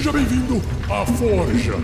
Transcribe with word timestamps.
Seja 0.00 0.12
bem-vindo 0.12 0.54
à 0.90 1.04
Forja. 1.04 1.74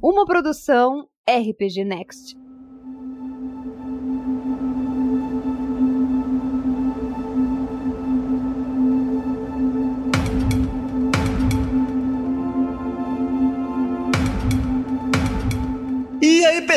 Uma 0.00 0.24
produção 0.24 1.08
RPG 1.28 1.84
Next. 1.84 2.36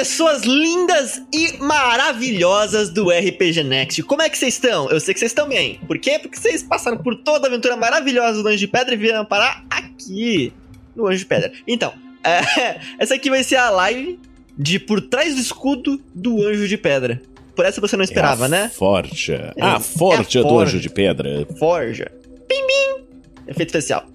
Pessoas 0.02 0.41
lindas 0.41 1.21
e 1.31 1.57
maravilhosas 1.59 2.89
do 2.89 3.12
RPG 3.12 3.63
Next, 3.63 4.02
como 4.02 4.23
é 4.23 4.30
que 4.31 4.35
vocês 4.35 4.55
estão? 4.55 4.89
Eu 4.89 4.99
sei 4.99 5.13
que 5.13 5.20
vocês 5.20 5.30
estão 5.30 5.48
bem. 5.48 5.80
Por 5.85 5.99
quê? 5.99 6.17
Porque 6.17 6.39
vocês 6.39 6.63
passaram 6.63 6.98
por 6.98 7.16
toda 7.17 7.45
a 7.45 7.48
aventura 7.48 7.77
maravilhosa 7.77 8.41
do 8.41 8.49
Anjo 8.49 8.57
de 8.57 8.67
Pedra 8.67 8.95
e 8.95 8.98
vieram 8.98 9.23
parar 9.23 9.63
aqui, 9.70 10.52
no 10.95 11.05
Anjo 11.05 11.20
de 11.20 11.26
Pedra. 11.27 11.52
Então, 11.67 11.93
é, 12.23 12.79
essa 12.98 13.13
aqui 13.13 13.29
vai 13.29 13.43
ser 13.43 13.57
a 13.57 13.70
live 13.70 14.20
de 14.57 14.79
Por 14.79 15.02
Trás 15.02 15.35
do 15.35 15.41
Escudo 15.41 16.02
do 16.15 16.41
Anjo 16.48 16.68
de 16.68 16.77
Pedra. 16.79 17.21
Por 17.55 17.63
essa 17.63 17.79
você 17.79 17.95
não 17.95 18.04
esperava, 18.04 18.45
é 18.45 18.49
né? 18.49 18.71
Forja. 18.73 19.54
É, 19.55 19.63
a 19.63 19.79
forja 19.79 20.40
é 20.40 20.41
a 20.43 20.48
do. 20.48 20.59
Anjo 20.59 20.79
de 20.79 20.90
Pedra. 20.90 21.45
Forja. 21.59 22.12
Bim, 22.49 22.65
bim. 22.65 23.04
Efeito 23.48 23.70
especial. 23.70 24.07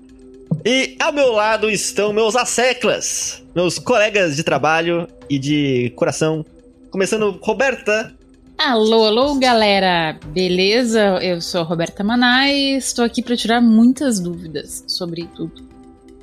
E 0.65 0.97
ao 1.01 1.13
meu 1.13 1.33
lado 1.33 1.71
estão 1.71 2.13
meus 2.13 2.35
asseclas, 2.35 3.43
meus 3.55 3.79
colegas 3.79 4.37
de 4.37 4.43
trabalho 4.43 5.07
e 5.31 5.39
de 5.39 5.93
coração. 5.97 6.45
Começando, 6.91 7.39
Roberta. 7.41 8.15
Alô, 8.59 9.05
alô, 9.05 9.35
galera! 9.35 10.19
Beleza? 10.29 11.19
Eu 11.23 11.41
sou 11.41 11.61
a 11.61 11.65
Roberta 11.65 12.03
Manai 12.03 12.55
e 12.55 12.77
estou 12.77 13.05
aqui 13.05 13.23
para 13.23 13.37
tirar 13.37 13.61
muitas 13.61 14.19
dúvidas 14.19 14.83
sobre 14.89 15.29
tudo. 15.37 15.63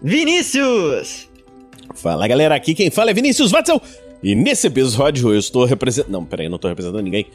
Vinícius! 0.01 1.29
Fala 1.93 2.27
galera, 2.27 2.55
aqui 2.55 2.73
quem 2.73 2.89
fala 2.89 3.11
é 3.11 3.13
Vinícius 3.13 3.51
Watzel. 3.51 3.81
E 4.23 4.35
nesse 4.35 4.67
episódio 4.67 5.33
eu 5.33 5.39
estou 5.39 5.63
representando. 5.63 6.11
Não, 6.11 6.25
peraí, 6.25 6.47
eu 6.47 6.49
não 6.49 6.57
tô 6.57 6.67
representando 6.67 7.03
ninguém. 7.03 7.27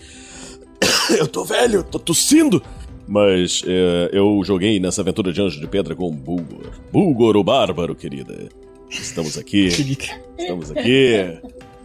eu 1.16 1.26
tô 1.26 1.44
velho, 1.44 1.84
tô 1.84 1.98
tossindo. 1.98 2.62
Mas 3.08 3.62
é, 3.66 4.10
eu 4.12 4.40
joguei 4.44 4.78
nessa 4.78 5.00
aventura 5.00 5.32
de 5.32 5.40
Anjo 5.40 5.58
de 5.58 5.66
Pedra 5.66 5.96
com 5.96 6.08
o 6.08 6.12
Bulgor. 6.12 6.70
Bulgor 6.92 7.36
o 7.38 7.42
Bárbaro, 7.42 7.94
querida. 7.94 8.48
Estamos 8.90 9.38
aqui. 9.38 9.68
Estamos 10.38 10.70
aqui 10.70 11.38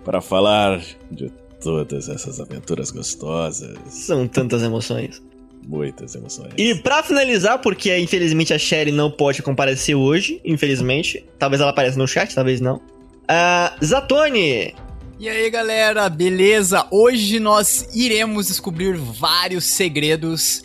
para 0.03 0.19
falar 0.19 0.83
de 1.09 1.31
todas 1.61 2.09
essas 2.09 2.41
aventuras 2.41 2.91
gostosas. 2.91 3.77
São 3.87 4.27
tantas 4.27 4.61
emoções. 4.61 5.23
Muitas 5.65 6.13
emoções. 6.13 6.51
E 6.57 6.75
pra 6.75 7.01
finalizar, 7.01 7.59
porque 7.59 7.97
infelizmente 7.97 8.53
a 8.53 8.59
Sherry 8.59 8.91
não 8.91 9.09
pode 9.09 9.41
comparecer 9.41 9.95
hoje, 9.95 10.41
infelizmente. 10.43 11.25
Talvez 11.39 11.61
ela 11.61 11.71
apareça 11.71 11.97
no 11.97 12.05
chat, 12.05 12.35
talvez 12.35 12.59
não. 12.59 12.81
Ah, 13.29 13.73
Zatoni! 13.81 14.75
E 15.17 15.29
aí 15.29 15.49
galera, 15.49 16.09
beleza? 16.09 16.85
Hoje 16.91 17.39
nós 17.39 17.87
iremos 17.95 18.47
descobrir 18.47 18.97
vários 18.97 19.63
segredos 19.63 20.63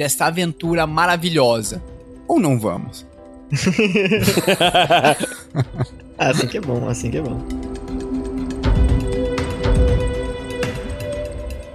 desta 0.00 0.24
aventura 0.24 0.86
maravilhosa. 0.86 1.82
Ou 2.26 2.40
não 2.40 2.58
vamos? 2.58 3.06
Assim 6.16 6.46
que 6.46 6.56
é 6.56 6.60
bom, 6.60 6.88
assim 6.88 7.10
que 7.10 7.18
é 7.18 7.20
bom. 7.20 7.38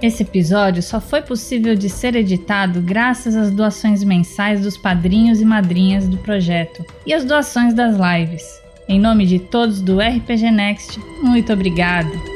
Esse 0.02 0.24
episódio 0.24 0.82
só 0.82 1.00
foi 1.00 1.22
possível 1.22 1.76
de 1.76 1.88
ser 1.88 2.16
editado 2.16 2.80
graças 2.80 3.36
às 3.36 3.52
doações 3.52 4.02
mensais 4.02 4.60
dos 4.60 4.76
padrinhos 4.76 5.40
e 5.40 5.44
madrinhas 5.44 6.08
do 6.08 6.18
projeto 6.18 6.84
e 7.06 7.14
às 7.14 7.24
doações 7.24 7.74
das 7.74 7.96
lives. 7.96 8.42
Em 8.88 8.98
nome 8.98 9.24
de 9.24 9.38
todos 9.38 9.80
do 9.80 10.00
RPG 10.00 10.50
Next, 10.50 10.98
muito 11.22 11.52
obrigado! 11.52 12.35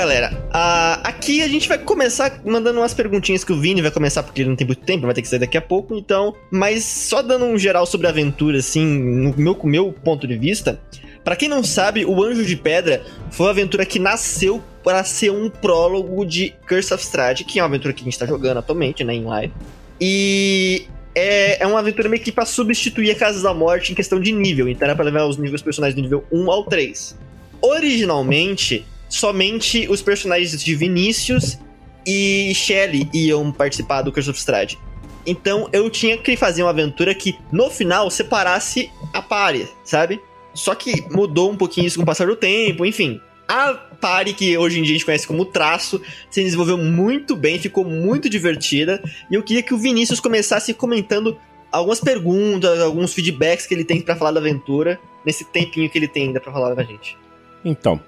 Galera? 0.00 0.48
ah, 0.50 1.00
aqui 1.04 1.42
a 1.42 1.48
gente 1.48 1.68
vai 1.68 1.78
começar 1.78 2.40
mandando 2.44 2.80
umas 2.80 2.94
perguntinhas 2.94 3.44
que 3.44 3.52
o 3.52 3.60
Vini 3.60 3.82
vai 3.82 3.90
começar 3.90 4.22
porque 4.22 4.42
ele 4.42 4.48
não 4.48 4.56
tem 4.56 4.66
muito 4.66 4.82
tempo, 4.82 5.04
vai 5.04 5.14
ter 5.14 5.22
que 5.22 5.28
sair 5.28 5.38
daqui 5.38 5.56
a 5.56 5.62
pouco, 5.62 5.94
então. 5.94 6.34
Mas 6.50 6.84
só 6.84 7.22
dando 7.22 7.44
um 7.44 7.58
geral 7.58 7.86
sobre 7.86 8.06
a 8.06 8.10
aventura, 8.10 8.58
assim, 8.58 8.84
no 8.84 9.34
meu, 9.36 9.58
meu 9.64 9.92
ponto 9.92 10.26
de 10.26 10.36
vista. 10.36 10.80
Pra 11.22 11.36
quem 11.36 11.48
não 11.48 11.62
sabe, 11.62 12.04
o 12.04 12.22
Anjo 12.22 12.44
de 12.44 12.56
Pedra 12.56 13.02
foi 13.30 13.46
uma 13.46 13.52
aventura 13.52 13.84
que 13.84 13.98
nasceu 13.98 14.62
para 14.82 15.04
ser 15.04 15.30
um 15.30 15.50
prólogo 15.50 16.24
de 16.24 16.54
Curse 16.66 16.94
of 16.94 17.04
Strahd, 17.04 17.44
que 17.44 17.58
é 17.58 17.62
uma 17.62 17.68
aventura 17.68 17.92
que 17.92 18.00
a 18.00 18.04
gente 18.04 18.18
tá 18.18 18.26
jogando 18.26 18.58
atualmente, 18.58 19.04
né, 19.04 19.14
em 19.14 19.24
live. 19.24 19.52
E 20.00 20.86
é, 21.14 21.62
é 21.62 21.66
uma 21.66 21.78
aventura 21.78 22.08
meio 22.08 22.22
que 22.22 22.32
pra 22.32 22.46
substituir 22.46 23.10
a 23.10 23.14
Casa 23.14 23.42
da 23.42 23.52
Morte 23.52 23.92
em 23.92 23.94
questão 23.94 24.18
de 24.18 24.32
nível, 24.32 24.66
então 24.66 24.86
era 24.86 24.96
pra 24.96 25.04
levar 25.04 25.26
os 25.26 25.36
níveis 25.36 25.60
personagens 25.60 25.94
do 25.94 26.00
nível 26.00 26.24
1 26.32 26.50
ao 26.50 26.64
3. 26.64 27.18
Originalmente, 27.60 28.86
somente 29.10 29.86
os 29.90 30.00
personagens 30.00 30.62
de 30.62 30.74
Vinícius 30.74 31.58
e 32.06 32.52
Shelley 32.54 33.10
iam 33.12 33.52
participar 33.52 34.00
do 34.00 34.12
Curse 34.12 34.30
of 34.30 34.38
Strahd. 34.38 34.78
Então 35.26 35.68
eu 35.72 35.90
tinha 35.90 36.16
que 36.16 36.36
fazer 36.36 36.62
uma 36.62 36.70
aventura 36.70 37.14
que 37.14 37.38
no 37.52 37.68
final 37.68 38.10
separasse 38.10 38.90
a 39.12 39.20
party, 39.20 39.68
sabe? 39.84 40.18
Só 40.54 40.74
que 40.74 41.04
mudou 41.10 41.50
um 41.50 41.56
pouquinho 41.56 41.86
isso 41.86 41.98
com 41.98 42.02
o 42.02 42.06
passar 42.06 42.26
do 42.26 42.36
tempo, 42.36 42.86
enfim. 42.86 43.20
A 43.46 43.74
party 43.74 44.32
que 44.32 44.56
hoje 44.56 44.78
em 44.78 44.82
dia 44.82 44.92
a 44.92 44.96
gente 44.96 45.04
conhece 45.04 45.26
como 45.26 45.44
traço 45.44 46.00
se 46.30 46.42
desenvolveu 46.42 46.78
muito 46.78 47.36
bem, 47.36 47.58
ficou 47.58 47.84
muito 47.84 48.30
divertida. 48.30 49.02
E 49.30 49.34
eu 49.34 49.42
queria 49.42 49.62
que 49.62 49.74
o 49.74 49.78
Vinícius 49.78 50.20
começasse 50.20 50.72
comentando 50.72 51.36
algumas 51.70 52.00
perguntas, 52.00 52.80
alguns 52.80 53.12
feedbacks 53.12 53.66
que 53.66 53.74
ele 53.74 53.84
tem 53.84 54.00
pra 54.00 54.16
falar 54.16 54.32
da 54.32 54.40
aventura, 54.40 54.98
nesse 55.24 55.44
tempinho 55.44 55.90
que 55.90 55.98
ele 55.98 56.08
tem 56.08 56.28
ainda 56.28 56.40
pra 56.40 56.52
falar 56.52 56.74
com 56.74 56.80
a 56.80 56.84
gente. 56.84 57.16
Então, 57.64 58.00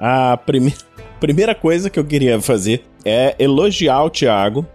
a 0.00 0.36
prime... 0.36 0.74
primeira 1.20 1.54
coisa 1.54 1.90
que 1.90 1.98
eu 2.00 2.04
queria 2.04 2.40
fazer 2.40 2.82
é 3.04 3.36
elogiar 3.38 4.02
o 4.02 4.10
Thiago. 4.10 4.66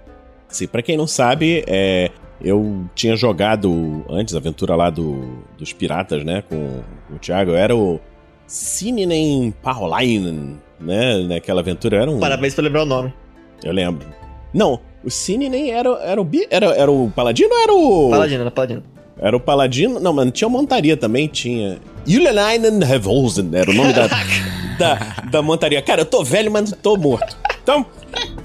Assim, 0.49 0.67
pra 0.67 0.83
quem 0.83 0.95
não 0.95 1.07
sabe, 1.07 1.63
é, 1.67 2.11
eu 2.39 2.85
tinha 2.93 3.15
jogado 3.15 4.05
antes 4.07 4.35
a 4.35 4.37
aventura 4.37 4.75
lá 4.75 4.89
do, 4.89 5.39
dos 5.57 5.73
piratas, 5.73 6.23
né, 6.23 6.43
com, 6.47 6.81
o 7.13 7.17
Thiago. 7.19 7.51
Eu 7.51 7.57
era 7.57 7.75
o 7.75 7.99
Sininen 8.45 9.51
Paulainen, 9.63 10.59
né, 10.79 11.17
naquela 11.23 11.61
aventura. 11.61 11.97
Era 11.97 12.11
um... 12.11 12.19
Parabéns 12.19 12.53
por 12.53 12.63
lembrar 12.63 12.83
o 12.83 12.85
nome. 12.85 13.13
Eu 13.63 13.73
lembro. 13.73 14.07
Não, 14.53 14.79
o 15.03 15.09
Sininen 15.09 15.71
era, 15.71 15.89
era, 16.03 16.21
o, 16.21 16.29
era, 16.49 16.65
era 16.67 16.91
o 16.91 17.09
Paladino 17.09 17.49
ou 17.49 17.61
era 17.61 17.73
o... 17.73 18.09
Paladino, 18.11 18.41
era 18.41 18.51
Paladino. 18.51 18.83
Era 19.17 19.37
o 19.37 19.39
Paladino. 19.39 19.99
Não, 19.99 20.13
mas 20.13 20.31
tinha 20.31 20.49
montaria 20.49 20.95
também, 20.95 21.27
tinha. 21.27 21.79
Julianen 22.05 22.79
Revolsen 22.83 23.49
era 23.53 23.69
o 23.69 23.73
nome 23.73 23.93
da, 23.93 24.07
da, 24.77 24.95
da 25.31 25.41
montaria. 25.41 25.81
Cara, 25.81 26.01
eu 26.01 26.05
tô 26.05 26.23
velho, 26.23 26.51
mas 26.51 26.71
não 26.71 26.77
tô 26.77 26.95
morto. 26.97 27.37
Então, 27.61 27.85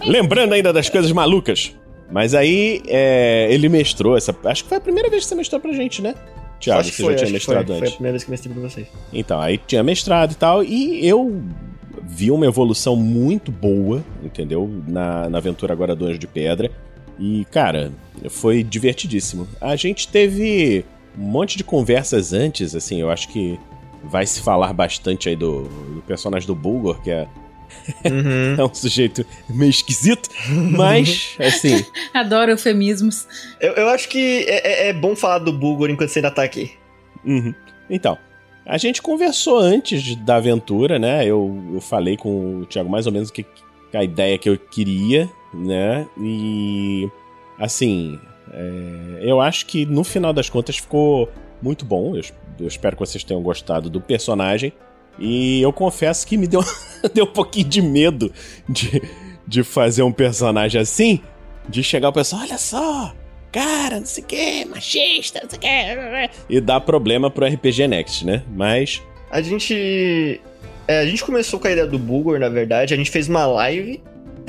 lembrando 0.04 0.52
ainda 0.54 0.72
das 0.72 0.88
coisas 0.88 1.12
malucas. 1.12 1.74
Mas 2.10 2.34
aí, 2.34 2.82
é, 2.88 3.48
ele 3.50 3.68
mestrou 3.68 4.16
essa. 4.16 4.34
Acho 4.44 4.64
que 4.64 4.68
foi 4.68 4.78
a 4.78 4.80
primeira 4.80 5.08
vez 5.08 5.22
que 5.22 5.28
você 5.28 5.34
mestrou 5.34 5.60
pra 5.60 5.72
gente, 5.72 6.02
né? 6.02 6.14
Que 6.58 6.70
você 6.70 6.90
foi, 6.92 7.12
já 7.12 7.24
tinha 7.24 7.38
que 7.38 7.44
foi. 7.46 7.54
mestrado 7.54 7.66
Foi 7.68 7.76
a 7.76 7.78
antes. 7.78 7.92
primeira 7.94 8.12
vez 8.12 8.24
que 8.24 8.30
eu 8.30 8.32
mestrei 8.32 8.54
pra 8.54 8.62
vocês. 8.68 8.86
Então, 9.12 9.40
aí 9.40 9.58
tinha 9.58 9.82
mestrado 9.82 10.32
e 10.32 10.34
tal, 10.34 10.64
e 10.64 11.06
eu 11.06 11.42
vi 12.02 12.30
uma 12.30 12.44
evolução 12.46 12.96
muito 12.96 13.52
boa, 13.52 14.04
entendeu? 14.22 14.68
Na, 14.88 15.30
na 15.30 15.38
aventura 15.38 15.72
agora 15.72 15.94
do 15.94 16.06
Anjo 16.06 16.18
de 16.18 16.26
Pedra. 16.26 16.70
E, 17.18 17.46
cara, 17.50 17.92
foi 18.28 18.62
divertidíssimo. 18.62 19.46
A 19.60 19.76
gente 19.76 20.08
teve 20.08 20.84
um 21.18 21.22
monte 21.22 21.56
de 21.56 21.64
conversas 21.64 22.32
antes, 22.32 22.74
assim, 22.74 23.00
eu 23.00 23.10
acho 23.10 23.28
que 23.28 23.58
vai 24.04 24.26
se 24.26 24.40
falar 24.40 24.72
bastante 24.72 25.28
aí 25.28 25.36
do, 25.36 25.62
do 25.64 26.02
personagem 26.06 26.46
do 26.46 26.54
Bulgor, 26.54 27.00
que 27.02 27.10
é 27.10 27.26
Uhum. 28.04 28.56
É 28.58 28.64
um 28.64 28.74
sujeito 28.74 29.24
meio 29.48 29.70
esquisito, 29.70 30.28
mas, 30.76 31.36
assim, 31.38 31.84
Adoro 32.12 32.50
eufemismos. 32.50 33.26
Eu, 33.60 33.72
eu 33.74 33.88
acho 33.88 34.08
que 34.08 34.44
é, 34.48 34.86
é- 34.86 34.88
é 34.88 34.92
bom 34.92 35.14
falar 35.14 35.38
do 35.38 35.52
Bulgor 35.52 35.88
enquanto 35.88 36.08
você 36.10 36.18
ainda 36.18 36.32
tá 36.32 36.42
aqui. 36.42 36.72
Uhum. 37.24 37.54
Então, 37.88 38.18
a 38.66 38.76
gente 38.76 39.00
conversou 39.00 39.58
antes 39.58 40.16
da 40.16 40.36
aventura, 40.36 40.98
né? 40.98 41.24
Eu, 41.24 41.56
eu 41.74 41.80
falei 41.80 42.16
com 42.16 42.58
o 42.60 42.66
Thiago 42.66 42.90
mais 42.90 43.06
ou 43.06 43.12
menos 43.12 43.28
o 43.28 43.32
que 43.32 43.46
a 43.94 44.02
ideia 44.04 44.38
que 44.38 44.48
eu 44.48 44.56
queria, 44.58 45.28
né? 45.54 46.06
E 46.20 47.08
assim, 47.58 48.18
é, 48.52 49.19
eu 49.23 49.41
acho 49.41 49.67
que 49.67 49.87
no 49.87 50.05
final 50.05 50.32
das 50.32 50.49
contas 50.49 50.76
ficou 50.76 51.29
muito 51.62 51.85
bom. 51.85 52.17
Eu, 52.17 52.23
eu 52.58 52.67
espero 52.67 52.97
que 52.97 53.00
vocês 53.00 53.25
tenham 53.25 53.43
gostado 53.43 53.88
do 53.88 54.00
personagem. 54.00 54.73
E 55.19 55.61
eu 55.61 55.73
confesso 55.73 56.26
que 56.26 56.37
me 56.37 56.47
deu, 56.47 56.62
deu 57.12 57.25
um 57.25 57.32
pouquinho 57.32 57.69
de 57.69 57.82
medo 57.82 58.32
de, 58.69 59.02
de 59.47 59.62
fazer 59.62 60.02
um 60.02 60.12
personagem 60.12 60.81
assim, 60.81 61.20
de 61.69 61.82
chegar 61.82 62.08
o 62.08 62.12
pessoal, 62.12 62.43
olha 62.43 62.56
só, 62.56 63.12
cara, 63.52 63.99
não 63.99 64.06
sei 64.06 64.25
o 64.25 64.26
que, 64.26 64.64
machista, 64.64 65.41
não 65.43 65.50
sei 65.50 65.58
o 65.58 65.61
que, 65.61 66.31
e 66.49 66.61
dar 66.61 66.81
problema 66.81 67.31
pro 67.31 67.44
RPG 67.44 67.88
Next, 67.88 68.25
né? 68.25 68.43
Mas, 68.49 69.03
A 69.31 69.43
gente. 69.43 70.41
é, 70.88 71.00
a 71.00 71.06
gente 71.06 71.25
começou 71.25 71.61
com 71.61 71.69
a 71.69 71.73
ideia 71.73 71.87
do 71.87 71.99
Bulgor, 71.99 72.38
na 72.38 72.49
verdade. 72.49 72.94
A 72.94 72.96
gente 72.96 73.11
fez 73.11 73.29
uma 73.29 73.46
live, 73.46 74.00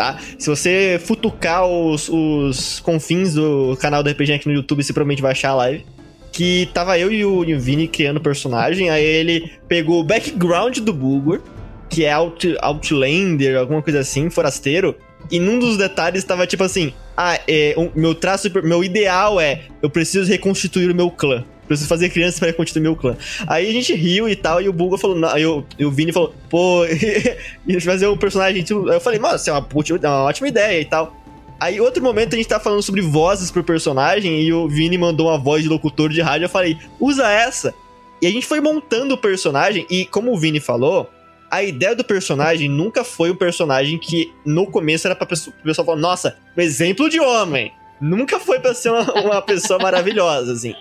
tá? 0.02 0.18
Se 0.40 0.50
você 0.50 1.00
futucar 1.04 1.68
os, 1.68 2.10
os 2.10 2.80
confins 2.80 3.36
do 3.36 3.78
canal 3.80 4.02
do 4.02 4.10
RPG 4.10 4.34
aqui 4.34 4.48
no 4.48 4.54
YouTube, 4.56 4.84
você 4.84 4.92
provavelmente 4.92 5.22
vai 5.22 5.32
achar 5.32 5.50
a 5.50 5.56
live. 5.56 5.86
Que 6.32 6.68
tava 6.74 6.98
eu 6.98 7.12
e 7.12 7.24
o, 7.24 7.60
Vini 7.60 7.88
criando 7.88 8.18
o 8.18 8.22
personagem. 8.22 8.90
Aí 8.90 9.04
ele 9.04 9.52
pegou 9.68 10.00
o 10.00 10.04
background 10.04 10.80
do 10.80 10.92
Bulgor, 10.92 11.42
que 11.88 12.06
é 12.06 12.14
Out, 12.14 12.56
Outlander, 12.62 13.60
alguma 13.60 13.82
coisa 13.82 14.00
assim, 14.00 14.30
forasteiro. 14.30 14.96
E 15.30 15.40
num 15.40 15.60
dos 15.60 15.78
detalhes 15.78 16.24
tava 16.24 16.48
tipo 16.48 16.64
assim: 16.64 16.94
Ah, 17.16 17.40
é, 17.48 17.76
o 17.78 17.92
meu 17.94 18.16
traço, 18.16 18.50
meu 18.64 18.84
ideal 18.84 19.40
é 19.40 19.66
eu 19.84 19.90
preciso 19.90 20.28
reconstituir 20.28 20.90
o 20.90 20.96
meu 20.96 21.12
clã. 21.12 21.44
Preciso 21.72 21.88
fazer 21.88 22.10
crianças 22.10 22.38
para 22.38 22.50
reconstituir 22.50 22.82
meu 22.82 22.98
clã. 22.98 23.16
Aí 23.48 23.70
a 23.70 23.72
gente 23.72 23.94
riu 23.94 24.28
e 24.28 24.36
tal, 24.36 24.62
e 24.62 24.68
o 24.68 24.74
Bulga 24.74 24.98
falou, 24.98 25.26
aí 25.28 25.46
o, 25.46 25.64
e 25.80 25.86
o 25.86 25.90
Vini 25.90 26.12
falou, 26.12 26.36
pô, 26.50 26.84
e 27.66 27.80
fazer 27.80 28.08
um 28.08 28.18
personagem. 28.18 28.62
Tipo, 28.62 28.92
eu 28.92 29.00
falei, 29.00 29.20
mano, 29.20 29.38
isso 29.38 29.50
é 29.50 29.54
uma, 29.54 29.66
é 30.04 30.08
uma 30.08 30.24
ótima 30.24 30.50
ideia 30.50 30.82
e 30.82 30.84
tal. 30.84 31.16
Aí, 31.58 31.80
outro 31.80 32.04
momento, 32.04 32.34
a 32.34 32.38
gente 32.38 32.50
tá 32.50 32.60
falando 32.60 32.82
sobre 32.82 33.02
vozes 33.02 33.50
pro 33.50 33.64
personagem 33.64 34.42
e 34.42 34.52
o 34.52 34.68
Vini 34.68 34.98
mandou 34.98 35.28
uma 35.28 35.38
voz 35.38 35.64
de 35.64 35.70
locutor 35.70 36.10
de 36.10 36.20
rádio. 36.20 36.44
Eu 36.44 36.50
falei, 36.50 36.78
usa 37.00 37.32
essa. 37.32 37.74
E 38.22 38.28
a 38.28 38.30
gente 38.30 38.46
foi 38.46 38.60
montando 38.60 39.14
o 39.14 39.18
personagem, 39.18 39.88
e 39.90 40.06
como 40.06 40.34
o 40.34 40.38
Vini 40.38 40.60
falou, 40.60 41.10
a 41.50 41.64
ideia 41.64 41.96
do 41.96 42.04
personagem 42.04 42.68
nunca 42.68 43.06
foi 43.06 43.32
um 43.32 43.36
personagem 43.36 43.98
que 43.98 44.34
no 44.46 44.68
começo 44.68 45.08
era 45.08 45.16
pra 45.16 45.26
pessoa, 45.26 45.56
o 45.58 45.64
pessoal 45.64 45.86
falar, 45.86 46.00
nossa, 46.00 46.38
um 46.58 46.62
exemplo 46.62 47.10
de 47.10 47.22
homem. 47.22 47.72
Nunca 48.02 48.40
foi 48.42 48.60
pra 48.60 48.74
ser 48.74 48.90
uma, 48.90 49.14
uma 49.22 49.42
pessoa 49.42 49.80
maravilhosa, 49.80 50.52
assim. 50.52 50.76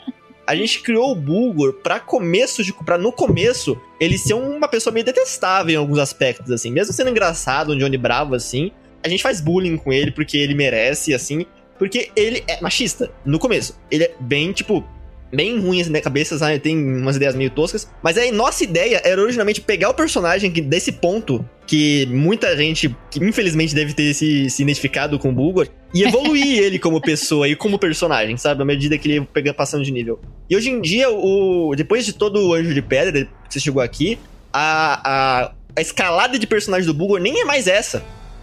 A 0.51 0.57
gente 0.57 0.83
criou 0.83 1.13
o 1.13 1.15
Bulgor 1.15 1.75
pra 1.75 2.01
começo 2.01 2.65
de. 2.65 2.73
Pra 2.73 2.99
no 2.99 3.13
começo 3.13 3.81
ele 4.01 4.19
ser 4.19 4.35
uma 4.35 4.67
pessoa 4.67 4.93
meio 4.93 5.07
detestável 5.07 5.73
em 5.73 5.77
alguns 5.77 6.01
aspectos, 6.01 6.51
assim. 6.51 6.73
Mesmo 6.73 6.93
sendo 6.93 7.09
engraçado, 7.09 7.73
um 7.73 7.79
Johnny 7.79 7.97
Bravo, 7.97 8.35
assim. 8.35 8.73
A 9.01 9.09
gente 9.09 9.23
faz 9.23 9.41
bullying 9.41 9.77
com 9.77 9.93
ele 9.93 10.11
porque 10.11 10.37
ele 10.37 10.53
merece, 10.53 11.15
assim. 11.15 11.47
Porque 11.79 12.11
ele 12.17 12.43
é 12.49 12.61
machista, 12.61 13.13
no 13.25 13.39
começo. 13.39 13.79
Ele 13.93 14.03
é 14.03 14.15
bem, 14.19 14.51
tipo, 14.51 14.85
bem 15.33 15.59
ruim 15.59 15.81
assim 15.81 15.91
na 15.91 16.01
cabeça, 16.01 16.37
sabe? 16.39 16.59
Tem 16.59 16.77
umas 16.77 17.17
ideias 17.17 17.35
meio 17.35 17.51
toscas. 17.51 17.89
Mas 18.03 18.19
aí, 18.19 18.31
nossa 18.31 18.65
ideia 18.65 19.01
era 19.05 19.21
originalmente 19.21 19.61
pegar 19.61 19.91
o 19.91 19.95
personagem 19.95 20.51
que, 20.51 20.61
desse 20.61 20.93
ponto, 20.93 21.45
que 21.67 22.07
muita 22.07 22.57
gente, 22.57 22.95
que 23.11 23.23
infelizmente 23.25 23.75
deve 23.75 23.93
ter 23.93 24.13
se, 24.15 24.51
se 24.51 24.63
identificado 24.63 25.19
com 25.19 25.31
o 25.31 25.33
Bulgor, 25.33 25.69
e 25.95 26.03
evoluir 26.05 26.59
ele 26.59 26.79
como 26.79 27.01
pessoa 27.01 27.49
e 27.49 27.55
como 27.55 27.79
personagem, 27.79 28.37
sabe? 28.37 28.63
À 28.63 28.65
medida 28.65 28.99
que 28.99 29.11
ele 29.11 29.27
pega 29.33 29.55
passando 29.55 29.85
de 29.85 29.93
nível. 29.93 30.21
E 30.49 30.57
hoje 30.57 30.71
em 30.71 30.81
dia, 30.81 31.09
o 31.11 31.75
depois 31.77 32.05
de 32.05 32.13
todo 32.13 32.49
o 32.49 32.55
Anjo 32.55 32.75
de 32.75 32.83
Pedra, 32.83 33.25
que 33.25 33.31
você 33.49 33.61
chegou 33.61 33.83
aqui, 33.83 34.19
a, 34.53 35.45
a, 35.45 35.53
a 35.77 35.81
escalada 35.81 36.39
de 36.39 36.47
personagem 36.47 36.87
do 36.87 36.95
Bulgor 36.95 37.21
nem 37.21 37.41
é 37.41 37.45
mais 37.45 37.67
essa. 37.67 38.03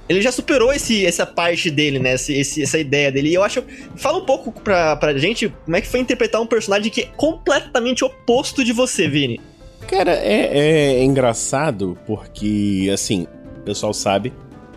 Ele 0.09 0.21
já 0.21 0.31
superou 0.31 0.71
esse, 0.71 1.06
essa 1.06 1.25
parte 1.25 1.69
dele, 1.69 2.00
né? 2.00 2.13
Esse, 2.13 2.33
esse- 2.33 2.63
essa 2.63 2.80
ideia 2.80 3.12
dele. 3.12 3.30
E 3.30 3.33
eu 3.33 3.44
acho. 3.44 3.63
Fala 3.98 4.18
um 4.19 4.25
pouco 4.25 4.51
pra, 4.51 4.95
pra 4.95 5.18
gente 5.18 5.50
como 5.65 5.75
é 5.75 5.81
que 5.81 5.88
foi 5.88 6.00
interpretar 6.00 6.42
um 6.42 6.48
personagem 6.48 6.89
que 6.92 7.01
é 7.01 7.06
completamente 7.18 8.04
oposto 8.06 8.63
de 8.63 8.71
você, 8.71 9.07
Vini. 9.07 9.39
cara, 9.88 10.12
é, 10.13 11.00
é 11.00 11.04
engraçado 11.04 11.98
porque, 12.07 12.89
assim, 12.94 13.27
o 13.57 13.62
pessoal 13.62 13.94
sabe, 13.94 14.31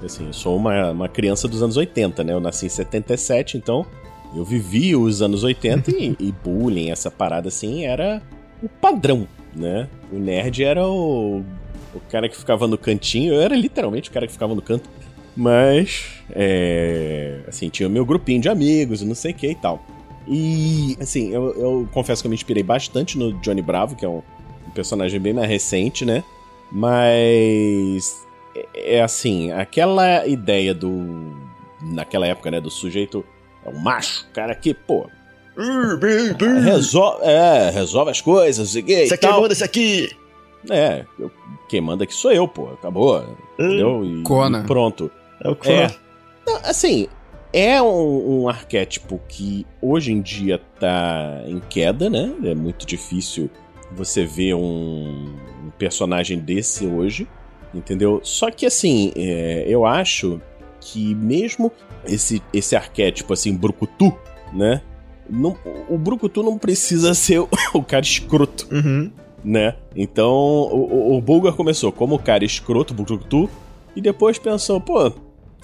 assim, 0.05 0.27
eu 0.27 0.32
sou 0.32 0.56
uma, 0.56 0.91
uma 0.91 1.09
criança 1.09 1.47
dos 1.47 1.62
anos 1.62 1.77
80, 1.77 2.25
né? 2.25 2.32
Eu 2.32 2.41
nasci 2.41 2.67
em 2.67 2.69
77, 2.69 3.56
então 3.56 3.87
eu 4.35 4.44
vivi 4.44 4.94
os 4.97 5.23
anos 5.23 5.43
80 5.44 5.91
e, 5.93 6.17
e 6.19 6.32
bullying, 6.44 6.91
essa 6.91 7.11
parada 7.11 7.49
assim, 7.49 7.85
era 7.87 8.21
o 8.62 8.69
padrão, 8.69 9.27
né? 9.55 9.88
O 10.12 10.19
nerd 10.19 10.62
era 10.65 10.87
o, 10.87 11.43
o 11.94 12.00
cara 12.11 12.29
que 12.29 12.37
ficava 12.37 12.67
no 12.69 12.79
cantinho, 12.79 13.35
eu 13.35 13.41
era 13.41 13.55
literalmente 13.56 14.09
o 14.11 14.12
cara 14.12 14.27
que 14.27 14.32
ficava 14.32 14.55
no 14.55 14.62
canto. 14.62 14.88
Mas, 15.37 16.06
é, 16.32 17.41
assim, 17.49 17.69
tinha 17.69 17.88
o 17.88 17.91
meu 17.91 18.05
grupinho 18.05 18.41
de 18.41 18.49
amigos 18.49 19.00
e 19.03 19.05
não 19.06 19.15
sei 19.15 19.32
o 19.32 19.35
que 19.35 19.49
e 19.50 19.55
tal. 19.55 19.82
E, 20.29 20.97
assim, 21.00 21.32
eu, 21.32 21.50
eu 21.56 21.88
confesso 21.93 22.23
que 22.23 22.27
eu 22.27 22.31
me 22.31 22.35
inspirei 22.35 22.62
bastante 22.62 23.17
no 23.19 23.32
Johnny 23.35 23.62
Bravo, 23.62 23.97
que 23.97 24.05
é 24.05 24.09
um, 24.09 24.23
um 24.67 24.71
personagem 24.75 25.19
bem 25.19 25.32
mais 25.32 25.49
recente, 25.49 26.05
né? 26.05 26.23
Mas, 26.71 28.25
é, 28.55 28.97
é 28.97 29.03
assim, 29.03 29.50
aquela 29.53 30.27
ideia 30.27 30.75
do. 30.75 31.32
Naquela 31.82 32.27
época, 32.27 32.50
né? 32.50 32.61
Do 32.61 32.71
sujeito. 32.71 33.25
É 33.65 33.71
um 33.71 33.79
macho, 33.79 34.27
cara 34.32 34.55
que, 34.55 34.75
pô. 34.75 35.09
Resolve, 36.65 37.23
é, 37.25 37.71
resolve 37.71 38.11
as 38.11 38.21
coisas, 38.21 38.59
não 38.59 38.67
sei 38.67 38.82
o 38.82 38.85
que. 38.85 39.03
Isso 39.05 39.15
aqui 39.15 39.27
manda 39.27 39.53
esse 39.53 39.65
aqui. 39.65 40.11
É, 40.69 41.05
eu- 41.19 41.31
quem 41.69 41.81
manda 41.81 42.05
aqui 42.05 42.15
sou 42.15 42.32
eu, 42.32 42.47
pô. 42.47 42.69
Acabou. 42.69 43.25
Entendeu? 43.59 44.05
E, 44.05 44.23
Conan. 44.23 44.62
e 44.62 44.67
pronto. 44.67 45.11
É 45.42 45.48
o 45.48 45.56
que 45.56 45.70
É. 45.70 45.90
Assim, 46.64 47.08
é 47.52 47.81
um, 47.82 48.42
um 48.42 48.48
arquétipo 48.48 49.20
que 49.28 49.66
hoje 49.81 50.12
em 50.12 50.20
dia 50.20 50.60
tá 50.78 51.42
em 51.46 51.60
queda, 51.60 52.08
né? 52.08 52.32
É 52.44 52.54
muito 52.54 52.87
difícil 52.87 53.50
você 53.92 54.25
ver 54.25 54.54
um, 54.54 55.34
um 55.64 55.70
personagem 55.79 56.38
desse 56.38 56.86
hoje, 56.86 57.26
entendeu? 57.74 58.20
Só 58.22 58.50
que 58.50 58.67
assim, 58.67 59.12
é, 59.17 59.65
eu 59.67 59.84
acho 59.84 60.41
que 60.81 61.15
mesmo 61.15 61.72
esse, 62.05 62.43
esse 62.53 62.76
arquétipo 62.76 63.32
assim, 63.32 63.55
brucutu, 63.55 64.12
né? 64.53 64.82
Não, 65.29 65.56
o 65.88 65.96
brucutu 65.96 66.43
não 66.43 66.58
precisa 66.58 67.15
ser 67.15 67.41
o, 67.41 67.48
o 67.74 67.82
cara 67.82 68.05
escroto 68.05 68.67
Uhum. 68.72 69.10
né? 69.44 69.76
Então 69.94 70.31
o, 70.31 71.12
o, 71.12 71.17
o 71.17 71.20
Bulgar 71.20 71.55
começou 71.55 71.93
como 71.93 72.15
o 72.15 72.19
cara 72.19 72.44
escroto, 72.44 72.94
Brucutu, 72.94 73.50
e 73.94 74.00
depois 74.00 74.38
pensou, 74.38 74.81
pô, 74.81 75.12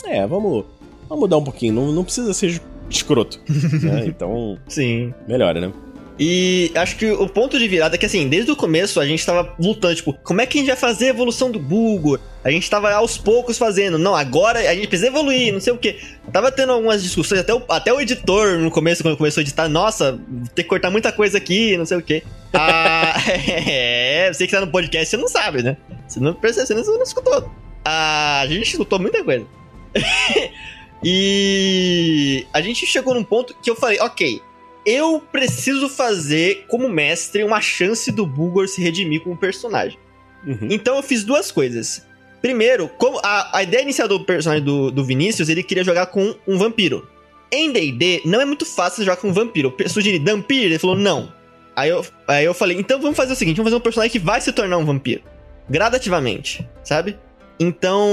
é, 0.07 0.27
vamos, 0.27 0.65
vamos 1.09 1.21
mudar 1.21 1.37
um 1.39 1.45
pouquinho, 1.45 1.75
não, 1.75 1.93
não 1.93 2.05
precisa 2.05 2.33
ser 2.33 2.61
escroto, 2.89 3.41
né? 3.83 4.05
Então, 4.07 4.59
Sim. 4.69 5.13
melhora, 5.27 5.61
né? 5.61 5.73
E 6.19 6.73
acho 6.75 6.97
que 6.97 7.11
o 7.11 7.29
ponto 7.29 7.59
de 7.59 7.69
virada 7.69 7.95
é 7.95 7.99
que, 7.99 8.07
assim, 8.07 8.27
desde 8.27 8.51
o 8.51 8.57
começo 8.57 8.99
a 8.99 9.07
gente 9.07 9.25
tava 9.25 9.55
lutando, 9.61 9.95
tipo, 9.95 10.15
como 10.25 10.41
é 10.41 10.47
que 10.47 10.57
a 10.57 10.61
gente 10.61 10.69
vai 10.69 10.77
fazer 10.77 11.07
a 11.07 11.09
evolução 11.11 11.51
do 11.51 11.59
Bulgor? 11.59 12.19
A 12.43 12.51
gente 12.51 12.71
tava 12.71 12.91
aos 12.93 13.19
poucos 13.19 13.59
fazendo, 13.59 13.99
não, 13.99 14.17
agora 14.17 14.61
a 14.61 14.75
gente 14.75 14.87
precisa 14.87 15.09
evoluir, 15.09 15.53
não 15.53 15.61
sei 15.61 15.75
o 15.75 15.79
quê. 15.79 15.99
Tava 16.33 16.51
tendo 16.51 16.73
algumas 16.73 17.03
discussões, 17.03 17.41
até 17.41 17.53
o, 17.53 17.63
até 17.69 17.93
o 17.93 18.01
editor 18.01 18.59
no 18.59 18.71
começo, 18.71 19.03
quando 19.03 19.17
começou 19.19 19.43
a 19.43 19.43
editar, 19.43 19.69
nossa, 19.69 20.19
tem 20.55 20.65
que 20.65 20.69
cortar 20.71 20.91
muita 20.91 21.13
coisa 21.13 21.37
aqui, 21.37 21.77
não 21.77 21.85
sei 21.85 21.99
o 21.99 22.03
quê. 22.03 22.23
Ah, 22.55 23.15
é, 23.29 24.33
você 24.33 24.47
que 24.47 24.53
tá 24.53 24.61
no 24.61 24.69
podcast, 24.69 25.11
você 25.11 25.17
não 25.19 25.29
sabe, 25.29 25.63
né? 25.63 25.77
Você 26.09 26.19
não 26.19 26.33
percebeu, 26.33 26.83
você 26.83 26.91
não, 26.91 26.97
não 26.97 27.03
escutou. 27.03 27.51
Ah, 27.85 28.41
a 28.41 28.47
gente 28.47 28.71
escutou 28.71 28.99
muita 28.99 29.23
coisa. 29.23 29.45
e 31.03 32.47
a 32.53 32.61
gente 32.61 32.87
chegou 32.87 33.15
num 33.15 33.25
ponto 33.25 33.55
que 33.63 33.71
eu 33.71 33.77
falei, 33.77 33.99
ok, 34.01 34.41
eu 34.85 35.21
preciso 35.33 35.89
fazer, 35.89 36.65
como 36.69 36.89
mestre, 36.89 37.43
uma 37.43 37.61
chance 37.61 38.13
do 38.13 38.25
Bulgor 38.25 38.69
se 38.69 38.81
redimir 38.81 39.23
como 39.23 39.37
personagem. 39.37 39.99
Uhum. 40.47 40.69
Então 40.71 40.97
eu 40.97 41.03
fiz 41.03 41.25
duas 41.25 41.51
coisas. 41.51 42.07
Primeiro, 42.41 42.89
como 42.97 43.19
a, 43.23 43.59
a 43.59 43.63
ideia 43.65 43.83
inicial 43.83 44.07
do 44.07 44.25
personagem 44.25 44.65
do, 44.65 44.91
do 44.91 45.05
Vinícius, 45.05 45.49
ele 45.49 45.65
queria 45.65 45.83
jogar 45.83 46.07
com 46.07 46.37
um 46.47 46.57
vampiro. 46.57 47.09
Em 47.51 47.73
D&D, 47.73 48.23
não 48.25 48.41
é 48.41 48.45
muito 48.45 48.65
fácil 48.65 49.05
jogar 49.05 49.17
com 49.17 49.29
um 49.29 49.33
vampiro. 49.33 49.75
Eu 49.79 49.89
sugeri 49.89 50.19
Dampir, 50.19 50.63
ele 50.63 50.79
falou 50.79 50.97
não. 50.97 51.33
Aí 51.75 51.91
eu, 51.91 52.05
aí 52.29 52.45
eu 52.45 52.55
falei, 52.55 52.79
então 52.79 53.01
vamos 53.01 53.17
fazer 53.17 53.33
o 53.33 53.37
seguinte, 53.37 53.57
vamos 53.57 53.71
fazer 53.71 53.77
um 53.77 53.83
personagem 53.83 54.13
que 54.13 54.19
vai 54.19 54.41
se 54.41 54.53
tornar 54.53 54.79
um 54.79 54.85
vampiro. 54.85 55.23
Gradativamente, 55.69 56.67
sabe? 56.85 57.19
Então, 57.59 58.07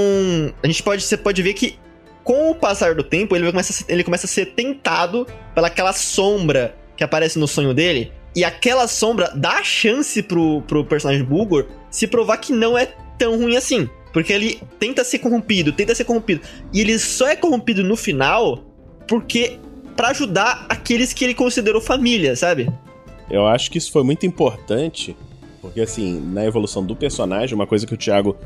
a 0.62 0.66
gente 0.66 0.82
pode, 0.82 1.02
você 1.02 1.16
pode 1.16 1.42
ver 1.42 1.54
que 1.54 1.78
com 2.22 2.50
o 2.50 2.54
passar 2.54 2.94
do 2.94 3.02
tempo, 3.02 3.36
ele 3.36 3.50
começa, 3.50 3.84
ele 3.86 4.02
começa 4.02 4.26
a 4.26 4.28
ser 4.28 4.46
tentado 4.46 5.26
pelaquela 5.54 5.92
sombra 5.92 6.74
que 6.96 7.04
aparece 7.04 7.38
no 7.38 7.46
sonho 7.46 7.74
dele. 7.74 8.10
E 8.34 8.42
aquela 8.42 8.88
sombra 8.88 9.30
dá 9.34 9.58
a 9.58 9.64
chance 9.64 10.22
pro, 10.22 10.62
pro 10.62 10.84
personagem 10.84 11.22
Bulgor 11.22 11.66
se 11.90 12.06
provar 12.06 12.38
que 12.38 12.52
não 12.52 12.76
é 12.76 12.86
tão 13.18 13.38
ruim 13.38 13.56
assim. 13.56 13.88
Porque 14.12 14.32
ele 14.32 14.60
tenta 14.78 15.04
ser 15.04 15.18
corrompido, 15.18 15.72
tenta 15.72 15.94
ser 15.94 16.04
corrompido. 16.04 16.40
E 16.72 16.80
ele 16.80 16.98
só 16.98 17.28
é 17.28 17.36
corrompido 17.36 17.84
no 17.84 17.96
final 17.96 18.64
porque 19.06 19.58
para 19.94 20.08
ajudar 20.08 20.66
aqueles 20.68 21.12
que 21.12 21.24
ele 21.24 21.34
considerou 21.34 21.80
família, 21.80 22.34
sabe? 22.34 22.72
Eu 23.30 23.46
acho 23.46 23.70
que 23.70 23.78
isso 23.78 23.92
foi 23.92 24.02
muito 24.02 24.26
importante, 24.26 25.16
porque 25.60 25.80
assim, 25.80 26.20
na 26.20 26.44
evolução 26.44 26.84
do 26.84 26.96
personagem, 26.96 27.54
uma 27.54 27.66
coisa 27.66 27.86
que 27.86 27.94
o 27.94 27.96
Thiago 27.96 28.36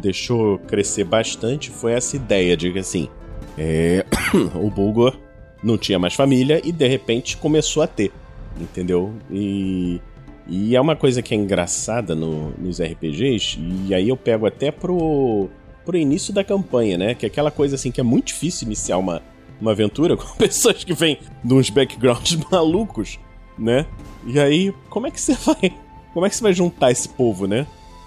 deixou 0.00 0.58
crescer 0.60 1.04
bastante 1.04 1.70
foi 1.70 1.92
essa 1.92 2.16
ideia 2.16 2.56
de 2.56 2.72
que 2.72 2.78
assim, 2.78 3.08
é... 3.56 4.04
o 4.54 4.70
Bulgor 4.70 5.16
não 5.62 5.76
tinha 5.76 5.98
mais 5.98 6.14
família 6.14 6.60
e 6.64 6.70
de 6.70 6.86
repente 6.86 7.36
começou 7.36 7.82
a 7.82 7.86
ter, 7.86 8.12
entendeu? 8.60 9.12
E, 9.30 10.00
e 10.46 10.76
é 10.76 10.80
uma 10.80 10.94
coisa 10.94 11.20
que 11.20 11.34
é 11.34 11.36
engraçada 11.36 12.14
no, 12.14 12.50
nos 12.50 12.80
RPGs, 12.80 13.58
e 13.86 13.94
aí 13.94 14.08
eu 14.08 14.16
pego 14.16 14.46
até 14.46 14.70
pro, 14.70 15.48
pro 15.84 15.96
início 15.96 16.32
da 16.32 16.44
campanha, 16.44 16.96
né? 16.96 17.14
Que 17.14 17.26
é 17.26 17.28
aquela 17.28 17.50
coisa 17.50 17.74
assim 17.74 17.90
que 17.90 18.00
é 18.00 18.04
muito 18.04 18.28
difícil 18.28 18.66
iniciar 18.66 18.98
uma, 18.98 19.20
uma 19.60 19.72
aventura 19.72 20.14
com 20.16 20.36
pessoas 20.36 20.84
que 20.84 20.94
vêm 20.94 21.18
de 21.42 21.54
uns 21.54 21.70
backgrounds 21.70 22.36
malucos, 22.50 23.18
né? 23.58 23.84
E 24.26 24.38
aí, 24.38 24.72
como 24.88 25.06
é 25.06 25.10
que 25.10 25.20
você 25.20 25.34
vai. 25.34 25.74
Como 26.14 26.24
é 26.24 26.30
que 26.30 26.36
você 26.36 26.42
vai 26.42 26.52
juntar 26.52 26.90
esse 26.90 27.08
povo, 27.08 27.46
né? 27.46 27.66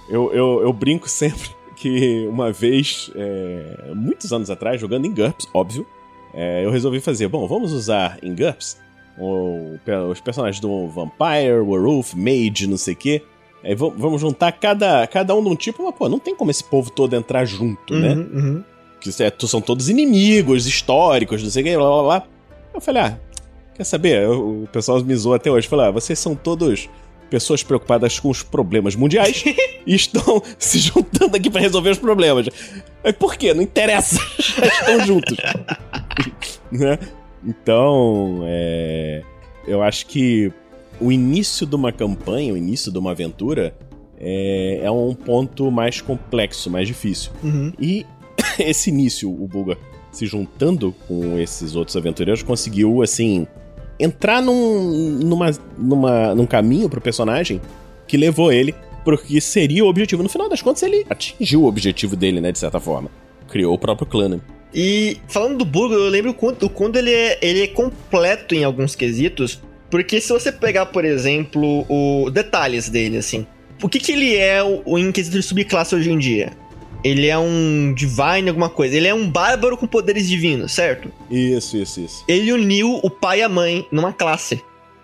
Eu, 0.10 0.34
eu, 0.34 0.62
eu 0.62 0.74
brinco 0.74 1.08
sempre 1.10 1.50
que 1.82 2.28
uma 2.28 2.52
vez, 2.52 3.10
é, 3.16 3.92
muitos 3.96 4.32
anos 4.32 4.52
atrás, 4.52 4.80
jogando 4.80 5.06
em 5.06 5.12
GURPS, 5.12 5.48
óbvio, 5.52 5.84
é, 6.32 6.64
eu 6.64 6.70
resolvi 6.70 7.00
fazer, 7.00 7.28
bom, 7.28 7.48
vamos 7.48 7.74
usar 7.74 8.20
em 8.22 8.36
GURPS 8.36 8.80
o, 9.18 9.80
os 10.12 10.22
personagens 10.22 10.60
do 10.60 10.88
Vampire, 10.90 11.60
Werewolf, 11.60 12.14
Mage, 12.14 12.68
não 12.68 12.78
sei 12.78 12.94
o 12.94 12.98
quê. 12.98 13.24
É, 13.64 13.74
vamos 13.74 14.22
juntar 14.22 14.52
cada, 14.52 15.08
cada 15.08 15.36
um 15.36 15.44
de 15.44 15.50
um 15.50 15.56
tipo, 15.56 15.84
mas 15.84 15.96
pô, 15.96 16.08
não 16.08 16.20
tem 16.20 16.36
como 16.36 16.52
esse 16.52 16.64
povo 16.64 16.92
todo 16.92 17.16
entrar 17.16 17.46
junto, 17.46 17.96
né? 17.96 18.14
Uhum, 18.14 18.30
uhum. 18.32 18.64
Que 19.00 19.10
é, 19.24 19.34
são 19.48 19.60
todos 19.60 19.90
inimigos 19.90 20.68
históricos, 20.68 21.42
não 21.42 21.50
sei 21.50 21.64
o 21.64 21.66
que, 21.66 21.78
blá 21.78 21.90
blá 21.90 22.04
blá. 22.04 22.24
Eu 22.76 22.82
falei, 22.82 23.02
ah, 23.02 23.20
quer 23.74 23.84
saber? 23.84 24.30
O 24.30 24.68
pessoal 24.72 25.04
me 25.04 25.16
zoou 25.16 25.34
até 25.34 25.50
hoje. 25.50 25.68
Falei, 25.68 25.88
ah, 25.88 25.92
vocês 25.92 26.20
são 26.20 26.36
todos 26.36 26.88
pessoas 27.32 27.64
preocupadas 27.64 28.20
com 28.20 28.30
os 28.30 28.44
problemas 28.44 28.94
mundiais 28.94 29.44
estão 29.88 30.44
se 30.60 30.78
juntando 30.78 31.38
aqui 31.38 31.50
para 31.50 31.62
resolver 31.62 31.92
os 31.92 31.98
problemas. 31.98 32.48
Por 33.18 33.38
quê? 33.38 33.54
Não 33.54 33.64
interessa. 33.64 34.20
Já 34.38 34.68
estão 34.68 35.06
juntos. 35.06 35.38
né? 36.70 37.00
Então, 37.44 38.42
é, 38.46 39.24
eu 39.66 39.82
acho 39.82 40.06
que 40.08 40.52
o 41.00 41.10
início 41.12 41.66
de 41.66 41.74
uma 41.74 41.92
campanha, 41.92 42.54
o 42.54 42.58
início 42.58 42.92
de 42.92 42.98
uma 43.00 43.12
aventura, 43.12 43.74
é, 44.20 44.82
é 44.84 44.92
um 44.92 45.16
ponto 45.16 45.72
mais 45.72 46.02
complexo, 46.02 46.70
mais 46.70 46.86
difícil. 46.86 47.32
Uhum. 47.42 47.72
E 47.80 48.06
esse 48.60 48.90
início, 48.90 49.32
o 49.32 49.48
Bulga 49.48 49.78
se 50.12 50.26
juntando 50.26 50.94
com 51.08 51.40
esses 51.40 51.78
outros 51.78 51.96
aventureiros, 51.96 52.44
conseguiu, 52.44 53.02
assim, 53.02 53.48
entrar 54.02 54.42
num, 54.42 55.20
numa, 55.24 55.52
numa, 55.78 56.36
num 56.36 56.46
caminho 56.46 56.90
pro 56.90 57.00
personagem 57.00 57.62
que 58.08 58.18
levou 58.18 58.52
ele 58.52 58.74
porque 59.04 59.40
seria 59.40 59.84
o 59.84 59.88
objetivo. 59.88 60.24
No 60.24 60.30
final 60.30 60.50
das 60.50 60.62
contas, 60.62 60.84
ele 60.84 61.06
atingiu 61.10 61.64
o 61.64 61.66
objetivo 61.68 62.16
dele, 62.16 62.42
né, 62.42 62.52
de 62.52 62.60
certa 62.60 62.80
forma. 62.80 63.10
Criou 63.50 63.74
o 63.74 63.78
próprio 63.78 64.08
clã, 64.08 64.30
né? 64.30 64.40
E 64.74 65.18
falando 65.28 65.58
do 65.58 65.66
Burgo, 65.66 65.94
eu 65.94 66.10
lembro 66.10 66.34
quando, 66.34 66.70
quando 66.70 66.98
ele, 66.98 67.12
é, 67.12 67.38
ele 67.42 67.64
é 67.64 67.68
completo 67.68 68.56
em 68.56 68.64
alguns 68.64 68.96
quesitos. 68.96 69.62
Porque 69.90 70.22
se 70.22 70.32
você 70.32 70.52
pegar, 70.52 70.86
por 70.86 71.04
exemplo, 71.04 71.86
o 71.90 72.30
detalhes 72.30 72.88
dele, 72.88 73.18
assim. 73.18 73.46
O 73.84 73.90
que, 73.90 74.00
que 74.00 74.12
ele 74.14 74.36
é 74.38 74.64
o, 74.64 74.82
o 74.86 75.12
quesito 75.12 75.38
de 75.38 75.44
subclasse 75.44 75.96
hoje 75.96 76.10
em 76.10 76.18
dia? 76.18 76.54
Ele 77.04 77.28
é 77.28 77.38
um 77.38 77.94
Divine, 77.94 78.50
alguma 78.50 78.70
coisa. 78.70 78.96
Ele 78.96 79.08
é 79.08 79.14
um 79.14 79.30
bárbaro 79.30 79.76
com 79.76 79.88
poderes 79.88 80.28
divinos, 80.28 80.72
certo? 80.72 81.12
Isso, 81.30 81.78
isso, 81.78 82.02
isso. 82.02 82.24
Ele 82.28 82.52
uniu 82.52 83.00
o 83.04 83.10
pai 83.10 83.40
e 83.40 83.44
a 83.44 83.50
mãe 83.50 83.88
numa 83.92 84.14
classe. 84.14 84.62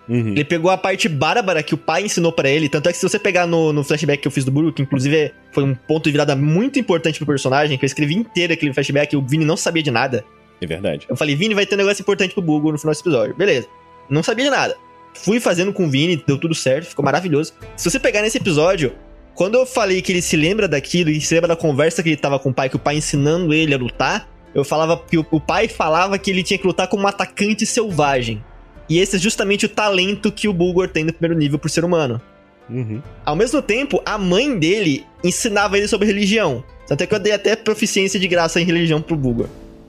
Uhum. 0.08 0.28
Ele 0.28 0.44
pegou 0.44 0.70
a 0.70 0.76
parte 0.76 1.08
bárbara 1.08 1.62
que 1.62 1.74
o 1.74 1.78
pai 1.78 2.04
ensinou 2.04 2.32
para 2.32 2.48
ele. 2.48 2.68
Tanto 2.68 2.88
é 2.88 2.92
que 2.92 2.98
se 2.98 3.06
você 3.06 3.18
pegar 3.18 3.46
no, 3.46 3.72
no 3.72 3.84
flashback 3.84 4.22
que 4.22 4.28
eu 4.28 4.32
fiz 4.32 4.44
do 4.44 4.50
Burgo, 4.50 4.72
que 4.72 4.80
inclusive 4.80 5.32
foi 5.52 5.64
um 5.64 5.74
ponto 5.74 6.04
de 6.04 6.12
virada 6.12 6.34
muito 6.34 6.78
importante 6.78 7.18
pro 7.18 7.26
personagem, 7.26 7.76
que 7.76 7.84
eu 7.84 7.86
escrevi 7.86 8.14
inteiro 8.14 8.52
aquele 8.52 8.72
flashback, 8.72 9.14
o 9.16 9.22
Vini 9.22 9.44
não 9.44 9.56
sabia 9.56 9.82
de 9.82 9.90
nada. 9.90 10.24
É 10.60 10.66
verdade. 10.66 11.06
Eu 11.08 11.16
falei, 11.16 11.36
Vini 11.36 11.54
vai 11.54 11.66
ter 11.66 11.74
um 11.74 11.78
negócio 11.78 12.00
importante 12.00 12.32
pro 12.32 12.42
Burgo 12.42 12.72
no 12.72 12.78
final 12.78 12.92
desse 12.92 13.02
episódio. 13.02 13.34
Beleza. 13.36 13.68
Não 14.08 14.22
sabia 14.22 14.44
de 14.44 14.50
nada. 14.50 14.76
Fui 15.14 15.40
fazendo 15.40 15.72
com 15.72 15.86
o 15.86 15.90
Vini, 15.90 16.22
deu 16.26 16.38
tudo 16.38 16.54
certo, 16.54 16.86
ficou 16.86 17.04
maravilhoso. 17.04 17.52
Se 17.76 17.90
você 17.90 17.98
pegar 17.98 18.22
nesse 18.22 18.38
episódio, 18.38 18.92
quando 19.38 19.54
eu 19.54 19.64
falei 19.64 20.02
que 20.02 20.10
ele 20.10 20.20
se 20.20 20.36
lembra 20.36 20.66
daquilo 20.66 21.10
e 21.10 21.20
se 21.20 21.32
lembra 21.32 21.46
da 21.46 21.54
conversa 21.54 22.02
que 22.02 22.08
ele 22.08 22.16
tava 22.16 22.40
com 22.40 22.50
o 22.50 22.52
pai, 22.52 22.68
que 22.68 22.74
o 22.74 22.78
pai 22.78 22.96
ensinando 22.96 23.54
ele 23.54 23.72
a 23.72 23.78
lutar, 23.78 24.28
eu 24.52 24.64
falava 24.64 25.00
que 25.08 25.16
o, 25.16 25.22
pai 25.22 25.68
falava 25.68 26.18
que 26.18 26.28
ele 26.28 26.42
tinha 26.42 26.58
que 26.58 26.66
lutar 26.66 26.88
como 26.88 27.04
um 27.04 27.06
atacante 27.06 27.64
selvagem. 27.64 28.42
E 28.88 28.98
esse 28.98 29.14
é 29.14 29.18
justamente 29.20 29.64
o 29.64 29.68
talento 29.68 30.32
que 30.32 30.48
o 30.48 30.52
Bulgor 30.52 30.88
tem 30.88 31.04
no 31.04 31.12
primeiro 31.12 31.38
nível 31.38 31.56
pro 31.56 31.70
ser 31.70 31.84
humano. 31.84 32.20
Uhum. 32.68 33.00
Ao 33.24 33.36
mesmo 33.36 33.62
tempo, 33.62 34.02
a 34.04 34.18
mãe 34.18 34.58
dele 34.58 35.06
ensinava 35.22 35.78
ele 35.78 35.86
sobre 35.86 36.08
religião. 36.08 36.64
Tanto 36.88 37.04
é 37.04 37.06
que 37.06 37.14
eu 37.14 37.20
dei 37.20 37.32
até 37.32 37.54
proficiência 37.54 38.18
de 38.18 38.26
graça 38.26 38.60
em 38.60 38.64
religião 38.64 39.00
pro 39.00 39.14
Bulgor. 39.14 39.46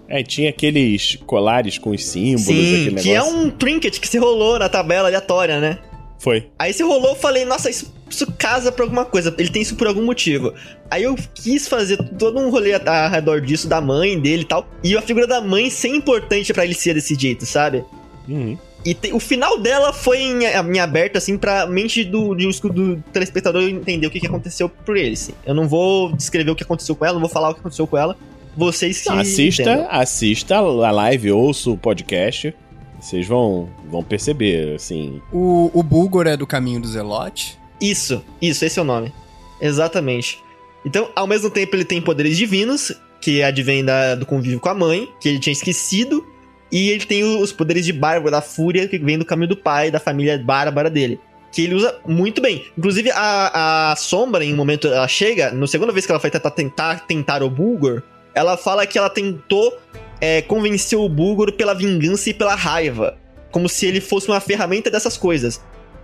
É, 0.07 0.21
tinha 0.21 0.51
aqueles 0.51 1.15
colares 1.25 1.79
com 1.79 1.89
os 1.89 2.05
símbolos, 2.05 2.45
Sim, 2.45 2.81
aquele 2.81 3.01
que 3.01 3.09
é 3.09 3.13
negócio. 3.13 3.35
um 3.35 3.49
trinket 3.49 3.99
que 3.99 4.07
se 4.07 4.19
rolou 4.19 4.59
na 4.59 4.69
tabela 4.69 5.07
aleatória, 5.07 5.59
né? 5.59 5.79
Foi. 6.19 6.51
Aí 6.59 6.73
se 6.73 6.83
rolou, 6.83 7.11
eu 7.11 7.15
falei, 7.15 7.45
nossa, 7.45 7.69
isso, 7.69 7.91
isso 8.09 8.31
casa 8.37 8.71
pra 8.71 8.83
alguma 8.83 9.05
coisa. 9.05 9.33
Ele 9.37 9.49
tem 9.49 9.61
isso 9.61 9.75
por 9.75 9.87
algum 9.87 10.03
motivo. 10.03 10.53
Aí 10.89 11.03
eu 11.03 11.15
quis 11.35 11.67
fazer 11.67 11.97
todo 12.17 12.39
um 12.39 12.49
rolê 12.49 12.73
ao 12.73 13.09
redor 13.09 13.41
disso, 13.41 13.67
da 13.67 13.79
mãe 13.81 14.19
dele 14.19 14.43
e 14.43 14.45
tal. 14.45 14.67
E 14.83 14.95
a 14.97 15.01
figura 15.01 15.27
da 15.27 15.39
mãe 15.41 15.69
ser 15.69 15.89
importante 15.89 16.53
pra 16.53 16.63
ele 16.65 16.73
ser 16.73 16.93
desse 16.93 17.15
jeito, 17.15 17.45
sabe? 17.45 17.83
Uhum. 18.27 18.57
E 18.85 18.93
te- 18.93 19.11
o 19.11 19.19
final 19.19 19.59
dela 19.59 19.91
foi 19.91 20.19
em, 20.21 20.39
em 20.45 20.79
aberto, 20.79 21.17
assim, 21.17 21.37
pra 21.37 21.67
mente 21.67 22.03
do, 22.05 22.33
de 22.33 22.47
um- 22.47 22.69
do 22.69 23.03
telespectador 23.11 23.61
entender 23.63 24.07
o 24.07 24.09
que, 24.09 24.19
que 24.21 24.27
aconteceu 24.27 24.69
por 24.69 24.95
ele, 24.95 25.13
assim. 25.13 25.33
Eu 25.45 25.53
não 25.53 25.67
vou 25.67 26.13
descrever 26.13 26.49
o 26.51 26.55
que 26.55 26.63
aconteceu 26.63 26.95
com 26.95 27.03
ela, 27.05 27.13
não 27.15 27.19
vou 27.21 27.29
falar 27.29 27.49
o 27.49 27.53
que 27.53 27.59
aconteceu 27.59 27.85
com 27.85 27.97
ela. 27.97 28.15
Vocês 28.55 29.01
que 29.01 29.09
Não, 29.09 29.19
assista, 29.19 29.61
entendam. 29.63 29.87
assista 29.91 30.55
a 30.57 30.91
live, 30.91 31.31
ouça 31.31 31.69
o 31.69 31.77
podcast. 31.77 32.53
Vocês 32.99 33.27
vão, 33.27 33.69
vão 33.89 34.03
perceber, 34.03 34.75
assim. 34.75 35.21
O, 35.31 35.69
o 35.73 35.83
Bulgor 35.83 36.25
é 36.27 36.35
do 36.35 36.47
caminho 36.47 36.81
do 36.81 36.87
Zelote. 36.87 37.58
Isso, 37.81 38.23
isso, 38.41 38.65
esse 38.65 38.79
é 38.79 38.81
o 38.81 38.85
nome. 38.85 39.13
Exatamente. 39.61 40.43
Então, 40.85 41.09
ao 41.15 41.27
mesmo 41.27 41.49
tempo, 41.49 41.75
ele 41.75 41.85
tem 41.85 42.01
poderes 42.01 42.37
divinos, 42.37 42.91
que 43.21 43.43
advém 43.43 43.83
da, 43.83 44.15
do 44.15 44.25
convívio 44.25 44.59
com 44.59 44.69
a 44.69 44.73
mãe, 44.73 45.09
que 45.19 45.29
ele 45.29 45.39
tinha 45.39 45.53
esquecido. 45.53 46.25
E 46.71 46.89
ele 46.89 47.05
tem 47.05 47.23
os 47.23 47.51
poderes 47.51 47.85
de 47.85 47.91
bárbaro, 47.91 48.31
da 48.31 48.41
fúria, 48.41 48.87
que 48.87 48.97
vem 48.97 49.17
do 49.17 49.25
caminho 49.25 49.49
do 49.49 49.57
pai, 49.57 49.89
da 49.89 49.99
família 49.99 50.37
bárbara 50.37 50.89
dele. 50.89 51.19
Que 51.51 51.63
ele 51.63 51.73
usa 51.73 51.99
muito 52.05 52.41
bem. 52.41 52.65
Inclusive, 52.77 53.09
a, 53.11 53.91
a 53.91 53.95
Sombra, 53.95 54.45
em 54.45 54.53
um 54.53 54.57
momento, 54.57 54.87
ela 54.87 55.07
chega, 55.07 55.51
na 55.51 55.65
segunda 55.65 55.91
vez 55.91 56.05
que 56.05 56.11
ela 56.11 56.19
foi 56.19 56.29
tentar, 56.29 56.51
tentar, 56.51 57.07
tentar 57.07 57.41
o 57.41 57.49
Bulgor, 57.49 58.03
ela 58.35 58.55
fala 58.55 58.85
que 58.85 58.99
ela 58.99 59.09
tentou 59.09 59.75
é, 60.21 60.43
convencer 60.43 60.97
o 60.97 61.09
Bulgor 61.09 61.51
pela 61.53 61.73
vingança 61.73 62.29
e 62.29 62.33
pela 62.33 62.53
raiva. 62.53 63.17
Como 63.51 63.67
se 63.67 63.87
ele 63.87 63.99
fosse 63.99 64.27
uma 64.27 64.39
ferramenta 64.39 64.91
dessas 64.91 65.17
coisas. 65.17 65.59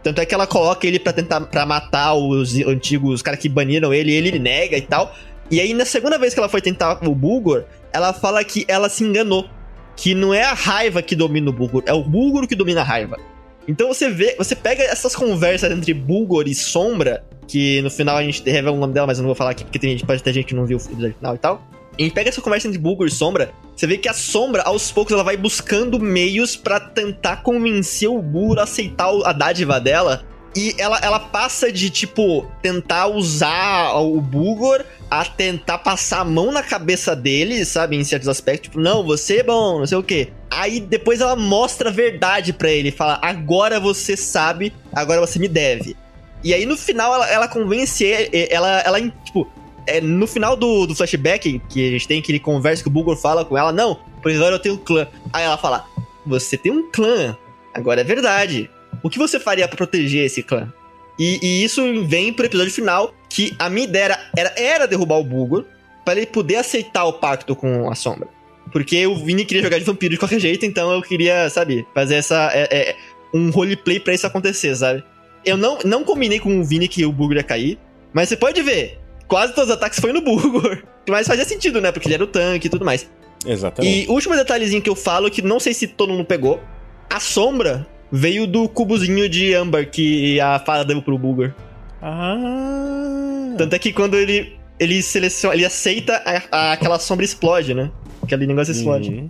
Tanto 0.05 0.21
é 0.21 0.25
que 0.25 0.35
ela 0.35 0.45
coloca 0.45 0.85
ele 0.85 0.99
pra 0.99 1.11
tentar 1.11 1.41
para 1.41 1.65
matar 1.65 2.13
os 2.13 2.55
antigos 2.57 3.23
caras 3.23 3.39
que 3.39 3.49
baniram 3.49 3.91
ele, 3.91 4.11
e 4.11 4.15
ele 4.15 4.37
nega 4.37 4.77
e 4.77 4.81
tal. 4.81 5.11
E 5.49 5.59
aí, 5.59 5.73
na 5.73 5.83
segunda 5.83 6.15
vez 6.19 6.31
que 6.31 6.39
ela 6.39 6.47
foi 6.47 6.61
tentar 6.61 6.99
o 7.03 7.15
Bulgor, 7.15 7.63
ela 7.91 8.13
fala 8.13 8.43
que 8.43 8.63
ela 8.67 8.87
se 8.87 9.03
enganou. 9.03 9.49
Que 9.95 10.13
não 10.13 10.31
é 10.31 10.43
a 10.43 10.53
raiva 10.53 11.01
que 11.01 11.15
domina 11.15 11.49
o 11.49 11.53
Bulgor, 11.53 11.81
é 11.87 11.93
o 11.93 12.03
Bulgor 12.03 12.45
que 12.45 12.55
domina 12.55 12.81
a 12.81 12.83
raiva. 12.83 13.17
Então 13.67 13.87
você 13.87 14.07
vê, 14.07 14.35
você 14.37 14.55
pega 14.55 14.83
essas 14.83 15.15
conversas 15.15 15.71
entre 15.71 15.91
Bulgor 15.91 16.47
e 16.47 16.53
Sombra, 16.53 17.25
que 17.47 17.81
no 17.81 17.89
final 17.89 18.15
a 18.15 18.21
gente 18.23 18.47
revela 18.47 18.77
o 18.77 18.79
nome 18.79 18.93
dela, 18.93 19.07
mas 19.07 19.17
eu 19.17 19.23
não 19.23 19.29
vou 19.29 19.35
falar 19.35 19.51
aqui 19.51 19.63
porque 19.63 19.79
tem 19.79 19.89
gente, 19.89 20.05
pode 20.05 20.21
ter 20.21 20.33
gente 20.33 20.45
que 20.45 20.53
não 20.53 20.67
viu 20.67 20.77
o 20.77 20.79
final 20.79 21.33
e 21.33 21.39
tal. 21.39 21.67
E 21.97 22.09
pega 22.11 22.29
essa 22.29 22.41
conversa 22.41 22.67
entre 22.67 22.79
Bulgor 22.79 23.07
e 23.07 23.11
Sombra, 23.11 23.51
você 23.75 23.87
vê 23.87 23.97
que 23.97 24.09
a 24.09 24.13
Sombra, 24.13 24.63
aos 24.63 24.91
poucos, 24.91 25.13
ela 25.13 25.23
vai 25.23 25.37
buscando 25.37 25.99
meios 25.99 26.55
pra 26.55 26.79
tentar 26.79 27.37
convencer 27.37 28.09
o 28.09 28.21
Bulgor 28.21 28.59
a 28.59 28.63
aceitar 28.63 29.09
a 29.25 29.33
dádiva 29.33 29.79
dela. 29.79 30.25
E 30.55 30.73
ela, 30.77 30.97
ela 30.99 31.19
passa 31.19 31.69
de, 31.69 31.89
tipo, 31.89 32.49
tentar 32.61 33.07
usar 33.07 33.93
o 33.95 34.21
Bulgor 34.21 34.85
a 35.11 35.25
tentar 35.25 35.79
passar 35.79 36.21
a 36.21 36.25
mão 36.25 36.49
na 36.49 36.63
cabeça 36.63 37.13
dele, 37.13 37.65
sabe? 37.65 37.97
Em 37.97 38.03
certos 38.05 38.29
aspectos. 38.29 38.69
Tipo, 38.69 38.79
não, 38.79 39.03
você 39.03 39.39
é 39.39 39.43
bom, 39.43 39.79
não 39.79 39.85
sei 39.85 39.97
o 39.97 40.03
quê. 40.03 40.29
Aí 40.49 40.79
depois 40.79 41.19
ela 41.19 41.35
mostra 41.35 41.89
a 41.89 41.91
verdade 41.91 42.53
pra 42.53 42.71
ele. 42.71 42.89
Fala, 42.89 43.19
agora 43.21 43.81
você 43.81 44.15
sabe, 44.15 44.73
agora 44.93 45.19
você 45.19 45.37
me 45.37 45.49
deve. 45.49 45.97
E 46.41 46.53
aí 46.53 46.65
no 46.65 46.77
final 46.77 47.13
ela, 47.13 47.29
ela 47.29 47.47
convence 47.49 48.03
ele, 48.03 48.47
ela, 48.49 48.79
ela, 48.79 49.01
tipo, 49.01 49.51
é, 49.87 50.01
no 50.01 50.27
final 50.27 50.55
do, 50.55 50.85
do 50.85 50.95
flashback 50.95 51.61
que 51.69 51.87
a 51.87 51.91
gente 51.91 52.07
tem, 52.07 52.21
que 52.21 52.31
ele 52.31 52.39
conversa, 52.39 52.83
que 52.83 52.89
o 52.89 52.91
Bulgor 52.91 53.15
fala 53.15 53.45
com 53.45 53.57
ela, 53.57 53.71
não, 53.71 53.99
pois 54.21 54.35
agora 54.35 54.55
eu 54.55 54.59
tenho 54.59 54.75
um 54.75 54.79
clã. 54.79 55.07
Aí 55.31 55.43
ela 55.43 55.57
fala, 55.57 55.85
você 56.25 56.57
tem 56.57 56.71
um 56.71 56.89
clã, 56.91 57.37
agora 57.73 58.01
é 58.01 58.03
verdade. 58.03 58.69
O 59.03 59.09
que 59.09 59.19
você 59.19 59.39
faria 59.39 59.67
pra 59.67 59.77
proteger 59.77 60.25
esse 60.25 60.41
clã? 60.41 60.71
E, 61.17 61.39
e 61.41 61.63
isso 61.63 61.81
vem 62.05 62.33
pro 62.33 62.45
episódio 62.45 62.73
final, 62.73 63.13
que 63.29 63.55
a 63.57 63.69
minha 63.69 63.87
ideia 63.87 64.05
era, 64.05 64.31
era, 64.35 64.53
era 64.57 64.87
derrubar 64.87 65.19
o 65.19 65.23
Bulgor, 65.23 65.65
pra 66.03 66.15
ele 66.15 66.25
poder 66.25 66.57
aceitar 66.57 67.05
o 67.05 67.13
pacto 67.13 67.55
com 67.55 67.89
a 67.89 67.95
sombra. 67.95 68.27
Porque 68.71 69.05
o 69.07 69.15
Vini 69.15 69.45
queria 69.45 69.63
jogar 69.63 69.79
de 69.79 69.85
vampiro 69.85 70.13
de 70.13 70.19
qualquer 70.19 70.39
jeito, 70.39 70.65
então 70.65 70.91
eu 70.91 71.01
queria, 71.01 71.49
sabe, 71.49 71.85
fazer 71.93 72.15
essa. 72.15 72.51
É, 72.53 72.67
é, 72.71 72.95
um 73.33 73.49
roleplay 73.49 73.99
pra 73.99 74.13
isso 74.13 74.25
acontecer, 74.25 74.75
sabe? 74.75 75.03
Eu 75.43 75.57
não, 75.57 75.79
não 75.83 76.03
combinei 76.03 76.39
com 76.39 76.59
o 76.59 76.63
Vini 76.63 76.87
que 76.87 77.05
o 77.05 77.11
Bugor 77.11 77.35
ia 77.35 77.43
cair, 77.43 77.77
mas 78.13 78.29
você 78.29 78.37
pode 78.37 78.61
ver, 78.61 78.99
quase 79.27 79.53
todos 79.53 79.69
os 79.69 79.75
ataques 79.75 79.99
foi 79.99 80.11
no 80.13 80.21
Bugor. 80.21 80.83
Mas 81.09 81.27
fazia 81.27 81.45
sentido, 81.45 81.79
né? 81.81 81.91
Porque 81.91 82.07
ele 82.07 82.15
era 82.15 82.23
o 82.23 82.27
tanque 82.27 82.67
e 82.67 82.69
tudo 82.69 82.83
mais. 82.85 83.09
Exatamente. 83.45 84.05
E 84.05 84.07
o 84.07 84.13
último 84.13 84.35
detalhezinho 84.35 84.81
que 84.81 84.89
eu 84.89 84.95
falo, 84.95 85.29
que 85.29 85.41
não 85.41 85.59
sei 85.59 85.73
se 85.73 85.87
todo 85.87 86.11
mundo 86.11 86.25
pegou, 86.25 86.59
a 87.09 87.19
sombra 87.19 87.85
veio 88.11 88.47
do 88.47 88.67
cubozinho 88.67 89.27
de 89.29 89.53
âmbar 89.53 89.89
que 89.89 90.39
a 90.39 90.57
fada 90.59 90.83
deu 90.85 91.01
pro 91.01 91.17
Bugor. 91.17 91.53
Ah. 92.01 93.53
Tanto 93.57 93.73
é 93.75 93.79
que 93.79 93.91
quando 93.93 94.15
ele, 94.15 94.57
ele 94.79 95.01
seleciona, 95.01 95.55
ele 95.55 95.65
aceita, 95.65 96.21
a- 96.25 96.43
a- 96.51 96.71
aquela 96.73 96.99
sombra 96.99 97.23
explode, 97.25 97.73
né? 97.73 97.91
Aquele 98.23 98.45
negócio 98.47 98.71
explode. 98.71 99.09
Uhum. 99.09 99.29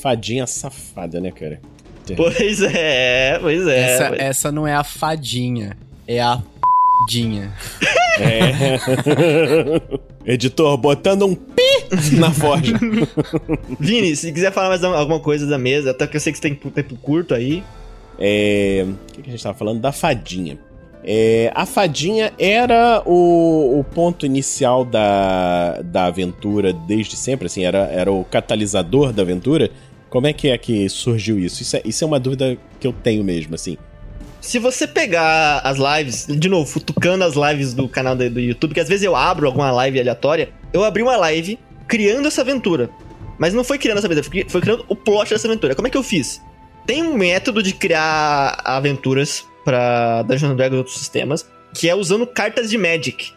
Fadinha 0.00 0.46
safada, 0.46 1.20
né, 1.20 1.30
cara? 1.30 1.60
Pois 2.16 2.60
é, 2.62 3.38
pois 3.40 3.66
é. 3.68 3.80
essa, 3.94 4.08
pois- 4.08 4.20
essa 4.20 4.52
não 4.52 4.66
é 4.66 4.74
a 4.74 4.82
fadinha, 4.82 5.76
é 6.08 6.20
a 6.20 6.42
dinha. 7.06 7.52
É. 8.18 8.78
Editor, 10.32 10.76
botando 10.76 11.26
um 11.26 11.34
pi 11.34 11.62
na 12.18 12.30
forja. 12.30 12.78
Vini, 13.78 14.14
se 14.14 14.32
quiser 14.32 14.52
falar 14.52 14.68
mais 14.68 14.84
alguma 14.84 15.20
coisa 15.20 15.46
da 15.46 15.58
mesa, 15.58 15.90
até 15.90 16.06
que 16.06 16.16
eu 16.16 16.20
sei 16.20 16.32
que 16.32 16.38
você 16.38 16.50
tem 16.50 16.54
tempo 16.54 16.96
curto 16.96 17.34
aí. 17.34 17.62
É, 18.18 18.84
O 19.18 19.22
que, 19.22 19.28
a 19.28 19.32
gente 19.32 19.42
tava 19.42 19.56
falando? 19.56 19.80
Da 19.80 19.92
fadinha. 19.92 20.58
É, 21.02 21.50
a 21.54 21.64
fadinha 21.64 22.32
era 22.38 23.02
o, 23.06 23.80
o 23.80 23.84
ponto 23.84 24.26
inicial 24.26 24.84
da, 24.84 25.80
da 25.82 26.04
aventura 26.04 26.74
desde 26.74 27.16
sempre, 27.16 27.46
assim, 27.46 27.64
era, 27.64 27.84
era 27.90 28.12
o 28.12 28.22
catalisador 28.24 29.12
da 29.12 29.22
aventura. 29.22 29.70
Como 30.10 30.26
é 30.26 30.32
que 30.32 30.48
é 30.48 30.58
que 30.58 30.88
surgiu 30.88 31.38
isso? 31.38 31.62
Isso 31.62 31.76
é, 31.76 31.82
isso 31.84 32.04
é 32.04 32.06
uma 32.06 32.20
dúvida 32.20 32.58
que 32.78 32.86
eu 32.86 32.92
tenho 32.92 33.24
mesmo, 33.24 33.54
assim. 33.54 33.78
Se 34.50 34.58
você 34.58 34.84
pegar 34.84 35.60
as 35.60 35.78
lives, 35.78 36.26
de 36.28 36.48
novo, 36.48 36.68
futucando 36.68 37.22
as 37.22 37.34
lives 37.36 37.72
do 37.72 37.88
canal 37.88 38.16
do, 38.16 38.28
do 38.28 38.40
YouTube, 38.40 38.74
que 38.74 38.80
às 38.80 38.88
vezes 38.88 39.04
eu 39.04 39.14
abro 39.14 39.46
alguma 39.46 39.70
live 39.70 40.00
aleatória, 40.00 40.50
eu 40.72 40.82
abri 40.82 41.04
uma 41.04 41.16
live 41.16 41.56
criando 41.86 42.26
essa 42.26 42.40
aventura. 42.40 42.90
Mas 43.38 43.54
não 43.54 43.62
foi 43.62 43.78
criando 43.78 43.98
essa 43.98 44.08
aventura, 44.08 44.24
foi 44.24 44.32
cri- 44.42 44.50
foi 44.50 44.60
criando 44.60 44.84
o 44.88 44.96
plot 44.96 45.30
dessa 45.30 45.46
aventura. 45.46 45.76
Como 45.76 45.86
é 45.86 45.90
que 45.90 45.96
eu 45.96 46.02
fiz? 46.02 46.42
Tem 46.84 47.00
um 47.00 47.14
método 47.14 47.62
de 47.62 47.72
criar 47.72 48.60
aventuras 48.64 49.46
pra 49.64 50.22
Dungeons 50.22 50.56
Dragons 50.56 50.74
e 50.74 50.78
outros 50.78 50.98
sistemas, 50.98 51.46
que 51.72 51.88
é 51.88 51.94
usando 51.94 52.26
cartas 52.26 52.68
de 52.68 52.76
Magic. 52.76 53.30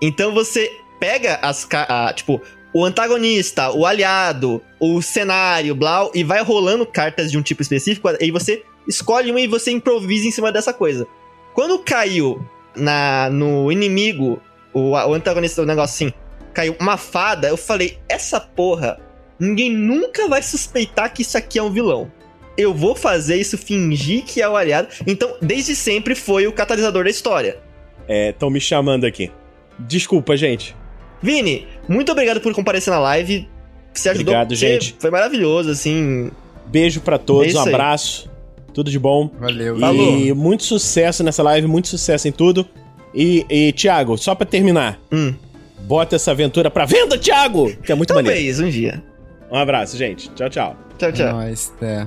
Então 0.00 0.32
você 0.32 0.70
pega 1.00 1.40
as 1.42 1.64
ca- 1.64 1.86
a, 1.88 2.12
tipo 2.12 2.40
o 2.72 2.84
antagonista, 2.84 3.72
o 3.72 3.84
aliado, 3.84 4.62
o 4.78 5.02
cenário, 5.02 5.74
blau, 5.74 6.12
e 6.14 6.22
vai 6.22 6.40
rolando 6.44 6.86
cartas 6.86 7.28
de 7.28 7.36
um 7.36 7.42
tipo 7.42 7.60
específico, 7.60 8.08
e 8.20 8.30
você 8.30 8.62
escolhe 8.90 9.30
uma 9.30 9.40
e 9.40 9.46
você 9.46 9.70
improvisa 9.70 10.26
em 10.26 10.30
cima 10.30 10.52
dessa 10.52 10.72
coisa. 10.72 11.06
Quando 11.54 11.78
caiu 11.78 12.44
na 12.76 13.30
no 13.30 13.70
inimigo, 13.72 14.40
o, 14.72 14.90
o 14.90 15.14
antagonista 15.14 15.62
do 15.62 15.66
negócio 15.66 16.06
assim, 16.06 16.14
caiu 16.52 16.76
uma 16.80 16.96
fada, 16.96 17.48
eu 17.48 17.56
falei, 17.56 17.98
essa 18.08 18.40
porra, 18.40 19.00
ninguém 19.38 19.70
nunca 19.70 20.28
vai 20.28 20.42
suspeitar 20.42 21.12
que 21.12 21.22
isso 21.22 21.38
aqui 21.38 21.58
é 21.58 21.62
um 21.62 21.70
vilão. 21.70 22.10
Eu 22.56 22.74
vou 22.74 22.94
fazer 22.94 23.36
isso 23.36 23.56
fingir 23.56 24.24
que 24.24 24.42
é 24.42 24.48
o 24.48 24.56
aliado. 24.56 24.88
Então, 25.06 25.34
desde 25.40 25.74
sempre 25.74 26.14
foi 26.14 26.46
o 26.46 26.52
catalisador 26.52 27.04
da 27.04 27.10
história. 27.10 27.58
Estão 28.06 28.50
me 28.50 28.60
chamando 28.60 29.04
aqui. 29.04 29.30
Desculpa, 29.78 30.36
gente. 30.36 30.76
Vini, 31.22 31.66
muito 31.88 32.10
obrigado 32.12 32.40
por 32.40 32.52
comparecer 32.52 32.92
na 32.92 32.98
live. 32.98 33.48
Você 33.94 34.10
ajudou. 34.10 34.34
Obrigado, 34.34 34.54
gente. 34.54 34.96
Foi 34.98 35.10
maravilhoso, 35.10 35.70
assim. 35.70 36.30
Beijo 36.66 37.00
pra 37.00 37.16
É 37.16 37.18
todos, 37.18 37.54
um 37.54 37.60
aí. 37.60 38.30
Tudo 38.72 38.90
de 38.90 38.98
bom. 38.98 39.30
Valeu. 39.38 39.78
E 40.26 40.32
muito 40.34 40.64
sucesso 40.64 41.22
nessa 41.22 41.42
live, 41.42 41.66
muito 41.66 41.88
sucesso 41.88 42.28
em 42.28 42.32
tudo. 42.32 42.66
E, 43.14 43.44
e 43.50 43.72
Thiago, 43.72 44.16
só 44.16 44.34
pra 44.34 44.46
terminar, 44.46 44.98
Hum, 45.12 45.34
bota 45.80 46.14
essa 46.16 46.30
aventura 46.30 46.70
pra 46.70 46.84
venda, 46.84 47.18
Thiago! 47.18 47.74
Que 47.84 47.90
é 47.92 47.94
muito 47.94 48.14
maneiro. 48.14 48.36
talvez, 48.36 48.60
um 48.60 48.68
dia. 48.70 49.02
Um 49.50 49.56
abraço, 49.56 49.96
gente. 49.96 50.30
Tchau, 50.30 50.48
tchau. 50.48 50.76
Tchau, 50.98 51.10
tchau. 51.12 51.32
Nós, 51.32 51.72
é. 51.82 52.06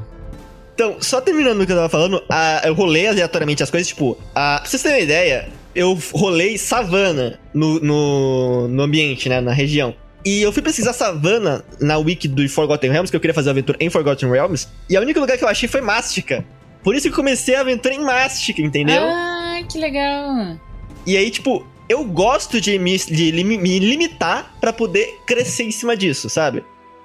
Então, 0.76 0.95
só 1.02 1.19
terminando 1.21 1.62
o 1.62 1.65
que 1.65 1.71
eu 1.71 1.76
tava 1.76 1.89
falando, 1.89 2.23
a- 2.30 2.62
eu 2.65 2.73
rolei 2.73 3.06
aleatoriamente 3.08 3.62
as 3.62 3.69
coisas, 3.69 3.88
tipo, 3.88 4.17
a, 4.34 4.60
pra 4.62 4.65
vocês 4.69 4.82
terem 4.82 4.99
uma 4.99 5.04
ideia, 5.04 5.49
eu 5.76 5.97
rolei 6.13 6.58
savana 6.58 7.38
no, 7.54 7.80
no, 7.80 8.67
no 8.69 8.84
ambiente, 8.84 9.28
né, 9.30 9.39
na 9.41 9.52
região. 9.52 9.93
E 10.26 10.42
eu 10.42 10.52
fui 10.54 10.62
pesquisar 10.62 10.94
savana 10.94 11.64
na 11.82 11.98
wiki 11.98 12.28
do 12.28 12.48
Forgotten 12.48 12.90
Realms, 12.92 13.12
que 13.12 13.16
eu 13.16 13.20
queria 13.20 13.34
fazer 13.34 13.50
a 13.50 13.52
aventura 13.52 13.78
em 13.82 13.90
Forgotten 13.90 14.30
Realms, 14.30 14.68
e 14.90 14.98
o 14.98 15.02
único 15.02 15.20
lugar 15.20 15.38
que 15.38 15.44
eu 15.44 15.48
achei 15.50 15.68
foi 15.68 15.82
Mástica. 15.82 16.46
Por 16.82 16.96
isso 16.96 17.04
que 17.08 17.12
eu 17.12 17.16
comecei 17.16 17.56
a 17.56 17.62
aventura 17.62 17.94
em 17.94 18.00
Mástica, 18.04 18.62
entendeu? 18.62 19.02
Ah, 19.04 19.60
que 19.70 19.78
legal. 19.78 20.58
E 21.06 21.18
aí, 21.18 21.30
tipo, 21.30 21.66
eu 21.90 22.04
gosto 22.06 22.62
de 22.62 22.80
me, 22.80 22.98
de 22.98 23.32
me 23.44 23.80
limitar 23.80 24.56
pra 24.62 24.72
poder 24.72 25.20
crescer 25.26 25.64
em 25.64 25.72
cima 25.72 25.96
disso, 25.98 26.30
sabe? 26.30 26.64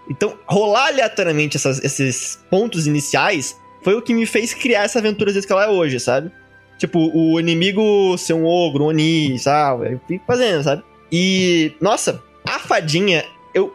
Então, 0.08 0.34
rolar 0.46 0.86
aleatoriamente 0.88 1.56
essas- 1.56 1.82
esses 1.84 2.38
pontos 2.48 2.86
iniciais 2.86 3.56
foi 3.82 3.94
o 3.94 4.02
que 4.02 4.14
me 4.14 4.26
fez 4.26 4.54
criar 4.54 4.84
essa 4.84 4.98
aventura 5.00 5.32
que 5.32 5.52
ela 5.52 5.64
é 5.64 5.68
hoje, 5.68 5.98
sabe? 6.00 6.30
Tipo, 6.78 7.10
o 7.12 7.38
inimigo 7.40 8.16
ser 8.16 8.32
um 8.34 8.44
ogro, 8.46 8.84
um 8.84 8.88
oni, 8.88 9.36
sabe? 9.38 9.94
Eu 9.94 10.00
fico 10.06 10.24
fazendo, 10.26 10.62
sabe? 10.62 10.82
E, 11.10 11.72
nossa, 11.80 12.22
a 12.54 12.58
fadinha, 12.58 13.24
eu. 13.54 13.74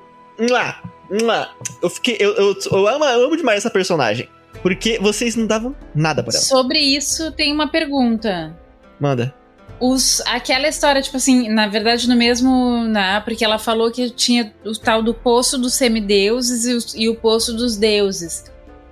Lá, 0.50 0.82
lá, 1.10 1.52
eu 1.82 1.90
fiquei. 1.90 2.18
Eu, 2.20 2.34
eu, 2.36 2.56
eu, 2.72 2.88
amo, 2.88 3.06
eu 3.06 3.26
amo 3.26 3.38
demais 3.38 3.58
essa 3.60 3.70
personagem. 3.70 4.28
Porque 4.62 4.98
vocês 5.00 5.36
não 5.36 5.46
davam 5.46 5.76
nada 5.94 6.24
pra 6.24 6.34
ela. 6.34 6.42
Sobre 6.44 6.80
isso, 6.80 7.32
tem 7.34 7.52
uma 7.54 7.68
pergunta. 7.68 8.58
Manda. 9.00 9.34
Os, 9.80 10.22
aquela 10.28 10.68
história, 10.68 11.02
tipo 11.02 11.18
assim, 11.18 11.50
na 11.50 11.68
verdade, 11.68 12.08
no 12.08 12.16
mesmo. 12.16 12.84
Na, 12.88 13.20
porque 13.22 13.44
ela 13.44 13.60
falou 13.60 13.92
que 13.92 14.10
tinha 14.10 14.54
o 14.66 14.72
tal 14.74 15.04
do 15.04 15.14
poço 15.14 15.58
dos 15.58 15.74
semideuses 15.74 16.66
e, 16.66 16.74
os- 16.74 16.96
e 16.96 17.10
o 17.10 17.16
poço 17.16 17.54
dos 17.54 17.76
deuses. 17.76 18.46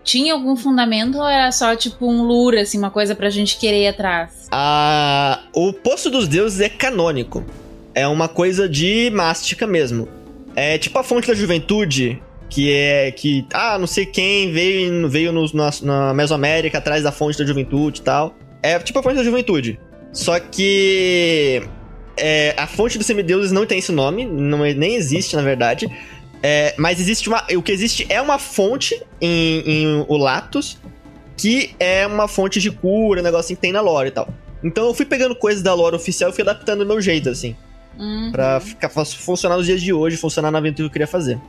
Tinha 0.03 0.33
algum 0.33 0.55
fundamento 0.55 1.19
ou 1.19 1.27
era 1.27 1.51
só, 1.51 1.75
tipo, 1.75 2.07
um 2.07 2.23
lure, 2.23 2.59
assim, 2.59 2.77
uma 2.79 2.89
coisa 2.89 3.13
pra 3.15 3.29
gente 3.29 3.57
querer 3.57 3.83
ir 3.83 3.87
atrás? 3.89 4.47
A... 4.51 5.41
O 5.53 5.71
Poço 5.71 6.09
dos 6.09 6.27
Deuses 6.27 6.59
é 6.59 6.67
canônico. 6.69 7.45
É 7.93 8.07
uma 8.07 8.27
coisa 8.27 8.67
de 8.67 9.09
mástica 9.11 9.67
mesmo. 9.67 10.07
É 10.55 10.77
tipo 10.77 10.97
a 10.97 11.03
fonte 11.03 11.27
da 11.27 11.33
juventude, 11.33 12.21
que 12.49 12.71
é 12.71 13.11
que, 13.11 13.45
ah, 13.53 13.77
não 13.77 13.87
sei 13.87 14.05
quem 14.05 14.51
veio, 14.51 15.07
veio 15.09 15.31
no, 15.31 15.45
na, 15.53 15.69
na 15.81 16.13
Mesoamérica 16.13 16.77
atrás 16.77 17.03
da 17.03 17.11
fonte 17.11 17.37
da 17.37 17.45
juventude 17.45 18.01
e 18.01 18.03
tal. 18.03 18.35
É 18.61 18.77
tipo 18.79 18.99
a 18.99 19.03
fonte 19.03 19.15
da 19.15 19.23
juventude. 19.23 19.79
Só 20.13 20.39
que 20.39 21.63
é, 22.17 22.53
a 22.57 22.67
fonte 22.67 22.97
dos 22.97 23.07
semideuses 23.07 23.51
não 23.51 23.65
tem 23.65 23.79
esse 23.79 23.91
nome, 23.91 24.25
não 24.25 24.63
é- 24.63 24.73
nem 24.73 24.95
existe 24.95 25.35
na 25.35 25.41
verdade. 25.41 25.89
É, 26.43 26.73
mas 26.77 26.99
existe 26.99 27.29
uma. 27.29 27.45
O 27.55 27.61
que 27.61 27.71
existe 27.71 28.05
é 28.09 28.19
uma 28.21 28.39
fonte 28.39 29.01
em, 29.21 29.59
em 29.65 30.05
Ulatus, 30.09 30.77
que 31.37 31.75
é 31.79 32.05
uma 32.07 32.27
fonte 32.27 32.59
de 32.59 32.71
cura, 32.71 33.21
um 33.21 33.23
negocinho 33.23 33.57
que 33.57 33.61
tem 33.61 33.71
na 33.71 33.81
lore 33.81 34.09
e 34.09 34.11
tal. 34.11 34.27
Então 34.63 34.87
eu 34.87 34.93
fui 34.93 35.05
pegando 35.05 35.35
coisas 35.35 35.63
da 35.63 35.73
lore 35.73 35.95
oficial 35.95 36.29
e 36.29 36.33
fui 36.33 36.41
adaptando 36.41 36.79
do 36.79 36.85
meu 36.85 36.99
jeito, 36.99 37.29
assim. 37.29 37.55
Uhum. 37.99 38.31
Pra 38.31 38.59
ficar, 38.59 38.89
funcionar 38.89 39.57
nos 39.57 39.65
dias 39.65 39.81
de 39.81 39.91
hoje, 39.93 40.17
funcionar 40.17 40.49
na 40.51 40.57
aventura 40.57 40.83
que 40.87 40.89
eu 40.89 40.93
queria 40.93 41.07
fazer. 41.07 41.39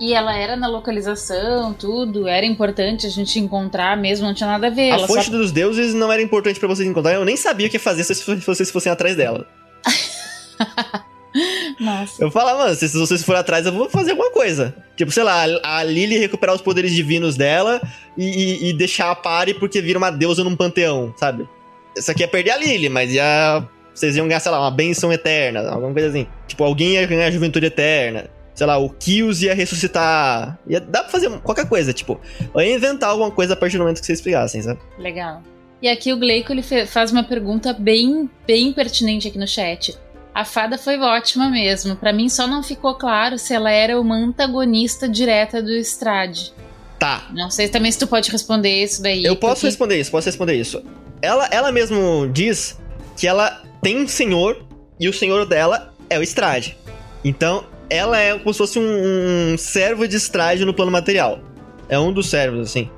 E 0.00 0.14
ela 0.14 0.34
era 0.34 0.56
na 0.56 0.66
localização, 0.66 1.74
tudo, 1.74 2.26
era 2.26 2.46
importante 2.46 3.06
a 3.06 3.10
gente 3.10 3.38
encontrar 3.38 3.96
mesmo, 3.98 4.26
não 4.26 4.32
tinha 4.34 4.48
nada 4.48 4.68
a 4.68 4.70
ver. 4.70 4.92
a 4.92 4.98
fonte 5.06 5.26
só... 5.26 5.30
dos 5.30 5.52
deuses 5.52 5.92
não 5.92 6.10
era 6.10 6.22
importante 6.22 6.58
pra 6.58 6.66
vocês 6.68 6.88
encontrarem, 6.88 7.18
eu 7.20 7.24
nem 7.26 7.36
sabia 7.36 7.66
o 7.66 7.70
que 7.70 7.78
fazer 7.78 8.02
se 8.04 8.14
vocês- 8.46 8.70
fossem 8.70 8.90
atrás 8.90 9.14
dela. 9.14 9.46
Nossa. 11.78 12.22
Eu 12.24 12.30
falava, 12.30 12.58
mano, 12.64 12.74
se 12.74 12.88
vocês 12.88 13.22
forem 13.22 13.40
atrás, 13.40 13.64
eu 13.64 13.72
vou 13.72 13.88
fazer 13.88 14.10
alguma 14.12 14.30
coisa. 14.32 14.74
Tipo, 14.96 15.12
sei 15.12 15.22
lá, 15.22 15.44
a 15.62 15.82
Lily 15.84 16.18
recuperar 16.18 16.54
os 16.56 16.60
poderes 16.60 16.92
divinos 16.92 17.36
dela 17.36 17.80
e, 18.16 18.24
e- 18.26 18.68
e 18.70 18.72
deixar 18.72 19.10
a 19.10 19.14
pare 19.14 19.54
porque 19.54 19.80
vira 19.80 19.98
uma 19.98 20.10
deusa 20.10 20.42
num 20.42 20.56
panteão, 20.56 21.14
sabe? 21.16 21.48
Isso 21.96 22.10
aqui 22.10 22.24
é 22.24 22.26
perder 22.26 22.50
a 22.50 22.56
Lily, 22.56 22.88
mas 22.88 23.12
ia. 23.12 23.62
Vocês 23.94 24.16
iam 24.16 24.26
ganhar, 24.28 24.40
sei 24.40 24.50
lá, 24.52 24.60
uma 24.60 24.70
benção 24.70 25.12
eterna, 25.12 25.68
alguma 25.70 25.92
coisa 25.92 26.08
assim. 26.08 26.26
Tipo, 26.46 26.64
alguém 26.64 26.92
ia 26.94 27.06
ganhar 27.06 27.26
a 27.26 27.30
juventude 27.30 27.66
eterna. 27.66 28.30
Sei 28.54 28.66
lá, 28.66 28.76
o 28.78 28.90
Kills 28.90 29.44
ia 29.44 29.54
ressuscitar. 29.54 30.58
Ia, 30.68 30.80
dá 30.80 31.00
pra 31.02 31.10
fazer 31.10 31.30
qualquer 31.40 31.66
coisa, 31.68 31.92
tipo. 31.92 32.20
Eu 32.54 32.60
ia 32.60 32.74
inventar 32.74 33.10
alguma 33.10 33.30
coisa 33.30 33.54
a 33.54 33.56
partir 33.56 33.76
do 33.78 33.82
momento 33.84 34.00
que 34.00 34.06
vocês 34.06 34.18
explicassem, 34.18 34.60
sabe? 34.62 34.78
Legal. 34.98 35.42
E 35.80 35.88
aqui 35.88 36.12
o 36.12 36.16
Gleico 36.18 36.52
ele 36.52 36.62
faz 36.86 37.10
uma 37.10 37.24
pergunta 37.24 37.72
bem, 37.72 38.28
bem 38.46 38.72
pertinente 38.72 39.28
aqui 39.28 39.38
no 39.38 39.48
chat. 39.48 39.96
A 40.34 40.44
fada 40.44 40.76
foi 40.76 40.98
ótima 40.98 41.48
mesmo. 41.48 41.96
Pra 41.96 42.12
mim 42.12 42.28
só 42.28 42.46
não 42.46 42.62
ficou 42.62 42.94
claro 42.96 43.38
se 43.38 43.54
ela 43.54 43.70
era 43.70 43.98
uma 43.98 44.14
antagonista 44.16 45.08
direta 45.08 45.62
do 45.62 45.72
Strade. 45.72 46.52
Tá. 46.98 47.28
Não 47.32 47.50
sei 47.50 47.66
também 47.68 47.90
se 47.90 47.98
tu 47.98 48.06
pode 48.06 48.30
responder 48.30 48.84
isso 48.84 49.02
daí. 49.02 49.24
Eu 49.24 49.36
posso 49.36 49.54
porque- 49.54 49.66
responder 49.68 49.98
isso, 49.98 50.10
posso 50.10 50.26
responder 50.26 50.54
isso. 50.54 50.84
Ela, 51.22 51.48
ela 51.50 51.72
mesmo 51.72 52.28
diz 52.30 52.78
que 53.16 53.26
ela 53.26 53.62
tem 53.82 53.98
um 53.98 54.08
senhor 54.08 54.64
e 54.98 55.08
o 55.08 55.12
senhor 55.12 55.46
dela 55.46 55.92
é 56.08 56.18
o 56.18 56.22
Strade. 56.22 56.76
Então, 57.24 57.64
ela 57.88 58.18
é 58.18 58.38
como 58.38 58.52
se 58.52 58.58
fosse 58.58 58.78
um, 58.78 59.52
um 59.52 59.58
servo 59.58 60.06
de 60.06 60.16
estrade 60.16 60.64
no 60.64 60.74
plano 60.74 60.90
material. 60.90 61.40
É 61.88 61.98
um 61.98 62.12
dos 62.12 62.30
servos, 62.30 62.68
assim. 62.68 62.88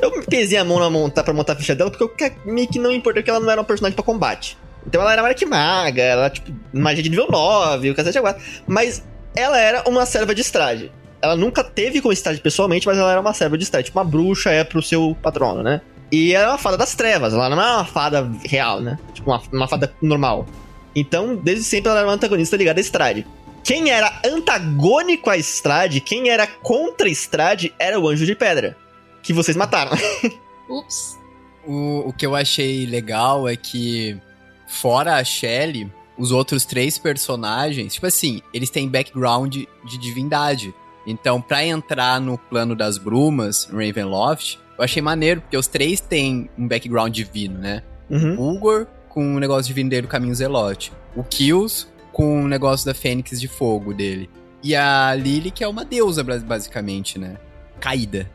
Eu 0.00 0.10
pesei 0.24 0.58
a 0.58 0.64
mão 0.64 0.78
na 0.78 0.90
montar 0.90 1.22
pra 1.22 1.32
montar 1.32 1.52
a 1.52 1.56
ficha 1.56 1.74
dela, 1.74 1.90
porque 1.90 2.24
eu 2.24 2.32
meio 2.52 2.68
que 2.68 2.78
não 2.78 2.90
importa 2.90 3.22
que 3.22 3.30
ela 3.30 3.40
não 3.40 3.50
era 3.50 3.60
um 3.60 3.64
personagem 3.64 3.94
pra 3.94 4.04
combate. 4.04 4.58
Então 4.86 5.00
ela 5.00 5.12
era 5.12 5.22
mais 5.22 5.36
que 5.36 5.46
maga, 5.46 6.02
ela, 6.02 6.28
tipo, 6.28 6.52
magia 6.72 7.02
de 7.02 7.08
nível 7.08 7.28
9, 7.30 7.90
o 7.90 7.94
cacete 7.94 8.18
agora. 8.18 8.36
Mas 8.66 9.02
ela 9.34 9.58
era 9.58 9.88
uma 9.88 10.04
serva 10.04 10.34
de 10.34 10.40
estrade. 10.40 10.92
Ela 11.20 11.36
nunca 11.36 11.62
teve 11.62 12.00
como 12.00 12.12
estrade 12.12 12.40
pessoalmente, 12.40 12.86
mas 12.86 12.98
ela 12.98 13.12
era 13.12 13.20
uma 13.20 13.32
serva 13.32 13.56
de 13.56 13.62
estrade. 13.62 13.86
Tipo, 13.86 13.98
uma 14.00 14.04
bruxa 14.04 14.50
é 14.50 14.64
pro 14.64 14.82
seu 14.82 15.16
patrono, 15.22 15.62
né? 15.62 15.80
E 16.12 16.34
era 16.34 16.50
uma 16.50 16.58
fada 16.58 16.76
das 16.76 16.94
trevas, 16.94 17.32
ela 17.32 17.48
não 17.48 17.58
era 17.58 17.76
uma 17.78 17.84
fada 17.86 18.30
real, 18.44 18.80
né? 18.80 18.98
Tipo, 19.14 19.30
uma, 19.30 19.42
uma 19.50 19.66
fada 19.66 19.94
normal. 20.02 20.46
Então, 20.94 21.34
desde 21.34 21.64
sempre 21.64 21.90
ela 21.90 22.00
era 22.00 22.08
uma 22.08 22.14
antagonista 22.14 22.54
ligada 22.54 22.78
à 22.78 22.82
Estrade. 22.82 23.26
Quem 23.64 23.90
era 23.90 24.20
antagônico 24.22 25.30
à 25.30 25.38
Estrade, 25.38 26.02
quem 26.02 26.28
era 26.28 26.46
contra 26.46 27.06
a 27.06 27.10
Estrade, 27.10 27.72
era 27.78 27.98
o 27.98 28.06
Anjo 28.06 28.26
de 28.26 28.34
Pedra. 28.34 28.76
Que 29.22 29.32
vocês 29.32 29.56
mataram. 29.56 29.92
Ups. 30.68 31.18
O, 31.64 32.08
o 32.08 32.12
que 32.12 32.26
eu 32.26 32.34
achei 32.34 32.84
legal 32.84 33.48
é 33.48 33.56
que, 33.56 34.20
fora 34.66 35.16
a 35.16 35.24
Shelley, 35.24 35.90
os 36.18 36.30
outros 36.30 36.66
três 36.66 36.98
personagens, 36.98 37.94
tipo 37.94 38.06
assim, 38.06 38.42
eles 38.52 38.68
têm 38.68 38.88
background 38.88 39.56
de 39.84 39.98
divindade. 39.98 40.74
Então, 41.06 41.40
pra 41.40 41.64
entrar 41.64 42.20
no 42.20 42.36
plano 42.36 42.76
das 42.76 42.98
brumas, 42.98 43.64
Ravenloft, 43.64 44.58
eu 44.78 44.84
achei 44.84 45.02
maneiro, 45.02 45.40
porque 45.40 45.56
os 45.56 45.66
três 45.66 46.00
têm 46.00 46.48
um 46.58 46.66
background 46.66 47.12
divino, 47.14 47.58
né? 47.58 47.82
Uhum. 48.10 48.36
O 48.38 48.54
Ugor 48.56 48.86
com 49.08 49.34
o 49.36 49.38
negócio 49.40 49.66
divino 49.66 49.90
dele, 49.90 50.06
o 50.06 50.08
caminho 50.10 50.34
Zelote. 50.34 50.92
O 51.14 51.22
Kills 51.22 51.86
com 52.12 52.44
o 52.44 52.48
negócio 52.48 52.86
da 52.86 52.94
Fênix 52.94 53.40
de 53.40 53.48
fogo 53.48 53.92
dele. 53.94 54.28
E 54.62 54.74
a 54.76 55.14
Lily, 55.14 55.50
que 55.50 55.62
é 55.64 55.68
uma 55.68 55.84
deusa, 55.84 56.22
bas- 56.22 56.42
basicamente, 56.42 57.18
né? 57.18 57.36
Caída. 57.80 58.30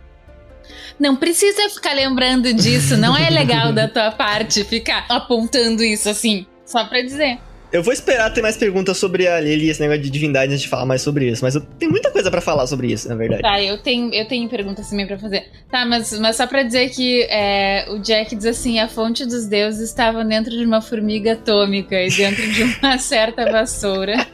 Não 1.00 1.16
precisa 1.16 1.70
ficar 1.70 1.94
lembrando 1.94 2.54
disso. 2.54 2.98
Não 2.98 3.16
é 3.16 3.30
legal 3.30 3.72
da 3.74 3.88
tua 3.88 4.12
parte 4.12 4.64
ficar 4.64 5.06
apontando 5.10 5.84
isso 5.84 6.10
assim. 6.10 6.46
Só 6.66 6.84
pra 6.86 7.02
dizer. 7.02 7.40
Eu 7.72 7.84
vou 7.84 7.92
esperar 7.92 8.34
ter 8.34 8.42
mais 8.42 8.56
perguntas 8.56 8.98
sobre 8.98 9.28
a 9.28 9.40
Lily 9.42 9.66
e 9.66 9.70
esse 9.70 9.82
negócio 9.82 10.02
de 10.02 10.10
divindade 10.10 10.52
antes 10.52 10.62
de 10.64 10.70
falar 10.70 10.86
mais 10.86 11.02
sobre 11.02 11.30
isso. 11.30 11.44
Mas 11.44 11.54
eu 11.56 11.62
tenho 11.62 11.92
muita 11.92 12.10
coisa 12.12 12.32
pra 12.32 12.40
falar 12.40 12.66
sobre 12.66 12.92
isso, 12.92 13.10
na 13.10 13.16
verdade. 13.16 13.42
Tá, 13.42 13.62
eu 13.62 13.78
tenho, 13.78 14.14
eu 14.14 14.26
tenho 14.26 14.48
perguntas 14.48 14.90
também 14.90 15.06
pra 15.06 15.18
fazer. 15.20 15.46
Tá, 15.70 15.86
mas, 15.86 16.18
mas 16.20 16.38
só 16.38 16.48
pra 16.48 16.64
dizer 16.64 16.90
que 16.92 17.24
é, 17.30 17.86
o 17.90 18.00
Jack 18.00 18.36
diz 18.36 18.46
assim: 18.46 18.80
a 18.80 18.88
fonte 18.88 19.26
dos 19.26 19.46
deuses 19.48 19.82
estava 19.90 20.24
dentro 20.24 20.52
de 20.52 20.64
uma 20.64 20.82
formiga 20.82 21.34
atômica 21.34 22.02
e 22.02 22.10
dentro 22.10 22.48
de 22.52 22.64
uma 22.64 22.98
certa 23.00 23.52
vassoura. 23.52 24.26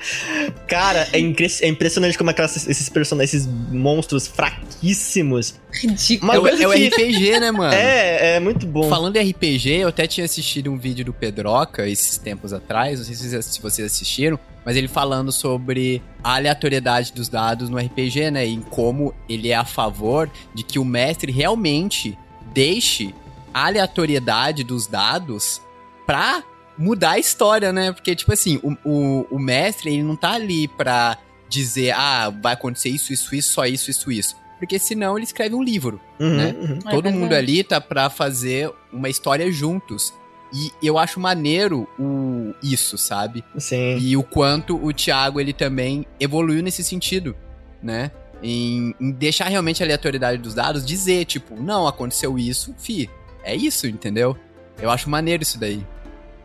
Cara, 0.68 1.08
é, 1.12 1.18
é 1.18 1.68
impressionante 1.68 2.18
como 2.18 2.30
aquelas, 2.30 2.68
esses 2.68 2.88
personagens, 2.88 3.34
esses 3.34 3.48
monstros 3.72 4.28
fraquíssimos. 4.28 5.56
Ridículo. 5.72 6.32
É, 6.34 6.40
o, 6.40 6.48
é 6.48 6.68
o 6.68 6.72
que- 6.74 6.88
RPG, 6.90 7.40
né, 7.40 7.50
mano? 7.52 7.74
É, 7.74 8.36
é 8.36 8.40
muito 8.40 8.68
bom. 8.68 8.88
Falando 8.90 9.18
em 9.18 9.28
RPG, 9.32 9.78
eu 9.78 9.88
até 9.88 10.06
tinha 10.06 10.24
assistido 10.26 10.72
um 10.72 10.78
vídeo 10.78 11.04
do 11.04 11.14
Pedroca 11.14 11.88
esses 11.88 12.18
tempos 12.20 12.54
atrás, 12.54 13.00
não 13.00 13.06
sei 13.06 13.16
se 13.16 13.22
vocês- 13.22 13.23
se 13.32 13.62
vocês 13.62 13.92
assistiram, 13.92 14.40
mas 14.66 14.76
ele 14.76 14.88
falando 14.88 15.32
sobre 15.32 16.02
a 16.24 16.36
aleatoriedade 16.36 17.14
dos 17.14 17.30
dados 17.30 17.70
no 17.70 17.78
RPG, 17.78 18.32
né? 18.32 18.46
E 18.46 18.58
como 18.70 19.14
ele 19.28 19.50
é 19.50 19.56
a 19.56 19.66
favor 19.66 20.30
de 20.54 20.64
que 20.64 20.80
o 20.80 20.86
mestre 20.86 21.32
realmente 21.32 22.18
deixe 22.54 23.14
a 23.54 23.68
aleatoriedade 23.68 24.64
dos 24.64 24.88
dados 24.88 25.62
pra 26.06 26.44
mudar 26.78 27.12
a 27.12 27.20
história, 27.20 27.72
né? 27.72 27.92
Porque, 27.92 28.16
tipo 28.16 28.34
assim, 28.34 28.60
o, 28.64 28.76
o, 28.84 29.28
o 29.32 29.40
mestre, 29.40 29.94
ele 29.94 30.04
não 30.04 30.16
tá 30.16 30.32
ali 30.34 30.68
pra 30.68 31.18
dizer, 31.48 31.92
ah, 31.92 32.30
vai 32.30 32.54
acontecer 32.54 32.90
isso, 32.90 33.14
isso, 33.14 33.36
isso, 33.36 33.54
só 33.54 33.66
isso, 33.66 33.92
isso, 33.92 34.12
isso. 34.12 34.36
Porque 34.58 34.80
senão 34.80 35.18
ele 35.18 35.26
escreve 35.26 35.54
um 35.56 35.62
livro. 35.62 36.00
Uhum, 36.20 36.36
né? 36.36 36.56
uhum. 36.58 36.80
É 36.86 36.92
Todo 36.92 37.06
mundo 37.06 37.30
verdade. 37.30 37.36
ali 37.36 37.64
tá 37.64 37.82
pra 37.82 38.10
fazer 38.10 38.72
uma 38.92 39.10
história 39.10 39.52
juntos. 39.52 40.14
E 40.54 40.72
eu 40.86 41.00
acho 41.00 41.20
maneiro 41.20 41.88
o 41.98 42.54
isso, 42.62 42.98
sabe? 42.98 43.44
Sim. 43.58 43.98
E 43.98 44.16
o 44.16 44.22
quanto 44.22 44.76
o 44.76 44.94
Thiago 44.94 45.40
ele 45.40 45.52
também 45.52 46.06
evoluiu 46.20 46.62
nesse 46.62 46.84
sentido, 46.84 47.36
né? 47.82 48.12
Em, 48.42 48.94
em 49.00 49.12
deixar 49.12 49.48
realmente 49.48 49.82
a 49.82 49.86
aleatoriedade 49.86 50.42
dos 50.42 50.54
dados 50.54 50.86
dizer, 50.86 51.26
tipo, 51.26 51.60
não, 51.60 51.88
aconteceu 51.88 52.38
isso, 52.38 52.76
fi. 52.78 53.10
É 53.44 53.56
isso, 53.56 53.88
entendeu? 53.88 54.38
Eu 54.80 54.92
acho 54.92 55.10
maneiro 55.10 55.42
isso 55.42 55.60
daí. 55.60 55.84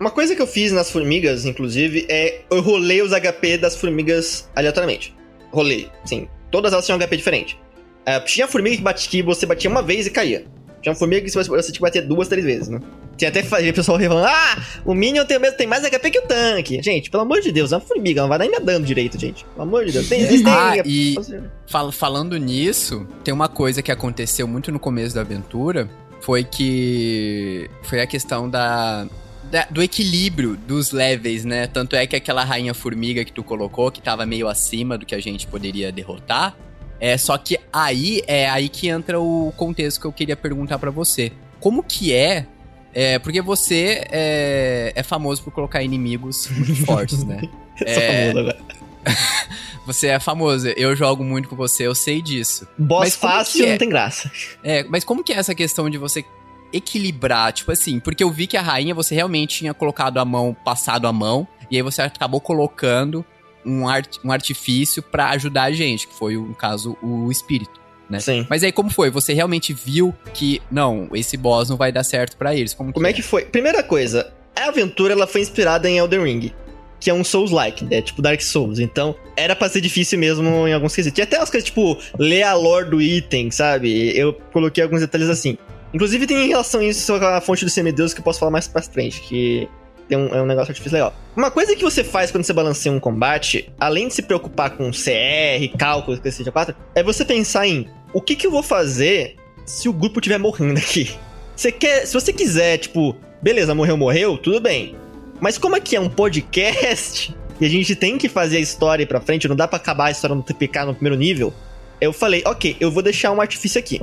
Uma 0.00 0.10
coisa 0.10 0.34
que 0.34 0.40
eu 0.40 0.46
fiz 0.46 0.72
nas 0.72 0.90
formigas, 0.90 1.44
inclusive, 1.44 2.06
é 2.08 2.42
eu 2.50 2.62
rolei 2.62 3.02
os 3.02 3.10
HP 3.10 3.58
das 3.58 3.76
formigas 3.76 4.48
aleatoriamente. 4.54 5.14
Rolei, 5.50 5.90
sim. 6.04 6.28
Todas 6.50 6.72
elas 6.72 6.86
tinham 6.86 6.98
HP 6.98 7.16
diferente. 7.16 7.60
É, 8.06 8.18
tinha 8.20 8.46
formiga 8.46 8.76
que, 8.76 8.82
bate, 8.82 9.08
que 9.08 9.22
você 9.22 9.44
batia 9.44 9.68
uma 9.68 9.82
vez 9.82 10.06
e 10.06 10.10
caía. 10.10 10.46
Tinha 10.92 10.98
formiga 10.98 11.22
que 11.22 11.30
você, 11.30 11.44
tinha 11.44 11.72
que 11.72 11.80
bater 11.80 12.06
duas, 12.06 12.28
três 12.28 12.44
vezes, 12.44 12.68
né? 12.68 12.80
Tinha 13.16 13.28
até 13.30 13.40
o 13.40 13.74
pessoal 13.74 13.98
falando, 13.98 14.24
ah, 14.26 14.62
o 14.84 14.94
Minion 14.94 15.24
tem, 15.24 15.38
mesmo- 15.38 15.56
tem 15.56 15.66
mais 15.66 15.84
HP 15.84 16.10
que 16.10 16.18
o 16.20 16.22
tanque. 16.22 16.80
Gente, 16.82 17.10
pelo 17.10 17.24
amor 17.24 17.40
de 17.40 17.50
Deus, 17.52 17.72
é 17.72 17.76
uma 17.76 17.80
formiga, 17.80 18.22
não 18.22 18.28
vai 18.28 18.38
nem 18.38 18.50
nadando 18.50 18.86
direito, 18.86 19.18
gente. 19.18 19.44
Pelo 19.44 19.62
amor 19.62 19.84
de 19.84 19.92
Deus. 19.92 20.08
Tem, 20.08 20.26
têm 20.26 20.42
Ah, 20.46 20.76
e- 20.84 21.14
fazer- 21.14 21.42
Fal- 21.66 21.92
falando 21.92 22.36
nisso, 22.38 23.06
tem 23.24 23.34
uma 23.34 23.48
coisa 23.48 23.82
que 23.82 23.90
aconteceu 23.92 24.46
muito 24.48 24.70
no 24.72 24.78
começo 24.78 25.14
da 25.14 25.20
aventura, 25.22 25.88
foi 26.20 26.44
que 26.44 27.68
foi 27.82 28.00
a 28.00 28.06
questão 28.06 28.48
da, 28.48 29.06
da- 29.50 29.66
do 29.70 29.82
equilíbrio 29.82 30.56
dos 30.56 30.92
levels, 30.92 31.44
né? 31.44 31.66
Tanto 31.66 31.96
é 31.96 32.06
que 32.06 32.14
aquela 32.16 32.44
rainha 32.44 32.72
formiga 32.74 33.24
que 33.24 33.32
tu 33.32 33.42
colocou, 33.42 33.90
que 33.90 34.00
tava 34.00 34.24
meio 34.24 34.48
acima 34.48 34.96
do 34.96 35.04
que 35.04 35.14
a 35.14 35.20
gente 35.20 35.46
poderia 35.46 35.90
derrotar, 35.92 36.56
é 37.00 37.16
só 37.16 37.36
que 37.38 37.58
aí 37.72 38.22
é 38.26 38.48
aí 38.48 38.68
que 38.68 38.88
entra 38.88 39.20
o 39.20 39.52
contexto 39.56 40.00
que 40.00 40.06
eu 40.06 40.12
queria 40.12 40.36
perguntar 40.36 40.78
pra 40.78 40.90
você. 40.90 41.32
Como 41.60 41.82
que 41.82 42.12
é 42.12 42.46
é, 42.94 43.18
porque 43.18 43.40
você 43.40 44.06
é, 44.10 44.92
é 44.94 45.02
famoso 45.02 45.42
por 45.42 45.52
colocar 45.52 45.82
inimigos 45.82 46.48
muito 46.48 46.74
fortes, 46.86 47.22
né? 47.22 47.40
É. 47.84 48.32
famoso 48.32 48.38
agora. 48.38 48.58
Você 49.86 50.08
é 50.08 50.20
famoso, 50.20 50.68
eu 50.68 50.94
jogo 50.94 51.24
muito 51.24 51.48
com 51.48 51.56
você, 51.56 51.86
eu 51.86 51.94
sei 51.94 52.20
disso. 52.20 52.68
Boss 52.76 53.14
fácil 53.14 53.64
é? 53.64 53.70
não 53.70 53.78
tem 53.78 53.88
graça. 53.88 54.30
É, 54.62 54.84
mas 54.84 55.02
como 55.02 55.24
que 55.24 55.32
é 55.32 55.36
essa 55.36 55.54
questão 55.54 55.88
de 55.88 55.96
você 55.96 56.22
equilibrar, 56.70 57.54
tipo 57.54 57.72
assim, 57.72 57.98
porque 57.98 58.22
eu 58.22 58.30
vi 58.30 58.46
que 58.46 58.58
a 58.58 58.60
rainha 58.60 58.94
você 58.94 59.14
realmente 59.14 59.60
tinha 59.60 59.72
colocado 59.72 60.18
a 60.18 60.26
mão, 60.26 60.54
passado 60.62 61.06
a 61.06 61.12
mão, 61.12 61.48
e 61.70 61.76
aí 61.76 61.82
você 61.82 62.02
acabou 62.02 62.38
colocando 62.38 63.24
um, 63.68 63.88
art, 63.88 64.16
um 64.24 64.32
artifício 64.32 65.02
pra 65.02 65.30
ajudar 65.30 65.64
a 65.64 65.72
gente, 65.72 66.08
que 66.08 66.14
foi, 66.14 66.34
no 66.34 66.54
caso, 66.54 66.96
o 67.02 67.30
espírito. 67.30 67.78
Né? 68.08 68.20
Sim. 68.20 68.46
Mas 68.48 68.64
aí 68.64 68.72
como 68.72 68.90
foi? 68.90 69.10
Você 69.10 69.34
realmente 69.34 69.72
viu 69.72 70.14
que, 70.32 70.62
não, 70.70 71.08
esse 71.12 71.36
boss 71.36 71.68
não 71.68 71.76
vai 71.76 71.92
dar 71.92 72.04
certo 72.04 72.36
pra 72.36 72.54
eles? 72.54 72.72
Como, 72.72 72.92
Como 72.92 73.06
é 73.06 73.12
que 73.12 73.22
foi? 73.22 73.44
Primeira 73.44 73.82
coisa, 73.82 74.32
a 74.56 74.68
aventura 74.68 75.12
ela 75.12 75.26
foi 75.26 75.42
inspirada 75.42 75.88
em 75.88 75.98
Elden 75.98 76.24
Ring, 76.24 76.52
que 76.98 77.10
é 77.10 77.14
um 77.14 77.22
Souls-like, 77.22 77.86
é 77.90 78.00
tipo 78.00 78.22
Dark 78.22 78.40
Souls. 78.40 78.78
Então, 78.78 79.14
era 79.36 79.54
pra 79.54 79.68
ser 79.68 79.80
difícil 79.80 80.18
mesmo 80.18 80.66
em 80.66 80.72
alguns 80.72 80.94
quesitos. 80.94 81.14
Tinha 81.14 81.24
até 81.24 81.38
umas 81.38 81.50
coisas 81.50 81.68
tipo, 81.68 81.98
ler 82.18 82.44
a 82.44 82.54
lore 82.54 82.88
do 82.88 83.00
item, 83.00 83.50
sabe? 83.50 84.16
Eu 84.16 84.32
coloquei 84.52 84.82
alguns 84.82 85.00
detalhes 85.00 85.28
assim. 85.28 85.58
Inclusive, 85.92 86.26
tem 86.26 86.44
em 86.44 86.48
relação 86.48 86.80
a 86.80 86.84
isso 86.84 87.18
com 87.18 87.24
a 87.24 87.40
fonte 87.40 87.64
do 87.64 87.70
semideus 87.70 88.12
que 88.12 88.20
eu 88.20 88.24
posso 88.24 88.38
falar 88.38 88.50
mais 88.50 88.68
pra 88.68 88.82
frente, 88.82 89.20
que 89.22 89.68
tem 90.08 90.16
um, 90.16 90.34
é 90.34 90.42
um 90.42 90.46
negócio 90.46 90.70
artifício 90.70 90.94
legal. 90.94 91.14
Uma 91.36 91.50
coisa 91.50 91.76
que 91.76 91.82
você 91.82 92.02
faz 92.02 92.30
quando 92.30 92.44
você 92.44 92.52
balanceia 92.52 92.92
um 92.92 92.98
combate, 92.98 93.70
além 93.78 94.08
de 94.08 94.14
se 94.14 94.22
preocupar 94.22 94.70
com 94.70 94.90
CR, 94.90 95.76
cálculos, 95.78 96.18
que 96.18 96.30
seja 96.30 96.50
4, 96.50 96.74
é 96.94 97.02
você 97.02 97.24
pensar 97.24 97.66
em 97.66 97.88
o 98.12 98.20
que, 98.20 98.34
que 98.34 98.46
eu 98.46 98.50
vou 98.50 98.62
fazer 98.62 99.36
se 99.66 99.88
o 99.88 99.92
grupo 99.92 100.18
estiver 100.18 100.38
morrendo 100.38 100.78
aqui. 100.78 101.14
Você 101.54 101.70
quer, 101.70 102.06
se 102.06 102.14
você 102.14 102.32
quiser, 102.32 102.78
tipo, 102.78 103.14
beleza, 103.42 103.74
morreu, 103.74 103.96
morreu, 103.96 104.38
tudo 104.38 104.60
bem. 104.60 104.96
Mas 105.40 105.58
como 105.58 105.76
aqui 105.76 105.94
é 105.94 106.00
um 106.00 106.08
podcast 106.08 107.34
e 107.60 107.66
a 107.66 107.68
gente 107.68 107.94
tem 107.94 108.16
que 108.16 108.28
fazer 108.28 108.56
a 108.56 108.60
história 108.60 109.06
pra 109.06 109.20
frente, 109.20 109.46
não 109.46 109.56
dá 109.56 109.68
pra 109.68 109.76
acabar 109.76 110.06
a 110.06 110.10
história 110.10 110.34
no 110.34 110.42
TPK 110.42 110.84
no 110.84 110.94
primeiro 110.94 111.16
nível, 111.16 111.52
eu 112.00 112.12
falei, 112.12 112.42
ok, 112.46 112.76
eu 112.80 112.90
vou 112.90 113.02
deixar 113.02 113.30
um 113.32 113.40
artifício 113.40 113.78
aqui. 113.78 114.00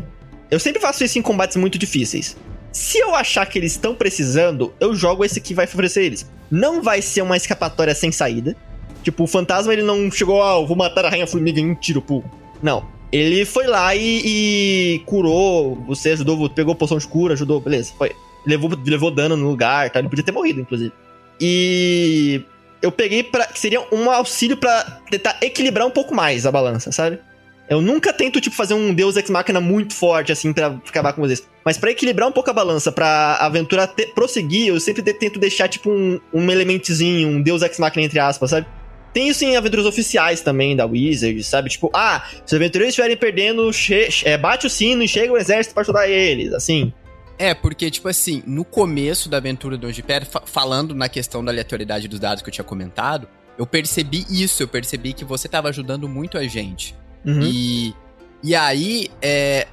Eu 0.51 0.59
sempre 0.59 0.81
faço 0.81 1.03
isso 1.03 1.17
em 1.17 1.21
combates 1.21 1.57
muito 1.57 1.77
difíceis. 1.77 2.37
Se 2.75 2.97
eu 2.97 3.15
achar 3.15 3.45
que 3.45 3.57
eles 3.57 3.71
estão 3.71 3.95
precisando, 3.95 4.73
eu 4.81 4.93
jogo 4.93 5.23
esse 5.23 5.39
que 5.39 5.53
vai 5.53 5.65
favorecer 5.65 6.03
eles. 6.03 6.29
Não 6.51 6.81
vai 6.81 7.01
ser 7.01 7.21
uma 7.21 7.37
escapatória 7.37 7.95
sem 7.95 8.11
saída. 8.11 8.53
Tipo, 9.01 9.23
o 9.23 9.27
fantasma 9.27 9.71
ele 9.71 9.81
não 9.81 10.11
chegou, 10.11 10.43
ah, 10.43 10.59
vou 10.59 10.75
matar 10.75 11.05
a 11.05 11.09
rainha 11.09 11.25
formiga 11.25 11.57
em 11.57 11.71
um 11.71 11.73
tiro, 11.73 12.01
pô. 12.01 12.21
Não. 12.61 12.85
Ele 13.13 13.45
foi 13.45 13.65
lá 13.65 13.95
e, 13.95 14.21
e 14.25 14.99
curou, 15.05 15.75
você 15.87 16.09
ajudou, 16.09 16.49
pegou 16.49 16.75
poção 16.75 16.97
de 16.97 17.07
cura, 17.07 17.33
ajudou, 17.33 17.61
beleza, 17.61 17.93
foi. 17.97 18.11
Levou, 18.45 18.69
levou 18.85 19.09
dano 19.09 19.37
no 19.37 19.47
lugar, 19.47 19.89
tá? 19.89 19.99
Ele 19.99 20.09
podia 20.09 20.25
ter 20.25 20.33
morrido, 20.33 20.59
inclusive. 20.59 20.91
E 21.39 22.43
eu 22.81 22.91
peguei 22.91 23.23
pra. 23.23 23.47
que 23.47 23.57
seria 23.57 23.79
um 23.89 24.11
auxílio 24.11 24.57
pra 24.57 24.99
tentar 25.09 25.37
equilibrar 25.41 25.87
um 25.87 25.91
pouco 25.91 26.13
mais 26.13 26.45
a 26.45 26.51
balança, 26.51 26.91
sabe? 26.91 27.19
Eu 27.67 27.81
nunca 27.81 28.13
tento, 28.13 28.39
tipo, 28.39 28.55
fazer 28.55 28.75
um 28.75 28.93
Deus 28.93 29.17
Ex 29.17 29.29
Machina 29.29 29.59
muito 29.59 29.93
forte, 29.95 30.31
assim, 30.31 30.53
pra 30.53 30.67
acabar 30.67 31.13
com 31.13 31.21
vocês. 31.21 31.43
Mas 31.63 31.77
pra 31.77 31.89
equilibrar 31.89 32.27
um 32.29 32.31
pouco 32.31 32.49
a 32.49 32.53
balança, 32.53 32.91
pra 32.91 33.37
aventura 33.41 33.87
prosseguir, 34.13 34.67
eu 34.67 34.79
sempre 34.79 35.01
de- 35.01 35.13
tento 35.13 35.39
deixar, 35.39 35.67
tipo, 35.67 35.89
um, 35.89 36.19
um 36.31 36.51
elementozinho, 36.51 37.27
um 37.27 37.41
Deus 37.41 37.63
Ex 37.63 37.79
Machina, 37.79 38.05
entre 38.05 38.19
aspas, 38.19 38.51
sabe? 38.51 38.67
Tem 39.11 39.29
isso 39.29 39.43
em 39.45 39.55
aventuras 39.55 39.85
oficiais 39.85 40.41
também 40.41 40.75
da 40.75 40.85
Wizard, 40.85 41.41
sabe? 41.43 41.69
Tipo, 41.69 41.89
ah, 41.93 42.23
se 42.45 42.47
os 42.47 42.53
aventureiros 42.53 42.91
estiverem 42.91 43.17
perdendo, 43.17 43.71
é, 44.25 44.37
bate 44.37 44.67
o 44.67 44.69
sino 44.69 45.01
e 45.01 45.07
chega 45.07 45.31
o 45.33 45.37
exército 45.37 45.73
para 45.73 45.81
ajudar 45.83 46.07
eles, 46.07 46.53
assim. 46.53 46.93
É, 47.37 47.53
porque, 47.53 47.89
tipo 47.89 48.07
assim, 48.07 48.43
no 48.45 48.63
começo 48.63 49.27
da 49.27 49.37
aventura 49.37 49.77
do 49.77 49.91
Pedra, 50.03 50.25
fa 50.29 50.41
falando 50.45 50.93
na 50.93 51.09
questão 51.09 51.43
da 51.43 51.51
aleatoriedade 51.51 52.07
dos 52.07 52.19
dados 52.19 52.43
que 52.43 52.49
eu 52.49 52.53
tinha 52.53 52.63
comentado, 52.63 53.27
eu 53.57 53.65
percebi 53.65 54.25
isso, 54.29 54.61
eu 54.61 54.67
percebi 54.67 55.13
que 55.13 55.25
você 55.25 55.47
tava 55.47 55.69
ajudando 55.69 56.07
muito 56.07 56.37
a 56.37 56.45
gente. 56.47 56.93
Uhum. 57.25 57.41
E, 57.41 57.93
e 58.43 58.55
aí, 58.55 59.09
é, 59.21 59.67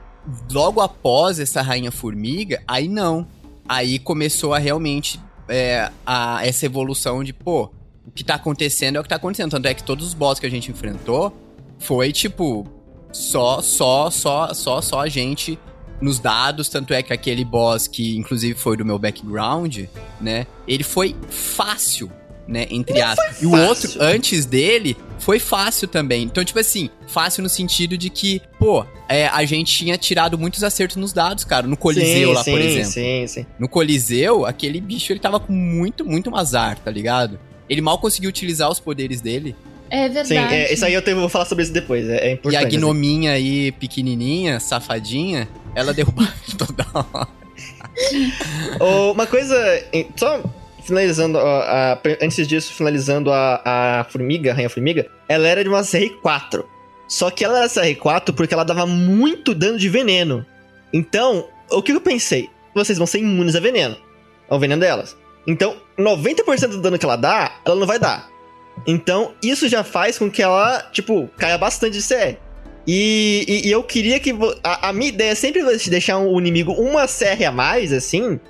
logo 0.50 0.80
após 0.80 1.38
essa 1.38 1.62
Rainha 1.62 1.90
Formiga, 1.90 2.62
aí 2.66 2.88
não. 2.88 3.26
Aí 3.68 3.98
começou 3.98 4.54
a 4.54 4.58
realmente 4.58 5.20
é, 5.48 5.90
a, 6.06 6.44
essa 6.46 6.66
evolução 6.66 7.22
de, 7.22 7.32
pô, 7.32 7.70
o 8.06 8.10
que 8.14 8.24
tá 8.24 8.34
acontecendo 8.34 8.96
é 8.96 9.00
o 9.00 9.02
que 9.02 9.08
tá 9.08 9.16
acontecendo. 9.16 9.50
Tanto 9.50 9.66
é 9.66 9.74
que 9.74 9.82
todos 9.82 10.06
os 10.06 10.14
boss 10.14 10.38
que 10.38 10.46
a 10.46 10.50
gente 10.50 10.70
enfrentou 10.70 11.32
foi, 11.78 12.12
tipo, 12.12 12.66
só, 13.12 13.60
só, 13.60 14.10
só, 14.10 14.52
só, 14.54 14.80
só 14.80 15.00
a 15.00 15.08
gente 15.08 15.58
nos 16.00 16.18
dados, 16.18 16.68
tanto 16.68 16.92
é 16.92 17.02
que 17.02 17.12
aquele 17.12 17.44
boss 17.44 17.86
que 17.86 18.16
inclusive 18.16 18.58
foi 18.58 18.76
do 18.76 18.84
meu 18.84 18.98
background, 18.98 19.84
né? 20.20 20.48
Ele 20.66 20.82
foi 20.82 21.14
fácil, 21.28 22.10
né, 22.46 22.66
entre 22.70 23.00
aspas. 23.00 23.40
E 23.40 23.46
o 23.46 23.52
outro 23.52 23.90
antes 24.00 24.44
dele 24.44 24.96
foi 25.18 25.38
fácil 25.38 25.86
também. 25.86 26.24
Então, 26.24 26.44
tipo 26.44 26.58
assim, 26.58 26.90
fácil 27.06 27.42
no 27.42 27.48
sentido 27.48 27.96
de 27.96 28.10
que, 28.10 28.42
pô, 28.58 28.84
é, 29.08 29.26
a 29.28 29.44
gente 29.44 29.72
tinha 29.72 29.96
tirado 29.96 30.38
muitos 30.38 30.64
acertos 30.64 30.96
nos 30.96 31.12
dados, 31.12 31.44
cara, 31.44 31.66
no 31.66 31.76
Coliseu 31.76 32.28
sim, 32.28 32.34
lá, 32.34 32.42
sim, 32.42 32.50
por 32.50 32.60
exemplo. 32.60 32.90
Sim, 32.90 33.26
sim. 33.26 33.46
No 33.58 33.68
Coliseu, 33.68 34.44
aquele 34.44 34.80
bicho 34.80 35.12
ele 35.12 35.20
tava 35.20 35.38
com 35.38 35.52
muito, 35.52 36.04
muito 36.04 36.34
azar, 36.34 36.78
tá 36.78 36.90
ligado? 36.90 37.38
Ele 37.68 37.80
mal 37.80 37.98
conseguiu 37.98 38.28
utilizar 38.28 38.70
os 38.70 38.80
poderes 38.80 39.20
dele. 39.20 39.54
É 39.88 40.08
verdade. 40.08 40.28
Sim, 40.28 40.38
é, 40.38 40.72
isso 40.72 40.84
aí 40.84 40.94
eu, 40.94 41.02
tenho, 41.02 41.20
vou 41.20 41.28
falar 41.28 41.44
sobre 41.44 41.64
isso 41.64 41.72
depois, 41.72 42.08
é, 42.08 42.28
é 42.28 42.32
importante. 42.32 42.60
E 42.60 42.64
a 42.64 42.68
assim. 42.68 42.78
gnominha 42.78 43.34
assim. 43.34 43.42
aí, 43.42 43.72
pequenininha, 43.72 44.58
safadinha, 44.58 45.48
ela 45.74 45.92
derrubava 45.94 46.32
toda 46.58 46.84
hora. 46.94 47.28
Uma 49.12 49.26
coisa, 49.26 49.54
só 50.16 50.42
finalizando, 50.84 51.38
a, 51.38 51.92
a, 51.92 51.98
antes 52.22 52.46
disso, 52.46 52.72
finalizando 52.74 53.32
a, 53.32 53.60
a 53.64 54.04
formiga, 54.04 54.50
a 54.50 54.54
rainha 54.54 54.70
formiga, 54.70 55.06
ela 55.28 55.46
era 55.46 55.62
de 55.62 55.68
uma 55.68 55.80
CR4. 55.82 56.64
Só 57.08 57.30
que 57.30 57.44
ela 57.44 57.58
era 57.58 57.68
CR4 57.68 58.34
porque 58.34 58.54
ela 58.54 58.64
dava 58.64 58.86
muito 58.86 59.54
dano 59.54 59.78
de 59.78 59.88
veneno. 59.88 60.46
Então, 60.92 61.48
o 61.70 61.82
que 61.82 61.92
eu 61.92 62.00
pensei? 62.00 62.48
Vocês 62.74 62.98
vão 62.98 63.06
ser 63.06 63.18
imunes 63.18 63.54
a 63.54 63.60
veneno. 63.60 63.96
Ao 64.48 64.58
veneno 64.58 64.80
delas. 64.80 65.16
Então, 65.46 65.76
90% 65.98 66.68
do 66.68 66.80
dano 66.80 66.98
que 66.98 67.04
ela 67.04 67.16
dá, 67.16 67.60
ela 67.64 67.76
não 67.76 67.86
vai 67.86 67.98
dar. 67.98 68.30
Então, 68.86 69.34
isso 69.42 69.68
já 69.68 69.84
faz 69.84 70.18
com 70.18 70.30
que 70.30 70.42
ela, 70.42 70.88
tipo, 70.92 71.28
caia 71.36 71.58
bastante 71.58 71.98
de 71.98 72.06
CR. 72.06 72.36
E, 72.86 73.44
e, 73.46 73.68
e 73.68 73.70
eu 73.70 73.82
queria 73.82 74.18
que. 74.18 74.34
A, 74.62 74.88
a, 74.88 74.92
minha 74.92 75.08
ideia 75.08 75.34
sempre 75.34 75.62
deixar 75.88 76.18
o 76.18 76.34
um 76.34 76.38
inimigo 76.38 76.72
uma 76.72 77.06
CR 77.06 77.44
a 77.46 77.52
mais, 77.52 77.92
assim. 77.92 78.40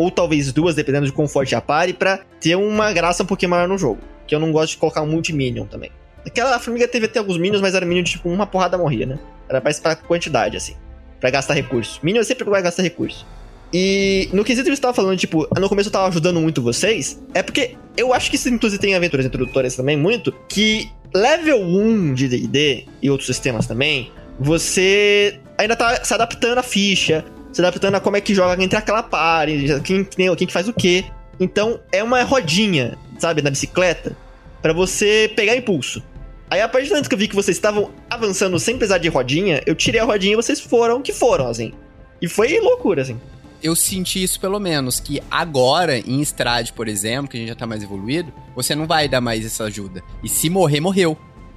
Ou 0.00 0.10
talvez 0.10 0.50
duas, 0.50 0.74
dependendo 0.74 1.04
de 1.04 1.12
conforte 1.12 1.54
a 1.54 1.60
pare, 1.60 1.92
pra 1.92 2.20
ter 2.40 2.56
uma 2.56 2.90
graça 2.90 3.22
um 3.22 3.26
pouquinho 3.26 3.50
maior 3.50 3.68
no 3.68 3.76
jogo. 3.76 4.00
Que 4.26 4.34
eu 4.34 4.40
não 4.40 4.50
gosto 4.50 4.70
de 4.70 4.78
colocar 4.78 5.02
um 5.02 5.06
multi-minion 5.06 5.66
também. 5.66 5.90
Aquela 6.26 6.58
formiga 6.58 6.88
teve 6.88 7.04
até 7.04 7.18
alguns 7.18 7.36
minions, 7.36 7.60
mas 7.60 7.74
era 7.74 7.84
minion 7.84 8.02
de 8.02 8.12
tipo 8.12 8.30
uma 8.30 8.46
porrada 8.46 8.78
morria, 8.78 9.04
né? 9.04 9.18
Era 9.46 9.60
mais 9.60 9.78
pra 9.78 9.94
quantidade, 9.94 10.56
assim. 10.56 10.74
Pra 11.20 11.28
gastar 11.28 11.52
recurso. 11.52 12.00
Minion 12.02 12.24
sempre 12.24 12.44
vai 12.48 12.62
gastar 12.62 12.82
recurso. 12.82 13.26
E 13.74 14.30
no 14.32 14.42
quesito 14.42 14.70
que 14.70 14.74
você 14.74 14.80
tava 14.80 14.94
falando, 14.94 15.18
tipo, 15.18 15.46
no 15.58 15.68
começo 15.68 15.90
eu 15.90 15.92
tava 15.92 16.08
ajudando 16.08 16.40
muito 16.40 16.62
vocês, 16.62 17.22
é 17.34 17.42
porque 17.42 17.76
eu 17.94 18.14
acho 18.14 18.30
que 18.30 18.36
isso 18.36 18.48
inclusive 18.48 18.80
tem 18.80 18.94
aventuras 18.94 19.26
introdutórias 19.26 19.76
também 19.76 19.98
muito, 19.98 20.32
que 20.48 20.90
level 21.14 21.60
1 21.60 22.14
de 22.14 22.26
D&D 22.26 22.86
e 23.02 23.10
outros 23.10 23.26
sistemas 23.26 23.66
também, 23.66 24.10
você 24.40 25.38
ainda 25.58 25.76
tá 25.76 26.02
se 26.02 26.14
adaptando 26.14 26.56
à 26.56 26.62
ficha, 26.62 27.22
se 27.52 27.60
adaptando 27.60 27.94
a 27.96 28.00
como 28.00 28.16
é 28.16 28.20
que 28.20 28.34
joga 28.34 28.62
entre 28.62 28.78
aquela 28.78 29.02
party, 29.02 29.66
quem, 29.84 30.04
quem, 30.04 30.34
quem 30.34 30.46
que 30.46 30.52
faz 30.52 30.68
o 30.68 30.72
quê. 30.72 31.04
Então 31.38 31.80
é 31.92 32.02
uma 32.02 32.22
rodinha, 32.22 32.98
sabe, 33.18 33.42
na 33.42 33.50
bicicleta, 33.50 34.16
para 34.60 34.72
você 34.72 35.32
pegar 35.34 35.56
impulso. 35.56 36.02
Aí 36.50 36.60
a 36.60 36.68
partir 36.68 36.88
do 36.88 36.90
momento 36.90 37.08
que 37.08 37.14
eu 37.14 37.18
vi 37.18 37.28
que 37.28 37.34
vocês 37.34 37.56
estavam 37.56 37.90
avançando 38.08 38.58
sem 38.58 38.76
precisar 38.76 38.98
de 38.98 39.08
rodinha, 39.08 39.62
eu 39.66 39.74
tirei 39.74 40.00
a 40.00 40.04
rodinha 40.04 40.32
e 40.32 40.36
vocês 40.36 40.60
foram 40.60 41.00
que 41.00 41.12
foram, 41.12 41.48
assim. 41.48 41.72
E 42.20 42.28
foi 42.28 42.58
loucura, 42.60 43.02
assim 43.02 43.18
eu 43.62 43.76
senti 43.76 44.22
isso 44.22 44.40
pelo 44.40 44.58
menos, 44.58 45.00
que 45.00 45.22
agora, 45.30 45.98
em 45.98 46.20
Strade, 46.20 46.72
por 46.72 46.88
exemplo, 46.88 47.28
que 47.28 47.36
a 47.36 47.40
gente 47.40 47.48
já 47.48 47.54
tá 47.54 47.66
mais 47.66 47.82
evoluído, 47.82 48.32
você 48.54 48.74
não 48.74 48.86
vai 48.86 49.08
dar 49.08 49.20
mais 49.20 49.44
essa 49.44 49.64
ajuda. 49.64 50.02
E 50.22 50.28
se 50.28 50.48
morrer, 50.48 50.80
morreu. 50.80 51.16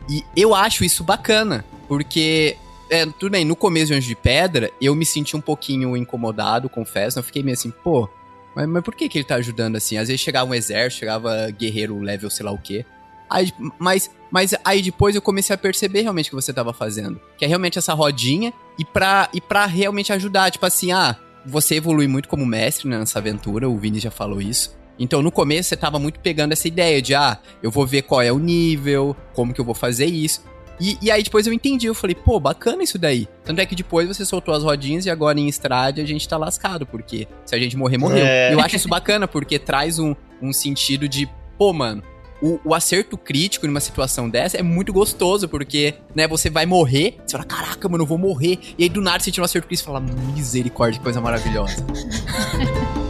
E 0.10 0.24
eu 0.36 0.54
acho 0.54 0.84
isso 0.84 1.04
bacana, 1.04 1.64
porque 1.88 2.58
é, 2.90 3.06
tudo 3.06 3.32
bem, 3.32 3.46
no 3.46 3.56
começo 3.56 3.88
de 3.88 3.94
Anjo 3.94 4.08
de 4.08 4.16
Pedra, 4.16 4.72
eu 4.82 4.96
me 4.96 5.06
senti 5.06 5.36
um 5.36 5.42
pouquinho 5.42 5.96
incomodado, 5.98 6.70
confesso. 6.70 7.20
Eu 7.20 7.24
fiquei 7.24 7.44
meio 7.44 7.54
assim, 7.54 7.72
pô, 7.72 8.10
mas, 8.56 8.68
mas, 8.68 8.84
por 8.84 8.96
que, 8.96 9.10
que 9.10 9.18
ele 9.18 9.26
tá 9.26 9.36
ajudando 9.36 9.76
assim? 9.76 9.98
Às 9.98 10.08
vezes 10.08 10.22
chegava 10.22 10.50
um 10.50 10.54
exército, 10.54 11.00
chegava 11.00 11.50
guerreiro 11.52 12.00
level 12.00 12.30
sei 12.30 12.46
lá 12.46 12.52
o 12.52 12.58
quê. 12.58 12.86
Aí, 13.30 13.52
mas, 13.80 14.12
mas 14.30 14.54
aí 14.64 14.82
depois 14.82 15.16
eu 15.16 15.22
comecei 15.22 15.54
a 15.54 15.58
perceber 15.58 16.02
realmente 16.02 16.28
o 16.28 16.30
que 16.30 16.36
você 16.36 16.54
tava 16.54 16.72
fazendo. 16.72 17.20
Que 17.38 17.46
é 17.46 17.48
realmente 17.48 17.80
essa 17.80 17.94
rodinha 17.94 18.54
e 18.78 18.86
pra, 18.86 19.30
e 19.34 19.42
pra 19.42 19.66
realmente 19.66 20.14
ajudar. 20.14 20.52
Tipo 20.52 20.66
assim, 20.66 20.92
ah, 20.92 21.18
você 21.46 21.76
evolui 21.76 22.08
muito 22.08 22.30
como 22.30 22.46
mestre 22.46 22.88
né, 22.88 22.98
nessa 22.98 23.20
aventura, 23.20 23.68
o 23.68 23.78
Vini 23.78 24.00
já 24.00 24.12
falou 24.12 24.40
isso. 24.40 24.76
Então, 25.00 25.24
no 25.24 25.32
começo, 25.32 25.70
você 25.70 25.76
tava 25.76 25.98
muito 25.98 26.20
pegando 26.20 26.52
essa 26.52 26.68
ideia 26.68 27.02
de, 27.02 27.16
ah, 27.16 27.40
eu 27.64 27.72
vou 27.72 27.88
ver 27.88 28.04
qual 28.04 28.22
é 28.22 28.32
o 28.32 28.38
nível, 28.38 29.16
como 29.34 29.52
que 29.52 29.60
eu 29.60 29.66
vou 29.66 29.74
fazer 29.74 30.06
isso. 30.06 30.44
E, 30.80 30.98
e, 31.02 31.12
aí 31.12 31.24
depois 31.24 31.46
eu 31.46 31.54
entendi, 31.54 31.88
eu 31.88 31.96
falei, 31.96 32.16
pô, 32.16 32.40
bacana 32.40 32.84
isso 32.84 32.98
daí. 32.98 33.28
Tanto 33.44 33.62
é 33.62 33.66
que 33.66 33.76
depois 33.76 34.08
você 34.08 34.26
soltou 34.26 34.54
as 34.54 34.64
rodinhas 34.64 35.06
e 35.06 35.10
agora 35.10 35.40
em 35.40 35.48
estrade 35.48 36.02
a 36.02 36.06
gente 36.06 36.28
tá 36.28 36.38
lascado, 36.38 36.86
porque 36.86 37.28
se 37.46 37.56
a 37.56 37.60
gente 37.60 37.78
morrer, 37.78 37.98
morreu. 37.98 38.26
É. 38.26 38.54
Eu 38.54 38.60
acho 38.60 38.76
isso 38.76 38.90
bacana, 38.90 39.28
porque 39.28 39.60
traz 39.60 40.00
um, 40.00 40.16
um 40.42 40.52
sentido 40.52 41.08
de, 41.08 41.30
pô, 41.58 41.72
mano, 41.72 42.04
o, 42.42 42.60
o, 42.66 42.76
acerto 42.76 43.18
crítico 43.18 43.66
numa 43.66 43.80
situação 43.80 44.30
dessa 44.30 44.58
é 44.58 44.62
muito 44.62 44.92
gostoso, 44.92 45.48
porque, 45.48 45.96
né, 46.14 46.28
você 46.28 46.50
vai 46.50 46.66
morrer, 46.66 47.18
você 47.26 47.38
fala, 47.38 47.46
caraca, 47.46 47.88
mano, 47.88 48.04
eu 48.04 48.08
vou 48.08 48.18
morrer. 48.18 48.60
E 48.78 48.84
aí 48.84 48.90
do 48.90 49.02
nada 49.02 49.24
você 49.24 49.32
tira 49.32 49.44
um 49.44 49.46
acerto 49.46 49.68
crítico 49.68 49.90
e 49.90 49.94
fala, 49.94 50.02
misericórdia, 50.36 51.00
que 51.00 51.04
coisa 51.04 51.22
maravilhosa. 51.22 51.78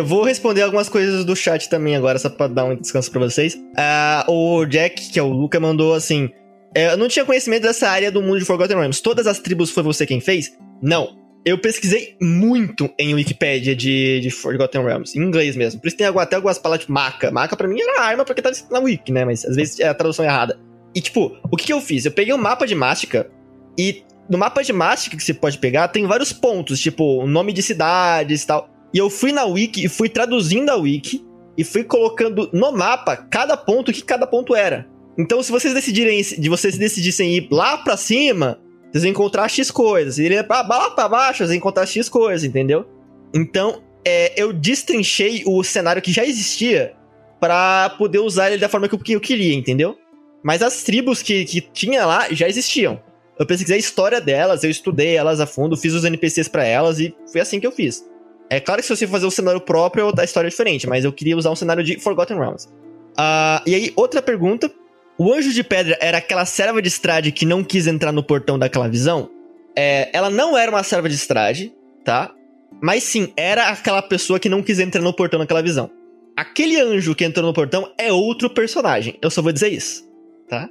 Eu 0.00 0.06
vou 0.06 0.24
responder 0.24 0.62
algumas 0.62 0.88
coisas 0.88 1.26
do 1.26 1.36
chat 1.36 1.68
também 1.68 1.94
agora, 1.94 2.18
só 2.18 2.30
pra 2.30 2.46
dar 2.46 2.64
um 2.64 2.74
descanso 2.74 3.10
pra 3.10 3.20
vocês. 3.20 3.54
Uh, 3.54 4.32
o 4.32 4.64
Jack, 4.64 5.10
que 5.10 5.18
é 5.18 5.22
o 5.22 5.28
Luca, 5.28 5.60
mandou 5.60 5.92
assim: 5.92 6.30
é, 6.74 6.94
Eu 6.94 6.96
não 6.96 7.06
tinha 7.06 7.22
conhecimento 7.22 7.64
dessa 7.64 7.86
área 7.86 8.10
do 8.10 8.22
mundo 8.22 8.38
de 8.38 8.46
Forgotten 8.46 8.78
Realms. 8.78 9.02
Todas 9.02 9.26
as 9.26 9.38
tribos 9.40 9.70
foi 9.70 9.82
você 9.82 10.06
quem 10.06 10.18
fez? 10.18 10.56
Não. 10.80 11.18
Eu 11.44 11.58
pesquisei 11.58 12.16
muito 12.18 12.88
em 12.98 13.14
Wikipedia 13.14 13.76
de, 13.76 14.20
de 14.20 14.30
Forgotten 14.30 14.82
Realms, 14.82 15.18
em 15.18 15.22
inglês 15.22 15.54
mesmo. 15.54 15.78
Por 15.82 15.88
isso 15.88 15.98
tem 15.98 16.06
até 16.06 16.36
algumas 16.36 16.58
palavras 16.58 16.80
tipo 16.80 16.94
maca. 16.94 17.30
Maca 17.30 17.54
pra 17.54 17.68
mim 17.68 17.78
era 17.78 18.00
arma 18.00 18.24
porque 18.24 18.40
tá 18.40 18.48
escrito 18.48 18.72
na 18.72 18.80
wiki, 18.80 19.12
né? 19.12 19.26
Mas 19.26 19.44
às 19.44 19.54
vezes 19.54 19.80
é 19.80 19.88
a 19.88 19.92
tradução 19.92 20.24
errada. 20.24 20.58
E 20.94 21.02
tipo, 21.02 21.36
o 21.50 21.58
que, 21.58 21.66
que 21.66 21.72
eu 21.74 21.80
fiz? 21.82 22.06
Eu 22.06 22.12
peguei 22.12 22.32
um 22.32 22.38
mapa 22.38 22.66
de 22.66 22.74
Mástica 22.74 23.30
e 23.78 24.02
no 24.30 24.38
mapa 24.38 24.62
de 24.62 24.72
Mástica 24.72 25.14
que 25.14 25.22
você 25.22 25.34
pode 25.34 25.58
pegar 25.58 25.88
tem 25.88 26.06
vários 26.06 26.32
pontos, 26.32 26.80
tipo 26.80 27.26
nome 27.26 27.52
de 27.52 27.62
cidades 27.62 28.44
e 28.44 28.46
tal. 28.46 28.79
E 28.92 28.98
eu 28.98 29.08
fui 29.08 29.32
na 29.32 29.44
wiki 29.44 29.84
e 29.84 29.88
fui 29.88 30.08
traduzindo 30.08 30.70
a 30.70 30.76
wiki 30.76 31.24
e 31.56 31.64
fui 31.64 31.84
colocando 31.84 32.48
no 32.52 32.72
mapa 32.72 33.16
cada 33.16 33.56
ponto 33.56 33.92
que 33.92 34.02
cada 34.02 34.26
ponto 34.26 34.54
era. 34.54 34.88
Então, 35.18 35.42
se 35.42 35.52
vocês 35.52 35.74
decidirem, 35.74 36.22
de 36.22 36.48
vocês 36.48 36.78
decidissem 36.78 37.34
ir 37.36 37.48
lá 37.50 37.76
para 37.76 37.96
cima, 37.96 38.58
vocês 38.90 39.02
vão 39.02 39.10
encontrar 39.10 39.48
X 39.48 39.70
coisas. 39.70 40.14
Se 40.14 40.24
ir 40.24 40.34
lá 40.34 40.90
para 40.90 41.08
baixo, 41.08 41.38
vocês 41.38 41.50
vão 41.50 41.56
encontrar 41.56 41.86
X 41.86 42.08
coisas, 42.08 42.44
entendeu? 42.44 42.86
Então, 43.34 43.82
é, 44.04 44.32
eu 44.40 44.52
destrinchei 44.52 45.42
o 45.46 45.62
cenário 45.62 46.02
que 46.02 46.12
já 46.12 46.24
existia 46.24 46.94
para 47.38 47.90
poder 47.90 48.18
usar 48.18 48.50
ele 48.50 48.60
da 48.60 48.68
forma 48.68 48.88
que 48.88 49.14
eu, 49.14 49.20
queria, 49.20 49.54
entendeu? 49.54 49.96
Mas 50.42 50.62
as 50.62 50.82
tribos 50.82 51.22
que, 51.22 51.44
que 51.44 51.60
tinha 51.60 52.04
lá 52.04 52.32
já 52.32 52.48
existiam. 52.48 53.00
Eu 53.38 53.46
pesquisei 53.46 53.76
a 53.76 53.78
história 53.78 54.20
delas, 54.20 54.62
eu 54.64 54.70
estudei 54.70 55.16
elas 55.16 55.40
a 55.40 55.46
fundo, 55.46 55.76
fiz 55.76 55.94
os 55.94 56.04
NPCs 56.04 56.48
para 56.48 56.64
elas 56.64 56.98
e 56.98 57.14
foi 57.32 57.40
assim 57.40 57.58
que 57.58 57.66
eu 57.66 57.72
fiz. 57.72 58.04
É 58.50 58.58
claro 58.58 58.82
que 58.82 58.88
se 58.88 58.96
você 58.96 59.06
fazer 59.06 59.26
um 59.26 59.30
cenário 59.30 59.60
próprio, 59.60 60.12
a 60.18 60.24
história 60.24 60.48
é 60.48 60.50
diferente, 60.50 60.88
mas 60.88 61.04
eu 61.04 61.12
queria 61.12 61.36
usar 61.36 61.50
um 61.50 61.56
cenário 61.56 61.84
de 61.84 62.00
Forgotten 62.00 62.36
Realms. 62.36 62.66
Uh, 63.12 63.62
e 63.64 63.74
aí, 63.76 63.92
outra 63.94 64.20
pergunta. 64.20 64.70
O 65.16 65.32
Anjo 65.32 65.52
de 65.52 65.62
Pedra 65.62 65.98
era 66.00 66.16
aquela 66.16 66.46
serva 66.46 66.80
de 66.80 66.88
estrade 66.88 67.30
que 67.30 67.44
não 67.44 67.62
quis 67.62 67.86
entrar 67.86 68.10
no 68.10 68.22
portão 68.22 68.58
daquela 68.58 68.88
visão? 68.88 69.30
É, 69.76 70.08
ela 70.14 70.30
não 70.30 70.56
era 70.56 70.70
uma 70.70 70.82
serva 70.82 71.08
de 71.08 71.14
estrade, 71.14 71.72
tá? 72.02 72.34
Mas 72.82 73.04
sim, 73.04 73.32
era 73.36 73.68
aquela 73.68 74.00
pessoa 74.00 74.40
que 74.40 74.48
não 74.48 74.62
quis 74.62 74.78
entrar 74.78 75.02
no 75.02 75.12
portão 75.12 75.38
naquela 75.38 75.62
visão. 75.62 75.90
Aquele 76.34 76.80
anjo 76.80 77.14
que 77.14 77.24
entrou 77.24 77.46
no 77.46 77.52
portão 77.52 77.92
é 77.98 78.10
outro 78.10 78.48
personagem. 78.48 79.18
Eu 79.20 79.30
só 79.30 79.42
vou 79.42 79.52
dizer 79.52 79.68
isso, 79.68 80.08
tá? 80.48 80.70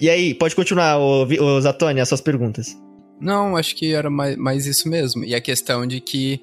E 0.00 0.10
aí, 0.10 0.34
pode 0.34 0.56
continuar, 0.56 0.98
ô, 0.98 1.22
ô 1.22 1.60
Zatoni, 1.60 2.00
as 2.00 2.08
suas 2.08 2.20
perguntas. 2.20 2.76
Não, 3.20 3.56
acho 3.56 3.76
que 3.76 3.94
era 3.94 4.10
mais, 4.10 4.36
mais 4.36 4.66
isso 4.66 4.88
mesmo. 4.88 5.24
E 5.24 5.32
a 5.32 5.40
questão 5.40 5.86
de 5.86 6.00
que 6.00 6.40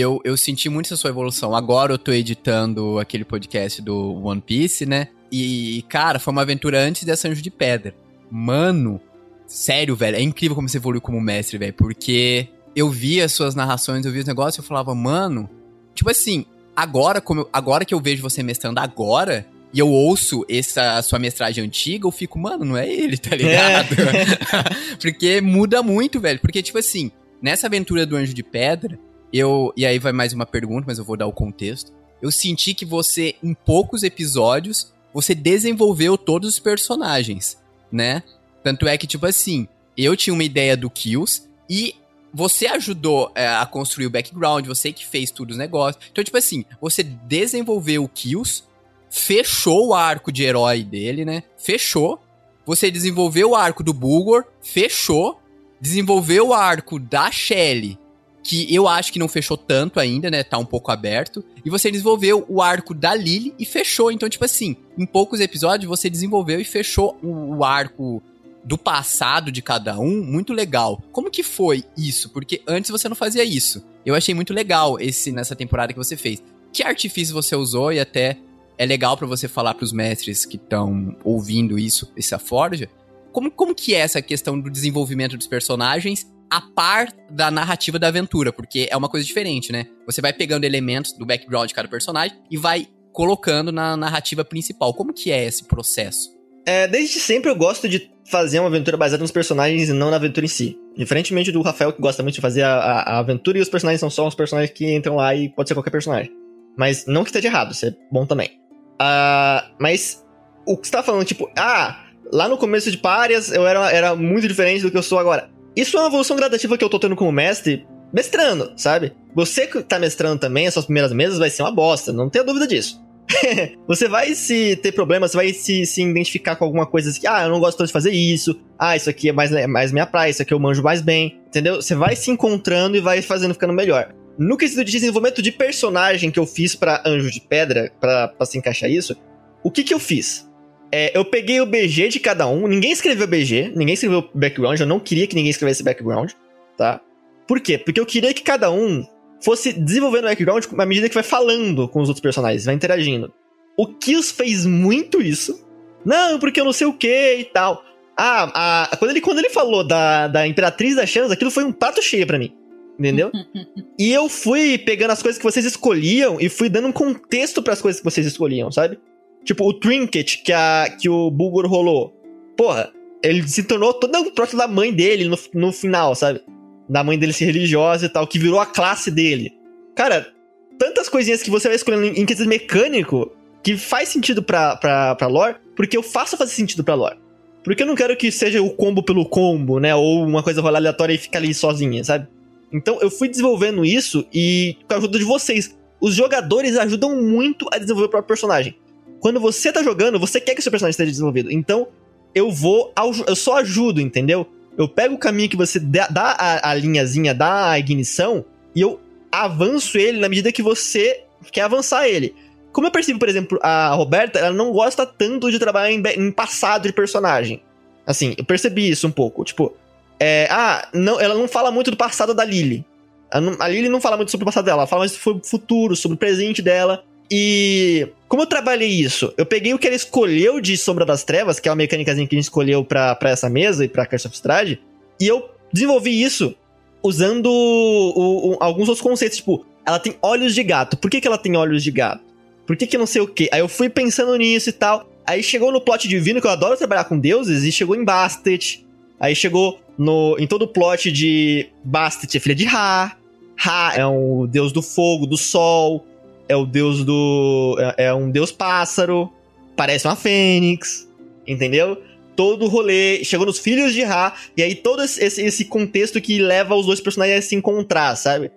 eu, 0.00 0.20
eu 0.24 0.36
senti 0.36 0.68
muito 0.68 0.86
essa 0.86 0.96
sua 0.96 1.10
evolução. 1.10 1.54
Agora 1.54 1.92
eu 1.92 1.98
tô 1.98 2.12
editando 2.12 2.98
aquele 2.98 3.24
podcast 3.24 3.80
do 3.82 4.14
One 4.24 4.40
Piece, 4.40 4.86
né? 4.86 5.08
E, 5.30 5.84
cara, 5.88 6.18
foi 6.18 6.32
uma 6.32 6.42
aventura 6.42 6.80
antes 6.80 7.04
dessa 7.04 7.28
Anjo 7.28 7.42
de 7.42 7.50
Pedra. 7.50 7.94
Mano, 8.30 9.00
sério, 9.46 9.94
velho, 9.96 10.16
é 10.16 10.22
incrível 10.22 10.54
como 10.54 10.68
você 10.68 10.78
evoluiu 10.78 11.00
como 11.00 11.20
mestre, 11.20 11.58
velho. 11.58 11.74
Porque 11.74 12.48
eu 12.74 12.88
vi 12.90 13.20
as 13.20 13.32
suas 13.32 13.54
narrações, 13.54 14.04
eu 14.06 14.12
vi 14.12 14.18
os 14.20 14.24
negócios 14.26 14.58
eu 14.58 14.64
falava, 14.64 14.94
mano. 14.94 15.48
Tipo 15.94 16.10
assim, 16.10 16.44
agora, 16.74 17.20
como 17.20 17.42
eu- 17.42 17.48
agora 17.52 17.84
que 17.84 17.92
eu 17.94 18.00
vejo 18.00 18.22
você 18.22 18.42
mestrando 18.42 18.80
agora. 18.80 19.46
E 19.74 19.78
eu 19.78 19.88
ouço 19.88 20.44
essa 20.50 21.00
sua 21.00 21.18
mestragem 21.18 21.64
antiga, 21.64 22.06
eu 22.06 22.10
fico, 22.12 22.38
mano, 22.38 22.62
não 22.62 22.76
é 22.76 22.86
ele, 22.86 23.16
tá 23.16 23.34
ligado? 23.34 23.88
Porque 25.00 25.40
muda 25.40 25.82
muito, 25.82 26.20
velho. 26.20 26.38
Porque, 26.40 26.62
tipo 26.62 26.76
assim, 26.76 27.10
nessa 27.40 27.68
aventura 27.68 28.04
do 28.04 28.14
Anjo 28.16 28.34
de 28.34 28.42
Pedra, 28.42 28.98
eu. 29.32 29.72
E 29.76 29.86
aí 29.86 29.98
vai 29.98 30.12
mais 30.12 30.32
uma 30.32 30.46
pergunta, 30.46 30.84
mas 30.86 30.98
eu 30.98 31.04
vou 31.04 31.16
dar 31.16 31.26
o 31.26 31.32
contexto. 31.32 31.92
Eu 32.20 32.30
senti 32.30 32.74
que 32.74 32.84
você, 32.84 33.34
em 33.42 33.54
poucos 33.54 34.02
episódios, 34.02 34.92
você 35.12 35.34
desenvolveu 35.34 36.16
todos 36.16 36.48
os 36.48 36.58
personagens, 36.58 37.58
né? 37.90 38.22
Tanto 38.62 38.86
é 38.86 38.96
que, 38.96 39.06
tipo 39.06 39.26
assim, 39.26 39.66
eu 39.96 40.16
tinha 40.16 40.32
uma 40.32 40.44
ideia 40.44 40.76
do 40.76 40.88
Kills 40.88 41.42
e 41.68 41.96
você 42.32 42.66
ajudou 42.66 43.30
é, 43.34 43.46
a 43.46 43.66
construir 43.66 44.06
o 44.06 44.10
background, 44.10 44.66
você 44.66 44.92
que 44.92 45.06
fez 45.06 45.30
tudo 45.30 45.50
os 45.50 45.56
negócios. 45.56 46.02
Então, 46.10 46.24
tipo 46.24 46.38
assim, 46.38 46.64
você 46.80 47.02
desenvolveu 47.02 48.04
o 48.04 48.08
Kills, 48.08 48.62
fechou 49.10 49.88
o 49.88 49.94
arco 49.94 50.32
de 50.32 50.44
herói 50.44 50.82
dele, 50.82 51.24
né? 51.24 51.42
Fechou. 51.56 52.22
Você 52.64 52.90
desenvolveu 52.90 53.50
o 53.50 53.56
arco 53.56 53.82
do 53.82 53.92
Bulgor, 53.92 54.44
fechou. 54.62 55.40
Desenvolveu 55.80 56.48
o 56.48 56.54
arco 56.54 56.96
da 56.96 57.28
Shelly, 57.28 57.98
que 58.42 58.74
eu 58.74 58.88
acho 58.88 59.12
que 59.12 59.18
não 59.18 59.28
fechou 59.28 59.56
tanto 59.56 60.00
ainda, 60.00 60.30
né? 60.30 60.42
Tá 60.42 60.58
um 60.58 60.64
pouco 60.64 60.90
aberto. 60.90 61.44
E 61.64 61.70
você 61.70 61.90
desenvolveu 61.90 62.44
o 62.48 62.60
arco 62.60 62.92
da 62.92 63.14
Lily 63.14 63.54
e 63.58 63.64
fechou. 63.64 64.10
Então, 64.10 64.28
tipo 64.28 64.44
assim, 64.44 64.76
em 64.98 65.06
poucos 65.06 65.40
episódios 65.40 65.88
você 65.88 66.10
desenvolveu 66.10 66.60
e 66.60 66.64
fechou 66.64 67.16
o, 67.22 67.56
o 67.56 67.64
arco 67.64 68.22
do 68.64 68.78
passado 68.78 69.50
de 69.50 69.62
cada 69.62 69.98
um 69.98 70.22
muito 70.24 70.52
legal. 70.52 71.02
Como 71.12 71.30
que 71.30 71.42
foi 71.42 71.84
isso? 71.96 72.30
Porque 72.30 72.62
antes 72.66 72.90
você 72.90 73.08
não 73.08 73.16
fazia 73.16 73.44
isso. 73.44 73.84
Eu 74.04 74.14
achei 74.14 74.34
muito 74.34 74.52
legal 74.52 74.98
esse 74.98 75.30
nessa 75.30 75.54
temporada 75.54 75.92
que 75.92 75.98
você 75.98 76.16
fez. 76.16 76.42
Que 76.72 76.82
artifício 76.82 77.34
você 77.34 77.54
usou 77.54 77.92
e 77.92 78.00
até 78.00 78.38
é 78.78 78.86
legal 78.86 79.16
pra 79.16 79.26
você 79.26 79.46
falar 79.46 79.74
pros 79.74 79.92
mestres 79.92 80.44
que 80.44 80.56
estão 80.56 81.16
ouvindo 81.22 81.78
isso, 81.78 82.10
essa 82.16 82.38
forja. 82.38 82.88
Como, 83.30 83.50
como 83.50 83.74
que 83.74 83.94
é 83.94 83.98
essa 83.98 84.20
questão 84.20 84.58
do 84.58 84.70
desenvolvimento 84.70 85.36
dos 85.36 85.46
personagens 85.46 86.26
a 86.52 86.60
par 86.60 87.08
da 87.30 87.50
narrativa 87.50 87.98
da 87.98 88.08
aventura? 88.08 88.52
Porque 88.52 88.86
é 88.90 88.96
uma 88.96 89.08
coisa 89.08 89.24
diferente, 89.26 89.72
né? 89.72 89.86
Você 90.06 90.20
vai 90.20 90.32
pegando 90.32 90.64
elementos 90.64 91.12
do 91.14 91.24
background 91.24 91.68
de 91.68 91.74
cada 91.74 91.88
personagem 91.88 92.36
e 92.50 92.56
vai 92.58 92.86
colocando 93.12 93.72
na 93.72 93.96
narrativa 93.96 94.44
principal. 94.44 94.92
Como 94.94 95.12
que 95.14 95.30
é 95.32 95.44
esse 95.44 95.64
processo? 95.64 96.30
É, 96.66 96.86
desde 96.86 97.18
sempre 97.18 97.50
eu 97.50 97.56
gosto 97.56 97.88
de 97.88 98.10
fazer 98.30 98.58
uma 98.60 98.68
aventura 98.68 98.96
baseada 98.96 99.22
nos 99.22 99.30
personagens 99.32 99.88
e 99.88 99.92
não 99.92 100.10
na 100.10 100.16
aventura 100.16 100.46
em 100.46 100.48
si. 100.48 100.78
Diferentemente 100.96 101.50
do 101.50 101.60
Rafael, 101.62 101.92
que 101.92 102.00
gosta 102.00 102.22
muito 102.22 102.36
de 102.36 102.40
fazer 102.40 102.62
a, 102.62 102.72
a- 102.74 103.18
aventura 103.18 103.58
e 103.58 103.60
os 103.60 103.68
personagens 103.68 103.98
são 104.00 104.08
só 104.10 104.26
os 104.28 104.34
personagens 104.34 104.70
que 104.76 104.94
entram 104.94 105.16
lá 105.16 105.34
e 105.34 105.48
pode 105.48 105.68
ser 105.68 105.74
qualquer 105.74 105.90
personagem. 105.90 106.30
Mas 106.76 107.04
não 107.06 107.24
que 107.24 107.30
esteja 107.30 107.48
errado, 107.48 107.72
isso 107.72 107.86
é 107.86 107.94
bom 108.10 108.24
também. 108.26 108.50
Ah, 108.98 109.70
mas 109.80 110.24
o 110.66 110.76
que 110.76 110.86
você 110.86 110.92
tá 110.92 111.02
falando, 111.02 111.24
tipo, 111.24 111.50
ah, 111.58 112.04
lá 112.32 112.48
no 112.48 112.56
começo 112.56 112.90
de 112.90 112.96
Párias 112.98 113.50
eu 113.50 113.66
era, 113.66 113.90
era 113.90 114.14
muito 114.14 114.46
diferente 114.46 114.82
do 114.82 114.90
que 114.90 114.96
eu 114.96 115.02
sou 115.02 115.18
agora. 115.18 115.50
Isso 115.74 115.96
é 115.96 116.00
uma 116.00 116.08
evolução 116.08 116.36
gradativa 116.36 116.76
que 116.76 116.84
eu 116.84 116.90
tô 116.90 116.98
tendo 116.98 117.16
como 117.16 117.32
mestre, 117.32 117.86
mestrando, 118.12 118.72
sabe? 118.76 119.12
Você 119.34 119.66
que 119.66 119.82
tá 119.82 119.98
mestrando 119.98 120.38
também, 120.38 120.66
as 120.66 120.74
suas 120.74 120.84
primeiras 120.84 121.12
mesas 121.12 121.38
vai 121.38 121.50
ser 121.50 121.62
uma 121.62 121.72
bosta, 121.72 122.12
não 122.12 122.28
tenha 122.28 122.44
dúvida 122.44 122.66
disso. 122.66 123.02
você 123.86 124.08
vai 124.08 124.34
se 124.34 124.76
ter 124.76 124.92
problemas, 124.92 125.30
você 125.30 125.36
vai 125.36 125.52
se, 125.52 125.86
se 125.86 126.02
identificar 126.02 126.56
com 126.56 126.64
alguma 126.64 126.86
coisa 126.86 127.10
assim, 127.10 127.26
ah, 127.26 127.44
eu 127.44 127.50
não 127.50 127.60
gosto 127.60 127.78
tanto 127.78 127.86
de 127.86 127.92
fazer 127.92 128.10
isso, 128.10 128.60
ah, 128.78 128.96
isso 128.96 129.08
aqui 129.08 129.28
é 129.28 129.32
mais, 129.32 129.52
é 129.52 129.66
mais 129.66 129.92
minha 129.92 130.06
praia, 130.06 130.30
isso 130.30 130.42
aqui 130.42 130.52
eu 130.52 130.58
manjo 130.58 130.82
mais 130.82 131.00
bem, 131.00 131.40
entendeu? 131.46 131.76
Você 131.76 131.94
vai 131.94 132.16
se 132.16 132.30
encontrando 132.30 132.96
e 132.96 133.00
vai 133.00 133.22
fazendo 133.22 133.54
ficando 133.54 133.72
melhor. 133.72 134.12
No 134.38 134.56
quesito 134.56 134.84
de 134.84 134.92
desenvolvimento 134.92 135.42
de 135.42 135.52
personagem 135.52 136.30
que 136.30 136.38
eu 136.38 136.46
fiz 136.46 136.74
pra 136.74 137.02
Anjo 137.06 137.30
de 137.30 137.40
Pedra, 137.40 137.92
pra 138.00 138.32
se 138.44 138.58
encaixar 138.58 138.90
isso, 138.90 139.16
o 139.62 139.70
que 139.70 139.84
que 139.84 139.94
eu 139.94 139.98
fiz? 139.98 140.50
É, 140.94 141.16
eu 141.16 141.24
peguei 141.24 141.58
o 141.60 141.66
BG 141.66 142.08
de 142.08 142.20
cada 142.20 142.46
um, 142.46 142.68
ninguém 142.68 142.92
escreveu 142.92 143.26
BG, 143.26 143.72
ninguém 143.74 143.94
escreveu 143.94 144.28
background, 144.34 144.78
eu 144.78 144.86
não 144.86 145.00
queria 145.00 145.26
que 145.26 145.34
ninguém 145.34 145.50
escrevesse 145.50 145.82
background, 145.82 146.32
tá? 146.76 147.00
Por 147.48 147.60
quê? 147.60 147.78
Porque 147.78 147.98
eu 147.98 148.04
queria 148.06 148.34
que 148.34 148.42
cada 148.42 148.70
um 148.70 149.02
fosse 149.42 149.72
desenvolvendo 149.72 150.24
o 150.24 150.28
background 150.28 150.64
à 150.78 150.86
medida 150.86 151.08
que 151.08 151.14
vai 151.14 151.22
falando 151.24 151.88
com 151.88 152.00
os 152.00 152.08
outros 152.08 152.22
personagens, 152.22 152.66
vai 152.66 152.74
interagindo. 152.74 153.32
O 153.76 153.86
Kills 153.86 154.32
fez 154.34 154.66
muito 154.66 155.22
isso. 155.22 155.66
Não, 156.04 156.38
porque 156.38 156.60
eu 156.60 156.64
não 156.64 156.72
sei 156.74 156.86
o 156.86 156.92
que 156.92 157.36
e 157.36 157.44
tal. 157.44 157.82
Ah, 158.16 158.88
a- 158.92 158.96
quando, 158.98 159.12
ele, 159.12 159.20
quando 159.22 159.38
ele 159.38 159.48
falou 159.48 159.82
da, 159.82 160.28
da 160.28 160.46
Imperatriz 160.46 160.94
das 160.96 161.08
Chamas, 161.08 161.30
aquilo 161.30 161.50
foi 161.50 161.64
um 161.64 161.72
prato 161.72 162.02
cheio 162.02 162.26
pra 162.26 162.38
mim. 162.38 162.54
Entendeu? 162.98 163.32
e 163.98 164.12
eu 164.12 164.28
fui 164.28 164.76
pegando 164.76 165.12
as 165.12 165.22
coisas 165.22 165.38
que 165.38 165.44
vocês 165.44 165.64
escolhiam 165.64 166.38
e 166.38 166.50
fui 166.50 166.68
dando 166.68 166.88
um 166.88 166.92
contexto 166.92 167.62
pras 167.62 167.80
coisas 167.80 168.00
que 168.00 168.04
vocês 168.04 168.26
escolhiam, 168.26 168.70
sabe? 168.70 168.98
Tipo, 169.44 169.66
o 169.66 169.72
Trinket 169.72 170.42
que, 170.42 170.52
a, 170.52 170.96
que 171.00 171.08
o 171.08 171.30
Bulgor 171.30 171.66
rolou. 171.66 172.14
Porra, 172.56 172.92
ele 173.22 173.46
se 173.46 173.62
tornou 173.62 173.92
todo 173.94 174.14
o 174.18 174.30
próprio 174.32 174.58
da 174.58 174.68
mãe 174.68 174.92
dele 174.92 175.24
no, 175.24 175.38
no 175.54 175.72
final, 175.72 176.14
sabe? 176.14 176.40
Da 176.88 177.02
mãe 177.02 177.18
dele 177.18 177.32
ser 177.32 177.46
religiosa 177.46 178.06
e 178.06 178.08
tal, 178.08 178.26
que 178.26 178.38
virou 178.38 178.60
a 178.60 178.66
classe 178.66 179.10
dele. 179.10 179.52
Cara, 179.94 180.32
tantas 180.78 181.08
coisinhas 181.08 181.42
que 181.42 181.50
você 181.50 181.68
vai 181.68 181.76
escolhendo 181.76 182.04
em, 182.04 182.20
em 182.20 182.26
quesito 182.26 182.48
mecânico 182.48 183.30
que 183.62 183.76
faz 183.76 184.08
sentido 184.08 184.42
pra, 184.42 184.76
pra, 184.76 185.14
pra 185.14 185.26
lore, 185.28 185.56
porque 185.76 185.96
eu 185.96 186.02
faço 186.02 186.36
fazer 186.36 186.52
sentido 186.52 186.82
pra 186.82 186.94
lore. 186.94 187.16
Porque 187.62 187.82
eu 187.82 187.86
não 187.86 187.94
quero 187.94 188.16
que 188.16 188.30
seja 188.32 188.60
o 188.60 188.70
combo 188.70 189.02
pelo 189.02 189.24
combo, 189.24 189.78
né? 189.78 189.94
Ou 189.94 190.24
uma 190.24 190.42
coisa 190.42 190.60
rolar 190.60 190.78
aleatória 190.78 191.14
e 191.14 191.18
ficar 191.18 191.38
ali 191.38 191.54
sozinha, 191.54 192.02
sabe? 192.02 192.26
Então 192.72 192.98
eu 193.00 193.10
fui 193.10 193.28
desenvolvendo 193.28 193.84
isso 193.84 194.26
e 194.32 194.76
com 194.88 194.94
a 194.94 194.96
ajuda 194.96 195.18
de 195.18 195.24
vocês. 195.24 195.76
Os 196.00 196.14
jogadores 196.14 196.76
ajudam 196.76 197.22
muito 197.22 197.68
a 197.72 197.78
desenvolver 197.78 198.06
o 198.06 198.10
próprio 198.10 198.28
personagem. 198.28 198.74
Quando 199.22 199.38
você 199.38 199.70
tá 199.70 199.84
jogando, 199.84 200.18
você 200.18 200.40
quer 200.40 200.52
que 200.52 200.58
o 200.58 200.62
seu 200.64 200.72
personagem 200.72 200.90
esteja 200.90 201.12
desenvolvido. 201.12 201.48
Então 201.52 201.86
eu 202.34 202.50
vou. 202.50 202.92
Eu 203.24 203.36
só 203.36 203.58
ajudo, 203.58 204.00
entendeu? 204.00 204.44
Eu 204.76 204.88
pego 204.88 205.14
o 205.14 205.18
caminho 205.18 205.48
que 205.48 205.56
você 205.56 205.78
dá, 205.78 206.08
a, 206.12 206.70
a 206.70 206.74
linhazinha, 206.74 207.32
dá 207.32 207.70
a 207.70 207.78
ignição, 207.78 208.44
e 208.74 208.80
eu 208.80 209.00
avanço 209.30 209.96
ele 209.96 210.18
na 210.18 210.28
medida 210.28 210.50
que 210.50 210.60
você 210.60 211.22
quer 211.52 211.60
avançar 211.62 212.08
ele. 212.08 212.34
Como 212.72 212.88
eu 212.88 212.90
percebo, 212.90 213.20
por 213.20 213.28
exemplo, 213.28 213.60
a 213.62 213.94
Roberta, 213.94 214.40
ela 214.40 214.52
não 214.52 214.72
gosta 214.72 215.06
tanto 215.06 215.52
de 215.52 215.58
trabalhar 215.58 215.92
em, 215.92 216.02
em 216.18 216.32
passado 216.32 216.88
de 216.88 216.92
personagem. 216.92 217.62
Assim, 218.04 218.34
eu 218.36 218.44
percebi 218.44 218.90
isso 218.90 219.06
um 219.06 219.10
pouco. 219.12 219.44
Tipo, 219.44 219.72
é, 220.18 220.48
ah, 220.50 220.88
não, 220.92 221.20
ela 221.20 221.34
não 221.34 221.46
fala 221.46 221.70
muito 221.70 221.92
do 221.92 221.96
passado 221.96 222.34
da 222.34 222.44
Lily. 222.44 222.84
A, 223.30 223.38
a 223.64 223.68
Lily 223.68 223.88
não 223.88 224.00
fala 224.00 224.16
muito 224.16 224.32
sobre 224.32 224.42
o 224.42 224.46
passado 224.46 224.64
dela, 224.64 224.80
ela 224.80 224.86
fala 224.88 225.00
mais 225.00 225.12
sobre 225.12 225.42
o 225.44 225.46
futuro, 225.46 225.94
sobre 225.94 226.16
o 226.16 226.18
presente 226.18 226.60
dela. 226.60 227.04
E 227.30 228.08
como 228.28 228.42
eu 228.42 228.46
trabalhei 228.46 228.88
isso? 228.88 229.32
Eu 229.36 229.46
peguei 229.46 229.72
o 229.74 229.78
que 229.78 229.86
ela 229.86 229.96
escolheu 229.96 230.60
de 230.60 230.76
Sombra 230.76 231.04
das 231.04 231.24
Trevas, 231.24 231.58
que 231.60 231.68
é 231.68 231.70
uma 231.72 231.76
mecânicazinha 231.76 232.26
que 232.26 232.34
a 232.34 232.38
gente 232.38 232.44
escolheu 232.44 232.84
pra 232.84 233.18
essa 233.24 233.48
mesa 233.48 233.84
e 233.84 233.88
pra 233.88 234.06
Curse 234.06 234.26
of 234.26 234.34
Strahd, 234.36 234.78
e 235.20 235.26
eu 235.26 235.48
desenvolvi 235.72 236.22
isso 236.22 236.54
usando 237.02 237.46
o- 237.46 238.52
o- 238.52 238.56
alguns 238.60 238.88
outros 238.88 239.00
conceitos, 239.02 239.38
tipo, 239.38 239.64
ela 239.84 239.98
tem 239.98 240.14
olhos 240.22 240.54
de 240.54 240.62
gato. 240.62 240.96
Por 240.96 241.10
que, 241.10 241.20
que 241.20 241.26
ela 241.26 241.38
tem 241.38 241.56
olhos 241.56 241.82
de 241.82 241.90
gato? 241.90 242.22
Por 242.66 242.76
que, 242.76 242.86
que 242.86 242.96
não 242.98 243.06
sei 243.06 243.20
o 243.22 243.26
quê? 243.26 243.48
Aí 243.52 243.60
eu 243.60 243.68
fui 243.68 243.88
pensando 243.88 244.36
nisso 244.36 244.68
e 244.68 244.72
tal. 244.72 245.08
Aí 245.26 245.42
chegou 245.42 245.72
no 245.72 245.80
plot 245.80 246.06
divino, 246.06 246.40
que 246.40 246.46
eu 246.46 246.50
adoro 246.50 246.76
trabalhar 246.76 247.04
com 247.04 247.18
deuses, 247.18 247.64
e 247.64 247.72
chegou 247.72 247.96
em 247.96 248.04
Bastet. 248.04 248.84
Aí 249.18 249.34
chegou 249.34 249.80
no, 249.98 250.36
em 250.38 250.46
todo 250.46 250.62
o 250.62 250.68
plot 250.68 251.10
de 251.10 251.68
Bastet, 251.82 252.36
é 252.36 252.40
filha 252.40 252.54
de 252.54 252.64
Ra. 252.64 253.16
Ra 253.56 253.94
é 253.96 254.06
o 254.06 254.46
deus 254.48 254.72
do 254.72 254.80
fogo, 254.82 255.26
do 255.26 255.36
sol. 255.36 256.06
É 256.52 256.56
o 256.56 256.66
deus 256.66 257.02
do. 257.04 257.76
É, 257.96 258.04
é 258.06 258.14
um 258.14 258.30
deus 258.30 258.52
pássaro. 258.52 259.32
Parece 259.74 260.06
uma 260.06 260.16
fênix. 260.16 261.08
Entendeu? 261.46 261.96
Todo 262.36 262.66
o 262.66 262.68
rolê. 262.68 263.24
Chegou 263.24 263.46
nos 263.46 263.58
filhos 263.58 263.92
de 263.94 264.02
Ra. 264.02 264.34
E 264.56 264.62
aí 264.62 264.74
todo 264.74 265.02
esse, 265.02 265.24
esse- 265.24 265.64
contexto 265.64 266.20
que 266.20 266.38
leva 266.38 266.74
os 266.74 266.86
dois 266.86 267.00
personagens 267.00 267.38
a 267.44 267.48
se 267.48 267.54
encontrar, 267.54 268.14
sabe? 268.16 268.50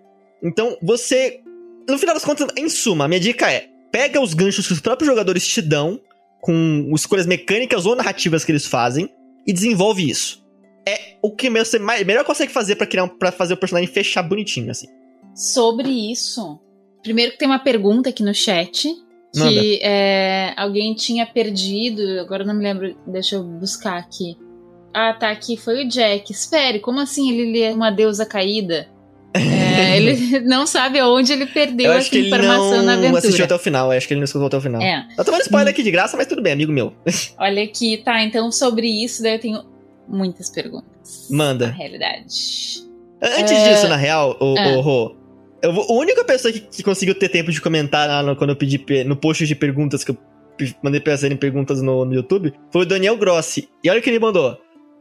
Então 0.44 0.78
você. 0.82 1.40
No 1.88 1.98
final 1.98 2.16
das 2.16 2.26
contas, 2.26 2.48
em 2.58 2.68
suma, 2.68 3.06
a 3.06 3.08
minha 3.08 3.20
dica 3.20 3.50
é: 3.52 3.68
pega 3.92 4.20
os 4.20 4.34
ganchos 4.34 4.68
que 4.68 4.74
os 4.74 4.82
próprios 4.82 5.08
jogadores 5.10 5.48
te 5.48 5.62
dão, 5.62 6.00
com 6.42 6.92
escolhas 6.94 7.26
mecânicas 7.26 7.86
ou 7.86 7.96
narrativas 7.96 8.44
que 8.44 8.52
eles 8.52 8.66
fazem, 8.66 9.10
e 9.48 9.54
desenvolve 9.54 10.10
isso. 10.10 10.44
É 10.88 11.16
o 11.22 11.32
que 11.32 11.50
você 11.50 11.80
mais, 11.80 12.06
melhor 12.06 12.24
consegue 12.26 12.52
fazer 12.52 12.76
pra 12.76 12.86
criar 12.86 13.08
pra 13.08 13.32
fazer 13.32 13.54
o 13.54 13.58
personagem 13.58 13.88
fechar 13.88 14.22
bonitinho, 14.22 14.70
assim. 14.70 14.88
Sobre 15.34 15.90
isso, 16.12 16.60
primeiro 17.06 17.32
que 17.32 17.38
tem 17.38 17.48
uma 17.48 17.60
pergunta 17.60 18.10
aqui 18.10 18.22
no 18.24 18.34
chat. 18.34 18.90
Que 19.34 19.80
é, 19.84 20.54
alguém 20.56 20.94
tinha 20.96 21.26
perdido, 21.26 22.02
agora 22.22 22.44
eu 22.44 22.48
não 22.48 22.54
me 22.56 22.64
lembro, 22.64 22.96
deixa 23.06 23.36
eu 23.36 23.44
buscar 23.44 23.98
aqui. 23.98 24.38
Ah, 24.94 25.14
tá 25.14 25.30
aqui, 25.30 25.58
foi 25.58 25.84
o 25.84 25.90
Jack. 25.90 26.32
Espere, 26.32 26.80
como 26.80 27.02
assim 27.02 27.30
ele 27.38 27.62
é 27.62 27.74
uma 27.74 27.90
deusa 27.92 28.26
caída? 28.26 28.88
É, 29.34 29.98
ele 30.00 30.40
não 30.48 30.66
sabe 30.66 31.00
aonde 31.00 31.34
ele 31.34 31.46
perdeu 31.48 31.88
Eu 31.88 31.92
essa 31.92 32.00
acho 32.04 32.10
que 32.12 32.18
ele 32.20 32.28
informação 32.28 32.78
na 32.78 32.84
não 32.84 32.94
aventura. 32.94 33.18
assistiu 33.20 33.44
até 33.44 33.56
o 33.56 33.60
final. 33.60 33.92
Eu 33.92 33.98
acho 33.98 34.08
que 34.08 34.14
ele 34.14 34.22
não 34.22 34.26
escutou 34.26 34.48
até 34.48 34.56
o 34.56 34.62
final. 34.62 34.82
É. 34.82 35.06
Tá 35.18 35.24
tomando 35.26 35.42
spoiler 35.42 35.74
aqui 35.74 35.84
de 35.84 35.92
graça, 35.92 36.16
mas 36.16 36.28
tudo 36.28 36.42
bem, 36.42 36.54
amigo 36.54 36.72
meu. 36.72 36.94
Olha 37.38 37.62
aqui, 37.62 37.98
tá. 37.98 38.24
Então, 38.24 38.50
sobre 38.54 38.88
isso, 38.88 39.22
daí 39.22 39.34
eu 39.34 39.40
tenho 39.40 39.66
muitas 40.08 40.50
perguntas. 40.50 41.28
Manda. 41.30 41.68
Na 41.68 41.74
realidade. 41.74 42.86
Antes 43.22 43.52
É. 43.52 43.70
disso, 43.74 43.90
na 43.90 43.98
real, 43.98 44.38
o, 44.40 44.54
o 44.54 44.80
Rô, 44.80 45.16
eu 45.66 45.74
vou- 45.74 45.86
a 45.90 45.94
única 45.94 46.24
pessoa 46.24 46.52
que, 46.52 46.60
que 46.62 46.84
conseguiu 46.84 47.16
ter 47.16 47.30
tempo 47.30 47.52
de 47.52 47.60
comentar 47.62 48.08
lá 48.08 48.24
no- 48.24 48.36
quando 48.36 48.52
eu 48.52 48.56
pedi 48.56 48.78
pe- 48.80 49.04
no 49.04 49.16
post 49.16 49.46
de 49.46 49.56
perguntas 49.56 50.04
que 50.04 50.12
eu 50.12 50.18
mandei 50.84 51.00
pra 51.02 51.18
serem 51.18 51.36
perguntas 51.38 51.82
no, 51.82 52.06
no 52.06 52.14
YouTube 52.14 52.54
foi 52.72 52.84
o 52.84 52.86
Daniel 52.86 53.18
Grossi. 53.18 53.68
E 53.84 53.90
olha 53.90 54.00
o 54.00 54.02
que 54.04 54.10
ele 54.10 54.20
mandou. 54.20 54.58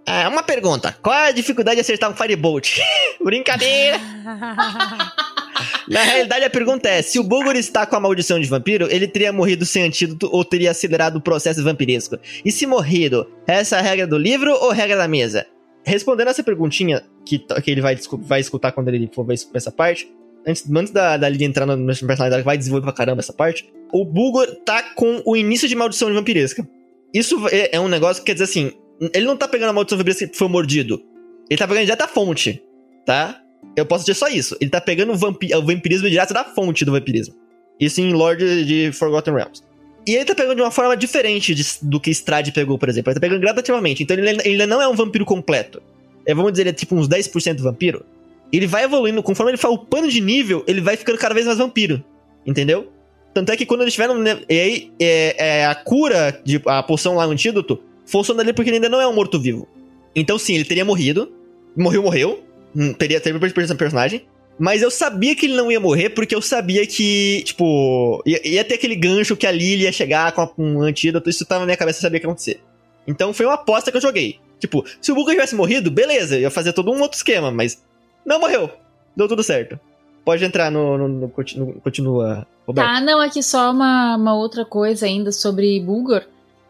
Ah, 0.07 0.29
uma 0.29 0.43
pergunta. 0.43 0.95
Qual 1.03 1.15
é 1.15 1.29
a 1.29 1.33
dificuldade 1.33 1.77
de 1.77 1.81
acertar 1.81 2.11
um 2.11 2.15
Firebolt? 2.15 2.79
Brincadeira! 3.25 3.99
Na 5.89 6.03
realidade, 6.03 6.45
a 6.45 6.51
pergunta 6.51 6.89
é: 6.89 7.03
se 7.03 7.19
o 7.19 7.23
Bulgur 7.23 7.55
está 7.57 7.87
com 7.87 7.97
a 7.97 8.01
maldição 8.01 8.39
de 8.41 8.49
vampiro, 8.49 8.89
ele 8.91 9.07
teria 9.07 9.33
morrido 9.33 9.65
sem 9.65 9.83
antídoto 9.85 10.29
ou 10.33 10.45
teria 10.45 10.71
acelerado 10.71 11.17
o 11.17 11.21
processo 11.21 11.63
vampiresco? 11.63 12.19
E 12.45 12.51
se 12.51 12.67
morrido, 12.67 13.27
essa 13.47 13.77
é 13.77 13.79
a 13.79 13.83
regra 13.83 14.07
do 14.07 14.19
livro 14.19 14.53
ou 14.53 14.71
regra 14.73 14.97
da 14.97 15.07
mesa? 15.09 15.47
Respondendo 15.85 16.29
essa 16.29 16.43
perguntinha, 16.43 17.03
que, 17.27 17.39
que 17.39 17.71
ele 17.71 17.81
vai, 17.83 17.97
vai 18.21 18.41
escutar 18.41 18.73
quando 18.73 18.89
ele 18.89 19.09
for 19.15 19.25
ver 19.25 19.35
essa 19.55 19.71
parte, 19.71 20.11
antes, 20.47 20.71
antes 20.71 20.93
da, 20.93 21.17
da 21.17 21.29
Lily 21.29 21.45
entrar 21.45 21.67
no 21.67 21.77
no 21.77 21.87
personalidade, 21.87 22.43
que 22.43 22.47
vai 22.47 22.57
desenvolver 22.59 22.85
pra 22.85 22.93
caramba 22.93 23.21
essa 23.21 23.33
parte, 23.33 23.69
o 23.93 24.05
Bulgur 24.05 24.47
tá 24.65 24.83
com 24.95 25.23
o 25.25 25.37
início 25.37 25.69
de 25.69 25.75
maldição 25.77 26.09
de 26.09 26.15
vampiresca. 26.15 26.67
Isso 27.13 27.47
é, 27.49 27.77
é 27.77 27.81
um 27.81 27.89
negócio 27.89 28.23
que 28.23 28.27
quer 28.27 28.33
dizer 28.35 28.45
assim: 28.45 28.73
ele 29.13 29.27
não 29.27 29.37
tá 29.37 29.47
pegando 29.49 29.71
a 29.71 29.73
maldição 29.73 29.97
vampiresca 29.99 30.27
que 30.29 30.37
foi 30.37 30.49
mordido. 30.49 31.01
Ele 31.49 31.59
tá 31.59 31.67
pegando 31.69 31.85
direto 31.85 31.99
da 32.01 32.09
fonte, 32.09 32.63
tá? 33.07 33.41
Eu 33.77 33.85
posso 33.87 34.05
dizer 34.05 34.15
só 34.19 34.29
isso. 34.29 34.57
Ele 34.61 34.71
tá 34.71 34.81
pegando 34.81 35.13
o, 35.13 35.17
vampi- 35.17 35.55
o 35.55 35.63
vampirismo 35.65 36.09
direto 36.09 36.33
da 36.35 36.45
fonte 36.45 36.85
do 36.85 36.93
vampirismo. 36.93 37.35
Isso 37.81 38.01
em 38.01 38.13
Lord 38.13 38.65
de 38.65 38.93
Forgotten 38.93 39.35
Realms. 39.35 39.63
E 40.07 40.15
ele 40.15 40.25
tá 40.25 40.35
pegando 40.35 40.57
de 40.57 40.63
uma 40.63 40.71
forma 40.71 40.97
diferente 40.97 41.55
de- 41.55 41.65
do 41.83 41.99
que 41.99 42.11
Strade 42.11 42.53
pegou, 42.53 42.79
por 42.79 42.89
exemplo. 42.89 43.11
Ele 43.11 43.15
tá 43.15 43.21
pegando 43.21 43.41
gradativamente. 43.41 44.03
Então 44.03 44.17
ele, 44.17 44.39
ele 44.45 44.67
não 44.67 44.81
é 44.81 44.87
um 44.89 44.95
vampiro 44.95 45.25
completo. 45.25 45.83
É, 46.27 46.35
vamos 46.35 46.53
dizer, 46.53 46.63
ele 46.65 46.71
é 46.71 46.73
tipo 46.73 46.95
uns 46.95 47.09
10% 47.09 47.61
vampiro. 47.63 48.05
Ele 48.53 48.67
vai 48.67 48.85
evoluindo, 48.85 49.23
conforme 49.23 49.53
ele 49.53 49.59
vai 49.61 49.71
upando 49.71 50.09
de 50.09 50.21
nível, 50.21 50.63
ele 50.67 50.81
vai 50.81 50.97
ficando 50.97 51.19
cada 51.19 51.35
vez 51.35 51.47
mais 51.47 51.59
vampiro. 51.59 52.03
Entendeu? 52.47 52.91
Tanto 53.33 53.51
é 53.51 53.57
que 53.57 53.67
quando 53.67 53.81
ele 53.81 53.89
estiver 53.89 54.07
no. 54.09 54.15
ne- 54.19 54.45
E 54.49 54.61
aí, 54.61 54.93
é, 55.01 55.37
é, 55.61 55.67
a 55.67 55.75
cura, 55.75 56.41
de, 56.45 56.61
a 56.67 56.83
poção 56.83 57.17
lá, 57.17 57.27
o 57.27 57.31
antídoto, 57.31 57.83
funciona 58.07 58.43
ali 58.43 58.53
porque 58.53 58.71
ele 58.71 58.77
ainda 58.77 58.89
não 58.89 59.01
é 59.01 59.07
um 59.09 59.15
morto-vivo. 59.15 59.67
Então, 60.15 60.39
sim, 60.39 60.55
ele 60.55 60.65
teria 60.65 60.85
morrido. 60.85 61.33
Morreu, 61.77 62.03
morreu. 62.03 62.45
Hum, 62.77 62.93
Teria, 62.93 63.21
teria 63.21 63.39
perdido 63.41 63.77
personagem. 63.77 64.23
Mas 64.57 64.83
eu 64.83 64.91
sabia 64.91 65.35
que 65.35 65.47
ele 65.47 65.57
não 65.57 65.73
ia 65.73 65.81
morrer 65.81 66.11
porque 66.11 66.33
eu 66.35 66.41
sabia 66.41 66.87
que, 66.87 67.43
tipo, 67.45 68.23
ia, 68.25 68.41
ia 68.47 68.65
ter 68.65 68.75
aquele 68.75 68.95
gancho 68.95 69.37
que 69.37 69.47
a 69.49 69.51
Lily 69.51 69.83
ia 69.83 69.91
chegar 69.93 70.31
com, 70.31 70.43
a- 70.43 70.47
com 70.47 70.63
um 70.77 70.83
antídoto. 70.83 71.29
Isso 71.29 71.45
tava 71.45 71.61
na 71.61 71.67
minha 71.67 71.77
cabeça, 71.77 71.99
eu 71.99 72.03
sabia 72.03 72.21
que 72.21 72.27
ia 72.27 72.31
acontecer. 72.31 72.61
Então 73.07 73.33
foi 73.35 73.47
uma 73.47 73.55
aposta 73.55 73.91
que 73.91 73.97
eu 73.97 74.01
joguei. 74.01 74.39
Tipo, 74.61 74.85
se 75.01 75.11
o 75.11 75.15
Bulga 75.17 75.33
tivesse 75.33 75.57
morrido, 75.57 75.91
beleza, 75.91 76.39
ia 76.39 76.51
fazer 76.51 76.73
todo 76.73 76.93
um 76.93 77.01
outro 77.01 77.17
esquema, 77.17 77.51
mas 77.51 77.83
não 78.25 78.41
morreu. 78.41 78.71
Deu 79.17 79.29
tudo 79.29 79.43
certo. 79.43 79.79
Pode 80.25 80.45
entrar 80.45 80.71
no. 80.71 80.97
no, 80.97 81.09
no 81.09 81.29
continu- 81.29 81.75
continua, 81.83 82.47
Roberto. 82.67 82.87
Tá, 82.87 83.01
não, 83.01 83.21
aqui 83.21 83.43
só 83.43 83.71
uma, 83.71 84.17
uma 84.17 84.35
outra 84.35 84.65
coisa 84.65 85.07
ainda 85.07 85.31
sobre 85.31 85.79
Bulgor. 85.81 86.23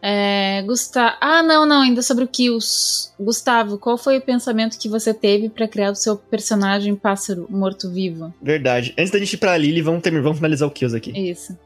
É, 0.02 0.60
Gustavo. 0.66 1.16
Ah, 1.20 1.42
não, 1.42 1.64
não, 1.64 1.80
ainda 1.80 2.02
sobre 2.02 2.24
o 2.24 2.28
Kills. 2.28 3.10
Gustavo, 3.18 3.78
qual 3.78 3.96
foi 3.96 4.18
o 4.18 4.20
pensamento 4.20 4.78
que 4.78 4.88
você 4.88 5.14
teve 5.14 5.48
pra 5.48 5.66
criar 5.66 5.92
o 5.92 5.94
seu 5.94 6.16
personagem 6.16 6.94
pássaro 6.94 7.46
morto-vivo? 7.48 8.34
Verdade. 8.42 8.92
Antes 8.98 9.10
da 9.10 9.18
gente 9.18 9.32
ir 9.32 9.36
pra 9.38 9.56
Lily, 9.56 9.80
vamos, 9.80 10.02
terminar, 10.02 10.24
vamos 10.24 10.38
finalizar 10.38 10.68
o 10.68 10.70
Kills 10.70 10.94
aqui. 10.94 11.10
Isso. 11.18 11.56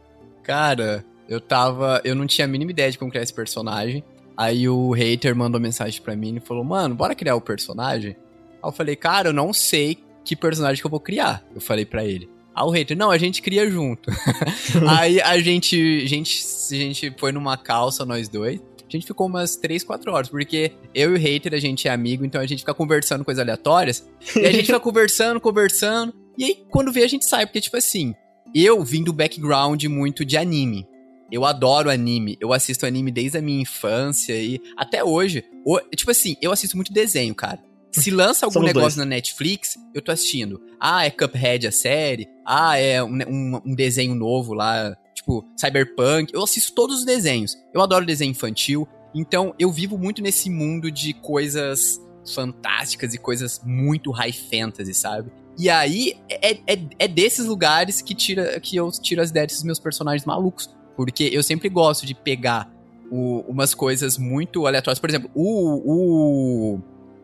Cara, 0.45 1.05
eu 1.29 1.41
tava. 1.41 2.01
Eu 2.05 2.15
não 2.15 2.27
tinha 2.27 2.45
a 2.45 2.49
mínima 2.49 2.71
ideia 2.71 2.91
de 2.93 2.99
como 2.99 3.11
criar 3.11 3.25
esse 3.25 3.35
personagem. 3.35 4.05
Aí 4.37 4.69
o 4.69 4.93
hater 4.93 5.35
mandou 5.35 5.61
mensagem 5.61 6.01
pra 6.01 6.15
mim 6.15 6.37
e 6.37 6.41
falou: 6.41 6.63
Mano, 6.63 6.95
bora 6.95 7.15
criar 7.17 7.35
o 7.35 7.41
personagem? 7.41 8.15
Aí 8.63 8.69
eu 8.69 8.73
falei: 8.73 8.97
Cara, 8.97 9.29
eu 9.29 9.33
não 9.33 9.53
sei 9.53 9.99
que 10.25 10.37
personagem 10.37 10.81
que 10.81 10.87
eu 10.87 10.91
vou 10.91 11.01
criar. 11.01 11.45
Eu 11.55 11.61
falei 11.61 11.85
pra 11.85 12.05
ele. 12.05 12.29
Aí 12.55 12.65
o 12.65 12.71
hater: 12.71 12.97
Não, 12.97 13.11
a 13.11 13.19
gente 13.19 13.41
cria 13.43 13.69
junto. 13.71 14.11
Aí 14.99 15.21
a 15.21 15.39
gente, 15.41 16.03
a 16.05 16.09
gente. 16.09 16.45
A 16.73 16.75
gente 16.75 17.15
foi 17.19 17.33
numa 17.33 17.57
calça, 17.57 18.05
nós 18.05 18.29
dois. 18.29 18.61
A 18.61 18.91
gente 18.91 19.07
ficou 19.07 19.27
umas 19.27 19.55
3, 19.57 19.85
4 19.85 20.11
horas, 20.11 20.29
porque 20.31 20.73
eu 20.95 21.11
e 21.11 21.15
o 21.15 21.19
hater, 21.19 21.53
a 21.53 21.59
gente 21.59 21.87
é 21.87 21.91
amigo, 21.91 22.25
então 22.25 22.41
a 22.41 22.47
gente 22.47 22.61
fica 22.61 22.73
conversando 22.73 23.23
coisas 23.23 23.41
aleatórias. 23.43 24.09
E 24.35 24.47
a 24.47 24.51
gente 24.51 24.65
fica 24.65 24.81
conversando, 24.81 25.39
conversando. 25.39 26.15
E 26.39 26.45
aí, 26.45 26.65
quando 26.71 26.91
vê, 26.91 27.03
a 27.05 27.07
gente 27.09 27.27
sai, 27.27 27.45
porque, 27.45 27.61
tipo 27.61 27.77
assim, 27.77 28.15
eu 28.55 28.83
vim 28.83 29.05
do 29.05 29.13
background 29.13 29.85
muito 29.85 30.25
de 30.25 30.39
anime. 30.39 30.87
Eu 31.31 31.45
adoro 31.45 31.91
anime. 31.91 32.39
Eu 32.41 32.55
assisto 32.55 32.87
anime 32.87 33.11
desde 33.11 33.37
a 33.37 33.43
minha 33.43 33.61
infância 33.61 34.33
e 34.33 34.59
até 34.75 35.05
hoje. 35.05 35.45
O- 35.67 35.81
tipo 35.95 36.11
assim, 36.11 36.35
eu 36.41 36.51
assisto 36.51 36.75
muito 36.75 36.91
desenho, 36.91 37.35
cara. 37.35 37.59
Se 38.03 38.11
lança 38.11 38.47
algum 38.47 38.55
Somos 38.55 38.67
negócio 38.69 38.83
dois. 38.87 38.97
na 38.97 39.05
Netflix, 39.05 39.77
eu 39.95 40.01
tô 40.03 40.11
assistindo. 40.13 40.61
Ah, 40.81 41.05
é 41.07 41.11
Cuphead 41.11 41.67
a 41.67 41.73
série. 41.73 42.29
Ah, 42.47 42.79
é 42.79 43.03
um, 43.03 43.19
um- 43.29 43.61
um 43.67 43.75
desenho 43.75 44.15
novo 44.15 44.55
lá, 44.55 44.97
tipo 45.15 45.45
Cyberpunk. 45.57 46.33
Eu 46.35 46.43
assisto 46.43 46.73
todos 46.75 47.01
os 47.01 47.05
desenhos. 47.05 47.57
Eu 47.75 47.81
adoro 47.81 48.05
desenho 48.07 48.31
infantil. 48.31 48.87
Então, 49.15 49.55
eu 49.59 49.71
vivo 49.73 49.97
muito 49.99 50.23
nesse 50.23 50.49
mundo 50.51 50.91
de 50.91 51.13
coisas 51.15 52.01
fantásticas 52.35 53.15
e 53.15 53.19
coisas 53.19 53.61
muito 53.65 54.11
high 54.11 54.33
fantasy, 54.33 54.93
sabe? 54.95 55.31
E 55.59 55.69
aí, 55.69 56.15
é, 56.29 56.53
é, 56.53 56.79
é 56.99 57.09
desses 57.09 57.47
lugares 57.47 58.01
que, 58.01 58.15
tira, 58.15 58.61
que 58.61 58.77
eu 58.77 58.91
tiro 58.93 59.21
as 59.23 59.31
ideias 59.31 59.49
desses 59.49 59.65
meus 59.65 59.79
personagens 59.81 60.25
malucos. 60.25 60.71
Porque 60.97 61.25
eu 61.33 61.43
sempre 61.43 61.69
gosto 61.69 62.05
de 62.07 62.15
pegar 62.15 62.71
o- 63.11 63.41
umas 63.49 63.73
coisas 63.75 64.19
muito 64.19 64.67
aleatórias. 64.67 64.99
Por 65.01 65.09
exemplo, 65.09 65.31
o, 65.35 66.75
o, 66.77 66.81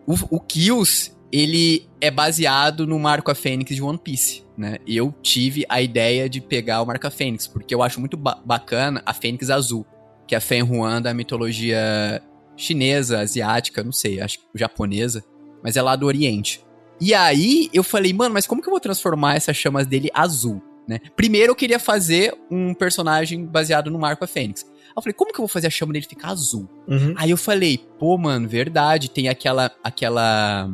o, 0.06 0.14
o 0.36 0.40
Kills, 0.40 1.12
ele 1.32 1.88
é 2.00 2.10
baseado 2.10 2.86
no 2.86 2.98
Marco 2.98 3.30
a 3.30 3.34
Fênix 3.34 3.74
de 3.74 3.82
One 3.82 3.98
Piece, 3.98 4.44
né? 4.56 4.78
Eu 4.86 5.12
tive 5.22 5.64
a 5.68 5.82
ideia 5.82 6.28
de 6.28 6.40
pegar 6.40 6.80
o 6.82 6.86
Marco 6.86 7.06
a 7.06 7.10
Fênix, 7.10 7.46
porque 7.46 7.74
eu 7.74 7.82
acho 7.82 7.98
muito 7.98 8.16
ba- 8.16 8.40
bacana 8.44 9.02
a 9.04 9.12
Fênix 9.12 9.50
Azul, 9.50 9.84
que 10.26 10.34
é 10.34 10.38
a 10.38 10.40
Fen 10.40 10.62
Huan 10.62 11.02
da 11.02 11.12
mitologia 11.12 12.22
chinesa, 12.56 13.20
asiática, 13.20 13.82
não 13.82 13.92
sei, 13.92 14.20
acho 14.20 14.38
que 14.38 14.44
japonesa, 14.54 15.24
mas 15.62 15.76
é 15.76 15.82
lá 15.82 15.96
do 15.96 16.06
Oriente. 16.06 16.64
E 17.00 17.12
aí 17.12 17.68
eu 17.72 17.82
falei, 17.82 18.12
mano, 18.12 18.32
mas 18.32 18.46
como 18.46 18.62
que 18.62 18.68
eu 18.68 18.72
vou 18.72 18.80
transformar 18.80 19.34
essas 19.34 19.56
chamas 19.56 19.86
dele 19.86 20.08
azul, 20.14 20.62
né? 20.86 21.00
Primeiro 21.16 21.50
eu 21.50 21.56
queria 21.56 21.78
fazer 21.80 22.32
um 22.50 22.72
personagem 22.74 23.44
baseado 23.44 23.90
no 23.90 23.98
Marco 23.98 24.22
a 24.22 24.26
Fênix. 24.28 24.64
Eu 24.96 25.02
falei, 25.02 25.14
como 25.14 25.32
que 25.32 25.38
eu 25.40 25.42
vou 25.42 25.48
fazer 25.48 25.66
a 25.66 25.70
chama 25.70 25.92
dele 25.92 26.06
ficar 26.06 26.28
azul? 26.28 26.68
Uhum. 26.86 27.14
Aí 27.16 27.30
eu 27.30 27.36
falei, 27.36 27.78
pô, 27.98 28.16
mano, 28.16 28.48
verdade, 28.48 29.10
tem 29.10 29.28
aquela 29.28 29.70
aquela 29.82 30.70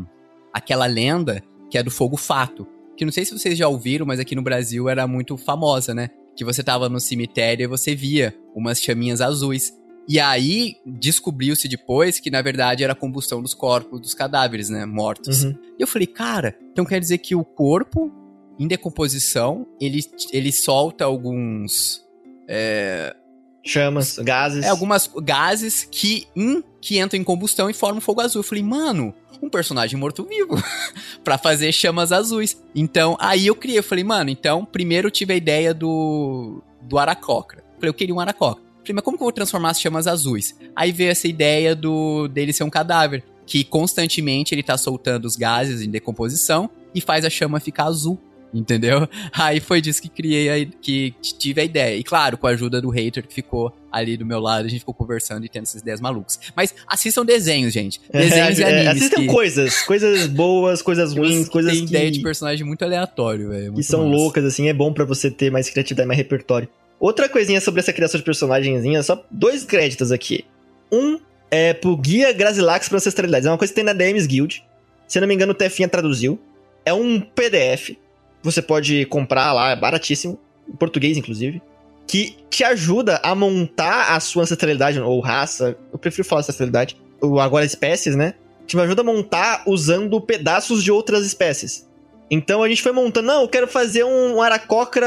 aquela 0.53 0.87
lenda 0.87 1.43
que 1.71 1.79
é 1.79 1.83
do 1.83 1.91
fogo 1.91 2.17
fato, 2.17 2.67
que 2.97 3.05
não 3.05 3.13
sei 3.13 3.25
se 3.25 3.33
vocês 3.33 3.57
já 3.57 3.67
ouviram, 3.69 4.05
mas 4.05 4.21
aqui 4.21 4.35
no 4.35 4.43
Brasil 4.43 4.89
era 4.89 5.07
muito 5.07 5.37
famosa, 5.37 5.95
né? 5.95 6.11
Que 6.37 6.45
você 6.45 6.63
tava 6.63 6.89
no 6.89 7.01
cemitério 7.01 7.65
e 7.65 7.67
você 7.67 7.95
via 7.95 8.37
umas 8.55 8.81
chaminhas 8.81 9.21
azuis. 9.21 9.73
E 10.07 10.19
aí 10.19 10.77
descobriu-se 10.85 11.69
depois 11.69 12.19
que 12.19 12.31
na 12.31 12.43
verdade 12.43 12.83
era 12.83 12.93
a 12.93 12.97
combustão 12.97 13.41
dos 13.41 13.55
corpos 13.55 14.01
dos 14.01 14.13
cadáveres, 14.13 14.69
né, 14.69 14.85
mortos. 14.85 15.45
Uhum. 15.45 15.57
E 15.79 15.83
eu 15.83 15.87
falei, 15.87 16.07
cara, 16.07 16.59
então 16.73 16.85
quer 16.85 17.01
dizer 17.01 17.19
que 17.19 17.35
o 17.35 17.45
corpo 17.45 18.13
em 18.59 18.67
decomposição, 18.67 19.67
ele 19.81 20.01
ele 20.33 20.53
solta 20.53 21.05
alguns 21.05 22.05
é, 22.47 23.17
Chamas, 23.63 24.19
gases. 24.19 24.65
é, 24.65 24.69
algumas 24.69 25.11
gases 25.23 25.87
que, 25.91 26.27
em, 26.35 26.63
que 26.81 26.99
entram 26.99 27.21
em 27.21 27.25
combustão 27.25 27.69
e 27.69 27.75
formam 27.75 28.01
fogo 28.01 28.21
azul. 28.21 28.41
Eu 28.41 28.45
falei, 28.45 28.65
mano, 28.65 29.15
um 29.43 29.49
personagem 29.49 29.99
morto-vivo 29.99 30.63
pra 31.25 31.39
fazer 31.39 31.73
chamas 31.73 32.13
azuis. 32.13 32.63
Então, 32.75 33.17
aí 33.21 33.47
eu 33.47 33.55
criei, 33.55 33.79
eu 33.79 33.83
falei, 33.83 34.05
mano, 34.05 34.31
então, 34.31 34.65
primeiro 34.65 35.09
eu 35.09 35.11
tive 35.11 35.33
a 35.33 35.37
ideia 35.37 35.75
do, 35.75 36.63
do 36.83 36.99
Aracocra. 36.99 37.61
Eu 37.61 37.75
falei, 37.77 37.89
eu 37.91 37.95
queria 37.95 38.15
um 38.15 38.21
Aracocra. 38.21 38.63
Eu 38.63 38.81
Falei, 38.81 38.95
mas 38.95 39.05
como 39.05 39.17
que 39.17 39.23
eu 39.23 39.27
vou 39.27 39.33
transformar 39.33 39.71
as 39.71 39.81
chamas 39.81 40.07
azuis? 40.07 40.57
Aí 40.75 40.91
veio 40.91 41.11
essa 41.11 41.29
ideia 41.29 41.77
do 41.77 42.29
dele 42.29 42.53
ser 42.53 42.65
um 42.65 42.71
cadáver, 42.71 43.23
que 43.47 43.63
constantemente 43.63 44.55
ele 44.55 44.63
tá 44.63 44.79
soltando 44.79 45.27
os 45.27 45.37
gases 45.37 45.83
em 45.83 45.91
decomposição 45.91 46.71
e 46.95 47.01
faz 47.01 47.25
a 47.25 47.31
chama 47.31 47.61
ficar 47.61 47.85
azul. 47.85 48.19
Entendeu? 48.53 49.09
Aí 49.33 49.61
foi 49.61 49.81
disso 49.81 50.03
que 50.03 50.09
criei, 50.09 50.49
a, 50.63 50.67
que 50.81 51.15
tive 51.23 51.61
a 51.61 51.65
ideia. 51.65 51.97
E 51.97 52.03
claro, 52.03 52.37
com 52.37 52.47
a 52.47 52.51
ajuda 52.51 52.81
do 52.81 52.91
hater 52.91 53.27
que 53.27 53.33
ficou 53.33 53.73
ali 53.93 54.17
do 54.17 54.27
meu 54.27 54.41
lado, 54.41 54.67
a 54.67 54.69
gente 54.69 54.81
ficou 54.81 54.95
conversando 54.95 55.45
e 55.45 55.49
tendo 55.49 55.63
essas 55.65 55.81
ideias 55.83 56.01
malucas. 56.01 56.39
Mas 56.57 56.75
assistam 56.87 57.25
desenhos, 57.25 57.73
gente. 57.73 58.01
Desenhos 58.13 58.59
É, 58.59 58.63
e 58.63 58.65
animes. 58.65 58.89
assistam 59.03 59.21
que, 59.23 59.27
coisas, 59.27 59.83
coisas 59.83 60.27
boas, 60.27 60.83
coisas 60.83 61.13
ruins, 61.17 61.45
que 61.47 61.51
coisas 61.53 61.73
tem 61.73 61.85
que, 61.87 61.91
ideia 61.91 62.11
de 62.11 62.21
personagem 62.21 62.65
muito 62.67 62.85
aleatório, 62.85 63.51
velho. 63.51 63.75
que 63.75 63.83
são 63.83 64.05
massa. 64.07 64.17
loucas, 64.17 64.45
assim, 64.45 64.69
é 64.69 64.73
bom 64.73 64.93
pra 64.93 65.05
você 65.05 65.31
ter 65.31 65.51
mais 65.51 65.69
criatividade, 65.71 66.07
mais 66.07 66.19
repertório. 66.19 66.69
Outra 66.99 67.29
coisinha 67.29 67.61
sobre 67.61 67.81
essa 67.81 67.93
criação 67.93 68.19
de 68.19 68.25
personagenzinha, 68.25 69.03
só 69.03 69.25
dois 69.31 69.65
créditos 69.65 70.13
aqui. 70.13 70.45
Um 70.93 71.19
é 71.51 71.73
pro 71.73 71.97
Guia 71.97 72.33
Grasilax 72.33 72.89
para 72.89 72.99
Ancestralidades. 72.99 73.47
É 73.47 73.51
uma 73.51 73.57
coisa 73.59 73.73
que 73.73 73.77
tem 73.77 73.85
na 73.85 73.93
DMs 73.93 74.27
Guild. 74.27 74.63
Se 75.09 75.19
eu 75.19 75.21
não 75.23 75.27
me 75.29 75.35
engano, 75.35 75.53
o 75.53 75.55
Tefinha 75.55 75.89
traduziu. 75.89 76.39
É 76.85 76.93
um 76.95 77.21
PDF. 77.21 77.97
Você 78.43 78.63
pode 78.63 79.05
comprar 79.07 79.53
lá, 79.53 79.71
é 79.71 79.77
baratíssimo. 79.77 80.39
Em 80.69 80.77
português, 80.77 81.17
inclusive. 81.17 81.61
Que 82.07 82.37
te 82.49 82.65
ajuda 82.65 83.21
a 83.23 83.35
montar 83.35 84.15
a 84.15 84.21
sua 84.21 84.43
ancestralidade, 84.43 85.01
ou 85.01 85.21
raça. 85.21 85.77
Eu 85.93 85.99
prefiro 85.99 86.27
falar 86.27 86.41
ancestralidade. 86.41 86.97
Ou 87.21 87.39
agora 87.39 87.65
espécies, 87.65 88.17
né? 88.17 88.35
Te 88.67 88.79
ajuda 88.79 89.03
a 89.03 89.05
montar 89.05 89.63
usando 89.67 90.21
pedaços 90.21 90.83
de 90.83 90.91
outras 90.91 91.27
espécies. 91.27 91.89
Então 92.31 92.63
a 92.63 92.69
gente 92.69 92.81
foi 92.81 92.93
montando, 92.93 93.27
não, 93.27 93.43
eu 93.43 93.49
quero 93.49 93.67
fazer 93.67 94.05
um, 94.05 94.41
aracocra, 94.41 95.05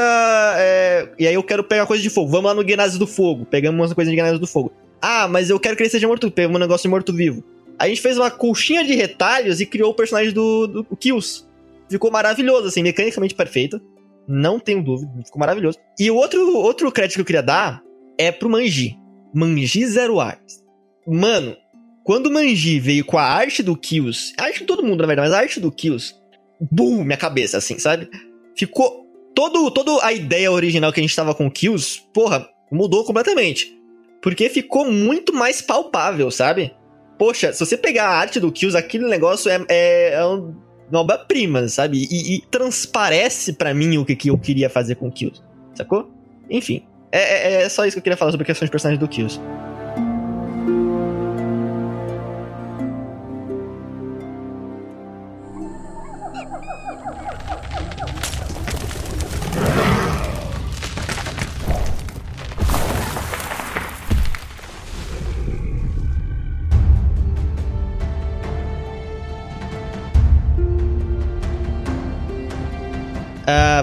é, 0.58 1.08
e 1.18 1.26
aí 1.26 1.32
eu 1.32 1.42
quero 1.42 1.64
pegar 1.64 1.86
coisa 1.86 2.02
de 2.02 2.10
fogo. 2.10 2.30
Vamos 2.30 2.44
lá 2.44 2.54
no 2.54 2.62
Gnásio 2.62 2.98
do 2.98 3.06
Fogo. 3.06 3.46
Pegamos 3.46 3.88
uma 3.88 3.94
coisa 3.94 4.10
de 4.10 4.16
Gnásio 4.16 4.38
do 4.38 4.46
Fogo. 4.46 4.70
Ah, 5.00 5.26
mas 5.26 5.48
eu 5.48 5.58
quero 5.58 5.74
que 5.74 5.82
ele 5.82 5.90
seja 5.90 6.06
morto. 6.06 6.30
Pegamos 6.30 6.56
um 6.56 6.60
negócio 6.60 6.82
de 6.82 6.90
morto-vivo. 6.90 7.42
A 7.78 7.88
gente 7.88 8.02
fez 8.02 8.18
uma 8.18 8.30
colchinha 8.30 8.84
de 8.84 8.94
retalhos 8.94 9.60
e 9.60 9.66
criou 9.66 9.90
o 9.90 9.94
personagem 9.94 10.32
do, 10.32 10.66
do 10.66 10.96
Kills. 10.96 11.44
Ficou 11.90 12.10
maravilhoso, 12.10 12.68
assim, 12.68 12.82
mecanicamente 12.82 13.34
perfeito. 13.34 13.80
Não 14.26 14.58
tenho 14.58 14.82
dúvida, 14.82 15.10
ficou 15.24 15.38
maravilhoso. 15.38 15.78
E 15.98 16.10
o 16.10 16.16
outro, 16.16 16.56
outro 16.56 16.90
crédito 16.90 17.16
que 17.16 17.20
eu 17.20 17.26
queria 17.26 17.42
dar 17.42 17.82
é 18.18 18.32
pro 18.32 18.48
Manji. 18.48 18.96
Manji 19.34 19.86
Zero 19.86 20.18
Arts. 20.20 20.62
Mano, 21.06 21.56
quando 22.04 22.26
o 22.26 22.32
Manji 22.32 22.80
veio 22.80 23.04
com 23.04 23.18
a 23.18 23.22
arte 23.22 23.62
do 23.62 23.76
Kills, 23.76 24.32
a 24.38 24.44
arte 24.44 24.60
de 24.60 24.66
todo 24.66 24.82
mundo, 24.82 25.00
na 25.00 25.06
verdade, 25.06 25.28
mas 25.28 25.36
a 25.36 25.40
arte 25.40 25.60
do 25.60 25.70
Kills, 25.70 26.14
boom, 26.70 27.04
minha 27.04 27.16
cabeça, 27.16 27.58
assim, 27.58 27.78
sabe? 27.78 28.08
Ficou. 28.56 29.04
Todo, 29.34 29.68
toda 29.72 30.06
a 30.06 30.12
ideia 30.12 30.50
original 30.52 30.92
que 30.92 31.00
a 31.00 31.02
gente 31.02 31.16
tava 31.16 31.34
com 31.34 31.46
o 31.46 31.50
Kills, 31.50 32.02
porra, 32.14 32.48
mudou 32.70 33.04
completamente. 33.04 33.76
Porque 34.22 34.48
ficou 34.48 34.90
muito 34.90 35.34
mais 35.34 35.60
palpável, 35.60 36.30
sabe? 36.30 36.72
Poxa, 37.18 37.52
se 37.52 37.58
você 37.58 37.76
pegar 37.76 38.06
a 38.06 38.16
arte 38.16 38.38
do 38.38 38.52
Kills, 38.52 38.76
aquele 38.78 39.08
negócio 39.08 39.50
é, 39.50 39.64
é, 39.68 40.14
é 40.14 40.24
um- 40.24 40.54
uma 40.96 41.02
obra-prima, 41.02 41.66
sabe? 41.68 42.06
E, 42.10 42.36
e 42.36 42.40
transparece 42.50 43.52
pra 43.52 43.72
mim 43.74 43.96
o 43.98 44.04
que, 44.04 44.14
que 44.16 44.30
eu 44.30 44.38
queria 44.38 44.68
fazer 44.70 44.94
com 44.96 45.08
o 45.08 45.12
Kills, 45.12 45.42
sacou? 45.74 46.10
Enfim, 46.50 46.82
é, 47.12 47.18
é- 47.18 47.62
é 47.62 47.68
só 47.68 47.84
isso 47.86 47.94
que 47.94 47.98
eu 47.98 48.02
queria 48.02 48.16
falar 48.16 48.30
sobre 48.30 48.44
a 48.44 48.46
questão 48.46 48.66
de 48.66 48.70
personagem 48.70 48.98
do 49.00 49.08
Kills. 49.08 49.40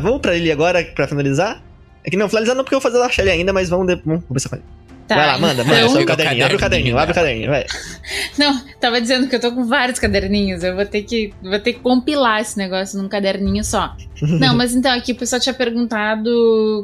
Vamos 0.02 0.20
pra 0.22 0.36
ele 0.36 0.52
agora 0.52 0.84
pra 0.96 1.08
finalizar? 1.08 1.62
É 2.04 2.10
que 2.10 2.18
não, 2.18 2.28
finalizar 2.28 2.56
não 2.56 2.64
porque 2.64 2.76
eu 2.76 2.80
vou 2.80 2.92
fazer 2.92 3.04
a 3.04 3.10
Shelly 3.10 3.30
ainda, 3.30 3.54
mas 3.54 3.70
vamos, 3.70 3.88
de- 3.88 4.02
vamos 4.04 4.26
conversar 4.26 4.50
com 4.50 4.56
ele. 4.56 4.66
Tá, 5.08 5.16
vai 5.18 5.28
lá, 5.28 5.38
manda, 5.38 5.64
manda. 5.64 5.78
então- 5.78 5.90
Sobe 5.90 6.02
o 6.02 6.04
o 6.04 6.08
caderninho, 6.08 6.46
abre 6.46 6.56
o 6.56 6.60
caderninho, 6.60 6.96
caderninho 6.96 6.98
abre 6.98 7.12
o 7.12 7.16
caderninho, 7.16 7.50
vai. 7.50 7.66
Não, 8.40 8.66
tava 8.80 9.02
dizendo 9.02 9.28
que 9.28 9.36
eu 9.36 9.42
tô 9.42 9.52
com 9.52 9.66
vários 9.66 10.00
caderninhos. 10.00 10.64
Eu 10.64 10.74
vou 10.76 10.86
ter 10.86 11.02
que, 11.04 11.34
vou 11.44 11.60
ter 11.60 11.74
que 11.74 11.80
compilar 11.80 12.40
esse 12.42 12.58
negócio 12.58 12.98
num 13.02 13.10
caderninho 13.10 13.64
só. 13.64 13.94
Não, 14.22 14.56
mas 14.56 14.74
então, 14.74 14.92
aqui 14.94 15.12
o 15.12 15.16
pessoal 15.16 15.42
tinha 15.42 15.54
perguntado 15.54 16.30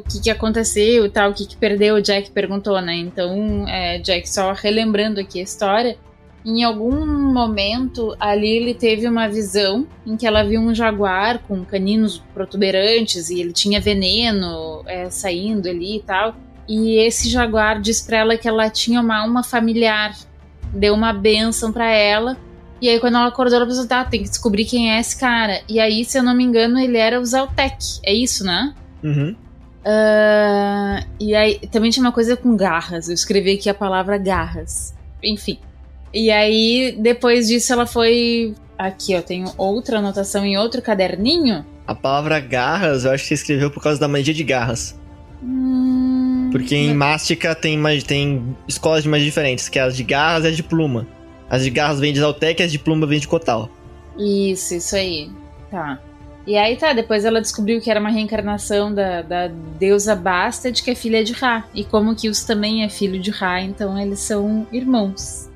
o 0.06 0.10
que, 0.10 0.20
que 0.20 0.30
aconteceu 0.30 1.06
e 1.06 1.08
tal, 1.08 1.30
o 1.30 1.34
que, 1.34 1.46
que 1.46 1.56
perdeu, 1.56 1.94
o 1.96 2.02
Jack 2.02 2.30
perguntou, 2.30 2.78
né? 2.82 2.94
Então, 2.96 3.66
é, 3.66 3.98
Jack, 4.00 4.28
só 4.28 4.52
relembrando 4.52 5.18
aqui 5.20 5.40
a 5.40 5.42
história. 5.42 5.96
Em 6.44 6.62
algum 6.62 7.06
momento, 7.06 8.16
a 8.18 8.34
Lily 8.34 8.74
teve 8.74 9.06
uma 9.06 9.28
visão 9.28 9.86
em 10.06 10.16
que 10.16 10.26
ela 10.26 10.42
viu 10.44 10.60
um 10.60 10.74
jaguar 10.74 11.40
com 11.40 11.64
caninos 11.64 12.22
protuberantes 12.32 13.28
e 13.28 13.40
ele 13.40 13.52
tinha 13.52 13.80
veneno 13.80 14.82
é, 14.86 15.10
saindo 15.10 15.68
ali 15.68 15.96
e 15.96 16.02
tal. 16.02 16.34
E 16.66 16.98
esse 16.98 17.28
jaguar 17.28 17.80
disse 17.80 18.06
pra 18.06 18.18
ela 18.18 18.36
que 18.36 18.48
ela 18.48 18.70
tinha 18.70 19.00
uma 19.00 19.18
alma 19.18 19.42
familiar 19.42 20.14
deu 20.72 20.94
uma 20.94 21.12
benção 21.12 21.72
pra 21.72 21.90
ela. 21.90 22.36
E 22.80 22.88
aí, 22.88 23.00
quando 23.00 23.16
ela 23.16 23.26
acordou, 23.26 23.56
ela 23.56 23.66
pensou, 23.66 23.86
tá, 23.86 24.04
tem 24.04 24.22
que 24.22 24.28
descobrir 24.28 24.64
quem 24.64 24.92
é 24.92 25.00
esse 25.00 25.18
cara. 25.18 25.62
E 25.68 25.80
aí, 25.80 26.04
se 26.04 26.16
eu 26.16 26.22
não 26.22 26.34
me 26.34 26.44
engano, 26.44 26.78
ele 26.78 26.96
era 26.96 27.20
o 27.20 27.24
Zaltec. 27.24 28.00
É 28.04 28.14
isso, 28.14 28.44
né? 28.44 28.72
Uhum. 29.02 29.34
Ah, 29.84 31.02
e 31.18 31.34
aí, 31.34 31.58
também 31.72 31.90
tinha 31.90 32.04
uma 32.04 32.12
coisa 32.12 32.36
com 32.36 32.56
garras. 32.56 33.08
Eu 33.08 33.14
escrevi 33.14 33.54
aqui 33.54 33.68
a 33.68 33.74
palavra 33.74 34.16
garras. 34.16 34.94
Enfim. 35.22 35.58
E 36.12 36.30
aí, 36.30 36.96
depois 36.98 37.48
disso, 37.48 37.72
ela 37.72 37.86
foi. 37.86 38.54
Aqui, 38.78 39.16
ó, 39.16 39.20
tenho 39.20 39.52
outra 39.56 39.98
anotação 39.98 40.44
em 40.44 40.56
outro 40.56 40.80
caderninho. 40.80 41.66
A 41.86 41.94
palavra 41.94 42.38
garras, 42.38 43.04
eu 43.04 43.10
acho 43.10 43.24
que 43.24 43.28
você 43.28 43.34
escreveu 43.34 43.70
por 43.70 43.82
causa 43.82 43.98
da 43.98 44.06
magia 44.06 44.32
de 44.32 44.44
garras. 44.44 44.96
Hum, 45.42 46.48
Porque 46.52 46.74
em 46.76 46.94
Mástica 46.94 47.54
tem, 47.54 47.80
tem 48.02 48.56
escolas 48.66 49.02
de 49.02 49.08
magia 49.08 49.26
diferentes, 49.26 49.68
que 49.68 49.78
é 49.78 49.82
as 49.82 49.96
de 49.96 50.04
garras 50.04 50.44
e 50.44 50.48
as 50.48 50.56
de 50.56 50.62
pluma. 50.62 51.06
As 51.48 51.64
de 51.64 51.70
garras 51.70 51.98
vêm 51.98 52.12
de 52.12 52.20
Zaltec 52.20 52.60
e 52.60 52.64
as 52.64 52.70
de 52.70 52.78
pluma 52.78 53.06
vêm 53.06 53.18
de 53.18 53.26
Kotal. 53.26 53.70
Isso, 54.18 54.74
isso 54.74 54.94
aí. 54.96 55.30
Tá. 55.70 55.98
E 56.46 56.56
aí 56.56 56.76
tá, 56.76 56.92
depois 56.92 57.24
ela 57.24 57.40
descobriu 57.40 57.80
que 57.80 57.90
era 57.90 58.00
uma 58.00 58.10
reencarnação 58.10 58.94
da, 58.94 59.22
da 59.22 59.48
deusa 59.78 60.14
Bastard, 60.14 60.82
que 60.82 60.90
é 60.90 60.94
filha 60.94 61.22
de 61.22 61.32
Ra. 61.32 61.64
E 61.74 61.84
como 61.84 62.14
Kills 62.14 62.46
também 62.46 62.84
é 62.84 62.88
filho 62.88 63.20
de 63.20 63.30
Ra, 63.30 63.60
então 63.60 63.98
eles 63.98 64.20
são 64.20 64.66
irmãos. 64.72 65.47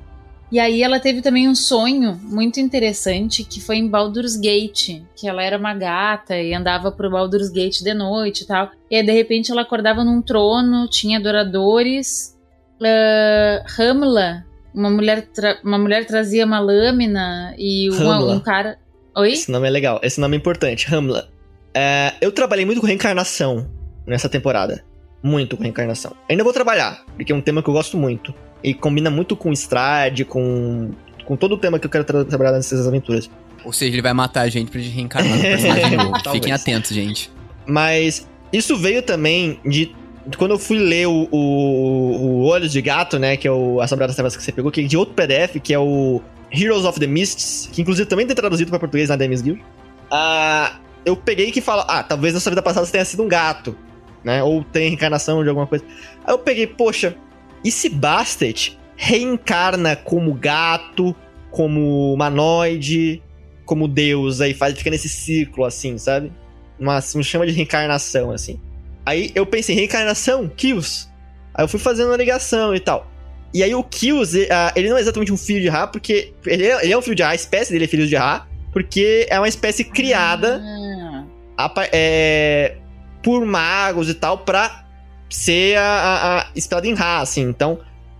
E 0.53 0.59
aí 0.59 0.83
ela 0.83 0.99
teve 0.99 1.19
também 1.23 1.49
um 1.49 1.55
sonho 1.55 2.15
muito 2.21 2.59
interessante, 2.59 3.43
que 3.43 3.59
foi 3.59 3.77
em 3.77 3.87
Baldur's 3.87 4.35
Gate, 4.37 5.01
que 5.15 5.27
ela 5.27 5.41
era 5.43 5.57
uma 5.57 5.73
gata 5.73 6.37
e 6.37 6.53
andava 6.53 6.91
pro 6.91 7.09
Baldur's 7.09 7.49
Gate 7.49 7.81
de 7.81 7.91
noite 7.91 8.41
e 8.43 8.45
tal. 8.45 8.69
E 8.91 8.95
aí 8.97 9.03
de 9.03 9.11
repente 9.11 9.51
ela 9.51 9.63
acordava 9.63 10.03
num 10.03 10.21
trono, 10.21 10.87
tinha 10.87 11.17
adoradores. 11.17 12.37
Uh, 12.79 13.81
Hamla, 13.81 14.45
uma 14.75 14.91
mulher, 14.91 15.27
uma 15.63 15.79
mulher 15.79 16.05
trazia 16.05 16.45
uma 16.45 16.59
lâmina 16.59 17.55
e 17.57 17.89
uma- 17.89 18.19
um 18.35 18.39
cara... 18.39 18.77
Oi? 19.17 19.31
Esse 19.31 19.51
nome 19.51 19.67
é 19.67 19.71
legal, 19.71 19.99
esse 20.03 20.21
nome 20.21 20.37
é 20.37 20.39
importante, 20.39 20.85
Hamla. 20.93 21.29
É, 21.73 22.13
eu 22.21 22.31
trabalhei 22.31 22.63
muito 22.63 22.79
com 22.79 22.85
reencarnação 22.85 23.67
nessa 24.05 24.29
temporada. 24.29 24.83
Muito 25.23 25.55
com 25.55 25.63
reencarnação. 25.63 26.13
Ainda 26.29 26.43
vou 26.43 26.51
trabalhar, 26.51 27.01
porque 27.15 27.31
é 27.31 27.35
um 27.35 27.39
tema 27.41 27.63
que 27.63 27.69
eu 27.69 27.73
gosto 27.73 27.97
muito. 27.97 28.33
E 28.61 28.73
combina 28.73 29.09
muito 29.09 29.35
com 29.37 29.51
Strade, 29.53 30.25
com, 30.25 30.91
com 31.25 31.35
todo 31.37 31.55
o 31.55 31.57
tema 31.57 31.79
que 31.79 31.85
eu 31.85 31.89
quero 31.89 32.03
tra- 32.03 32.25
trabalhar 32.25 32.51
nessas 32.51 32.85
aventuras. 32.87 33.29
Ou 33.63 33.71
seja, 33.71 33.93
ele 33.93 34.01
vai 34.01 34.13
matar 34.13 34.41
a 34.41 34.49
gente 34.49 34.69
pra 34.69 34.81
gente 34.81 34.93
reencarnar 34.93 35.35
no 35.35 35.41
personagem 35.41 35.95
novo. 35.97 36.31
Fiquem 36.31 36.51
atentos, 36.51 36.91
gente. 36.91 37.31
Mas 37.65 38.27
isso 38.51 38.75
veio 38.77 39.01
também 39.01 39.59
de. 39.65 39.95
quando 40.37 40.51
eu 40.51 40.59
fui 40.59 40.77
ler 40.77 41.07
o, 41.07 41.27
o, 41.31 41.37
o 41.37 42.43
Olhos 42.45 42.71
de 42.73 42.81
Gato, 42.81 43.17
né? 43.17 43.37
Que 43.37 43.47
é 43.47 43.51
o 43.51 43.79
A 43.79 43.87
Sombra 43.87 44.07
das 44.07 44.15
Trevas 44.17 44.35
que 44.35 44.43
você 44.43 44.51
pegou, 44.51 44.69
que 44.71 44.81
é 44.81 44.83
de 44.83 44.97
outro 44.97 45.13
PDF, 45.15 45.61
que 45.63 45.73
é 45.73 45.79
o 45.79 46.21
Heroes 46.51 46.83
of 46.85 46.99
the 46.99 47.07
Mists, 47.07 47.69
que 47.71 47.81
inclusive 47.81 48.07
também 48.07 48.27
tem 48.27 48.35
traduzido 48.35 48.69
para 48.69 48.79
português 48.79 49.07
na 49.09 49.15
Demis 49.15 49.41
Guild. 49.41 49.63
Ah, 50.11 50.73
eu 51.05 51.15
peguei 51.15 51.51
que 51.51 51.61
fala, 51.61 51.85
ah, 51.87 52.03
talvez 52.03 52.33
na 52.33 52.39
sua 52.39 52.49
vida 52.51 52.61
passada 52.61 52.85
você 52.85 52.91
tenha 52.91 53.05
sido 53.05 53.23
um 53.23 53.27
gato, 53.27 53.75
né? 54.23 54.43
Ou 54.43 54.63
tem 54.63 54.87
reencarnação 54.89 55.43
de 55.43 55.49
alguma 55.49 55.67
coisa. 55.67 55.83
Aí 56.25 56.33
eu 56.33 56.39
peguei, 56.39 56.67
poxa, 56.67 57.15
e 57.63 57.71
se 57.71 57.89
Bastet 57.89 58.77
reencarna 58.95 59.95
como 59.95 60.33
gato, 60.33 61.15
como 61.51 62.13
humanoide, 62.13 63.21
como 63.65 63.87
deus, 63.87 64.41
aí 64.41 64.53
faz, 64.53 64.77
fica 64.77 64.89
nesse 64.89 65.09
círculo 65.09 65.65
assim, 65.65 65.97
sabe? 65.97 66.31
Uma, 66.79 66.97
um 67.15 67.23
chama 67.23 67.45
de 67.45 67.53
reencarnação, 67.53 68.31
assim. 68.31 68.59
Aí 69.05 69.31
eu 69.35 69.45
pensei, 69.45 69.75
reencarnação? 69.75 70.47
Kills. 70.47 71.07
Aí 71.53 71.63
eu 71.63 71.67
fui 71.67 71.79
fazendo 71.79 72.07
uma 72.07 72.17
ligação 72.17 72.73
e 72.75 72.79
tal. 72.79 73.09
E 73.53 73.61
aí 73.61 73.75
o 73.75 73.83
Kills, 73.83 74.47
ah, 74.51 74.73
ele 74.75 74.89
não 74.89 74.97
é 74.97 75.01
exatamente 75.01 75.31
um 75.31 75.37
filho 75.37 75.61
de 75.61 75.69
Ra, 75.69 75.85
porque. 75.85 76.33
Ele 76.45 76.65
é, 76.65 76.83
ele 76.83 76.93
é 76.93 76.97
um 76.97 77.01
filho 77.01 77.15
de 77.15 77.21
Ra, 77.21 77.29
a 77.29 77.35
espécie 77.35 77.71
dele 77.71 77.85
é 77.85 77.87
filho 77.87 78.07
de 78.07 78.15
Ra, 78.15 78.47
porque 78.71 79.27
é 79.29 79.37
uma 79.39 79.47
espécie 79.47 79.83
criada 79.83 80.59
Ah, 80.63 81.25
apa- 81.65 81.87
é, 81.91 82.77
por 83.23 83.45
magos 83.45 84.09
e 84.09 84.13
tal 84.13 84.39
pra 84.39 84.85
ser 85.29 85.77
a, 85.77 86.45
a, 86.53 86.85
em 86.85 86.93
Ra, 86.93 87.21
assim. 87.21 87.41
Então, 87.41 87.79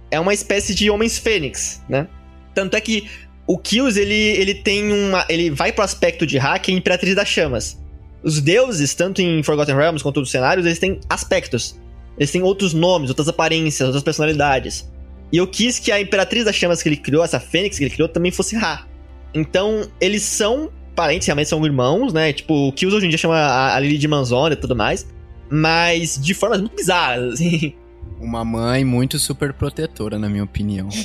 é 0.09 0.19
uma 0.19 0.33
espécie 0.33 0.73
de 0.73 0.89
homens 0.89 1.19
fênix, 1.19 1.83
né? 1.87 2.07
Tanto 2.55 2.75
é 2.75 2.81
que 2.81 3.09
o 3.45 3.57
Kills, 3.57 3.99
ele, 3.99 4.13
ele 4.13 4.55
tem 4.55 4.91
uma... 4.91 5.25
Ele 5.29 5.49
vai 5.49 5.71
pro 5.71 5.83
aspecto 5.83 6.25
de 6.25 6.37
Ra, 6.37 6.57
que 6.57 6.71
é 6.71 6.73
a 6.73 6.77
Imperatriz 6.77 7.15
das 7.15 7.27
Chamas. 7.27 7.79
Os 8.23 8.39
deuses, 8.39 8.95
tanto 8.95 9.21
em 9.21 9.43
Forgotten 9.43 9.75
Realms 9.75 10.01
quanto 10.01 10.21
nos 10.21 10.31
cenários, 10.31 10.65
eles 10.65 10.79
têm 10.79 10.99
aspectos. 11.09 11.77
Eles 12.17 12.31
têm 12.31 12.41
outros 12.41 12.73
nomes, 12.73 13.09
outras 13.09 13.27
aparências, 13.27 13.87
outras 13.87 14.03
personalidades. 14.03 14.89
E 15.31 15.37
eu 15.37 15.47
quis 15.47 15.79
que 15.79 15.91
a 15.91 15.99
Imperatriz 15.99 16.45
das 16.45 16.55
Chamas 16.55 16.81
que 16.81 16.87
ele 16.87 16.97
criou, 16.97 17.23
essa 17.23 17.39
Fênix 17.39 17.77
que 17.77 17.83
ele 17.83 17.93
criou, 17.93 18.07
também 18.07 18.31
fosse 18.31 18.55
Ra. 18.55 18.85
Então, 19.33 19.87
eles 19.99 20.21
são 20.23 20.71
parentes, 20.93 21.27
realmente 21.27 21.49
são 21.49 21.63
irmãos, 21.65 22.13
né? 22.13 22.31
Tipo, 22.33 22.67
o 22.67 22.71
Kills 22.71 22.95
hoje 22.95 23.05
em 23.05 23.09
dia 23.09 23.17
chama 23.17 23.35
a, 23.37 23.75
a 23.75 23.79
Lily 23.79 23.97
de 23.97 24.07
Manzona 24.07 24.53
e 24.53 24.57
tudo 24.57 24.75
mais. 24.75 25.07
Mas 25.49 26.19
de 26.21 26.33
formas 26.33 26.59
muito 26.61 26.75
bizarras, 26.75 27.33
assim. 27.33 27.73
Uma 28.19 28.45
mãe 28.45 28.85
muito 28.85 29.19
super 29.19 29.53
protetora, 29.53 30.17
na 30.17 30.29
minha 30.29 30.43
opinião. 30.43 30.89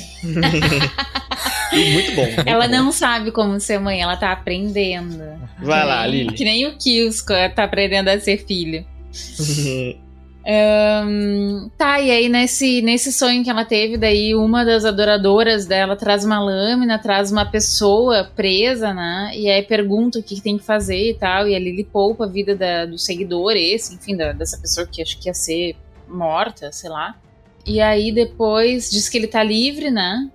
E 1.71 1.91
muito 1.91 2.15
bom. 2.15 2.25
muito 2.25 2.47
Ela 2.47 2.65
bom. 2.67 2.71
não 2.73 2.91
sabe 2.91 3.31
como 3.31 3.59
ser 3.59 3.79
mãe, 3.79 4.01
ela 4.01 4.17
tá 4.17 4.31
aprendendo. 4.31 5.19
Vai 5.61 5.85
lá, 5.85 6.05
Lily. 6.07 6.33
Que 6.33 6.43
nem 6.43 6.65
o 6.65 6.75
Kills 6.77 7.23
tá 7.55 7.63
aprendendo 7.63 8.07
a 8.07 8.19
ser 8.19 8.43
filho. 8.45 8.83
Ahn, 10.45 11.69
tá, 11.77 11.99
e 11.99 12.09
aí 12.11 12.29
nesse, 12.29 12.81
nesse 12.81 13.11
sonho 13.11 13.43
que 13.43 13.49
ela 13.49 13.65
teve, 13.65 13.97
daí 13.97 14.33
uma 14.35 14.63
das 14.63 14.85
adoradoras 14.85 15.65
dela 15.65 15.95
traz 15.95 16.23
uma 16.25 16.39
lâmina, 16.39 16.97
traz 16.99 17.31
uma 17.31 17.45
pessoa 17.45 18.23
presa, 18.35 18.93
né? 18.93 19.31
E 19.35 19.49
aí 19.49 19.61
pergunta 19.63 20.19
o 20.19 20.23
que, 20.23 20.35
que 20.35 20.41
tem 20.41 20.57
que 20.57 20.63
fazer 20.63 21.09
e 21.11 21.13
tal. 21.13 21.47
E 21.47 21.55
a 21.55 21.59
Lily 21.59 21.83
poupa 21.83 22.25
a 22.25 22.27
vida 22.27 22.55
da- 22.55 22.85
do 22.85 22.97
seguidor, 22.97 23.53
esse, 23.55 23.95
enfim, 23.95 24.15
da- 24.15 24.31
dessa 24.31 24.57
pessoa 24.57 24.87
que 24.87 25.01
acho 25.01 25.19
que 25.19 25.29
ia 25.29 25.33
ser 25.33 25.75
morta, 26.07 26.71
sei 26.71 26.89
lá. 26.89 27.15
E 27.65 27.79
aí 27.81 28.11
depois 28.11 28.89
diz 28.89 29.07
que 29.09 29.17
ele 29.17 29.27
tá 29.27 29.43
livre, 29.43 29.91
né? 29.91 30.29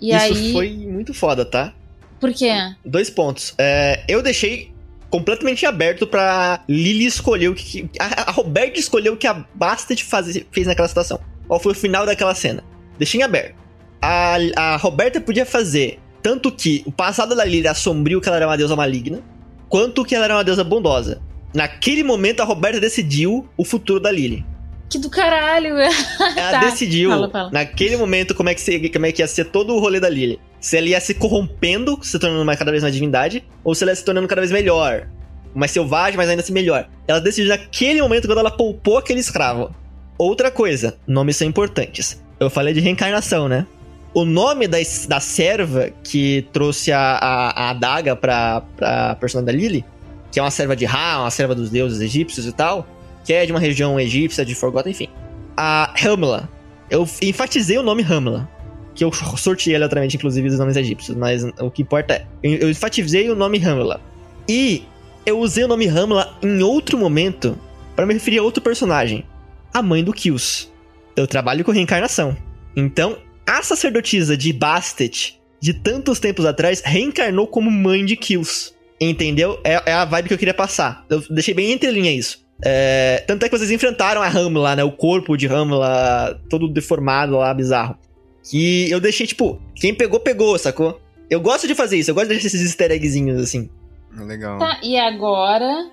E 0.00 0.14
Isso 0.14 0.32
aí. 0.34 0.52
foi 0.52 0.70
muito 0.70 1.12
foda, 1.12 1.44
tá? 1.44 1.72
Por 2.18 2.32
quê? 2.32 2.52
Dois 2.84 3.08
pontos. 3.08 3.54
É, 3.58 4.02
eu 4.08 4.22
deixei 4.22 4.72
completamente 5.10 5.66
aberto 5.66 6.06
pra 6.06 6.62
Lily 6.68 7.06
escolher 7.06 7.48
o 7.48 7.54
que. 7.54 7.90
A, 7.98 8.28
a 8.28 8.30
Roberta 8.30 8.78
escolheu 8.78 9.14
o 9.14 9.16
que 9.16 9.26
a 9.26 9.44
Bastet 9.54 10.04
faz, 10.04 10.40
fez 10.50 10.66
naquela 10.66 10.88
situação. 10.88 11.20
Qual 11.46 11.60
foi 11.60 11.72
o 11.72 11.74
final 11.74 12.06
daquela 12.06 12.34
cena? 12.34 12.62
Deixei 12.96 13.20
em 13.20 13.24
aberto. 13.24 13.56
A, 14.00 14.36
a 14.56 14.76
Roberta 14.76 15.20
podia 15.20 15.44
fazer 15.44 15.98
tanto 16.22 16.52
que 16.52 16.82
o 16.86 16.92
passado 16.92 17.34
da 17.34 17.44
Lily 17.44 17.66
era 17.66 17.74
sombrio, 17.74 18.20
que 18.20 18.28
ela 18.28 18.36
era 18.36 18.46
uma 18.46 18.56
deusa 18.56 18.76
maligna, 18.76 19.20
quanto 19.68 20.04
que 20.04 20.14
ela 20.14 20.26
era 20.26 20.36
uma 20.36 20.44
deusa 20.44 20.62
bondosa. 20.62 21.20
Naquele 21.52 22.02
momento, 22.02 22.40
a 22.40 22.44
Roberta 22.44 22.78
decidiu 22.78 23.48
o 23.56 23.64
futuro 23.64 23.98
da 23.98 24.10
Lily. 24.10 24.44
Que 24.90 24.98
do 24.98 25.08
caralho! 25.08 25.76
Ela 25.78 25.90
Tá, 26.50 26.60
decidiu, 26.64 27.10
fala, 27.10 27.30
fala. 27.30 27.50
naquele 27.52 27.96
momento, 27.96 28.34
como 28.34 28.48
é, 28.48 28.54
que 28.54 28.60
se- 28.60 28.88
como 28.90 29.06
é 29.06 29.12
que 29.12 29.22
ia 29.22 29.26
ser 29.28 29.44
todo 29.46 29.74
o 29.74 29.78
rolê 29.78 30.00
da 30.00 30.08
Lily. 30.08 30.40
Se 30.60 30.76
ela 30.76 30.88
ia 30.88 31.00
se 31.00 31.14
corrompendo, 31.14 31.98
se 32.02 32.18
tornando 32.18 32.42
uma, 32.42 32.56
cada 32.56 32.70
vez 32.72 32.82
mais 32.82 32.92
divindade, 32.92 33.44
ou 33.64 33.74
se 33.74 33.84
ela 33.84 33.92
ia 33.92 33.96
se 33.96 34.04
tornando 34.04 34.26
cada 34.28 34.40
vez 34.40 34.50
melhor. 34.52 35.06
Mais 35.54 35.70
selvagem, 35.70 36.16
mas 36.16 36.28
ainda 36.28 36.42
assim 36.42 36.52
melhor. 36.52 36.88
Ela 37.08 37.20
decidiu 37.20 37.48
naquele 37.48 38.02
momento, 38.02 38.26
quando 38.26 38.38
ela 38.40 38.50
poupou 38.50 38.98
aquele 38.98 39.20
escravo. 39.20 39.74
Outra 40.18 40.50
coisa, 40.50 40.98
nomes 41.06 41.36
são 41.36 41.46
importantes. 41.46 42.22
Eu 42.38 42.50
falei 42.50 42.74
de 42.74 42.80
reencarnação, 42.80 43.48
né? 43.48 43.66
O 44.12 44.24
nome 44.24 44.66
da, 44.66 44.78
da 45.08 45.20
serva 45.20 45.88
que 46.02 46.46
trouxe 46.52 46.90
a, 46.92 47.00
a, 47.00 47.50
a 47.66 47.70
adaga 47.70 48.14
pra, 48.16 48.60
pra 48.76 49.14
personagem 49.14 49.46
da 49.46 49.52
Lily, 49.52 49.84
que 50.32 50.38
é 50.38 50.42
uma 50.42 50.50
serva 50.50 50.74
de 50.76 50.84
Ra, 50.84 51.20
uma 51.20 51.30
serva 51.30 51.54
dos 51.54 51.70
deuses 51.70 52.00
egípcios 52.00 52.44
e 52.46 52.52
tal, 52.52 52.86
que 53.24 53.32
é 53.32 53.46
de 53.46 53.52
uma 53.52 53.60
região 53.60 53.98
egípcia, 53.98 54.44
de 54.44 54.54
Forgotten, 54.54 54.92
enfim. 54.92 55.08
A 55.56 55.92
Hamla. 56.04 56.48
Eu 56.88 57.08
enfatizei 57.22 57.78
o 57.78 57.82
nome 57.82 58.02
Hamla. 58.02 58.48
Que 58.94 59.04
eu 59.04 59.12
sorteei 59.12 59.76
aleatoriamente, 59.76 60.16
inclusive, 60.16 60.48
os 60.48 60.58
nomes 60.58 60.76
egípcios, 60.76 61.16
mas 61.16 61.44
o 61.60 61.70
que 61.70 61.82
importa 61.82 62.14
é. 62.14 62.26
Eu, 62.42 62.70
enfatizei 62.70 63.30
o 63.30 63.36
nome 63.36 63.58
Hamla. 63.64 64.00
E 64.48 64.84
eu 65.24 65.38
usei 65.38 65.64
o 65.64 65.68
nome 65.68 65.86
Hamla 65.86 66.36
em 66.42 66.62
outro 66.62 66.98
momento 66.98 67.58
para 67.94 68.06
me 68.06 68.14
referir 68.14 68.38
a 68.38 68.42
outro 68.42 68.62
personagem. 68.62 69.24
A 69.72 69.82
mãe 69.82 70.02
do 70.02 70.12
Kills. 70.12 70.68
Eu 71.14 71.26
trabalho 71.26 71.64
com 71.64 71.70
reencarnação. 71.70 72.36
Então, 72.74 73.18
a 73.46 73.62
sacerdotisa 73.62 74.36
de 74.36 74.52
Bastet, 74.52 75.40
de 75.60 75.74
tantos 75.74 76.18
tempos 76.18 76.44
atrás, 76.44 76.82
reencarnou 76.84 77.46
como 77.46 77.70
mãe 77.70 78.04
de 78.04 78.16
Kills. 78.16 78.72
Entendeu? 79.00 79.58
É, 79.64 79.90
é 79.90 79.92
a 79.92 80.04
vibe 80.04 80.28
que 80.28 80.34
eu 80.34 80.38
queria 80.38 80.54
passar. 80.54 81.06
Eu 81.08 81.22
deixei 81.30 81.54
bem 81.54 81.72
entre 81.72 81.90
linha 81.90 82.12
isso. 82.12 82.44
É, 82.62 83.24
tanto 83.26 83.44
é 83.44 83.48
que 83.48 83.56
vocês 83.56 83.70
enfrentaram 83.70 84.20
a 84.22 84.28
Hamla, 84.28 84.76
né? 84.76 84.84
O 84.84 84.92
corpo 84.92 85.36
de 85.36 85.46
Hamla 85.46 86.38
todo 86.48 86.68
deformado 86.68 87.36
lá, 87.36 87.52
bizarro. 87.54 87.96
Que 88.42 88.90
eu 88.90 89.00
deixei, 89.00 89.26
tipo, 89.26 89.60
quem 89.74 89.94
pegou, 89.94 90.20
pegou, 90.20 90.58
sacou? 90.58 91.00
Eu 91.28 91.40
gosto 91.40 91.66
de 91.66 91.74
fazer 91.74 91.96
isso, 91.98 92.10
eu 92.10 92.14
gosto 92.14 92.28
de 92.28 92.34
deixar 92.34 92.48
esses 92.48 92.62
easter 92.62 92.90
eggzinhos 92.90 93.40
assim. 93.40 93.70
Legal. 94.16 94.58
Tá, 94.58 94.78
e 94.82 94.98
agora 94.98 95.88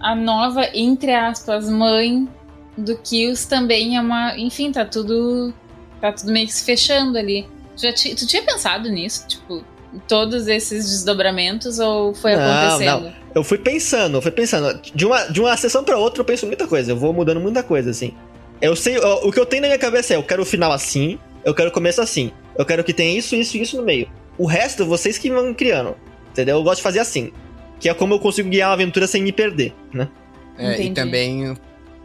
a 0.00 0.14
nova, 0.14 0.68
entre 0.74 1.12
aspas, 1.14 1.68
mãe 1.70 2.28
do 2.76 2.96
Kills 2.98 3.48
também 3.48 3.96
é 3.96 4.00
uma. 4.00 4.36
Enfim, 4.38 4.70
tá 4.72 4.84
tudo. 4.84 5.52
Tá 6.00 6.12
tudo 6.12 6.32
meio 6.32 6.46
que 6.46 6.52
se 6.52 6.64
fechando 6.64 7.16
ali. 7.16 7.46
Já 7.76 7.92
ti- 7.92 8.14
tu 8.14 8.26
tinha 8.26 8.42
pensado 8.42 8.88
nisso? 8.90 9.26
Tipo, 9.26 9.64
todos 10.08 10.46
esses 10.48 10.84
desdobramentos 10.88 11.78
ou 11.78 12.14
foi 12.14 12.34
Não, 12.34 12.42
acontecendo? 12.42 13.12
Eu 13.34 13.44
fui 13.44 13.58
pensando, 13.58 14.18
eu 14.18 14.22
fui 14.22 14.30
pensando. 14.30 14.80
De 14.94 15.06
uma, 15.06 15.24
de 15.26 15.40
uma 15.40 15.56
sessão 15.56 15.84
pra 15.84 15.96
outra 15.98 16.20
eu 16.20 16.24
penso 16.24 16.46
muita 16.46 16.66
coisa, 16.66 16.92
eu 16.92 16.96
vou 16.96 17.12
mudando 17.12 17.40
muita 17.40 17.62
coisa, 17.62 17.90
assim. 17.90 18.14
Eu 18.60 18.76
sei, 18.76 18.98
ó, 18.98 19.26
o 19.26 19.32
que 19.32 19.40
eu 19.40 19.46
tenho 19.46 19.62
na 19.62 19.68
minha 19.68 19.78
cabeça 19.78 20.14
é, 20.14 20.16
eu 20.16 20.22
quero 20.22 20.42
o 20.42 20.46
final 20.46 20.70
assim, 20.70 21.18
eu 21.44 21.54
quero 21.54 21.70
o 21.70 21.72
começo 21.72 22.00
assim. 22.00 22.30
Eu 22.56 22.64
quero 22.64 22.84
que 22.84 22.92
tenha 22.92 23.18
isso, 23.18 23.34
isso 23.34 23.56
e 23.56 23.62
isso 23.62 23.76
no 23.76 23.82
meio. 23.82 24.08
O 24.38 24.46
resto, 24.46 24.86
vocês 24.86 25.18
que 25.18 25.30
vão 25.30 25.52
criando. 25.54 25.96
Entendeu? 26.30 26.56
Eu 26.56 26.62
gosto 26.62 26.76
de 26.76 26.82
fazer 26.82 27.00
assim. 27.00 27.32
Que 27.80 27.88
é 27.88 27.94
como 27.94 28.14
eu 28.14 28.20
consigo 28.20 28.48
guiar 28.48 28.68
uma 28.68 28.74
aventura 28.74 29.06
sem 29.06 29.22
me 29.22 29.32
perder, 29.32 29.74
né? 29.92 30.08
É, 30.56 30.80
e 30.80 30.90
também, 30.90 31.56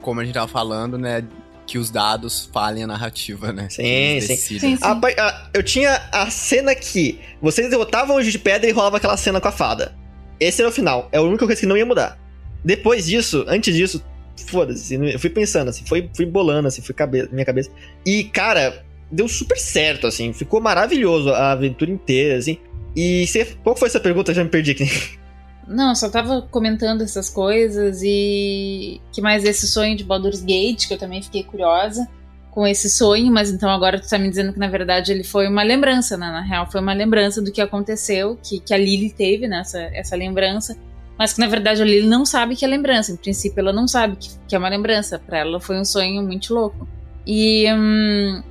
como 0.02 0.20
a 0.20 0.26
gente 0.26 0.34
tava 0.34 0.48
falando, 0.48 0.98
né? 0.98 1.24
Que 1.68 1.78
os 1.78 1.92
dados 1.92 2.50
falem 2.54 2.84
a 2.84 2.88
narrativa, 2.88 3.52
né? 3.52 3.68
Sim, 3.70 4.20
sim. 4.22 4.36
Sim, 4.38 4.60
sim. 4.60 4.78
A 4.82 4.92
a- 4.94 5.50
eu 5.54 5.62
tinha 5.62 6.02
a 6.14 6.30
cena 6.32 6.74
que 6.74 7.20
vocês 7.42 7.70
derrotavam 7.70 8.16
o 8.16 8.20
Anjo 8.20 8.32
de 8.32 8.40
Pedra 8.40 8.70
e 8.70 8.72
rolava 8.72 8.98
aquela 8.98 9.18
cena 9.18 9.42
com 9.42 9.50
a 9.50 9.52
fada. 9.52 9.94
Esse 10.40 10.62
era 10.62 10.70
o 10.70 10.72
final. 10.72 11.10
É 11.12 11.18
a 11.18 11.22
única 11.22 11.46
coisa 11.46 11.60
que 11.60 11.68
não 11.68 11.76
ia 11.76 11.86
mudar. 11.86 12.18
Depois 12.64 13.06
disso, 13.06 13.44
antes 13.50 13.76
disso, 13.76 14.02
foda-se. 14.48 14.96
Eu 14.96 15.20
fui 15.20 15.30
pensando, 15.30 15.68
assim, 15.70 15.86
foi, 15.86 16.10
fui 16.16 16.26
bolando, 16.26 16.68
assim, 16.70 16.82
fui 16.82 16.96
cabe 16.96 17.28
minha 17.34 17.46
cabeça. 17.46 17.70
E, 18.06 18.24
cara, 18.24 18.86
deu 19.12 19.28
super 19.28 19.58
certo, 19.58 20.08
assim. 20.08 20.32
Ficou 20.32 20.62
maravilhoso 20.62 21.32
a 21.34 21.52
aventura 21.52 21.92
inteira, 21.92 22.38
assim. 22.38 22.58
E 22.96 23.28
você, 23.28 23.46
qual 23.64 23.76
foi 23.76 23.90
essa 23.90 24.00
pergunta? 24.00 24.32
Eu 24.32 24.36
já 24.36 24.44
me 24.44 24.50
perdi 24.50 24.72
aqui. 24.72 24.90
Não, 25.68 25.94
só 25.94 26.10
tava 26.10 26.42
comentando 26.44 27.02
essas 27.02 27.30
coisas 27.30 28.02
e. 28.02 29.02
Que 29.12 29.22
mais 29.22 29.44
esse 29.44 29.68
sonho 29.68 29.96
de 29.96 30.04
Baldur's 30.04 30.42
Gate, 30.42 30.88
que 30.88 30.94
eu 30.94 30.98
também 30.98 31.22
fiquei 31.22 31.44
curiosa 31.44 32.08
com 32.52 32.66
esse 32.66 32.90
sonho, 32.90 33.32
mas 33.32 33.52
então 33.52 33.70
agora 33.70 34.00
tu 34.00 34.10
tá 34.10 34.18
me 34.18 34.30
dizendo 34.30 34.52
que 34.52 34.58
na 34.58 34.68
verdade 34.68 35.12
ele 35.12 35.24
foi 35.24 35.48
uma 35.48 35.62
lembrança, 35.62 36.18
né? 36.18 36.26
Na 36.26 36.42
real, 36.42 36.66
foi 36.72 36.82
uma 36.82 36.94
lembrança 36.94 37.40
do 37.40 37.52
que 37.52 37.62
aconteceu, 37.62 38.36
que, 38.42 38.60
que 38.60 38.74
a 38.74 38.78
Lily 38.78 39.12
teve 39.12 39.48
nessa 39.48 39.80
essa 39.94 40.16
lembrança, 40.16 40.76
mas 41.20 41.34
que 41.34 41.40
na 41.40 41.48
verdade 41.48 41.84
a 41.84 41.86
Lily 41.86 42.08
não 42.08 42.26
sabe 42.26 42.56
que 42.56 42.66
é 42.66 42.68
lembrança. 42.68 43.12
Em 43.12 43.18
princípio, 43.18 43.60
ela 43.60 43.72
não 43.72 43.88
sabe 43.88 44.16
que, 44.16 44.30
que 44.48 44.56
é 44.56 44.58
uma 44.58 44.70
lembrança. 44.70 45.20
Pra 45.20 45.40
ela 45.40 45.60
foi 45.60 45.80
um 45.80 45.86
sonho 45.86 46.24
muito 46.24 46.54
louco. 46.54 46.88
E. 47.28 47.66
hum, 47.72 48.42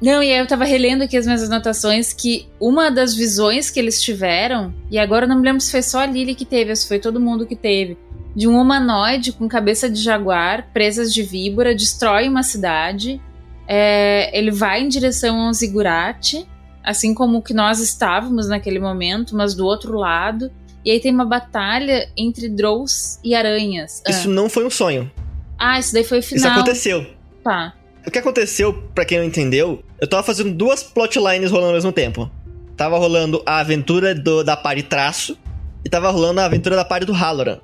não, 0.00 0.22
e 0.22 0.32
aí 0.32 0.38
eu 0.38 0.46
tava 0.46 0.64
relendo 0.64 1.02
aqui 1.02 1.16
as 1.16 1.24
minhas 1.26 1.42
anotações 1.42 2.12
que 2.12 2.48
uma 2.60 2.90
das 2.90 3.14
visões 3.14 3.70
que 3.70 3.78
eles 3.80 4.00
tiveram, 4.02 4.74
e 4.90 4.98
agora 4.98 5.24
eu 5.24 5.28
não 5.28 5.36
me 5.38 5.44
lembro 5.44 5.60
se 5.60 5.70
foi 5.70 5.82
só 5.82 6.00
a 6.00 6.06
Lily 6.06 6.34
que 6.34 6.44
teve, 6.44 6.70
ou 6.70 6.76
se 6.76 6.86
foi 6.86 6.98
todo 6.98 7.18
mundo 7.20 7.46
que 7.46 7.56
teve, 7.56 7.96
de 8.34 8.46
um 8.46 8.60
humanoide 8.60 9.32
com 9.32 9.48
cabeça 9.48 9.88
de 9.88 10.00
jaguar, 10.02 10.68
presas 10.72 11.12
de 11.12 11.22
víbora, 11.22 11.74
destrói 11.74 12.28
uma 12.28 12.42
cidade. 12.42 13.20
é, 13.68 14.30
ele 14.38 14.50
vai 14.50 14.82
em 14.82 14.88
direção 14.88 15.40
a 15.40 15.48
um 15.48 15.52
zigurate, 15.52 16.46
assim 16.84 17.12
como 17.14 17.42
que 17.42 17.52
nós 17.52 17.80
estávamos 17.80 18.48
naquele 18.48 18.78
momento, 18.78 19.34
mas 19.34 19.54
do 19.54 19.64
outro 19.66 19.98
lado. 19.98 20.50
E 20.84 20.90
aí 20.92 21.00
tem 21.00 21.12
uma 21.12 21.24
batalha 21.24 22.08
entre 22.16 22.48
Drows 22.48 23.18
e 23.24 23.34
aranhas. 23.34 24.02
Ah. 24.06 24.10
Isso 24.10 24.28
não 24.28 24.48
foi 24.48 24.64
um 24.64 24.70
sonho. 24.70 25.10
Ah, 25.58 25.80
isso 25.80 25.92
daí 25.92 26.04
foi 26.04 26.18
o 26.18 26.20
Isso 26.20 26.28
final. 26.36 26.52
aconteceu. 26.52 27.04
Tá. 27.42 27.74
O 28.06 28.10
que 28.10 28.18
aconteceu, 28.20 28.72
pra 28.94 29.04
quem 29.04 29.18
não 29.18 29.24
entendeu, 29.24 29.82
eu 30.00 30.06
tava 30.06 30.22
fazendo 30.22 30.52
duas 30.52 30.82
plotlines 30.82 31.50
rolando 31.50 31.68
ao 31.68 31.74
mesmo 31.74 31.92
tempo. 31.92 32.30
Tava 32.76 32.98
rolando 32.98 33.42
a 33.46 33.58
aventura 33.58 34.14
do, 34.14 34.44
da 34.44 34.56
Pari 34.56 34.82
Traço 34.82 35.38
e 35.84 35.88
tava 35.88 36.10
rolando 36.10 36.40
a 36.40 36.44
aventura 36.44 36.76
da 36.76 36.84
Pari 36.84 37.06
do 37.06 37.12
Halloran, 37.12 37.58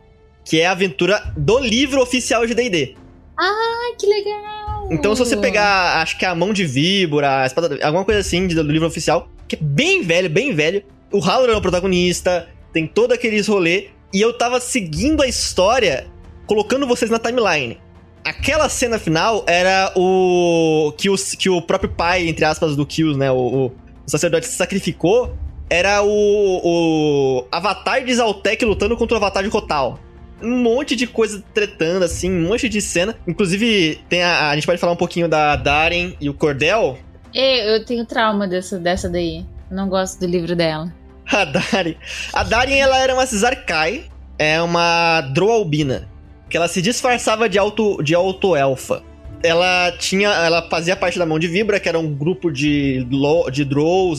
que 0.44 0.60
é 0.60 0.66
a 0.66 0.72
aventura 0.72 1.32
do 1.36 1.58
livro 1.58 2.00
oficial 2.00 2.46
de 2.46 2.54
D&D. 2.54 2.96
Ai, 3.38 3.96
que 3.98 4.06
legal! 4.06 4.88
Então, 4.90 5.14
se 5.14 5.24
você 5.24 5.36
pegar, 5.36 6.00
acho 6.02 6.18
que 6.18 6.24
a 6.24 6.34
mão 6.34 6.52
de 6.52 6.64
víbora, 6.64 7.42
a 7.42 7.46
espada, 7.46 7.78
alguma 7.84 8.04
coisa 8.04 8.20
assim 8.20 8.46
do 8.46 8.62
livro 8.62 8.86
oficial, 8.86 9.28
que 9.46 9.56
é 9.56 9.58
bem 9.60 10.02
velho, 10.02 10.30
bem 10.30 10.54
velho, 10.54 10.82
o 11.12 11.18
Halloran 11.18 11.54
é 11.54 11.56
o 11.56 11.62
protagonista, 11.62 12.48
tem 12.72 12.86
todo 12.86 13.12
aqueles 13.12 13.46
rolê, 13.46 13.88
e 14.12 14.20
eu 14.20 14.32
tava 14.32 14.60
seguindo 14.60 15.22
a 15.22 15.26
história, 15.26 16.06
colocando 16.46 16.86
vocês 16.86 17.10
na 17.10 17.18
timeline. 17.18 17.78
Aquela 18.24 18.68
cena 18.68 18.98
final 18.98 19.44
era 19.46 19.92
o. 19.96 20.92
que 20.96 21.10
o, 21.10 21.16
que 21.38 21.50
o 21.50 21.60
próprio 21.60 21.90
pai, 21.90 22.28
entre 22.28 22.44
aspas, 22.44 22.76
do 22.76 22.86
Kills, 22.86 23.18
né? 23.18 23.30
O, 23.30 23.36
o, 23.66 23.72
sacerdote 24.06 24.46
se 24.46 24.56
sacrificou. 24.56 25.36
Era 25.68 26.02
o. 26.02 26.60
o 26.62 27.44
Avatar 27.50 28.04
de 28.04 28.14
Zaltec 28.14 28.64
lutando 28.64 28.96
contra 28.96 29.14
o 29.14 29.16
Avatar 29.18 29.42
de 29.42 29.50
Kotal. 29.50 29.98
um 30.40 30.58
monte 30.58 30.94
de 30.94 31.06
coisa 31.06 31.42
tretando, 31.52 32.04
assim, 32.04 32.30
um 32.30 32.48
monte 32.48 32.68
de 32.68 32.80
cena. 32.80 33.16
Inclusive, 33.26 34.00
tem 34.08 34.22
a, 34.22 34.50
a 34.50 34.54
gente 34.54 34.66
pode 34.66 34.78
falar 34.80 34.92
um 34.92 34.96
pouquinho 34.96 35.28
da 35.28 35.56
Darren 35.56 36.16
e 36.20 36.28
o 36.28 36.34
Cordel. 36.34 36.98
É, 37.34 37.74
eu 37.74 37.84
tenho 37.84 38.04
trauma 38.04 38.46
dessa, 38.46 38.78
dessa 38.78 39.08
daí. 39.08 39.44
Eu 39.70 39.76
não 39.76 39.88
gosto 39.88 40.20
do 40.20 40.26
livro 40.26 40.54
dela. 40.54 40.92
A 41.26 41.44
Darien. 41.44 41.96
A 42.32 42.42
Darien, 42.42 42.80
ela 42.80 42.98
era 42.98 43.14
uma 43.14 43.26
Cisarkai, 43.26 44.04
é 44.38 44.60
uma 44.60 45.20
Droalbina, 45.32 46.08
que 46.52 46.56
ela 46.58 46.68
se 46.68 46.82
disfarçava 46.82 47.48
de 47.48 47.58
auto 47.58 48.02
de 48.02 48.14
auto-elfa. 48.14 49.02
Ela 49.42 49.90
tinha, 49.92 50.28
ela 50.28 50.68
fazia 50.68 50.94
parte 50.94 51.18
da 51.18 51.24
mão 51.24 51.38
de 51.38 51.48
Vibra, 51.48 51.80
que 51.80 51.88
era 51.88 51.98
um 51.98 52.14
grupo 52.14 52.52
de 52.52 53.06
lo, 53.10 53.50
de 53.50 53.64
Drows, 53.64 54.18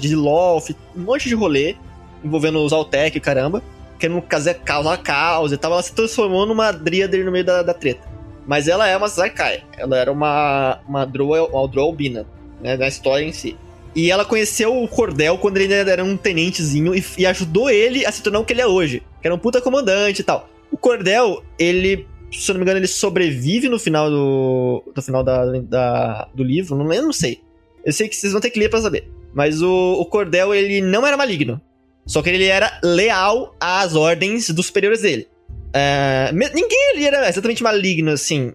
de 0.00 0.16
Loth, 0.16 0.74
um 0.94 1.02
monte 1.02 1.28
de 1.28 1.36
rolê 1.36 1.76
envolvendo 2.24 2.58
os 2.58 2.72
Altec 2.72 3.18
caramba, 3.20 3.62
querendo 3.96 4.20
causar, 4.22 4.54
causar 4.54 4.96
caos 4.98 5.52
e 5.52 5.56
tal. 5.56 5.72
Ela 5.72 5.82
se 5.84 5.92
transformou 5.92 6.44
numa 6.46 6.72
Dríade 6.72 7.22
no 7.22 7.30
meio 7.30 7.44
da, 7.44 7.62
da 7.62 7.72
treta. 7.72 8.08
Mas 8.44 8.66
ela 8.66 8.88
é 8.88 8.96
uma 8.96 9.08
Cisarkai, 9.08 9.62
ela 9.78 9.96
era 9.96 10.10
uma 10.10 10.80
uma 10.88 11.04
Drow, 11.04 11.48
uma 11.52 11.68
Droalbina, 11.68 12.26
né, 12.60 12.76
na 12.76 12.88
história 12.88 13.24
em 13.24 13.32
si. 13.32 13.56
E 13.94 14.10
ela 14.10 14.24
conheceu 14.24 14.82
o 14.82 14.88
Cordel 14.88 15.38
quando 15.38 15.58
ele 15.58 15.72
ainda 15.72 15.92
era 15.92 16.02
um 16.02 16.16
tenentezinho 16.16 16.92
e, 16.92 17.04
e, 17.18 17.24
ajudou 17.24 17.70
ele 17.70 18.04
a 18.04 18.10
se 18.10 18.20
tornar 18.20 18.40
o 18.40 18.44
que 18.44 18.52
ele 18.52 18.62
é 18.62 18.66
hoje. 18.66 19.00
Que 19.20 19.28
era 19.28 19.34
um 19.34 19.38
puta 19.38 19.60
comandante 19.60 20.22
e 20.22 20.24
tal. 20.24 20.48
O 20.72 20.78
Cordel, 20.78 21.44
ele, 21.58 22.08
se 22.32 22.50
eu 22.50 22.54
não 22.54 22.60
me 22.60 22.64
engano, 22.64 22.80
ele 22.80 22.86
sobrevive 22.86 23.68
no 23.68 23.78
final 23.78 24.10
do. 24.10 24.82
no 24.96 25.02
final 25.02 25.22
da, 25.22 25.44
da 25.60 26.28
do 26.34 26.42
livro. 26.42 26.74
Não, 26.74 26.92
eu 26.92 27.02
não 27.02 27.12
sei. 27.12 27.40
Eu 27.84 27.92
sei 27.92 28.08
que 28.08 28.16
vocês 28.16 28.32
vão 28.32 28.40
ter 28.40 28.50
que 28.50 28.58
ler 28.58 28.70
pra 28.70 28.80
saber. 28.80 29.08
Mas 29.34 29.60
o, 29.62 29.94
o 30.00 30.06
Cordel, 30.06 30.54
ele 30.54 30.80
não 30.80 31.06
era 31.06 31.16
maligno. 31.16 31.60
Só 32.06 32.22
que 32.22 32.30
ele 32.30 32.46
era 32.46 32.80
leal 32.82 33.54
às 33.60 33.94
ordens 33.94 34.50
dos 34.50 34.66
superiores 34.66 35.02
dele. 35.02 35.28
É, 35.72 36.30
ninguém 36.32 36.90
ali 36.94 37.06
era 37.06 37.28
exatamente 37.28 37.62
maligno, 37.62 38.10
assim. 38.10 38.52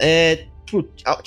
É, 0.00 0.46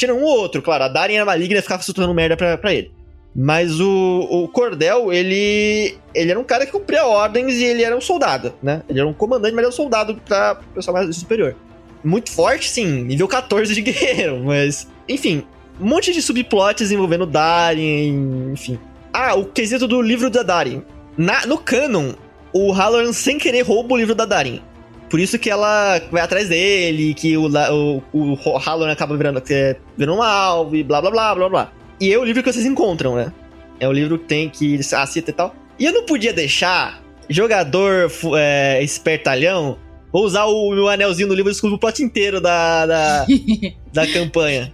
um 0.09 0.23
ou 0.23 0.39
outro, 0.39 0.61
claro. 0.61 0.83
A 0.83 0.87
Darien 0.87 1.17
era 1.17 1.25
maligna 1.25 1.59
e 1.59 1.61
ficava 1.61 1.81
soltando 1.81 2.13
merda 2.13 2.35
pra, 2.35 2.57
pra 2.57 2.73
ele. 2.73 2.91
Mas 3.36 3.79
o, 3.79 4.27
o 4.29 4.47
Cordel, 4.49 5.11
ele. 5.11 5.97
Ele 6.13 6.32
era 6.32 6.39
um 6.39 6.43
cara 6.43 6.65
que 6.65 6.71
cumpria 6.71 7.05
ordens 7.05 7.55
e 7.55 7.63
ele 7.63 7.84
era 7.84 7.95
um 7.95 8.01
soldado, 8.01 8.53
né? 8.61 8.84
Ele 8.89 8.99
era 8.99 9.07
um 9.07 9.13
comandante, 9.13 9.53
mas 9.53 9.63
era 9.63 9.69
um 9.69 9.75
soldado 9.75 10.19
pra 10.25 10.55
pessoal 10.75 10.97
mais 10.97 11.15
superior. 11.15 11.55
Muito 12.03 12.32
forte, 12.32 12.69
sim, 12.69 13.03
nível 13.03 13.27
14 13.27 13.73
de 13.73 13.82
guerreiro, 13.82 14.43
mas. 14.43 14.88
Enfim, 15.07 15.45
um 15.79 15.86
monte 15.86 16.11
de 16.11 16.21
subplots 16.21 16.91
envolvendo 16.91 17.25
Darien, 17.25 18.51
enfim. 18.51 18.77
Ah, 19.13 19.36
o 19.36 19.45
quesito 19.45 19.88
do 19.88 20.01
livro 20.01 20.29
da 20.29 20.43
Darien. 20.43 20.84
Na, 21.17 21.45
no 21.45 21.57
canon, 21.57 22.13
o 22.53 22.71
Halloran 22.71 23.13
sem 23.13 23.38
querer 23.38 23.61
rouba 23.61 23.93
o 23.93 23.97
livro 23.97 24.15
da 24.15 24.25
Darien. 24.25 24.61
Por 25.09 25.19
isso 25.19 25.38
que 25.38 25.49
ela 25.49 25.99
vai 26.09 26.21
atrás 26.21 26.47
dele, 26.47 27.13
que 27.13 27.36
o, 27.36 27.47
o, 27.47 28.01
o 28.13 28.57
Halloran 28.57 28.91
acaba 28.91 29.17
virando, 29.17 29.43
é, 29.49 29.75
virando 29.97 30.19
um 30.19 30.21
alvo 30.21 30.75
e 30.75 30.84
blá 30.84 31.01
blá 31.01 31.11
blá 31.11 31.36
blá 31.36 31.49
blá. 31.49 31.71
E 32.02 32.12
é 32.12 32.18
o 32.18 32.24
livro 32.24 32.43
que 32.43 32.52
vocês 32.52 32.66
encontram, 32.66 33.16
né? 33.16 33.32
É 33.80 33.88
o 33.88 33.91
livro 33.91 34.18
que 34.18 34.26
tem 34.26 34.49
que 34.49 34.80
a 34.93 35.06
cita 35.06 35.30
e 35.30 35.34
tal. 35.34 35.56
E 35.80 35.86
eu 35.86 35.93
não 35.93 36.04
podia 36.04 36.34
deixar 36.34 37.02
jogador 37.30 38.12
é, 38.36 38.84
espertalhão 38.84 39.78
vou 40.12 40.26
usar 40.26 40.45
o 40.45 40.72
meu 40.72 40.89
anelzinho 40.89 41.28
no 41.28 41.34
livro 41.34 41.49
e 41.49 41.54
descubro 41.54 41.78
o 41.78 41.80
plot 41.80 42.04
inteiro 42.04 42.41
da, 42.41 42.86
da, 42.86 43.26
da 43.93 44.08
campanha. 44.08 44.72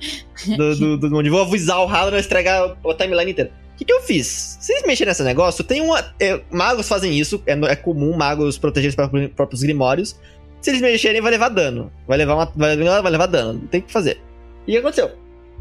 Do, 0.57 0.75
do, 0.75 0.97
do, 0.97 1.17
onde 1.17 1.29
vou 1.29 1.41
avisar 1.41 1.79
o 1.79 1.87
Halo 1.87 2.11
não 2.11 2.17
estragar 2.17 2.75
a 2.85 2.93
timeline 2.93 3.31
inteira. 3.31 3.51
O 3.73 3.77
que, 3.77 3.85
que 3.85 3.93
eu 3.93 4.01
fiz? 4.01 4.57
Se 4.59 4.71
eles 4.71 4.83
mexerem 4.87 5.11
nesse 5.11 5.23
negócio, 5.23 5.63
tem 5.63 5.81
uma. 5.81 6.03
É, 6.19 6.41
magos 6.49 6.87
fazem 6.87 7.17
isso, 7.17 7.41
é, 7.45 7.53
é 7.53 7.75
comum 7.75 8.15
magos 8.15 8.57
protegerem 8.57 8.89
os 8.89 9.29
próprios 9.35 9.61
grimórios. 9.61 10.19
Se 10.59 10.71
eles 10.71 10.81
mexerem, 10.81 11.21
vai 11.21 11.31
levar 11.31 11.49
dano. 11.49 11.91
Vai 12.07 12.17
levar, 12.17 12.33
uma, 12.33 12.51
vai, 12.55 12.75
vai 12.75 13.11
levar 13.11 13.27
dano. 13.27 13.67
Tem 13.69 13.81
que 13.81 13.91
fazer. 13.91 14.19
E 14.67 14.71
o 14.71 14.73
que 14.73 14.77
aconteceu? 14.79 15.11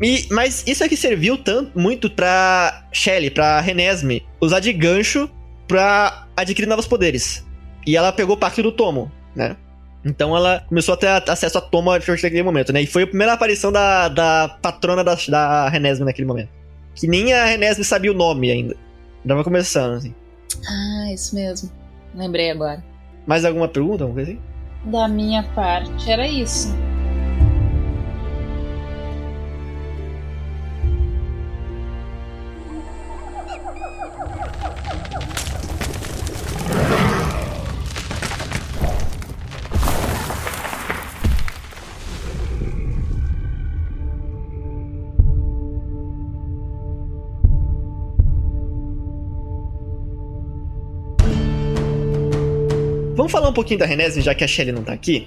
E, 0.03 0.26
mas 0.30 0.62
isso 0.66 0.84
aqui 0.84 0.97
serviu 0.97 1.38
tanto, 1.38 1.78
muito 1.78 2.11
pra 2.11 2.86
Shelly, 2.92 3.30
pra 3.30 3.61
Renesme, 3.61 4.26
usar 4.40 4.61
de 4.61 4.72
gancho 4.72 5.30
pra 5.66 6.26
adquirir 6.36 6.66
novos 6.66 6.86
poderes. 6.86 7.44
E 7.86 7.97
ela 7.97 8.12
pegou 8.12 8.36
parte 8.36 8.62
do 8.62 8.72
Tomo, 8.72 9.11
né? 9.34 9.57
Então 10.05 10.36
ela 10.36 10.64
começou 10.68 10.94
a 10.94 10.97
ter 10.97 11.09
acesso 11.09 11.59
a 11.59 11.61
Tomo 11.61 11.90
daquele 11.99 12.42
momento, 12.42 12.72
né? 12.72 12.82
E 12.82 12.86
foi 12.86 13.03
a 13.03 13.07
primeira 13.07 13.32
aparição 13.32 13.72
da, 13.72 14.09
da 14.09 14.49
patrona 14.62 15.03
da, 15.03 15.16
da 15.28 15.68
Renesme 15.68 16.05
naquele 16.05 16.26
momento. 16.26 16.51
Que 16.94 17.07
nem 17.07 17.32
a 17.32 17.44
Renesme 17.44 17.84
sabia 17.84 18.12
o 18.12 18.14
nome 18.14 18.51
ainda. 18.51 18.76
Tava 19.26 19.42
começando, 19.42 19.94
assim. 19.94 20.14
Ah, 20.68 21.12
isso 21.12 21.34
mesmo. 21.34 21.70
Lembrei 22.14 22.51
agora. 22.51 22.82
Mais 23.26 23.44
alguma 23.44 23.66
pergunta? 23.66 24.05
Alguma 24.05 24.22
coisa 24.22 24.32
assim? 24.32 24.40
Da 24.90 25.09
minha 25.09 25.42
parte, 25.55 26.11
era 26.11 26.26
isso. 26.26 26.68
Vamos 53.27 53.33
falar 53.33 53.49
um 53.49 53.53
pouquinho 53.53 53.81
da 53.81 53.87
Renesme, 53.87 54.22
já 54.22 54.37
que 54.37 54.45
a 54.45 54.47
Shelly 54.47 54.70
não 54.70 54.85
tá 54.85 54.93
aqui? 54.93 55.27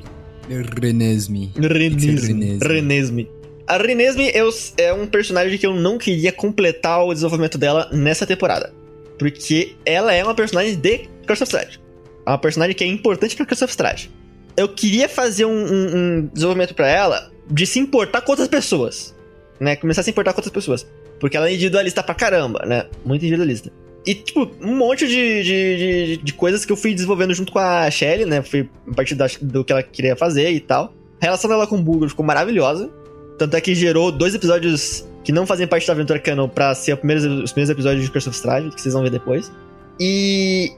Renesme. 1.59 2.17
Renesme. 2.29 2.65
Renesme. 2.65 3.29
A 3.67 3.75
Renesme 3.75 4.31
é 4.77 4.93
um 4.93 5.05
personagem 5.05 5.57
que 5.57 5.67
eu 5.67 5.73
não 5.73 5.97
queria 5.97 6.31
completar 6.31 7.03
o 7.03 7.13
desenvolvimento 7.13 7.57
dela 7.57 7.89
nessa 7.91 8.25
temporada. 8.25 8.73
Porque 9.17 9.75
ela 9.85 10.13
é 10.13 10.23
uma 10.23 10.33
personagem 10.33 10.77
de 10.77 11.09
Curse 11.27 11.43
of 11.43 11.51
Strahd. 11.51 11.77
É 12.25 12.29
uma 12.29 12.37
personagem 12.37 12.73
que 12.73 12.85
é 12.85 12.87
importante 12.87 13.35
pra 13.35 13.45
Curse 13.45 13.65
of 13.65 13.71
Strahd. 13.71 14.09
Eu 14.55 14.69
queria 14.69 15.09
fazer 15.09 15.43
um, 15.43 15.51
um, 15.51 15.97
um 15.97 16.29
desenvolvimento 16.33 16.73
para 16.73 16.87
ela 16.87 17.29
de 17.51 17.67
se 17.67 17.79
importar 17.79 18.21
com 18.21 18.31
outras 18.31 18.47
pessoas. 18.47 19.13
Né? 19.59 19.75
Começar 19.75 19.99
a 19.99 20.03
se 20.05 20.09
importar 20.09 20.31
com 20.31 20.39
outras 20.39 20.53
pessoas. 20.53 20.87
Porque 21.19 21.35
ela 21.35 21.49
é 21.49 21.53
individualista 21.53 22.01
pra 22.01 22.15
caramba, 22.15 22.65
né? 22.65 22.85
Muito 23.03 23.23
individualista. 23.23 23.69
E, 24.09 24.15
tipo, 24.15 24.49
um 24.59 24.75
monte 24.75 25.07
de, 25.07 25.43
de, 25.43 25.77
de, 25.77 26.17
de, 26.17 26.33
coisas 26.33 26.65
que 26.65 26.71
eu 26.71 26.75
fui 26.75 26.95
desenvolvendo 26.95 27.31
junto 27.31 27.51
com 27.51 27.59
a 27.59 27.91
Shelly, 27.91 28.25
né? 28.25 28.41
Fui 28.41 28.67
a 28.91 28.95
partir 28.95 29.13
da, 29.13 29.27
do 29.39 29.63
que 29.63 29.71
ela 29.71 29.83
queria 29.83 30.15
fazer 30.15 30.49
e 30.49 30.59
tal. 30.59 30.91
A 31.21 31.25
relação 31.25 31.47
dela 31.47 31.67
com 31.67 31.75
o 31.75 31.79
Bulgur 31.79 32.09
ficou 32.09 32.25
maravilhosa. 32.25 32.89
Tanto 33.37 33.55
é 33.55 33.61
que 33.61 33.75
gerou 33.75 34.11
dois 34.11 34.33
episódios 34.33 35.07
que 35.23 35.31
não 35.31 35.45
fazem 35.45 35.67
parte 35.67 35.85
da 35.85 35.93
aventura 35.93 36.17
canon 36.17 36.49
pra 36.49 36.73
ser 36.73 36.97
primeiros, 36.97 37.23
os 37.23 37.51
primeiros 37.51 37.69
episódios 37.69 38.03
de 38.03 38.09
Curse 38.09 38.29
of 38.29 38.35
Strahd, 38.35 38.73
que 38.73 38.81
vocês 38.81 38.95
vão 38.95 39.03
ver 39.03 39.11
depois. 39.11 39.51
E 39.99 40.71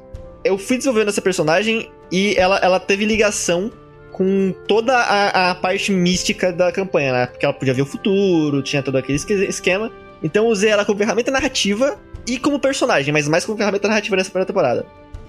eu 0.44 0.58
fui 0.58 0.76
desenvolvendo 0.76 1.08
essa 1.08 1.22
personagem 1.22 1.90
e 2.12 2.36
ela, 2.36 2.58
ela 2.58 2.82
teve 2.82 3.06
ligação 3.06 3.72
com 4.12 4.54
toda 4.68 4.94
a, 4.94 5.52
a 5.52 5.56
parte 5.56 5.90
mística 5.90 6.52
da 6.52 6.70
campanha, 6.70 7.14
né? 7.14 7.28
Porque 7.28 7.46
ela 7.46 7.54
podia 7.54 7.74
ver 7.74 7.84
o 7.84 7.86
futuro, 7.86 8.62
tinha 8.62 8.84
todo 8.84 8.98
aquele 8.98 9.18
esquema. 9.48 9.90
Então 10.22 10.48
eu 10.48 10.52
usei 10.52 10.70
ela 10.70 10.84
como 10.84 10.98
ferramenta 10.98 11.32
narrativa 11.32 11.98
e 12.28 12.38
como 12.38 12.60
personagem, 12.60 13.14
mas 13.14 13.28
mais 13.28 13.46
como 13.46 13.58
ferramenta 13.58 13.88
narrativa 13.88 14.16
nessa 14.16 14.30
primeira 14.30 14.48
temporada. 14.48 14.86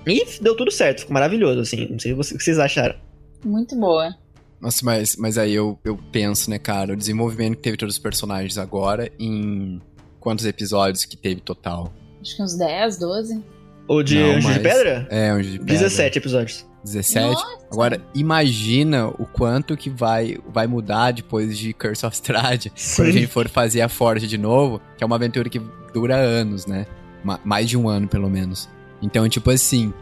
E 0.07 0.25
deu 0.41 0.57
tudo 0.57 0.71
certo, 0.71 1.01
ficou 1.01 1.15
maravilhoso, 1.15 1.61
assim. 1.61 1.89
Não 1.91 1.99
sei 1.99 2.13
o 2.13 2.19
que 2.19 2.25
vocês 2.25 2.59
acharam. 2.59 2.97
Muito 3.45 3.77
boa. 3.77 4.15
Nossa, 4.61 4.85
mas, 4.85 5.17
mas 5.17 5.39
aí 5.39 5.53
eu, 5.55 5.79
eu 5.85 5.99
penso, 6.13 6.49
né, 6.49 6.59
cara, 6.59 6.93
o 6.93 6.97
desenvolvimento 6.97 7.57
que 7.57 7.63
teve 7.63 7.77
todos 7.77 7.97
os 7.97 8.01
personagens 8.01 8.59
agora 8.59 9.11
em 9.19 9.81
quantos 10.21 10.45
episódios 10.45 11.05
que 11.05 11.17
teve 11.17 11.41
total? 11.41 11.93
Acho 12.21 12.37
que 12.37 12.43
uns 12.43 12.57
10, 12.57 12.99
12. 12.99 13.43
O 13.89 14.03
de 14.03 14.19
Não, 14.21 14.37
Anjo 14.37 14.49
mas... 14.49 14.57
de 14.57 14.63
Pedra? 14.63 15.07
É, 15.11 15.29
Anjo 15.31 15.51
de 15.51 15.59
Pedra. 15.59 15.75
17 15.75 16.19
episódios. 16.19 16.67
17. 16.85 17.33
Nossa. 17.33 17.59
Agora, 17.71 18.01
imagina 18.15 19.09
o 19.09 19.27
quanto 19.27 19.77
que 19.77 19.89
vai, 19.89 20.39
vai 20.49 20.67
mudar 20.67 21.13
depois 21.13 21.57
de 21.57 21.73
Curse 21.73 22.05
of 22.05 22.15
Strahd. 22.15 22.73
Quando 22.97 23.09
a 23.09 23.13
gente 23.13 23.27
for 23.27 23.49
fazer 23.49 23.81
a 23.81 23.89
Forge 23.89 24.27
de 24.27 24.39
novo, 24.39 24.81
que 24.97 25.03
é 25.03 25.07
uma 25.07 25.17
aventura 25.17 25.49
que 25.49 25.61
dura 25.93 26.17
anos, 26.17 26.67
né? 26.67 26.87
Ma 27.25 27.39
mais 27.45 27.69
de 27.69 27.77
um 27.77 27.89
ano, 27.89 28.09
pelo 28.09 28.29
menos. 28.29 28.69
Então, 29.01 29.29
tipo 29.29 29.51
assim, 29.51 29.93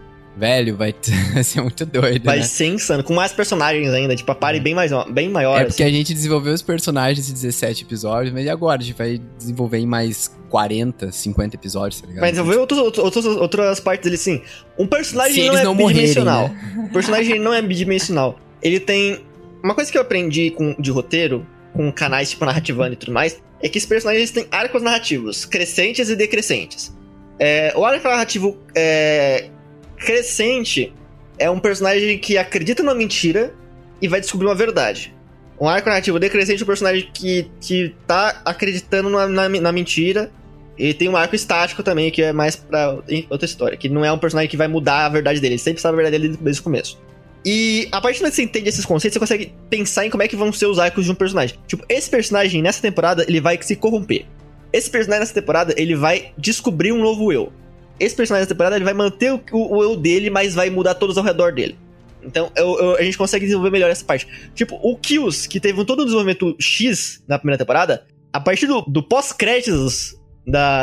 velho, 0.41 0.75
vai 0.77 0.95
ser 1.45 1.61
muito 1.61 1.85
doido. 1.85 2.25
Vai 2.25 2.39
né? 2.39 2.43
ser 2.43 2.67
insano, 2.67 3.05
com 3.05 3.13
mais 3.15 3.33
personagens 3.33 3.91
ainda, 3.91 4.17
tipo, 4.17 4.33
a 4.33 4.35
party 4.35 4.59
é. 4.59 4.63
bem, 4.63 4.75
mais, 4.75 4.91
bem 5.11 5.29
maior. 5.29 5.61
É 5.61 5.65
porque 5.65 5.83
assim. 5.83 5.93
a 5.93 5.95
gente 5.95 6.15
desenvolveu 6.15 6.55
os 6.55 6.63
personagens 6.63 7.29
em 7.29 7.35
17 7.35 7.85
episódios, 7.85 8.33
mas 8.33 8.47
e 8.47 8.51
agora? 8.51 8.81
A 8.81 8.85
gente 8.85 8.97
vai 8.97 9.21
desenvolver 9.39 9.79
em 9.79 9.87
mais 9.87 10.35
40, 10.49 11.13
50 11.13 11.57
episódios, 11.57 12.01
tá 12.01 12.07
ligado? 12.07 12.23
Vai 12.23 12.31
desenvolver 12.31 12.59
outros, 12.59 12.99
outros, 12.99 13.27
outras 13.27 13.81
partes 13.81 14.05
dele, 14.05 14.17
sim. 14.17 14.43
Um 14.79 14.87
personagem 14.87 15.47
não 15.47 15.59
é 15.59 15.65
não 15.65 15.77
bidimensional. 15.77 16.49
Né? 16.49 16.89
O 16.89 16.89
personagem 16.95 17.39
não 17.39 17.53
é 17.53 17.61
bidimensional. 17.61 18.39
Ele 18.63 18.81
tem. 18.81 19.21
Uma 19.63 19.75
coisa 19.75 19.93
que 19.93 19.99
eu 19.99 20.03
aprendi 20.03 20.51
com, 20.51 20.75
de 20.79 20.91
roteiro, 20.91 21.47
com 21.75 21.93
canais 21.93 22.31
tipo 22.31 22.47
Narrativando 22.47 22.95
e 22.95 22.97
tudo 22.97 23.13
mais, 23.13 23.39
é 23.63 23.69
que 23.69 23.77
esses 23.77 23.87
personagens 23.89 24.31
têm 24.31 24.47
arcos 24.51 24.81
narrativos, 24.81 25.45
crescentes 25.45 26.09
e 26.09 26.17
decrescentes. 26.17 26.95
É, 27.39 27.73
o 27.77 27.85
arco 27.85 28.09
narrativo 28.09 28.59
é, 28.75 29.51
crescente 30.01 30.93
é 31.39 31.49
um 31.49 31.61
personagem 31.61 32.19
que 32.19 32.37
acredita 32.37 32.83
numa 32.83 32.95
mentira 32.95 33.55
e 34.01 34.09
vai 34.09 34.21
descobrir 34.21 34.49
uma 34.49 34.55
verdade. 34.55 35.15
Um 35.61 35.69
arco 35.69 35.89
narrativo 35.89 36.19
decrescente 36.19 36.63
é 36.63 36.65
um 36.65 36.67
personagem 36.67 37.09
que, 37.13 37.51
que 37.61 37.95
tá 38.07 38.41
acreditando 38.45 39.11
na, 39.11 39.29
na, 39.29 39.49
na 39.49 39.73
mentira. 39.73 40.33
E 40.79 40.95
tem 40.95 41.11
um 41.11 41.17
arco 41.17 41.37
estático 41.37 41.83
também, 41.83 42.11
que 42.11 42.23
é 42.23 42.33
mais 42.33 42.57
pra 42.57 42.99
outra 43.29 43.45
história. 43.45 43.77
Que 43.77 43.87
não 43.87 44.03
é 44.03 44.11
um 44.11 44.17
personagem 44.17 44.49
que 44.49 44.57
vai 44.57 44.67
mudar 44.67 45.05
a 45.05 45.09
verdade 45.11 45.39
dele. 45.39 45.55
Ele 45.55 45.61
sempre 45.61 45.83
sabe 45.83 45.95
a 45.95 46.03
verdade 46.03 46.19
dele 46.19 46.39
desde 46.41 46.61
o 46.61 46.65
começo. 46.65 46.99
E 47.45 47.89
a 47.93 48.01
partir 48.01 48.19
do 48.19 48.23
momento 48.23 48.33
que 48.33 48.37
você 48.37 48.43
entende 48.43 48.69
esses 48.71 48.87
conceitos, 48.87 49.15
você 49.15 49.21
consegue 49.21 49.55
pensar 49.69 50.07
em 50.07 50.11
como 50.11 50.23
é 50.23 50.29
que 50.29 50.37
vão 50.37 50.51
ser 50.53 50.67
os 50.67 50.79
arcos 50.79 51.05
de 51.05 51.13
um 51.13 51.15
personagem. 51.15 51.57
Tipo, 51.67 51.85
esse 51.89 52.09
personagem 52.09 52.63
nessa 52.63 52.81
temporada, 52.81 53.25
ele 53.29 53.41
vai 53.41 53.59
se 53.61 53.77
corromper. 53.77 54.25
Esse 54.73 54.89
personagem 54.89 55.21
nessa 55.21 55.35
temporada, 55.35 55.75
ele 55.77 55.95
vai 55.95 56.33
descobrir 56.39 56.93
um 56.93 57.01
novo 57.01 57.31
eu. 57.33 57.53
Esse 58.01 58.17
personagem 58.17 58.43
nessa 58.43 58.55
temporada, 58.55 58.77
ele 58.77 58.85
vai 58.85 58.95
manter 58.95 59.33
o, 59.33 59.41
o, 59.53 59.77
o 59.77 59.83
eu 59.83 59.97
dele, 59.97 60.31
mas 60.31 60.55
vai 60.55 60.71
mudar 60.71 60.95
todos 60.95 61.19
ao 61.19 61.23
redor 61.23 61.53
dele. 61.53 61.77
Então, 62.23 62.51
eu, 62.57 62.79
eu, 62.79 62.97
a 62.97 63.03
gente 63.03 63.17
consegue 63.17 63.45
desenvolver 63.45 63.71
melhor 63.71 63.91
essa 63.91 64.05
parte. 64.05 64.27
Tipo, 64.55 64.79
o 64.83 64.97
Kills, 64.97 65.49
que 65.49 65.61
teve 65.61 65.81
um 65.81 65.85
todo 65.85 66.03
um 66.03 66.05
desenvolvimento 66.05 66.57
X 66.59 67.23
na 67.29 67.39
primeira 67.39 67.59
temporada, 67.59 68.07
a 68.33 68.41
partir 68.41 68.67
do, 68.67 68.83
do 68.83 69.03
pós-créditos 69.03 70.19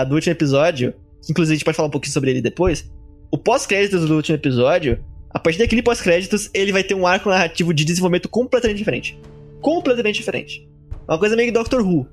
do 0.08 0.16
último 0.16 0.32
episódio, 0.32 0.94
que 1.24 1.32
inclusive 1.32 1.54
a 1.54 1.58
gente 1.58 1.66
pode 1.66 1.76
falar 1.76 1.88
um 1.88 1.92
pouquinho 1.92 2.14
sobre 2.14 2.32
ele 2.32 2.42
depois, 2.42 2.90
o 3.32 3.38
pós-créditos 3.38 4.08
do 4.08 4.16
último 4.16 4.36
episódio, 4.36 5.04
a 5.30 5.40
partir 5.40 5.60
daquele 5.60 5.82
pós-créditos, 5.84 6.50
ele 6.54 6.72
vai 6.72 6.84
ter 6.84 6.94
um 6.94 7.06
arco 7.06 7.30
narrativo 7.30 7.74
de 7.74 7.84
desenvolvimento 7.84 8.30
completamente 8.30 8.78
diferente. 8.78 9.20
Completamente 9.62 10.16
diferente. 10.16 10.68
Uma 11.08 11.18
coisa 11.18 11.36
meio 11.36 11.52
Doctor 11.52 11.82
Who. 11.82 12.08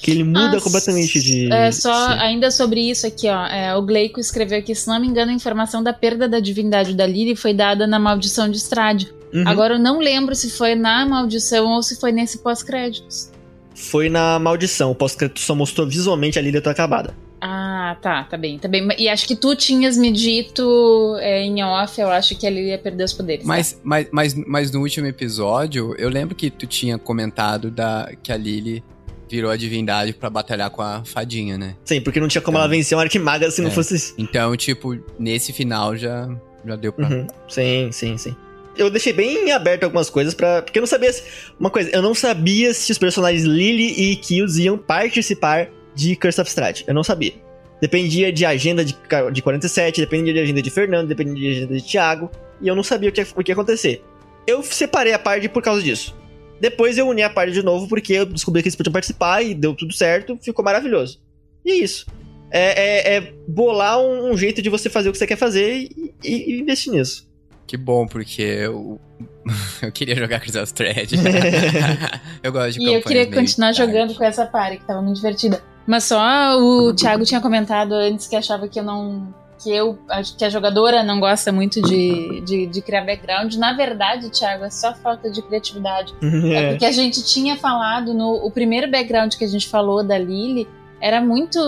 Que 0.00 0.10
ele 0.12 0.22
muda 0.22 0.58
ah, 0.58 0.60
completamente 0.60 1.20
de. 1.20 1.52
É, 1.52 1.72
só 1.72 2.12
Sim. 2.12 2.18
ainda 2.20 2.50
sobre 2.50 2.88
isso 2.88 3.06
aqui, 3.06 3.28
ó. 3.28 3.46
É, 3.46 3.76
o 3.76 3.82
Gleico 3.82 4.20
escreveu 4.20 4.58
aqui: 4.58 4.74
se 4.74 4.86
não 4.86 5.00
me 5.00 5.06
engano, 5.06 5.30
a 5.30 5.34
informação 5.34 5.82
da 5.82 5.92
perda 5.92 6.28
da 6.28 6.38
divindade 6.38 6.94
da 6.94 7.06
Lily 7.06 7.34
foi 7.34 7.52
dada 7.52 7.86
na 7.86 7.98
maldição 7.98 8.48
de 8.48 8.58
Strade. 8.58 9.12
Uhum. 9.32 9.44
Agora 9.46 9.74
eu 9.74 9.78
não 9.78 9.98
lembro 9.98 10.34
se 10.34 10.50
foi 10.50 10.74
na 10.74 11.04
maldição 11.04 11.66
ou 11.66 11.82
se 11.82 11.98
foi 11.98 12.12
nesse 12.12 12.38
pós-créditos. 12.38 13.30
Foi 13.74 14.08
na 14.08 14.38
maldição. 14.38 14.90
O 14.90 14.94
pós-crédito 14.94 15.40
só 15.40 15.54
mostrou 15.54 15.86
visualmente 15.86 16.38
a 16.38 16.42
Lily 16.42 16.60
tô 16.60 16.70
acabada. 16.70 17.14
Ah, 17.40 17.96
tá, 18.02 18.24
tá 18.24 18.36
bem, 18.36 18.58
tá 18.58 18.66
bem. 18.66 18.88
E 18.98 19.08
acho 19.08 19.26
que 19.26 19.36
tu 19.36 19.54
tinhas 19.54 19.96
me 19.96 20.10
dito 20.10 21.16
é, 21.20 21.42
em 21.42 21.62
off, 21.62 22.00
eu 22.00 22.10
acho 22.10 22.36
que 22.36 22.46
a 22.46 22.50
Lily 22.50 22.68
ia 22.68 22.78
perder 22.78 23.04
os 23.04 23.12
poderes. 23.12 23.44
Mas, 23.44 23.72
tá? 23.72 23.78
mas, 23.84 24.08
mas, 24.10 24.34
mas 24.34 24.72
no 24.72 24.80
último 24.80 25.06
episódio, 25.06 25.94
eu 25.96 26.08
lembro 26.08 26.34
que 26.34 26.50
tu 26.50 26.66
tinha 26.66 26.98
comentado 26.98 27.70
da, 27.70 28.10
que 28.22 28.32
a 28.32 28.36
Lily 28.36 28.82
virou 29.28 29.50
a 29.50 29.56
divindade 29.56 30.12
para 30.12 30.30
batalhar 30.30 30.70
com 30.70 30.82
a 30.82 31.04
fadinha, 31.04 31.58
né? 31.58 31.76
Sim, 31.84 32.00
porque 32.00 32.20
não 32.20 32.28
tinha 32.28 32.40
como 32.40 32.56
então, 32.56 32.64
ela 32.64 32.70
vencer 32.70 32.96
uma 32.96 33.04
arquimaga 33.04 33.50
se 33.50 33.60
é. 33.60 33.64
não 33.64 33.70
fosse 33.70 33.96
isso. 33.96 34.14
Então, 34.18 34.56
tipo, 34.56 34.98
nesse 35.18 35.52
final 35.52 35.96
já, 35.96 36.28
já 36.64 36.76
deu 36.76 36.92
pra. 36.92 37.06
Uhum. 37.08 37.26
Sim, 37.48 37.90
sim, 37.92 38.16
sim. 38.16 38.36
Eu 38.76 38.88
deixei 38.88 39.12
bem 39.12 39.50
aberto 39.50 39.82
algumas 39.82 40.08
coisas 40.08 40.34
para 40.34 40.62
Porque 40.62 40.78
eu 40.78 40.82
não 40.82 40.86
sabia. 40.86 41.12
Se... 41.12 41.24
Uma 41.58 41.68
coisa, 41.68 41.90
eu 41.90 42.00
não 42.00 42.14
sabia 42.14 42.72
se 42.72 42.92
os 42.92 42.98
personagens 42.98 43.42
Lily 43.42 44.12
e 44.12 44.16
Kills 44.16 44.62
iam 44.62 44.78
participar 44.78 45.68
de 45.94 46.14
Curse 46.14 46.40
of 46.40 46.48
Strahd. 46.48 46.84
Eu 46.86 46.94
não 46.94 47.02
sabia. 47.02 47.32
Dependia 47.80 48.32
de 48.32 48.44
agenda 48.44 48.84
de, 48.84 48.96
de 49.32 49.42
47, 49.42 50.00
dependia 50.00 50.32
de 50.32 50.40
agenda 50.40 50.62
de 50.62 50.70
Fernando, 50.70 51.08
dependia 51.08 51.50
de 51.50 51.56
agenda 51.58 51.74
de 51.76 51.82
Thiago. 51.82 52.30
E 52.60 52.68
eu 52.68 52.74
não 52.74 52.82
sabia 52.82 53.08
o 53.08 53.12
que, 53.12 53.20
o 53.20 53.42
que 53.42 53.50
ia 53.50 53.54
acontecer. 53.54 54.02
Eu 54.46 54.62
separei 54.62 55.12
a 55.12 55.18
parte 55.18 55.48
por 55.48 55.62
causa 55.62 55.82
disso. 55.82 56.16
Depois 56.60 56.98
eu 56.98 57.08
uni 57.08 57.22
a 57.22 57.30
parte 57.30 57.52
de 57.52 57.62
novo 57.62 57.88
porque 57.88 58.12
eu 58.12 58.26
descobri 58.26 58.62
que 58.62 58.68
eles 58.68 58.76
podiam 58.76 58.92
participar 58.92 59.42
e 59.42 59.54
deu 59.54 59.74
tudo 59.74 59.92
certo, 59.92 60.38
ficou 60.42 60.64
maravilhoso. 60.64 61.20
E 61.64 61.70
é 61.70 61.74
isso. 61.76 62.06
É, 62.50 63.12
é, 63.12 63.16
é 63.16 63.32
bolar 63.46 64.00
um, 64.00 64.32
um, 64.32 64.36
jeito 64.36 64.62
de 64.62 64.70
você 64.70 64.88
fazer 64.88 65.08
o 65.08 65.12
que 65.12 65.18
você 65.18 65.26
quer 65.26 65.36
fazer 65.36 65.74
e, 65.74 66.14
e, 66.24 66.54
e 66.54 66.60
investir 66.60 66.92
nisso. 66.92 67.28
Que 67.66 67.76
bom, 67.76 68.06
porque 68.06 68.40
eu, 68.40 68.98
eu 69.82 69.92
queria 69.92 70.16
jogar 70.16 70.40
Crystal 70.40 70.66
Thread. 70.66 71.14
eu 72.42 72.50
gosto 72.50 72.78
de 72.78 72.86
E 72.86 72.94
eu 72.94 73.02
queria 73.02 73.30
continuar 73.30 73.72
jogando 73.72 74.14
com 74.14 74.24
essa 74.24 74.46
party, 74.46 74.78
que 74.78 74.86
tava 74.86 75.02
muito 75.02 75.16
divertida. 75.16 75.62
Mas 75.86 76.04
só 76.04 76.58
o 76.58 76.94
Thiago 76.94 77.24
tinha 77.24 77.40
comentado 77.40 77.92
antes 77.92 78.26
que 78.26 78.36
achava 78.36 78.68
que 78.68 78.78
eu 78.78 78.84
não 78.84 79.34
que 79.62 79.70
eu 79.70 79.98
acho 80.08 80.36
que 80.36 80.44
a 80.44 80.48
jogadora 80.48 81.02
não 81.02 81.18
gosta 81.18 81.50
muito 81.50 81.82
de, 81.82 82.40
de, 82.42 82.66
de, 82.66 82.82
criar 82.82 83.04
background. 83.04 83.54
Na 83.54 83.72
verdade, 83.72 84.30
Thiago, 84.30 84.64
é 84.64 84.70
só 84.70 84.94
falta 84.94 85.30
de 85.30 85.42
criatividade. 85.42 86.14
É. 86.48 86.54
é 86.54 86.70
porque 86.70 86.84
a 86.84 86.92
gente 86.92 87.24
tinha 87.24 87.56
falado 87.56 88.14
no 88.14 88.34
o 88.46 88.50
primeiro 88.50 88.90
background 88.90 89.34
que 89.34 89.44
a 89.44 89.48
gente 89.48 89.68
falou 89.68 90.04
da 90.04 90.16
Lily 90.16 90.68
era 91.00 91.20
muito 91.20 91.58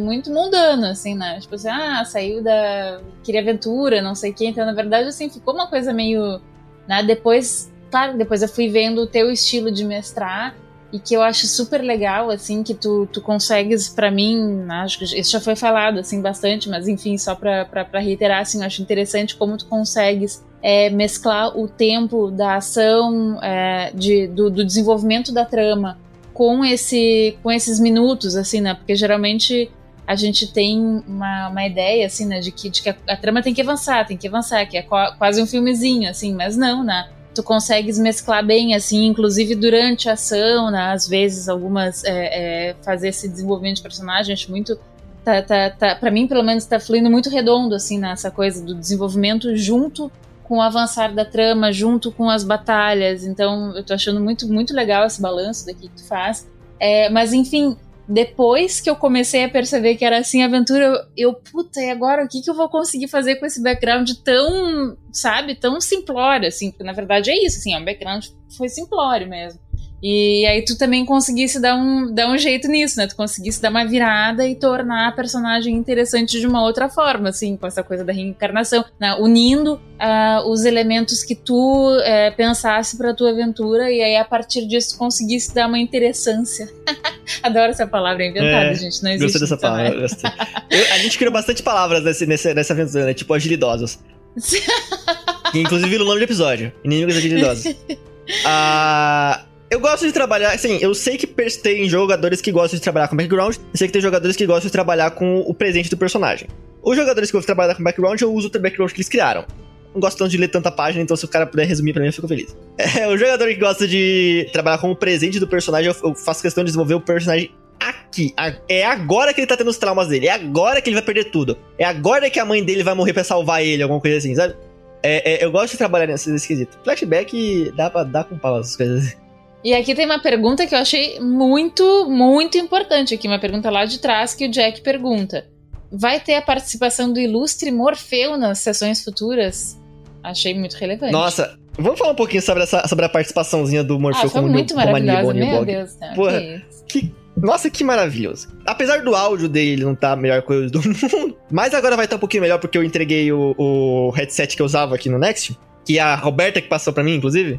muito 0.00 0.30
mundano, 0.30 0.86
assim, 0.86 1.14
né? 1.14 1.38
Tipo 1.40 1.54
assim, 1.54 1.68
ah, 1.68 2.04
saiu 2.04 2.42
da. 2.42 3.00
queria 3.22 3.40
aventura, 3.40 4.02
não 4.02 4.14
sei 4.14 4.30
o 4.30 4.34
que. 4.34 4.46
Então, 4.46 4.64
na 4.66 4.72
verdade, 4.72 5.08
assim, 5.08 5.28
ficou 5.28 5.54
uma 5.54 5.66
coisa 5.66 5.92
meio. 5.92 6.40
Né? 6.86 7.02
Depois, 7.02 7.72
claro, 7.90 8.16
depois 8.16 8.42
eu 8.42 8.48
fui 8.48 8.68
vendo 8.68 9.02
o 9.02 9.06
teu 9.06 9.30
estilo 9.30 9.70
de 9.70 9.84
mestrar 9.84 10.54
e 10.92 10.98
que 10.98 11.14
eu 11.14 11.22
acho 11.22 11.46
super 11.46 11.82
legal, 11.82 12.30
assim, 12.30 12.62
que 12.62 12.72
tu, 12.72 13.06
tu 13.12 13.20
consegues, 13.20 13.88
para 13.88 14.10
mim, 14.10 14.64
acho 14.70 14.98
que 14.98 15.04
isso 15.04 15.30
já 15.30 15.40
foi 15.40 15.54
falado, 15.54 15.98
assim, 15.98 16.22
bastante, 16.22 16.68
mas 16.68 16.88
enfim, 16.88 17.18
só 17.18 17.34
pra 17.34 17.66
reiterar, 17.94 18.40
assim, 18.40 18.60
eu 18.60 18.64
acho 18.64 18.80
interessante 18.80 19.36
como 19.36 19.58
tu 19.58 19.66
consegues 19.66 20.42
é, 20.62 20.88
mesclar 20.88 21.56
o 21.58 21.68
tempo 21.68 22.30
da 22.30 22.56
ação, 22.56 23.38
é, 23.42 23.92
de, 23.94 24.26
do, 24.28 24.50
do, 24.50 24.64
desenvolvimento 24.64 25.30
da 25.32 25.44
trama 25.44 25.98
com, 26.32 26.64
esse, 26.64 27.36
com 27.42 27.52
esses 27.52 27.78
minutos, 27.78 28.34
assim, 28.34 28.60
né, 28.62 28.72
porque 28.72 28.94
geralmente 28.94 29.70
a 30.06 30.16
gente 30.16 30.50
tem 30.50 30.80
uma, 31.06 31.48
uma 31.50 31.66
ideia, 31.66 32.06
assim, 32.06 32.24
né, 32.24 32.40
de 32.40 32.50
que, 32.50 32.70
de 32.70 32.80
que 32.80 32.88
a, 32.88 32.96
a 33.08 33.16
trama 33.16 33.42
tem 33.42 33.52
que 33.52 33.60
avançar, 33.60 34.06
tem 34.06 34.16
que 34.16 34.26
avançar, 34.26 34.64
que 34.64 34.78
é 34.78 34.82
quase 34.82 35.42
um 35.42 35.46
filmezinho, 35.46 36.08
assim, 36.08 36.34
mas 36.34 36.56
não, 36.56 36.82
né, 36.82 37.10
tu 37.38 37.42
consegues 37.44 38.00
mesclar 38.00 38.44
bem, 38.44 38.74
assim, 38.74 39.06
inclusive 39.06 39.54
durante 39.54 40.08
a 40.08 40.14
ação, 40.14 40.72
né? 40.72 40.90
Às 40.92 41.06
vezes, 41.06 41.48
algumas. 41.48 42.02
É, 42.04 42.70
é, 42.70 42.76
fazer 42.82 43.10
esse 43.10 43.28
desenvolvimento 43.28 43.76
de 43.76 43.82
personagem, 43.82 44.32
acho 44.32 44.50
muito. 44.50 44.76
Tá, 45.24 45.40
tá, 45.40 45.94
tá, 45.94 46.10
mim, 46.10 46.26
pelo 46.26 46.42
menos, 46.42 46.64
tá 46.64 46.80
fluindo 46.80 47.08
muito 47.08 47.30
redondo, 47.30 47.76
assim, 47.76 47.96
nessa 47.96 48.28
coisa 48.28 48.64
do 48.64 48.74
desenvolvimento 48.74 49.54
junto 49.54 50.10
com 50.42 50.56
o 50.56 50.62
avançar 50.62 51.14
da 51.14 51.24
trama, 51.24 51.72
junto 51.72 52.10
com 52.10 52.28
as 52.28 52.42
batalhas. 52.42 53.24
Então, 53.24 53.76
eu 53.76 53.84
tô 53.84 53.94
achando 53.94 54.20
muito, 54.20 54.48
muito 54.48 54.74
legal 54.74 55.06
esse 55.06 55.22
balanço 55.22 55.64
daqui 55.64 55.82
que 55.82 56.02
tu 56.02 56.08
faz. 56.08 56.48
É, 56.80 57.08
mas, 57.08 57.32
enfim, 57.32 57.76
depois 58.08 58.80
que 58.80 58.88
eu 58.88 58.96
comecei 58.96 59.44
a 59.44 59.48
perceber 59.48 59.96
que 59.96 60.04
era 60.04 60.18
assim 60.18 60.42
a 60.42 60.46
aventura, 60.46 60.84
eu, 60.84 61.28
eu, 61.28 61.34
puta, 61.34 61.78
e 61.80 61.90
agora 61.90 62.24
o 62.24 62.28
que, 62.28 62.40
que 62.40 62.48
eu 62.48 62.54
vou 62.54 62.68
conseguir 62.68 63.06
fazer 63.06 63.36
com 63.36 63.44
esse 63.44 63.62
background 63.62 64.10
tão, 64.24 64.96
sabe, 65.12 65.54
tão 65.54 65.78
simplório, 65.78 66.48
assim, 66.48 66.70
porque 66.70 66.84
na 66.84 66.94
verdade 66.94 67.30
é 67.30 67.44
isso, 67.44 67.58
assim, 67.58 67.74
é 67.74 67.78
um 67.78 67.84
background 67.84 68.24
foi 68.56 68.70
simplório 68.70 69.28
mesmo. 69.28 69.60
E 70.00 70.46
aí 70.46 70.64
tu 70.64 70.78
também 70.78 71.04
conseguisse 71.04 71.60
dar 71.60 71.74
um, 71.74 72.12
dar 72.14 72.30
um 72.30 72.38
jeito 72.38 72.68
nisso, 72.68 72.96
né? 72.98 73.06
Tu 73.08 73.16
conseguisse 73.16 73.60
dar 73.60 73.70
uma 73.70 73.84
virada 73.84 74.46
e 74.46 74.54
tornar 74.54 75.08
a 75.08 75.12
personagem 75.12 75.74
interessante 75.74 76.38
de 76.38 76.46
uma 76.46 76.62
outra 76.62 76.88
forma, 76.88 77.30
assim, 77.30 77.56
com 77.56 77.66
essa 77.66 77.82
coisa 77.82 78.04
da 78.04 78.12
reencarnação, 78.12 78.84
né? 78.98 79.14
unindo 79.14 79.74
uh, 79.74 80.48
os 80.48 80.64
elementos 80.64 81.24
que 81.24 81.34
tu 81.34 81.96
uh, 81.96 82.36
pensasse 82.36 82.96
pra 82.96 83.12
tua 83.12 83.30
aventura 83.30 83.90
e 83.90 84.00
aí 84.00 84.16
a 84.16 84.24
partir 84.24 84.66
disso 84.66 84.94
tu 84.94 84.98
conseguisse 84.98 85.52
dar 85.52 85.66
uma 85.66 85.78
interessância. 85.78 86.68
Adoro 87.42 87.72
essa 87.72 87.86
palavra, 87.86 88.22
é 88.22 88.28
inventada, 88.28 88.70
é, 88.70 88.74
gente, 88.74 89.02
não 89.02 89.10
existe. 89.10 89.24
Gostei 89.24 89.40
dessa 89.40 89.56
palavra, 89.56 90.00
gostei. 90.00 90.30
Eu, 90.70 90.92
a 90.92 90.98
gente 90.98 91.18
criou 91.18 91.32
bastante 91.32 91.62
palavras 91.62 92.04
nesse, 92.04 92.24
nesse, 92.24 92.54
nessa 92.54 92.72
aventura, 92.72 93.04
né? 93.04 93.14
Tipo 93.14 93.34
agilidosos. 93.34 93.98
inclusive 95.54 95.98
no 95.98 96.04
nome 96.04 96.18
do 96.18 96.24
episódio, 96.24 96.72
inimigos 96.84 97.16
agilidosos. 97.16 97.74
Ah... 98.44 99.47
Eu 99.70 99.80
gosto 99.80 100.06
de 100.06 100.12
trabalhar, 100.12 100.52
assim, 100.52 100.78
eu 100.80 100.94
sei 100.94 101.18
que 101.18 101.26
tem 101.26 101.88
jogadores 101.88 102.40
que 102.40 102.50
gostam 102.50 102.78
de 102.78 102.82
trabalhar 102.82 103.08
com 103.08 103.16
background, 103.16 103.56
eu 103.56 103.62
sei 103.76 103.86
que 103.86 103.92
tem 103.92 104.00
jogadores 104.00 104.34
que 104.34 104.46
gostam 104.46 104.68
de 104.68 104.72
trabalhar 104.72 105.10
com 105.10 105.40
o 105.40 105.52
presente 105.52 105.90
do 105.90 105.96
personagem. 105.96 106.48
Os 106.82 106.96
jogadores 106.96 107.30
que 107.30 107.38
de 107.38 107.44
trabalhar 107.44 107.74
com 107.74 107.82
background, 107.82 108.20
eu 108.20 108.32
uso 108.32 108.48
o 108.48 108.58
background 108.58 108.90
que 108.90 108.96
eles 108.96 109.08
criaram. 109.08 109.44
Não 109.92 110.00
gosto 110.00 110.18
tanto 110.18 110.30
de 110.30 110.38
ler 110.38 110.48
tanta 110.48 110.70
página, 110.70 111.02
então 111.02 111.16
se 111.16 111.24
o 111.24 111.28
cara 111.28 111.46
puder 111.46 111.66
resumir 111.66 111.92
pra 111.92 112.00
mim, 112.00 112.08
eu 112.08 112.12
fico 112.12 112.28
feliz. 112.28 112.56
É, 112.78 113.06
o 113.08 113.18
jogador 113.18 113.46
que 113.48 113.56
gosta 113.56 113.86
de 113.86 114.48
trabalhar 114.52 114.78
com 114.78 114.90
o 114.90 114.96
presente 114.96 115.38
do 115.38 115.46
personagem, 115.46 115.92
eu 116.02 116.14
faço 116.14 116.40
questão 116.40 116.64
de 116.64 116.68
desenvolver 116.68 116.94
o 116.94 117.00
personagem 117.00 117.50
aqui. 117.78 118.34
É 118.68 118.86
agora 118.86 119.34
que 119.34 119.40
ele 119.40 119.46
tá 119.46 119.56
tendo 119.56 119.68
os 119.68 119.76
traumas 119.76 120.08
dele. 120.08 120.28
É 120.28 120.32
agora 120.32 120.80
que 120.80 120.88
ele 120.88 120.96
vai 120.96 121.04
perder 121.04 121.24
tudo. 121.24 121.58
É 121.76 121.84
agora 121.84 122.30
que 122.30 122.38
a 122.38 122.44
mãe 122.44 122.64
dele 122.64 122.82
vai 122.82 122.94
morrer 122.94 123.12
pra 123.12 123.24
salvar 123.24 123.62
ele, 123.62 123.82
alguma 123.82 124.00
coisa 124.00 124.16
assim, 124.16 124.34
sabe? 124.34 124.54
É, 125.02 125.34
é, 125.34 125.44
eu 125.44 125.50
gosto 125.50 125.72
de 125.72 125.78
trabalhar 125.78 126.06
nesse 126.06 126.34
esquisito. 126.34 126.78
Flashback 126.82 127.72
dá 127.76 127.90
pra 127.90 128.02
dar 128.02 128.24
com 128.24 128.38
pau 128.38 128.58
essas 128.58 128.76
coisas. 128.76 129.16
E 129.64 129.74
aqui 129.74 129.94
tem 129.94 130.06
uma 130.06 130.20
pergunta 130.20 130.66
que 130.66 130.74
eu 130.74 130.78
achei 130.78 131.18
muito, 131.20 132.08
muito 132.08 132.56
importante 132.56 133.14
aqui, 133.14 133.26
uma 133.26 133.40
pergunta 133.40 133.70
lá 133.70 133.84
de 133.84 133.98
trás 133.98 134.34
que 134.34 134.46
o 134.46 134.50
Jack 134.50 134.80
pergunta. 134.82 135.46
Vai 135.90 136.20
ter 136.20 136.34
a 136.34 136.42
participação 136.42 137.12
do 137.12 137.18
ilustre 137.18 137.70
Morfeu 137.70 138.36
nas 138.36 138.60
sessões 138.60 139.02
futuras? 139.02 139.78
Achei 140.22 140.56
muito 140.56 140.74
relevante. 140.74 141.12
Nossa, 141.12 141.58
vamos 141.78 141.98
falar 141.98 142.12
um 142.12 142.16
pouquinho 142.16 142.42
sobre, 142.42 142.62
essa, 142.62 142.86
sobre 142.86 143.04
a 143.04 143.08
participaçãozinha 143.08 143.82
do 143.82 143.98
Morfeu 143.98 144.26
ah, 144.26 144.30
foi 144.30 144.40
como 144.42 144.52
muito 144.52 144.76
maravilhosa, 144.76 145.34
meu 145.34 145.64
Deus. 145.64 145.96
Não, 146.00 146.14
Porra, 146.14 146.40
que, 146.86 147.02
que, 147.02 147.14
nossa, 147.36 147.70
que 147.70 147.82
maravilhoso. 147.82 148.48
Apesar 148.66 149.02
do 149.02 149.14
áudio 149.14 149.48
dele 149.48 149.82
não 149.82 149.92
estar 149.92 150.08
tá 150.08 150.12
a 150.12 150.16
melhor 150.16 150.42
coisa 150.42 150.70
do 150.70 150.80
mundo, 150.86 151.36
mas 151.50 151.74
agora 151.74 151.96
vai 151.96 152.04
estar 152.04 152.14
tá 152.14 152.18
um 152.18 152.20
pouquinho 152.20 152.42
melhor 152.42 152.58
porque 152.58 152.78
eu 152.78 152.84
entreguei 152.84 153.32
o, 153.32 153.54
o 153.58 154.10
headset 154.10 154.54
que 154.54 154.62
eu 154.62 154.66
usava 154.66 154.94
aqui 154.94 155.08
no 155.08 155.18
Next 155.18 155.58
que 155.88 155.98
a 155.98 156.14
Roberta 156.14 156.60
que 156.60 156.68
passou 156.68 156.92
pra 156.92 157.02
mim, 157.02 157.14
inclusive. 157.14 157.58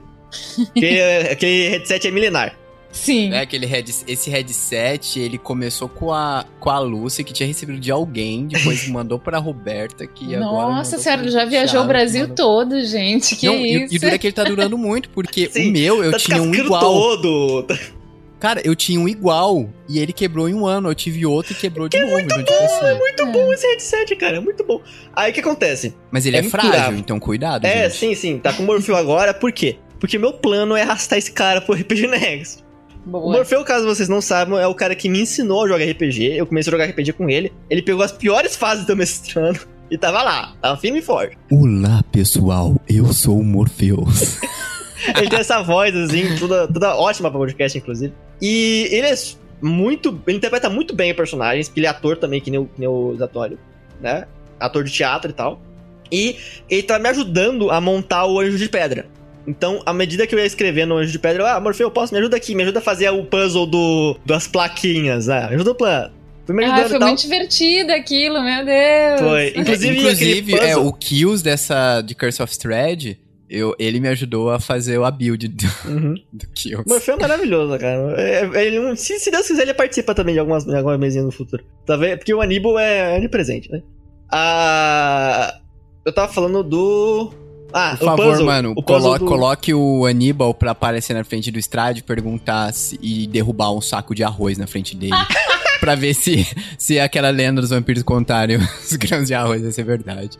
Que 0.73 1.01
aquele 1.31 1.69
headset 1.69 2.07
é 2.07 2.11
milenar. 2.11 2.55
Sim. 2.91 3.31
É 3.33 3.41
aquele 3.41 3.67
head, 3.67 3.93
esse 4.07 4.31
headset, 4.31 5.19
ele 5.19 5.37
começou 5.37 5.87
com 5.87 6.11
a, 6.11 6.43
com 6.59 6.71
a 6.71 6.79
Lúcia, 6.79 7.23
que 7.23 7.31
tinha 7.31 7.45
recebido 7.45 7.79
de 7.79 7.91
alguém, 7.91 8.47
depois 8.47 8.87
mandou 8.89 9.19
pra 9.19 9.37
Roberta, 9.37 10.07
que 10.07 10.35
agora. 10.35 10.73
Nossa 10.75 10.97
senhora, 10.97 11.21
pro 11.21 11.29
já 11.31 11.45
viajou 11.45 11.73
Thiago, 11.73 11.85
o 11.85 11.87
Brasil 11.87 12.21
mandou- 12.21 12.35
todo, 12.35 12.83
gente. 12.83 13.35
Que 13.35 13.45
Não, 13.45 13.53
e, 13.55 13.83
isso? 13.85 13.95
e 13.95 13.99
dura 13.99 14.17
que 14.17 14.25
ele 14.25 14.33
tá 14.33 14.43
durando 14.43 14.75
muito, 14.77 15.07
porque 15.11 15.47
Sim, 15.51 15.69
o 15.69 15.71
meu 15.73 16.03
eu 16.03 16.11
tá 16.13 16.17
tinha 16.17 16.41
um 16.41 16.53
igual. 16.53 16.81
todo. 16.81 17.67
Cara, 18.39 18.61
eu 18.63 18.73
tinha 18.73 18.99
um 18.99 19.07
igual 19.07 19.69
e 19.87 19.99
ele 19.99 20.13
quebrou 20.13 20.47
em 20.49 20.53
um 20.55 20.65
ano. 20.65 20.89
Eu 20.89 20.95
tive 20.95 21.25
outro 21.25 21.51
e 21.51 21.55
quebrou 21.55 21.89
de 21.89 21.99
novo. 21.99 22.17
então, 22.19 22.41
tipo 22.41 22.53
assim, 22.63 22.97
Muito 22.97 23.25
bom 23.27 23.51
esse 23.53 23.67
headset, 23.67 24.15
cara. 24.15 24.37
É 24.37 24.39
muito 24.39 24.63
bom. 24.63 24.81
Aí 25.13 25.29
o 25.29 25.33
que 25.33 25.41
acontece? 25.41 25.93
Mas 26.09 26.25
ele 26.25 26.37
É 26.37 26.39
é, 26.39 26.43
frágil, 26.43 26.97
então 26.97 27.19
cuidado. 27.19 27.65
É, 27.65 27.83
gente. 27.83 27.95
sim, 27.97 28.15
sim. 28.15 28.39
Tá 28.39 28.53
com 28.53 28.63
o 28.63 28.65
Morfeu 28.65 28.95
agora, 28.95 29.33
por 29.33 29.51
quê? 29.51 29.75
Porque 29.99 30.17
meu 30.17 30.33
plano 30.33 30.75
é 30.75 30.81
arrastar 30.81 31.17
esse 31.17 31.31
cara 31.31 31.61
pro 31.61 31.75
RPG 31.75 32.07
Next. 32.07 32.63
O 33.05 33.09
Boa. 33.09 33.37
Morfeu, 33.37 33.63
caso 33.63 33.85
vocês 33.85 34.07
não 34.07 34.21
saibam, 34.21 34.57
é 34.57 34.67
o 34.67 34.75
cara 34.75 34.95
que 34.95 35.09
me 35.09 35.21
ensinou 35.21 35.65
a 35.65 35.67
jogar 35.67 35.85
RPG. 35.85 36.37
Eu 36.37 36.45
comecei 36.45 36.71
a 36.71 36.75
jogar 36.77 36.85
RPG 36.85 37.13
com 37.13 37.29
ele. 37.29 37.51
Ele 37.69 37.81
pegou 37.81 38.03
as 38.03 38.11
piores 38.11 38.55
fases 38.55 38.85
do 38.85 38.95
mestrando 38.95 39.59
e 39.89 39.97
tava 39.97 40.21
lá. 40.21 40.53
Tava 40.61 40.79
firme 40.79 40.99
e 40.99 41.01
forte. 41.01 41.37
Olá, 41.51 42.03
pessoal. 42.11 42.79
Eu 42.87 43.11
sou 43.13 43.39
o 43.39 43.43
Morpheus. 43.43 44.39
Ele 45.15 45.29
tem 45.29 45.39
essa 45.39 45.61
voz, 45.61 45.95
assim, 45.95 46.35
toda, 46.37 46.67
toda 46.67 46.93
ótima 46.93 47.31
pra 47.31 47.39
podcast, 47.39 47.77
inclusive. 47.77 48.13
E 48.41 48.89
ele 48.91 49.07
é 49.07 49.15
muito. 49.61 50.21
Ele 50.27 50.35
interpreta 50.37 50.69
muito 50.69 50.93
bem 50.93 51.13
personagens, 51.13 51.67
porque 51.69 51.79
ele 51.79 51.87
é 51.87 51.89
ator 51.89 52.17
também, 52.17 52.41
que 52.41 52.51
nem 52.51 52.59
o, 52.59 52.65
que 52.65 52.79
nem 52.79 52.89
o 52.89 53.15
Zatório, 53.15 53.57
né? 54.01 54.27
Ator 54.59 54.83
de 54.83 54.91
teatro 54.91 55.31
e 55.31 55.33
tal. 55.33 55.61
E 56.11 56.37
ele 56.69 56.83
tá 56.83 56.99
me 56.99 57.07
ajudando 57.07 57.71
a 57.71 57.79
montar 57.79 58.25
o 58.25 58.39
Anjo 58.39 58.57
de 58.57 58.67
Pedra. 58.67 59.07
Então, 59.47 59.81
à 59.85 59.93
medida 59.93 60.27
que 60.27 60.35
eu 60.35 60.39
ia 60.39 60.45
escrevendo 60.45 60.93
o 60.93 60.97
Anjo 60.97 61.11
de 61.11 61.17
Pedra, 61.19 61.43
eu, 61.43 61.47
ah, 61.47 61.59
Morfeu, 61.59 61.89
posso? 61.89 62.13
Me 62.13 62.19
ajuda 62.19 62.37
aqui, 62.37 62.53
me 62.53 62.63
ajuda 62.63 62.79
a 62.79 62.81
fazer 62.81 63.09
o 63.09 63.23
puzzle 63.25 63.65
do, 63.65 64.17
das 64.25 64.47
plaquinhas, 64.47 65.27
né? 65.27 65.45
Ajuda 65.45 65.71
o 65.71 65.75
plano. 65.75 66.11
Fui 66.45 66.55
me 66.55 66.63
Ah, 66.65 66.73
ajudando 66.73 66.87
foi 66.89 66.95
e 66.95 66.99
tal. 66.99 67.07
muito 67.09 67.21
divertido 67.21 67.91
aquilo, 67.93 68.43
meu 68.43 68.65
Deus. 68.65 69.21
Foi. 69.21 69.53
Inclusive, 69.59 69.97
Inclusive, 69.97 70.53
é, 70.55 70.67
puzzle- 70.75 70.87
o 70.87 70.93
Kills 70.93 71.43
dessa 71.43 72.01
de 72.01 72.13
Curse 72.15 72.41
of 72.43 72.57
Thread, 72.59 73.19
eu, 73.49 73.75
ele 73.79 73.99
me 73.99 74.07
ajudou 74.09 74.51
a 74.51 74.59
fazer 74.59 75.01
a 75.01 75.09
build 75.09 75.47
do, 75.47 75.65
Uhum. 75.85 76.15
do 76.33 76.47
Kills. 76.53 76.83
Morfeu 76.87 77.15
é 77.15 77.19
maravilhoso, 77.19 77.77
cara. 77.79 78.15
É- 78.21 78.65
ele 78.65 78.79
não- 78.79 78.95
se, 78.95 79.19
se 79.19 79.31
Deus 79.31 79.47
quiser, 79.47 79.63
ele 79.63 79.73
participa 79.73 80.13
também 80.13 80.33
de 80.33 80.39
algumas, 80.39 80.63
de 80.65 80.75
algumas 80.75 80.99
mesinhas 80.99 81.25
no 81.25 81.31
futuro. 81.31 81.63
Tá 81.85 81.95
vendo? 81.95 82.17
Porque 82.19 82.33
o 82.33 82.41
Aníbal 82.41 82.77
é 82.77 83.15
onipresente, 83.17 83.71
né? 83.71 83.81
Ah, 84.31 85.59
eu 86.05 86.13
tava 86.13 86.31
falando 86.31 86.63
do. 86.63 87.33
Ah, 87.71 87.95
Por 87.97 88.05
favor, 88.05 88.25
puzzle, 88.31 88.45
mano, 88.45 88.73
o 88.75 88.81
colo- 88.83 89.17
do- 89.19 89.25
coloque 89.25 89.73
o 89.73 90.05
Aníbal 90.05 90.53
pra 90.53 90.71
aparecer 90.71 91.13
na 91.13 91.23
frente 91.23 91.51
do 91.51 91.59
estádio, 91.59 92.03
perguntar 92.03 92.73
se- 92.73 92.97
e 93.01 93.27
derrubar 93.27 93.71
um 93.73 93.79
saco 93.81 94.15
de 94.15 94.23
arroz 94.23 94.57
na 94.57 94.65
frente 94.67 94.95
dele. 94.95 95.13
pra 95.79 95.95
ver 95.95 96.13
se, 96.13 96.47
se 96.77 96.99
aquela 96.99 97.29
lenda 97.29 97.61
dos 97.61 97.69
vampiros 97.69 98.03
contarem 98.03 98.57
os 98.57 98.95
grãos 98.97 99.27
de 99.27 99.33
arroz 99.33 99.61
vai 99.61 99.71
ser 99.71 99.83
verdade. 99.83 100.37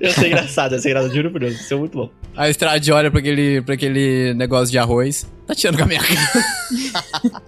Ia 0.00 0.12
ser 0.12 0.26
engraçado, 0.28 0.72
ia 0.72 0.78
ser 0.80 0.90
engraçado, 0.90 1.14
juro 1.14 1.30
por 1.30 1.40
Deus. 1.40 1.60
Isso 1.60 1.74
é 1.74 1.76
muito 1.76 1.96
bom. 1.98 2.10
A 2.36 2.48
Estrade 2.48 2.92
olha 2.92 3.10
pra 3.10 3.20
aquele, 3.20 3.60
pra 3.62 3.74
aquele 3.74 4.32
negócio 4.34 4.70
de 4.70 4.78
arroz, 4.78 5.26
tá 5.46 5.54
tirando 5.54 5.76
com 5.78 5.84
a 5.84 5.86
minha 5.86 6.00
cara. 6.00 6.44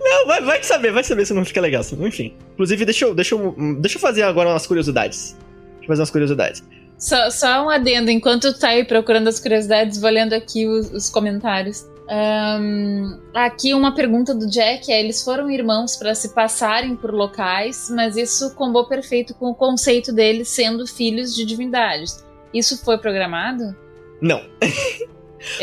Não, 0.00 0.26
vai, 0.26 0.40
vai 0.42 0.62
saber, 0.62 0.92
vai 0.92 1.02
saber 1.04 1.26
se 1.26 1.34
não 1.34 1.44
fica 1.44 1.60
legal. 1.60 1.82
Enfim. 2.00 2.34
Inclusive, 2.54 2.84
deixa 2.84 3.04
eu, 3.04 3.14
deixa, 3.14 3.34
eu, 3.34 3.54
deixa 3.80 3.96
eu 3.96 4.00
fazer 4.00 4.22
agora 4.22 4.48
umas 4.48 4.66
curiosidades. 4.66 5.36
Deixa 5.84 5.92
eu 5.92 5.96
fazer 5.96 6.00
umas 6.00 6.10
curiosidades. 6.10 6.62
Só, 6.98 7.30
só 7.30 7.66
um 7.66 7.70
adendo, 7.70 8.10
enquanto 8.10 8.52
tu 8.52 8.58
tá 8.58 8.68
aí 8.68 8.84
procurando 8.84 9.28
as 9.28 9.38
curiosidades, 9.38 10.00
vou 10.00 10.10
lendo 10.10 10.32
aqui 10.32 10.66
os, 10.66 10.90
os 10.90 11.10
comentários. 11.10 11.86
Ahn, 12.08 13.18
aqui 13.32 13.72
uma 13.72 13.94
pergunta 13.94 14.34
do 14.34 14.48
Jack 14.48 14.90
é: 14.92 15.00
eles 15.00 15.22
foram 15.22 15.50
irmãos 15.50 15.96
para 15.96 16.14
se 16.14 16.34
passarem 16.34 16.94
por 16.96 17.12
locais, 17.12 17.90
mas 17.90 18.16
isso 18.16 18.54
combou 18.54 18.86
perfeito 18.86 19.34
com 19.34 19.50
o 19.50 19.54
conceito 19.54 20.12
deles 20.12 20.48
sendo 20.48 20.86
filhos 20.86 21.34
de 21.34 21.44
divindades. 21.44 22.24
Isso 22.52 22.82
foi 22.84 22.98
programado? 22.98 23.74
Não. 24.20 24.40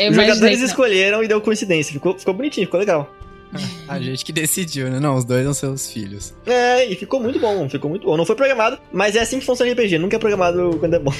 Os 0.08 0.14
jogadores 0.14 0.60
escolheram 0.60 1.24
e 1.24 1.28
deu 1.28 1.40
coincidência. 1.40 1.92
Ficou, 1.92 2.16
ficou 2.16 2.34
bonitinho, 2.34 2.66
ficou 2.66 2.78
legal. 2.78 3.12
A 3.88 4.00
gente 4.00 4.24
que 4.24 4.32
decidiu, 4.32 4.88
né? 4.88 4.98
Não, 4.98 5.16
os 5.16 5.24
dois 5.24 5.44
são 5.44 5.54
seus 5.54 5.90
filhos. 5.90 6.34
É, 6.46 6.86
e 6.86 6.96
ficou 6.96 7.20
muito 7.20 7.38
bom, 7.38 7.68
ficou 7.68 7.90
muito 7.90 8.06
bom. 8.06 8.16
Não 8.16 8.24
foi 8.24 8.36
programado, 8.36 8.78
mas 8.92 9.16
é 9.16 9.20
assim 9.20 9.38
que 9.38 9.46
funciona 9.46 9.70
RPG. 9.72 9.98
Nunca 9.98 10.16
é 10.16 10.18
programado 10.18 10.76
quando 10.78 10.94
é 10.94 10.98
bom. 10.98 11.12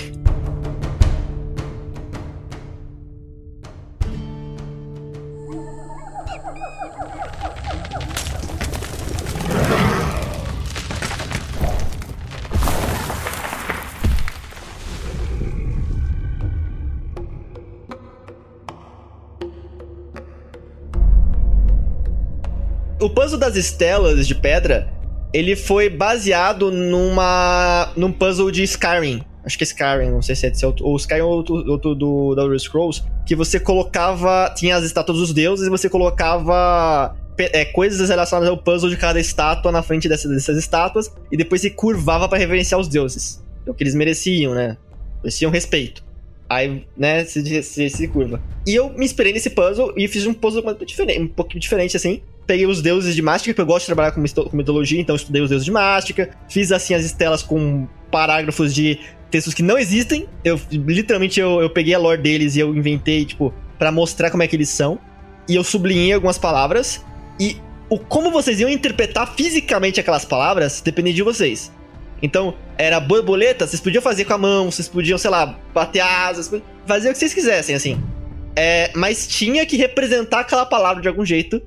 Puzzle 23.12 23.38
das 23.38 23.56
estelas 23.56 24.26
de 24.26 24.34
pedra, 24.34 24.92
ele 25.32 25.56
foi 25.56 25.88
baseado 25.88 26.70
numa 26.70 27.92
num 27.96 28.12
puzzle 28.12 28.50
de 28.50 28.62
Skyrim. 28.62 29.22
Acho 29.44 29.58
que 29.58 29.64
é 29.64 29.66
Skyrim, 29.66 30.10
não 30.10 30.22
sei 30.22 30.36
se 30.36 30.46
é 30.46 30.50
de 30.50 30.64
outro, 30.64 30.84
ou 30.84 30.96
Skyrim 30.96 31.22
ou 31.22 31.30
outro, 31.30 31.54
outro 31.70 31.94
do 31.94 32.34
da 32.34 32.42
Elder 32.42 32.58
Scrolls, 32.60 33.02
que 33.26 33.34
você 33.34 33.58
colocava, 33.58 34.52
tinha 34.56 34.76
as 34.76 34.84
estátuas 34.84 35.18
dos 35.18 35.32
deuses 35.32 35.66
e 35.66 35.70
você 35.70 35.88
colocava 35.88 37.16
é, 37.38 37.64
coisas 37.64 38.08
relacionadas 38.08 38.48
ao 38.48 38.56
puzzle 38.56 38.90
de 38.90 38.96
cada 38.96 39.18
estátua 39.18 39.72
na 39.72 39.82
frente 39.82 40.08
dessas, 40.08 40.30
dessas 40.30 40.56
estátuas 40.58 41.12
e 41.30 41.36
depois 41.36 41.60
se 41.60 41.70
curvava 41.70 42.28
pra 42.28 42.38
reverenciar 42.38 42.80
os 42.80 42.88
deuses. 42.88 43.42
É 43.66 43.70
o 43.70 43.74
que 43.74 43.82
eles 43.82 43.94
mereciam, 43.94 44.54
né? 44.54 44.76
Mereciam 45.22 45.50
respeito. 45.50 46.04
Aí, 46.48 46.86
né, 46.96 47.24
se, 47.24 47.62
se, 47.62 47.88
se 47.88 48.08
curva. 48.08 48.40
E 48.66 48.74
eu 48.74 48.90
me 48.90 49.04
inspirei 49.04 49.32
nesse 49.32 49.50
puzzle 49.50 49.94
e 49.96 50.06
fiz 50.06 50.26
um 50.26 50.34
puzzle 50.34 50.62
um 51.18 51.26
pouquinho 51.26 51.60
diferente 51.60 51.96
assim. 51.96 52.20
Peguei 52.46 52.66
os 52.66 52.82
deuses 52.82 53.14
de 53.14 53.22
Mástica, 53.22 53.52
porque 53.52 53.62
eu 53.62 53.66
gosto 53.66 53.82
de 53.82 53.86
trabalhar 53.86 54.12
com, 54.12 54.22
com 54.22 54.56
mitologia, 54.56 55.00
então 55.00 55.14
estudei 55.14 55.42
os 55.42 55.48
deuses 55.48 55.64
de 55.64 55.70
Mástica. 55.70 56.30
Fiz 56.48 56.72
assim 56.72 56.94
as 56.94 57.04
estelas 57.04 57.42
com 57.42 57.86
parágrafos 58.10 58.74
de 58.74 58.98
textos 59.30 59.54
que 59.54 59.62
não 59.62 59.78
existem. 59.78 60.28
Eu 60.44 60.60
literalmente 60.70 61.40
eu, 61.40 61.60
eu 61.60 61.70
peguei 61.70 61.94
a 61.94 61.98
lore 61.98 62.20
deles 62.20 62.56
e 62.56 62.60
eu 62.60 62.74
inventei, 62.74 63.24
tipo, 63.24 63.52
pra 63.78 63.90
mostrar 63.90 64.30
como 64.30 64.42
é 64.42 64.48
que 64.48 64.56
eles 64.56 64.68
são. 64.68 64.98
E 65.48 65.54
eu 65.54 65.64
sublinhei 65.64 66.12
algumas 66.12 66.38
palavras. 66.38 67.04
E 67.40 67.56
o 67.88 67.98
como 67.98 68.30
vocês 68.30 68.60
iam 68.60 68.70
interpretar 68.70 69.34
fisicamente 69.34 70.00
aquelas 70.00 70.24
palavras 70.24 70.80
dependia 70.80 71.12
de 71.12 71.22
vocês. 71.22 71.72
Então, 72.22 72.54
era 72.78 73.00
borboleta, 73.00 73.66
vocês 73.66 73.80
podiam 73.80 74.00
fazer 74.00 74.24
com 74.24 74.32
a 74.32 74.38
mão, 74.38 74.70
vocês 74.70 74.88
podiam, 74.88 75.18
sei 75.18 75.30
lá, 75.30 75.58
bater 75.74 76.00
asas, 76.00 76.50
fazer 76.86 77.08
o 77.10 77.12
que 77.12 77.18
vocês 77.18 77.34
quisessem, 77.34 77.74
assim. 77.74 78.00
É, 78.54 78.92
mas 78.94 79.26
tinha 79.26 79.66
que 79.66 79.76
representar 79.76 80.40
aquela 80.40 80.64
palavra 80.64 81.02
de 81.02 81.08
algum 81.08 81.24
jeito 81.24 81.60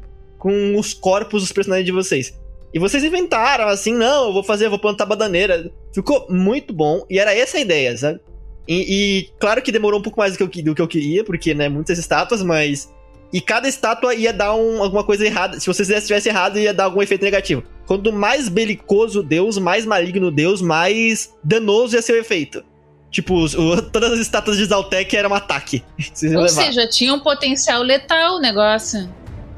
com 0.46 0.78
os 0.78 0.94
corpos 0.94 1.42
dos 1.42 1.52
personagens 1.52 1.88
de 1.88 1.92
vocês. 1.92 2.38
E 2.72 2.78
vocês 2.78 3.04
inventaram, 3.04 3.68
assim, 3.68 3.96
não, 3.96 4.28
eu 4.28 4.34
vou 4.34 4.44
fazer, 4.44 4.68
eu 4.68 4.70
vou 4.70 4.78
plantar 4.78 5.08
bananeira. 5.08 5.72
Ficou 5.92 6.28
muito 6.30 6.72
bom, 6.72 7.04
e 7.10 7.18
era 7.18 7.34
essa 7.36 7.58
a 7.58 7.62
ideia, 7.62 7.98
sabe? 7.98 8.20
E, 8.68 8.76
e 8.76 9.30
claro 9.40 9.60
que 9.64 9.72
demorou 9.72 10.00
um 10.00 10.04
pouco 10.04 10.20
mais 10.20 10.34
do 10.38 10.48
que 10.48 10.60
eu, 10.60 10.64
do 10.66 10.76
que 10.76 10.82
eu 10.84 10.88
queria, 10.88 11.24
porque, 11.24 11.56
né, 11.56 11.68
muitas 11.68 11.98
estátuas, 11.98 12.44
mas. 12.44 12.94
E 13.34 13.42
cada 13.42 13.68
estátua 13.68 14.14
ia 14.14 14.32
dar 14.32 14.54
um- 14.54 14.84
alguma 14.84 15.04
coisa 15.04 15.26
errada. 15.26 15.60
Se 15.60 15.66
você 15.66 15.84
tivesse 16.00 16.30
errado, 16.30 16.60
ia 16.60 16.72
dar 16.76 16.84
algum 16.84 17.02
efeito 17.02 17.24
negativo. 17.26 17.64
Quanto 17.88 18.14
mais 18.14 18.48
belicoso 18.48 19.22
o 19.22 19.24
Deus, 19.24 19.58
mais 19.58 19.84
maligno 19.84 20.28
o 20.28 20.32
Deus, 20.32 20.62
mais 20.62 21.34
danoso 21.44 21.96
ia 21.96 22.04
ser 22.04 22.14
o 22.14 22.18
efeito. 22.18 22.64
Tipo, 23.10 23.34
o- 23.46 23.82
todas 23.92 24.12
as 24.14 24.20
estátuas 24.20 24.58
de 24.58 24.66
Zaltec 24.66 25.16
eram 25.18 25.32
um 25.32 25.34
ataque. 25.34 25.84
Vocês 25.98 26.32
Ou 26.36 26.42
levar. 26.44 26.50
seja, 26.66 26.88
tinha 26.88 27.12
um 27.16 27.20
potencial 27.20 27.82
letal 27.82 28.36
o 28.36 28.40
negócio. 28.40 29.10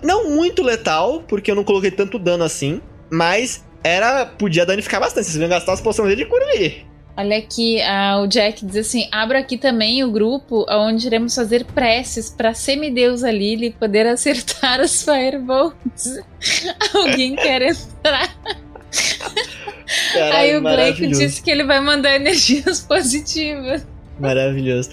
Não 0.03 0.29
muito 0.29 0.63
letal, 0.63 1.23
porque 1.27 1.51
eu 1.51 1.55
não 1.55 1.63
coloquei 1.63 1.91
tanto 1.91 2.19
dano 2.19 2.43
assim, 2.43 2.81
mas 3.09 3.65
era. 3.83 4.25
podia 4.25 4.65
danificar 4.65 4.99
bastante. 4.99 5.27
Vocês 5.27 5.37
iam 5.37 5.49
gastar 5.49 5.73
as 5.73 5.81
poções 5.81 6.15
de 6.15 6.25
cura 6.25 6.45
aí. 6.45 6.85
Olha 7.19 7.37
aqui, 7.39 7.81
ah, 7.81 8.19
o 8.21 8.27
Jack 8.27 8.63
diz 8.63 8.87
assim: 8.87 9.09
abra 9.11 9.39
aqui 9.39 9.57
também 9.57 10.03
o 10.03 10.11
grupo 10.11 10.65
onde 10.69 11.07
iremos 11.07 11.33
fazer 11.33 11.65
preces 11.65 12.29
pra 12.29 12.53
semideusa 12.53 13.31
Lily 13.31 13.71
poder 13.71 14.05
acertar 14.07 14.79
as 14.79 15.01
firebolts. 15.01 16.19
Alguém 16.93 17.33
quer 17.37 17.63
entrar? 17.63 18.35
Caralho, 20.13 20.35
Aí 20.35 20.57
o 20.57 20.61
Blake 20.61 21.07
disse 21.07 21.41
que 21.41 21.49
ele 21.49 21.63
vai 21.63 21.79
mandar 21.79 22.15
energias 22.15 22.81
positivas. 22.81 23.85
Maravilhoso. 24.19 24.89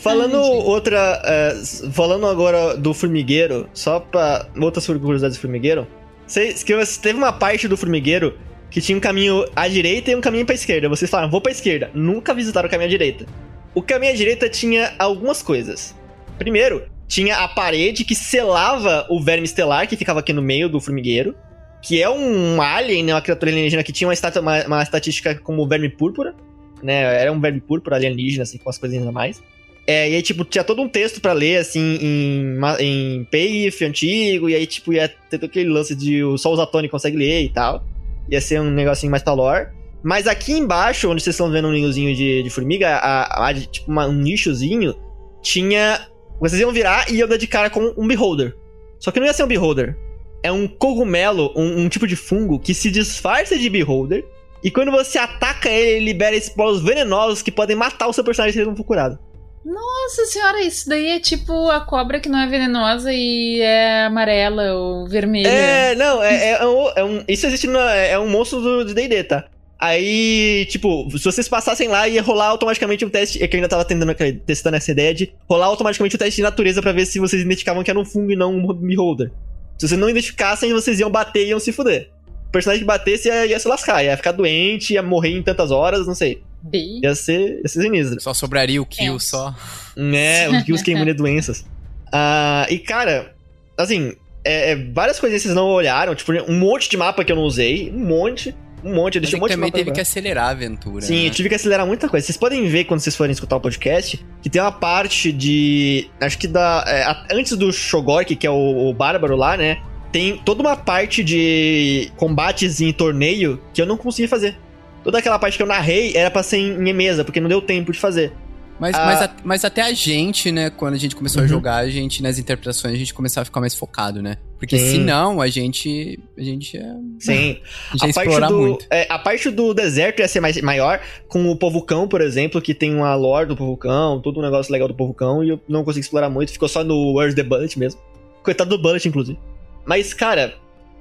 Falando 0.00 0.36
Ai, 0.36 0.48
outra. 0.64 1.22
é, 1.24 1.54
falando 1.92 2.26
agora 2.26 2.76
do 2.76 2.92
formigueiro, 2.92 3.68
só 3.72 4.00
pra. 4.00 4.46
Outras 4.60 4.86
curiosidades 4.86 5.36
do 5.36 5.40
formigueiro. 5.40 5.86
Vocês, 6.26 6.62
que 6.62 6.72
eu- 6.72 6.80
teve 7.00 7.16
uma 7.18 7.32
parte 7.32 7.68
do 7.68 7.76
formigueiro 7.76 8.36
que 8.70 8.80
tinha 8.80 8.98
um 8.98 9.00
caminho 9.00 9.44
à 9.54 9.68
direita 9.68 10.10
e 10.10 10.16
um 10.16 10.20
caminho 10.20 10.44
pra 10.44 10.54
esquerda. 10.54 10.88
Vocês 10.88 11.10
falaram, 11.10 11.30
vou 11.30 11.40
pra 11.40 11.52
esquerda. 11.52 11.90
Nunca 11.94 12.34
visitaram 12.34 12.66
o 12.66 12.70
caminho 12.70 12.88
à 12.88 12.90
direita. 12.90 13.26
O 13.74 13.80
caminho 13.82 14.12
à 14.12 14.16
direita 14.16 14.48
tinha 14.48 14.92
algumas 14.98 15.42
coisas. 15.42 15.94
Primeiro, 16.38 16.82
tinha 17.06 17.36
a 17.36 17.48
parede 17.48 18.04
que 18.04 18.14
selava 18.14 19.06
o 19.08 19.22
verme 19.22 19.44
estelar 19.44 19.86
que 19.86 19.96
ficava 19.96 20.20
aqui 20.20 20.32
no 20.32 20.42
meio 20.42 20.68
do 20.68 20.80
formigueiro. 20.80 21.34
Que 21.82 22.02
é 22.02 22.10
um 22.10 22.60
alien, 22.60 23.04
né? 23.04 23.14
Uma 23.14 23.20
criatura 23.22 23.50
alienígena 23.50 23.82
que 23.84 23.92
tinha 23.92 24.08
uma, 24.08 24.14
uma, 24.40 24.64
uma 24.66 24.82
estatística 24.82 25.34
como 25.36 25.66
verme 25.68 25.88
púrpura. 25.88 26.34
Né? 26.82 27.22
Era 27.22 27.32
um 27.32 27.40
verme 27.40 27.60
púrpura 27.60 27.96
alienígena, 27.96 28.42
assim, 28.42 28.58
com 28.58 28.68
as 28.68 28.78
coisinhas 28.78 29.06
a 29.06 29.12
mais. 29.12 29.42
É, 29.86 30.10
e 30.10 30.16
aí, 30.16 30.22
tipo, 30.22 30.44
tinha 30.44 30.64
todo 30.64 30.82
um 30.82 30.88
texto 30.88 31.20
para 31.20 31.32
ler, 31.32 31.58
assim, 31.58 31.98
em, 32.00 32.58
em 32.80 33.24
PIF 33.24 33.84
antigo, 33.84 34.48
e 34.50 34.54
aí, 34.54 34.66
tipo, 34.66 34.92
ia 34.92 35.08
ter 35.08 35.38
todo 35.38 35.48
aquele 35.48 35.70
lance 35.70 35.94
de 35.94 36.22
só 36.38 36.52
os 36.52 36.58
atônicos 36.58 36.90
conseguem 36.90 37.18
ler 37.18 37.42
e 37.42 37.48
tal. 37.48 37.84
Ia 38.28 38.40
ser 38.40 38.60
um 38.60 38.70
negocinho 38.70 39.10
mais 39.10 39.22
pra 39.22 39.32
lore. 39.32 39.68
Mas 40.02 40.26
aqui 40.26 40.52
embaixo, 40.52 41.08
onde 41.08 41.22
vocês 41.22 41.34
estão 41.34 41.50
vendo 41.50 41.68
um 41.68 41.72
ninhozinho 41.72 42.14
de, 42.14 42.42
de 42.42 42.50
formiga, 42.50 42.96
a, 42.96 43.48
a, 43.48 43.54
tipo, 43.54 43.90
uma, 43.90 44.06
um 44.06 44.12
nichozinho, 44.12 44.94
tinha. 45.40 46.08
Vocês 46.40 46.60
iam 46.60 46.72
virar 46.72 47.10
e 47.10 47.16
iam 47.16 47.28
dar 47.28 47.36
de 47.36 47.46
cara 47.46 47.70
com 47.70 47.94
um 47.96 48.06
beholder. 48.06 48.56
Só 48.98 49.10
que 49.10 49.20
não 49.20 49.26
ia 49.26 49.32
ser 49.32 49.44
um 49.44 49.48
beholder. 49.48 49.96
É 50.42 50.50
um 50.50 50.66
cogumelo, 50.66 51.52
um, 51.56 51.82
um 51.82 51.88
tipo 51.88 52.06
de 52.06 52.16
fungo 52.16 52.58
que 52.58 52.74
se 52.74 52.90
disfarça 52.90 53.58
de 53.58 53.70
beholder. 53.70 54.24
E 54.62 54.70
quando 54.70 54.90
você 54.90 55.18
ataca 55.18 55.68
ele, 55.68 55.90
ele 55.90 56.04
libera 56.06 56.36
esporos 56.36 56.82
venenosos 56.82 57.42
que 57.42 57.50
podem 57.50 57.76
matar 57.76 58.08
o 58.08 58.12
seu 58.12 58.24
personagem 58.24 58.52
se 58.52 58.58
ele 58.58 58.68
não 58.68 58.76
for 58.76 58.84
curado. 58.84 59.18
Nossa 59.64 60.26
senhora, 60.26 60.62
isso 60.62 60.88
daí 60.88 61.08
é 61.08 61.18
tipo 61.18 61.68
a 61.70 61.80
cobra 61.80 62.20
que 62.20 62.28
não 62.28 62.38
é 62.38 62.46
venenosa 62.46 63.12
e 63.12 63.60
é 63.60 64.04
amarela 64.04 64.74
ou 64.74 65.08
vermelha. 65.08 65.48
É, 65.48 65.94
não, 65.96 66.22
é, 66.22 66.50
é, 66.50 66.66
um, 66.66 66.88
é 66.94 67.04
um, 67.04 67.24
Isso 67.26 67.46
existe 67.46 67.66
no, 67.66 67.80
é 67.80 68.16
um 68.16 68.28
monstro 68.28 68.60
do 68.60 68.94
DD, 68.94 69.24
tá? 69.24 69.44
Aí, 69.78 70.66
tipo, 70.70 71.06
se 71.10 71.24
vocês 71.24 71.48
passassem 71.48 71.88
lá, 71.88 72.08
ia 72.08 72.22
rolar 72.22 72.46
automaticamente 72.46 73.04
um 73.04 73.10
teste. 73.10 73.42
É 73.42 73.48
que 73.48 73.56
eu 73.56 73.58
ainda 73.58 73.68
tava 73.68 73.84
tentando, 73.84 74.14
testando 74.46 74.76
essa 74.76 74.90
ideia 74.90 75.12
de 75.12 75.32
rolar 75.48 75.66
automaticamente 75.66 76.14
o 76.14 76.16
um 76.16 76.18
teste 76.18 76.36
de 76.36 76.42
natureza 76.42 76.80
para 76.80 76.92
ver 76.92 77.04
se 77.04 77.18
vocês 77.18 77.42
identificavam 77.42 77.82
que 77.82 77.90
era 77.90 77.98
um 77.98 78.04
fungo 78.04 78.30
e 78.30 78.36
não 78.36 78.54
um 78.54 78.72
beholder. 78.72 79.30
Se 79.76 79.88
vocês 79.88 80.00
não 80.00 80.08
identificassem, 80.08 80.72
vocês 80.72 81.00
iam 81.00 81.10
bater 81.10 81.44
e 81.44 81.48
iam 81.48 81.60
se 81.60 81.72
fuder. 81.72 82.08
O 82.48 82.52
personagem 82.52 82.80
que 82.82 82.86
batesse 82.86 83.28
ia, 83.28 83.46
ia 83.46 83.58
se 83.58 83.68
lascar, 83.68 84.02
ia 84.04 84.16
ficar 84.16 84.32
doente, 84.32 84.94
ia 84.94 85.02
morrer 85.02 85.30
em 85.36 85.42
tantas 85.42 85.70
horas, 85.70 86.06
não 86.06 86.14
sei. 86.14 86.42
Ia 86.72 87.14
ser, 87.14 87.60
ia 87.62 87.68
ser 87.68 87.82
sinistro. 87.82 88.20
Só 88.20 88.32
sobraria 88.34 88.80
o 88.82 88.86
kill, 88.86 89.16
É. 89.16 89.18
só. 89.18 89.54
É, 89.96 90.48
os 90.50 90.62
kills 90.64 90.82
que 90.84 90.90
imunam 90.92 91.14
doenças. 91.14 91.64
Ah, 92.12 92.66
e 92.70 92.78
cara, 92.78 93.32
assim, 93.76 94.12
é, 94.44 94.72
é, 94.72 94.76
várias 94.92 95.18
coisas 95.20 95.36
que 95.40 95.42
vocês 95.48 95.54
não 95.54 95.66
olharam, 95.66 96.14
tipo, 96.14 96.32
um 96.48 96.58
monte 96.58 96.88
de 96.88 96.96
mapa 96.96 97.24
que 97.24 97.30
eu 97.32 97.36
não 97.36 97.42
usei, 97.42 97.90
um 97.90 97.98
monte, 98.06 98.54
um 98.82 98.94
monte, 98.94 99.16
eu 99.16 99.20
deixei 99.20 99.36
é 99.36 99.38
um 99.38 99.40
monte 99.42 99.50
que 99.50 99.54
de 99.54 99.60
também 99.60 99.70
mapa. 99.70 99.78
teve 99.78 99.92
que 99.92 100.00
acelerar 100.00 100.46
a 100.46 100.50
aventura. 100.50 101.02
Sim, 101.04 101.22
né? 101.22 101.26
eu 101.26 101.30
tive 101.30 101.48
que 101.48 101.54
acelerar 101.56 101.86
muita 101.86 102.08
coisa. 102.08 102.24
Vocês 102.26 102.38
podem 102.38 102.66
ver 102.68 102.84
quando 102.84 103.00
vocês 103.00 103.14
forem 103.16 103.32
escutar 103.32 103.56
o 103.56 103.60
podcast 103.60 104.24
que 104.42 104.48
tem 104.48 104.60
uma 104.62 104.72
parte 104.72 105.30
de. 105.32 106.08
Acho 106.20 106.38
que 106.38 106.46
da. 106.46 106.84
é, 106.86 107.02
a- 107.02 107.26
antes 107.32 107.52
do 107.56 107.72
Shogork, 107.72 108.34
que 108.36 108.46
é 108.46 108.50
o, 108.50 108.88
o 108.88 108.94
Bárbaro 108.94 109.36
lá, 109.36 109.56
né? 109.56 109.78
Tem 110.16 110.38
toda 110.38 110.62
uma 110.62 110.74
parte 110.74 111.22
de 111.22 112.10
combates 112.16 112.80
em 112.80 112.90
torneio 112.90 113.60
que 113.74 113.82
eu 113.82 113.84
não 113.84 113.98
consegui 113.98 114.26
fazer. 114.26 114.56
Toda 115.04 115.18
aquela 115.18 115.38
parte 115.38 115.58
que 115.58 115.62
eu 115.62 115.66
narrei 115.66 116.16
era 116.16 116.30
pra 116.30 116.42
ser 116.42 116.56
em, 116.56 116.88
em 116.88 116.92
mesa, 116.94 117.22
porque 117.22 117.38
não 117.38 117.50
deu 117.50 117.60
tempo 117.60 117.92
de 117.92 117.98
fazer. 117.98 118.32
Mas, 118.80 118.96
Ah. 118.96 119.04
mas, 119.04 119.22
a- 119.22 119.36
mas 119.44 119.64
até 119.66 119.82
a 119.82 119.92
gente, 119.92 120.50
né, 120.50 120.70
quando 120.70 120.94
a 120.94 120.96
gente 120.96 121.14
começou 121.14 121.40
a 121.40 121.42
Uhum. 121.42 121.48
jogar, 121.50 121.76
a 121.84 121.90
gente, 121.90 122.22
nas 122.22 122.38
interpretações, 122.38 122.94
a 122.94 122.96
gente 122.96 123.12
começava 123.12 123.42
a 123.42 123.44
ficar 123.44 123.60
mais 123.60 123.74
focado, 123.74 124.22
né? 124.22 124.38
Porque 124.58 124.78
Sim. 124.78 124.92
senão 124.92 125.38
a 125.42 125.48
gente. 125.48 126.18
A 126.38 126.42
gente 126.42 126.78
ia, 126.78 126.96
Sim. 127.20 127.58
a 127.92 127.96
gente 128.06 128.10
a, 128.10 128.14
parte 128.14 128.40
do, 128.48 128.58
muito. 128.58 128.86
é, 128.90 129.06
a 129.10 129.18
parte 129.18 129.50
do 129.50 129.74
deserto 129.74 130.20
ia 130.20 130.28
ser 130.28 130.40
mais, 130.40 130.58
maior, 130.62 130.98
com 131.28 131.46
o 131.50 131.56
povo 131.58 131.82
cão, 131.82 132.08
por 132.08 132.22
exemplo, 132.22 132.62
que 132.62 132.72
tem 132.72 132.94
uma 132.94 133.14
lore 133.14 133.46
do 133.48 133.54
povo 133.54 133.76
cão, 133.76 134.18
todo 134.22 134.40
um 134.40 134.42
negócio 134.42 134.72
legal 134.72 134.88
do 134.88 134.94
povo 134.94 135.12
cão, 135.12 135.44
e 135.44 135.50
eu 135.50 135.60
não 135.68 135.84
consegui 135.84 136.04
explorar 136.06 136.30
muito, 136.30 136.52
ficou 136.52 136.68
só 136.70 136.82
no 136.82 137.18
Where's 137.18 137.34
the 137.34 137.42
Bullet 137.42 137.78
mesmo. 137.78 138.00
Coitado 138.42 138.70
do 138.70 138.78
Bullet, 138.80 139.06
inclusive. 139.06 139.38
Mas, 139.86 140.12
cara, 140.12 140.54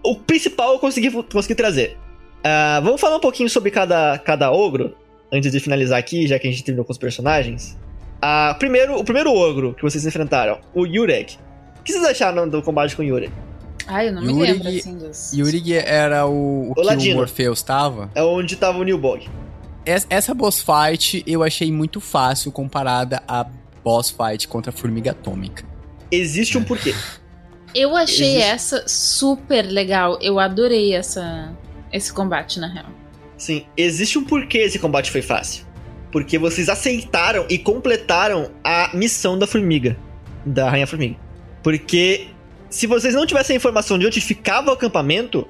o 0.04 0.16
principal 0.16 0.74
eu 0.74 0.80
consegui, 0.80 1.10
consegui 1.12 1.56
trazer. 1.56 1.98
Ah, 2.44 2.80
vamos 2.84 3.02
falar 3.02 3.18
um 3.18 3.20
pouquinho 3.20 3.50
sobre 3.50 3.72
cada, 3.72 4.18
cada 4.20 4.52
ogro, 4.52 4.96
antes 5.32 5.52
de 5.52 5.60
finalizar 5.60 5.98
aqui, 5.98 6.28
já 6.28 6.38
que 6.38 6.48
a 6.48 6.52
gente 6.52 6.64
terminou 6.64 6.86
com 6.86 6.92
os 6.92 6.98
personagens. 6.98 7.78
Ah, 8.22 8.56
primeiro, 8.60 8.96
o 8.98 9.04
primeiro 9.04 9.32
ogro 9.34 9.74
que 9.74 9.82
vocês 9.82 10.06
enfrentaram, 10.06 10.60
o 10.74 10.86
Yurek. 10.86 11.38
O 11.80 11.84
que 11.84 11.92
vocês 11.92 12.06
acharam 12.06 12.48
do 12.48 12.62
combate 12.62 12.96
com 12.96 13.02
o 13.02 13.06
Yurek? 13.06 13.32
Ai, 13.88 14.08
eu 14.10 14.14
não 14.14 14.22
me 14.24 14.34
lembro 14.34 14.68
assim 14.68 14.98
dos. 14.98 15.32
Yurig 15.34 15.74
era 15.76 16.26
o, 16.26 16.72
o 16.72 16.76
que 16.76 16.82
Ladino. 16.82 17.16
o 17.16 17.18
Morpheus 17.20 17.62
tava. 17.62 18.10
É 18.16 18.24
onde 18.24 18.56
tava 18.56 18.80
o 18.80 18.84
Newbog. 18.84 19.28
Es- 19.86 20.08
Essa 20.10 20.34
boss 20.34 20.60
fight 20.64 21.24
eu 21.28 21.44
achei 21.44 21.72
muito 21.72 22.02
fácil 22.02 22.52
comparada 22.52 23.22
à 23.28 23.46
boss 23.84 24.10
fight 24.10 24.48
contra 24.48 24.72
a 24.72 24.74
Formiga 24.74 25.12
Atômica. 25.12 25.64
Existe 26.12 26.58
um 26.58 26.64
porquê. 26.64 26.96
Eu 27.76 27.96
achei 27.96 28.38
Existe- 28.38 28.50
essa 28.50 28.88
super 28.88 29.64
legal. 29.66 30.18
Eu 30.22 30.40
adorei 30.40 30.94
essa 30.94 31.54
esse 31.92 32.12
combate, 32.12 32.60
na 32.60 32.68
real. 32.68 32.88
Sim, 33.38 33.66
existe 33.78 34.18
um 34.18 34.24
porquê 34.24 34.60
esse 34.60 34.80
combate 34.80 35.12
foi 35.12 35.22
fácil. 35.22 35.66
Porque 36.12 36.38
vocês 36.38 36.70
aceitaram 36.70 37.46
e 37.50 37.58
completaram 37.58 38.50
a 38.64 38.92
missão 38.94 39.38
da 39.38 39.46
formiga. 39.46 39.98
Da 40.46 40.70
Rainha 40.70 40.88
Formiga. 40.88 41.18
Porque 41.62 42.28
se 42.70 42.88
vocês 42.88 43.14
não 43.14 43.26
tivessem 43.26 43.56
a 43.56 43.58
informação 43.58 44.00
de 44.00 44.06
onde 44.06 44.22
ficava 44.22 44.70
o 44.70 44.74
acampamento, 44.74 45.48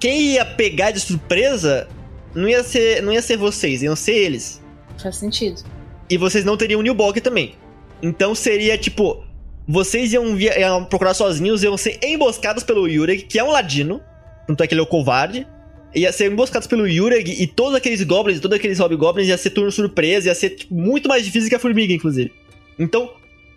quem 0.00 0.32
ia 0.32 0.44
pegar 0.44 0.90
de 0.90 1.00
surpresa 1.00 1.88
não 2.34 2.48
ia 2.48 2.62
ser, 2.64 3.02
não 3.02 3.12
ia 3.12 3.22
ser 3.22 3.36
vocês, 3.36 3.82
iam 3.82 3.94
ser 3.94 4.14
eles. 4.14 4.62
Faz 5.00 5.16
sentido. 5.16 5.62
E 6.10 6.16
vocês 6.16 6.44
não 6.44 6.56
teriam 6.56 6.80
o 6.80 6.82
Newbog 6.82 7.20
também. 7.20 7.54
Então 8.02 8.34
seria 8.34 8.76
tipo. 8.76 9.23
Vocês 9.66 10.12
iam, 10.12 10.36
via- 10.36 10.58
iam 10.58 10.84
procurar 10.84 11.14
sozinhos, 11.14 11.62
iam 11.62 11.76
ser 11.76 11.98
emboscados 12.02 12.62
pelo 12.62 12.86
Yureg, 12.86 13.22
que 13.22 13.38
é 13.38 13.44
um 13.44 13.50
ladino. 13.50 14.00
Tanto 14.46 14.62
é 14.62 14.66
que 14.66 14.74
ele 14.74 14.80
é 14.80 14.84
o 14.84 14.86
covarde. 14.86 15.46
Ia 15.94 16.12
ser 16.12 16.30
emboscados 16.30 16.66
pelo 16.66 16.86
Yureg 16.86 17.30
e 17.40 17.46
todos 17.46 17.74
aqueles 17.74 18.02
goblins, 18.02 18.40
todos 18.40 18.56
aqueles 18.58 18.78
hobgoblins 18.78 19.28
ia 19.28 19.38
ser 19.38 19.50
turno 19.50 19.70
surpresa, 19.70 20.28
ia 20.28 20.34
ser 20.34 20.50
tipo, 20.50 20.74
muito 20.74 21.08
mais 21.08 21.24
difícil 21.24 21.48
que 21.48 21.54
a 21.54 21.58
formiga, 21.58 21.92
inclusive. 21.94 22.32
Então, 22.78 23.10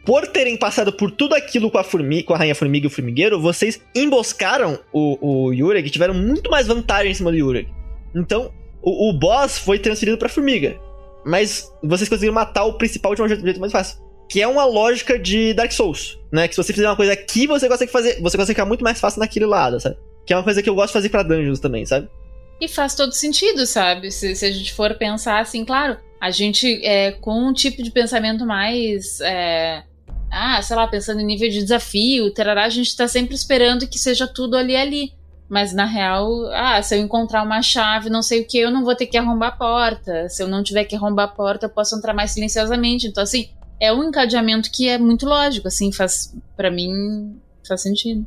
por 0.06 0.28
terem 0.28 0.56
passado 0.56 0.94
por 0.94 1.10
tudo 1.12 1.34
aquilo 1.36 1.70
com 1.72 1.80
a 1.80 1.84
formiga, 1.84 2.24
com 2.28 2.34
a 2.34 2.38
rainha 2.38 2.56
formiga 2.56 2.86
e 2.86 2.88
o 2.88 2.92
formigueiro, 2.92 3.42
vocês 3.42 3.82
emboscaram 3.96 4.80
o, 4.94 5.48
o 5.48 5.52
Yureg 5.52 5.88
e 5.88 5.90
tiveram 5.92 6.14
muito 6.14 6.50
mais 6.52 6.68
vantagem 6.68 7.12
em 7.12 7.16
cima 7.16 7.32
do 7.32 7.38
Yureg. 7.38 7.68
Então, 8.16 8.54
o, 8.82 9.10
o 9.10 9.14
boss 9.14 9.58
foi 9.58 9.80
transferido 9.80 10.18
pra 10.18 10.30
formiga. 10.30 10.80
Mas 11.26 11.70
vocês 11.84 12.08
conseguiram 12.08 12.34
matar 12.36 12.66
o 12.66 12.74
principal 12.78 13.14
de 13.16 13.22
um 13.22 13.28
jeito 13.28 13.44
jeito 13.44 13.60
mais 13.60 13.72
fácil. 13.72 14.00
Que 14.30 14.42
é 14.42 14.48
uma 14.48 14.66
lógica 14.66 15.18
de 15.18 15.54
Dark 15.54 15.72
Souls, 15.72 16.20
né? 16.32 16.48
Que 16.48 16.56
se 16.56 16.64
você 16.64 16.74
fizer 16.74 16.88
uma 16.88 16.96
coisa 16.96 17.14
aqui, 17.14 17.48
você 17.48 17.68
consegue 17.68 17.92
fazer. 17.92 18.22
Você 18.22 18.38
consegue 18.38 18.56
ficar 18.56 18.66
muito 18.66 18.84
mais 18.84 19.00
fácil 19.00 19.20
naquele 19.20 19.46
lado, 19.46 19.80
sabe? 19.80 19.98
Que 20.26 20.34
é 20.34 20.38
uma 20.38 20.44
coisa 20.44 20.62
que 20.62 20.70
eu 20.70 20.76
gosto 20.76 20.88
de 20.88 20.94
fazer 20.94 21.10
pra 21.10 21.24
dungeons 21.24 21.60
também, 21.60 21.86
sabe? 21.86 22.10
E 22.60 22.68
faz 22.68 22.96
todo 22.96 23.14
sentido, 23.14 23.66
sabe? 23.66 24.12
Se, 24.12 24.36
se 24.36 24.46
a 24.46 24.52
gente 24.52 24.74
for 24.74 24.96
pensar 24.96 25.40
assim, 25.40 25.64
claro, 25.64 25.98
a 26.20 26.32
gente 26.32 26.84
é, 26.86 27.12
com 27.12 27.48
um 27.48 27.54
tipo 27.54 27.82
de 27.82 27.92
pensamento 27.92 28.46
mais. 28.46 29.22
é, 29.22 29.84
ah, 30.32 30.62
sei 30.62 30.76
lá, 30.76 30.88
pensando 30.88 31.22
em 31.22 31.26
nível 31.26 31.50
de 31.50 31.62
desafio, 31.62 32.34
tarará, 32.34 32.66
a 32.66 32.70
gente 32.70 32.96
tá 32.96 33.08
sempre 33.08 33.36
esperando 33.36 33.88
que 33.88 33.98
seja 33.98 34.28
tudo 34.28 34.58
ali 34.58 34.76
ali. 34.76 35.14
Mas 35.50 35.74
na 35.74 35.86
real, 35.86 36.30
ah, 36.52 36.82
se 36.82 36.94
eu 36.96 37.00
encontrar 37.00 37.42
uma 37.44 37.62
chave, 37.62 38.10
não 38.10 38.22
sei 38.22 38.42
o 38.42 38.46
que, 38.46 38.58
eu 38.58 38.70
não 38.70 38.84
vou 38.84 38.96
ter 38.96 39.06
que 39.06 39.18
arrombar 39.18 39.50
a 39.50 39.56
porta. 39.56 40.28
Se 40.28 40.44
eu 40.44 40.48
não 40.48 40.62
tiver 40.62 40.84
que 40.84 40.96
arrombar 40.96 41.26
a 41.26 41.32
porta, 41.32 41.68
eu 41.68 41.70
posso 41.70 41.96
entrar 41.96 42.14
mais 42.14 42.32
silenciosamente. 42.32 43.08
Então, 43.08 43.24
assim, 43.24 43.50
é 43.80 43.94
um 43.94 44.04
encadeamento 44.04 44.72
que 44.72 44.88
é 44.88 44.98
muito 44.98 45.26
lógico, 45.26 45.68
assim, 45.68 45.92
faz. 45.92 46.34
para 46.56 46.72
mim, 46.72 47.36
faz 47.68 47.82
sentido. 47.82 48.26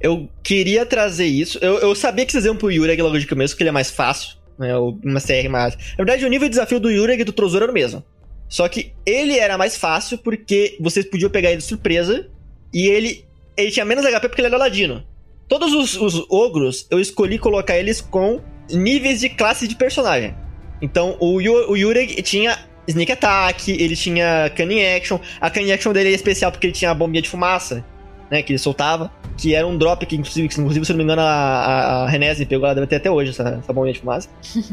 Eu 0.00 0.28
queria 0.42 0.84
trazer 0.84 1.26
isso. 1.26 1.58
Eu, 1.60 1.78
eu 1.78 1.94
sabia 1.94 2.26
que 2.26 2.32
vocês 2.32 2.44
iam 2.44 2.56
pro 2.56 2.70
Yureg 2.70 3.00
logo 3.00 3.18
de 3.18 3.26
começo, 3.26 3.54
porque 3.54 3.62
ele 3.62 3.70
é 3.70 3.72
mais 3.72 3.90
fácil. 3.90 4.36
Né? 4.58 4.76
Uma 4.76 5.20
CR 5.20 5.48
mais. 5.48 5.76
Na 5.76 5.96
verdade, 5.96 6.24
o 6.24 6.28
nível 6.28 6.48
de 6.48 6.54
desafio 6.54 6.80
do 6.80 6.90
Yureg 6.90 7.22
e 7.22 7.24
do 7.24 7.32
Trozor 7.32 7.62
era 7.62 7.70
o 7.70 7.74
mesmo. 7.74 8.02
Só 8.48 8.68
que 8.68 8.92
ele 9.06 9.38
era 9.38 9.56
mais 9.56 9.76
fácil 9.76 10.18
porque 10.18 10.76
vocês 10.80 11.06
podiam 11.06 11.30
pegar 11.30 11.50
ele 11.50 11.58
de 11.58 11.64
surpresa. 11.64 12.28
E 12.74 12.86
ele. 12.88 13.24
Ele 13.56 13.70
tinha 13.70 13.84
menos 13.84 14.04
HP 14.04 14.28
porque 14.28 14.40
ele 14.40 14.48
era 14.48 14.56
ladino. 14.56 15.04
Todos 15.46 15.72
os, 15.72 15.96
os 15.96 16.26
ogros, 16.30 16.86
eu 16.90 16.98
escolhi 16.98 17.38
colocar 17.38 17.76
eles 17.76 18.00
com 18.00 18.40
níveis 18.70 19.20
de 19.20 19.28
classe 19.28 19.68
de 19.68 19.76
personagem. 19.76 20.34
Então, 20.80 21.16
o, 21.20 21.36
o 21.36 21.76
Yureg 21.76 22.20
tinha 22.22 22.58
Sneak 22.86 23.12
Attack, 23.12 23.70
ele 23.70 23.94
tinha 23.96 24.50
Cunning 24.56 24.84
Action. 24.84 25.18
A 25.40 25.50
Cunning 25.50 25.72
Action 25.72 25.92
dele 25.92 26.10
é 26.10 26.12
especial 26.12 26.50
porque 26.50 26.66
ele 26.66 26.74
tinha 26.74 26.90
a 26.90 26.94
bombinha 26.94 27.22
de 27.22 27.28
fumaça, 27.28 27.84
né? 28.30 28.42
Que 28.42 28.52
ele 28.52 28.58
soltava. 28.58 29.10
Que 29.36 29.54
era 29.54 29.66
um 29.66 29.78
drop 29.78 30.04
que, 30.04 30.16
inclusive, 30.16 30.48
que, 30.48 30.60
inclusive 30.60 30.84
se 30.84 30.92
não 30.92 30.98
me 30.98 31.04
engano, 31.04 31.22
a, 31.22 31.24
a, 31.26 32.04
a 32.04 32.08
Renese 32.08 32.44
pegou, 32.44 32.66
ela 32.66 32.74
deve 32.74 32.86
ter 32.86 32.96
até 32.96 33.10
hoje 33.10 33.30
essa, 33.30 33.60
essa 33.62 33.72
bombinha 33.72 33.94
de 33.94 34.00
fumaça. 34.00 34.28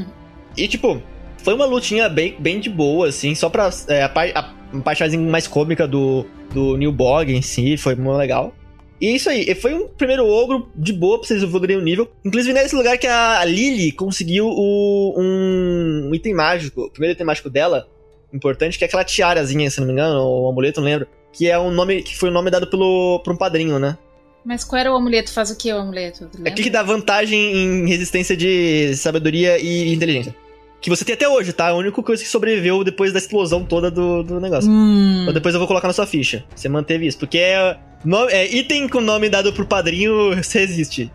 e, 0.57 0.68
tipo, 0.68 1.02
foi 1.44 1.53
uma 1.53 1.65
lutinha 1.65 2.10
bem, 2.10 2.36
bem 2.38 2.60
de 2.60 2.69
boa, 2.69 3.07
assim, 3.07 3.34
só 3.36 3.49
pra. 3.49 3.69
é, 3.88 4.03
a, 4.03 4.10
par- 4.10 4.31
a, 4.36 4.53
a 4.77 4.81
parte 4.81 5.18
mais, 5.18 5.48
cômica 5.48 5.88
do, 5.88 6.26
do 6.53 6.76
New 6.77 6.91
Bog 6.91 7.34
em 7.34 7.41
si, 7.41 7.77
foi 7.77 7.95
muito 7.95 8.18
legal. 8.18 8.53
E 9.02 9.07
é 9.07 9.11
isso 9.11 9.30
aí, 9.30 9.56
foi 9.56 9.73
um 9.73 9.88
primeiro 9.88 10.27
ogro 10.27 10.69
de 10.76 10.91
boa 10.91 11.19
pra 11.19 11.27
vocês 11.27 11.41
evoluírem 11.41 11.77
o 11.77 11.81
nível. 11.81 12.11
Inclusive 12.26 12.53
nesse 12.53 12.76
lugar 12.76 12.98
que 12.98 13.07
a 13.07 13.45
Lily 13.45 13.94
conseguiu 13.94 14.45
o, 14.48 15.15
um, 15.18 16.10
um 16.10 16.15
item 16.15 16.34
mágico, 16.34 16.81
o 16.81 16.90
primeiro 16.91 17.14
item 17.14 17.26
mágico 17.26 17.49
dela, 17.49 17.88
importante, 18.34 18.77
que 18.77 18.84
é 18.84 18.88
aquela 18.88 19.03
tiarazinha, 19.03 19.69
se 19.69 19.80
não 19.80 19.88
me 19.88 19.93
engano, 19.93 20.22
ou 20.22 20.49
amuleto, 20.49 20.81
não 20.81 20.88
lembro. 20.88 21.07
Que 21.31 21.49
é 21.49 21.57
um 21.60 21.72
nome 21.72 22.01
que 22.01 22.18
foi 22.18 22.30
o 22.30 22.31
um 22.31 22.35
nome 22.35 22.49
dado 22.49 22.68
pelo, 22.68 23.19
por 23.23 23.34
um 23.34 23.38
padrinho, 23.38 23.77
né? 23.77 23.97
Mas 24.43 24.64
qual 24.64 24.80
era 24.80 24.91
o 24.91 24.95
amuleto? 24.95 25.31
Faz 25.31 25.51
o 25.51 25.57
que 25.57 25.72
o 25.72 25.77
amuleto? 25.77 26.23
É 26.23 26.38
lembra? 26.38 26.51
que 26.53 26.69
dá 26.69 26.81
vantagem 26.81 27.56
em 27.56 27.88
resistência 27.88 28.35
de 28.35 28.95
sabedoria 28.95 29.60
e 29.60 29.93
inteligência. 29.93 30.34
Que 30.81 30.89
você 30.89 31.03
tem 31.03 31.14
até 31.14 31.27
hoje, 31.27 31.51
tá? 31.51 31.68
É 31.68 31.72
a 31.72 31.76
única 31.76 32.01
coisa 32.01 32.23
que 32.23 32.30
sobreviveu 32.30 32.84
depois 32.84 33.11
da 33.11 33.19
explosão 33.19 33.65
toda 33.65 33.91
do, 33.91 34.23
do 34.23 34.39
negócio. 34.39 34.72
Hum. 34.72 35.19
Então 35.23 35.34
depois 35.34 35.53
eu 35.53 35.60
vou 35.60 35.68
colocar 35.68 35.88
na 35.88 35.93
sua 35.93 36.07
ficha. 36.07 36.45
Você 36.56 36.69
manteve 36.69 37.06
isso. 37.06 37.18
Porque 37.18 37.38
é, 37.38 37.77
no- 38.03 38.30
é 38.30 38.45
item 38.47 38.88
com 38.88 39.01
nome 39.01 39.30
dado 39.30 39.51
pro 39.51 39.65
padrinho, 39.65 40.34
você 40.38 40.60
resiste. 40.60 41.11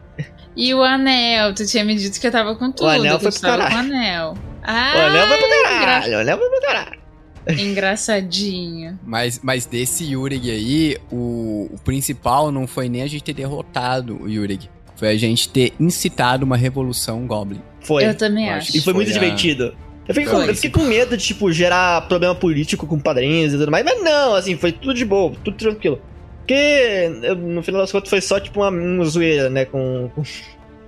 E 0.55 0.73
o 0.75 0.83
anel? 0.83 1.55
Tu 1.55 1.67
tinha 1.67 1.85
me 1.85 1.97
dito 1.97 2.21
que 2.21 2.27
eu 2.27 2.31
tava 2.31 2.55
com 2.57 2.71
tudo. 2.71 2.89
anel 2.89 3.17
que 3.17 3.23
foi 3.23 3.33
pro 3.33 3.41
caralho. 3.41 3.75
o 3.75 3.79
anel. 3.79 4.35
Ah, 4.63 4.93
o 4.97 5.01
anel 5.01 5.29
vai 5.29 5.39
pro 5.39 5.49
caralho, 5.49 6.13
o 6.13 6.21
anel 6.21 6.39
vai 6.39 6.49
pro 6.49 6.61
caralho. 6.61 7.04
Engraçadinho. 7.59 8.99
Mas, 9.05 9.41
mas 9.43 9.67
desse 9.67 10.05
Yurig 10.05 10.51
aí, 10.51 10.97
o, 11.11 11.69
o 11.73 11.79
principal 11.85 12.51
não 12.51 12.67
foi 12.67 12.89
nem 12.89 13.03
a 13.03 13.07
gente 13.07 13.23
ter 13.25 13.35
derrotado 13.35 14.23
o 14.23 14.29
Yurig. 14.29 14.69
Foi 14.97 15.09
a 15.09 15.17
gente 15.17 15.49
ter 15.49 15.73
incitado 15.79 16.45
uma 16.45 16.57
revolução 16.57 17.27
Goblin. 17.27 17.61
Foi. 17.81 18.07
Eu 18.07 18.15
também 18.15 18.47
Eu 18.49 18.55
acho. 18.55 18.77
E 18.77 18.81
foi 18.81 18.93
muito 18.93 19.09
Foi 19.11 19.17
a- 19.19 19.21
divertido. 19.21 19.75
Eu 20.07 20.15
fiquei, 20.15 20.31
com, 20.31 20.43
eu 20.43 20.55
fiquei 20.55 20.71
com 20.71 20.83
medo 20.83 21.17
de, 21.17 21.25
tipo, 21.25 21.51
gerar 21.51 22.07
problema 22.09 22.35
político 22.35 22.87
com 22.87 22.99
padrinhos 22.99 23.55
e 23.55 23.59
tudo 23.59 23.71
mais, 23.71 23.83
mas 23.85 24.03
não, 24.03 24.35
assim, 24.35 24.55
foi 24.55 24.71
tudo 24.71 24.93
de 24.93 25.03
boa, 25.05 25.33
tudo 25.43 25.57
tranquilo. 25.57 25.99
Porque, 26.41 27.11
eu, 27.23 27.35
no 27.35 27.63
final 27.63 27.81
das 27.81 27.91
contas, 27.91 28.11
foi 28.11 28.21
só, 28.21 28.39
tipo, 28.39 28.61
uma, 28.61 28.69
uma 28.69 29.05
zoeira, 29.07 29.49
né, 29.49 29.65
com... 29.65 30.11
com- 30.15 30.23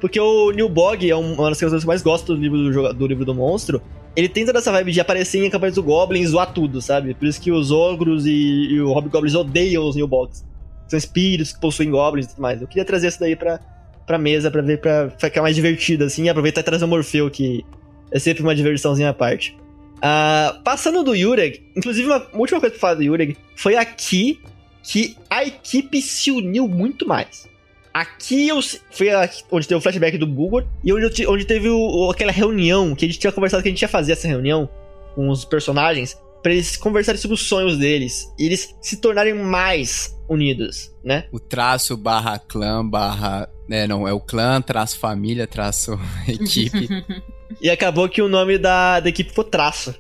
Porque 0.01 0.21
o 0.21 0.51
Neil 0.51 0.69
Bog 0.69 1.09
é 1.09 1.17
um- 1.17 1.35
uma 1.35 1.49
das 1.49 1.59
coisas 1.59 1.81
que 1.83 1.85
eu 1.87 1.89
mais 1.89 2.03
gosto 2.03 2.35
do 2.35 2.41
livro 2.41 2.59
do, 2.73 2.93
do 2.95 3.07
livro 3.07 3.25
do 3.25 3.35
monstro. 3.35 3.81
Ele 4.15 4.29
tem 4.29 4.45
toda 4.47 4.59
essa 4.59 4.73
vibe 4.73 4.93
de 4.93 5.01
aparecer 5.01 5.45
em 5.45 5.51
campanhas 5.51 5.75
do 5.75 5.83
Goblin 5.83 6.21
e 6.21 6.27
zoar 6.27 6.53
tudo, 6.53 6.81
sabe? 6.81 7.15
Por 7.15 7.27
isso 7.29 7.41
que 7.41 7.51
os 7.53 7.71
ogros 7.71 8.27
e, 8.27 8.31
e 8.73 8.81
o 8.81 8.93
Hobgoblins 8.93 9.35
odeiam 9.35 9.87
os 9.87 9.95
New 9.97 10.07
Bogs. 10.09 10.45
São 10.89 10.97
espíritos 10.99 11.53
que 11.53 11.61
possuem 11.61 11.91
goblins 11.91 12.27
e 12.27 12.29
tudo 12.31 12.41
mais. 12.41 12.61
Eu 12.63 12.69
queria 12.69 12.85
trazer 12.85 13.09
isso 13.09 13.21
daí 13.21 13.37
pra, 13.37 13.61
pra 14.07 14.17
mesa, 14.19 14.51
pra 14.51 14.63
ver, 14.63 14.81
pra 14.81 15.11
ficar 15.19 15.43
mais 15.43 15.55
divertido, 15.55 16.05
assim, 16.05 16.25
e 16.25 16.29
aproveitar 16.29 16.61
e 16.61 16.65
trazer 16.65 16.85
o 16.85 16.89
Morfeu, 16.89 17.31
que 17.31 17.65
é 18.11 18.19
sempre 18.19 18.43
uma 18.43 18.55
diversãozinha 18.55 19.11
à 19.11 19.15
parte. 19.15 19.57
Ah, 20.01 20.61
passando 20.65 21.03
do 21.03 21.15
Yureg, 21.15 21.63
inclusive 21.77 22.07
uma 22.07 22.23
última 22.35 22.61
coisa 22.61 22.73
pra 22.73 22.81
falar 22.81 22.95
do 22.95 23.03
Yureg, 23.03 23.37
foi 23.57 23.77
aqui 23.77 24.39
que 24.83 25.17
a 25.29 25.45
equipe 25.45 26.01
se 26.01 26.31
uniu 26.31 26.69
muito 26.69 27.07
mais. 27.09 27.49
Aqui 27.99 28.49
eu, 28.49 28.61
se- 28.61 28.81
foi 28.91 29.11
a- 29.11 29.29
onde 29.51 29.67
teve 29.67 29.79
o 29.79 29.81
flashback 29.81 30.19
do 30.19 30.27
Bulgor 30.27 30.67
e 30.85 30.93
onde, 30.93 31.05
eu 31.05 31.11
te- 31.11 31.27
onde 31.27 31.45
teve 31.47 31.69
o- 31.71 32.11
aquela 32.11 32.31
reunião 32.33 32.95
que 32.95 33.05
a 33.05 33.09
gente 33.09 33.19
tinha 33.19 33.33
conversado 33.33 33.63
que 33.63 33.69
a 33.69 33.73
gente 33.73 33.81
ia 33.81 33.89
fazer 33.89 34.13
essa 34.13 34.29
reunião 34.29 34.69
com 35.15 35.31
os 35.31 35.45
personagens 35.47 36.15
pra 36.43 36.53
eles 36.53 36.77
conversarem 36.77 37.19
sobre 37.21 37.35
os 37.35 37.43
sonhos 37.49 37.79
deles 37.79 38.31
e 38.39 38.45
eles 38.45 38.75
se 38.83 38.99
tornarem 38.99 39.33
mais 39.35 40.15
unidos, 40.29 40.93
né? 41.03 41.25
O 41.33 41.41
traço 41.41 41.97
barra 41.97 42.39
clã 42.39 42.87
barra. 42.87 43.49
É, 43.71 43.87
não, 43.87 44.07
é 44.07 44.13
o 44.13 44.21
clã, 44.21 44.61
traço 44.61 44.99
família, 44.99 45.47
traço 45.47 45.99
equipe. 46.29 46.89
E 47.63 47.71
acabou 47.71 48.09
que 48.09 48.21
o 48.21 48.29
nome 48.29 48.59
da, 48.59 48.99
da 48.99 49.09
equipe 49.09 49.33
foi 49.33 49.45
Traço. 49.45 49.95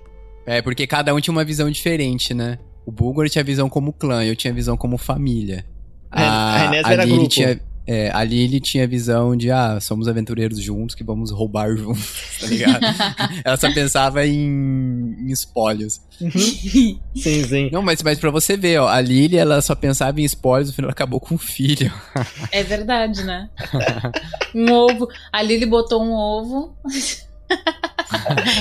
é, 0.44 0.60
porque 0.60 0.84
cada 0.84 1.14
um 1.14 1.20
tinha 1.20 1.32
uma 1.32 1.44
visão 1.44 1.70
diferente, 1.70 2.34
né? 2.34 2.58
O 2.84 2.90
Bulgor 2.90 3.30
tinha 3.30 3.42
visão 3.44 3.68
como 3.70 3.92
clã, 3.92 4.24
eu 4.24 4.34
tinha 4.36 4.52
visão 4.52 4.76
como 4.76 4.98
família. 4.98 5.64
É, 6.12 6.22
a 6.22 6.58
Renés 6.58 6.86
era 6.86 7.04
Lily 7.04 7.16
grupo. 7.18 7.30
tinha. 7.32 7.60
É, 7.86 8.10
a 8.12 8.24
Lily 8.24 8.58
tinha 8.58 8.86
visão 8.86 9.36
de, 9.36 9.48
ah, 9.50 9.78
somos 9.80 10.08
aventureiros 10.08 10.60
juntos 10.60 10.96
que 10.96 11.04
vamos 11.04 11.30
roubar 11.30 11.76
juntos, 11.76 12.38
tá 12.40 12.46
ligado? 12.48 12.80
Ela 13.44 13.56
só 13.56 13.72
pensava 13.72 14.26
em, 14.26 15.14
em 15.20 15.30
espólios. 15.30 16.00
Sim, 17.14 17.44
sim. 17.44 17.68
Não, 17.70 17.82
mas, 17.82 18.02
mas 18.02 18.18
pra 18.18 18.30
você 18.30 18.56
ver, 18.56 18.78
ó, 18.78 18.88
a 18.88 19.00
Lily, 19.00 19.36
ela 19.36 19.60
só 19.60 19.74
pensava 19.74 20.18
em 20.18 20.24
espólios, 20.24 20.70
no 20.70 20.74
final 20.74 20.90
acabou 20.90 21.20
com 21.20 21.34
um 21.34 21.38
filho. 21.38 21.92
É 22.50 22.62
verdade, 22.62 23.22
né? 23.22 23.50
um 24.54 24.72
ovo. 24.72 25.08
A 25.30 25.42
Lily 25.42 25.66
botou 25.66 26.02
um 26.02 26.12
ovo. 26.12 26.74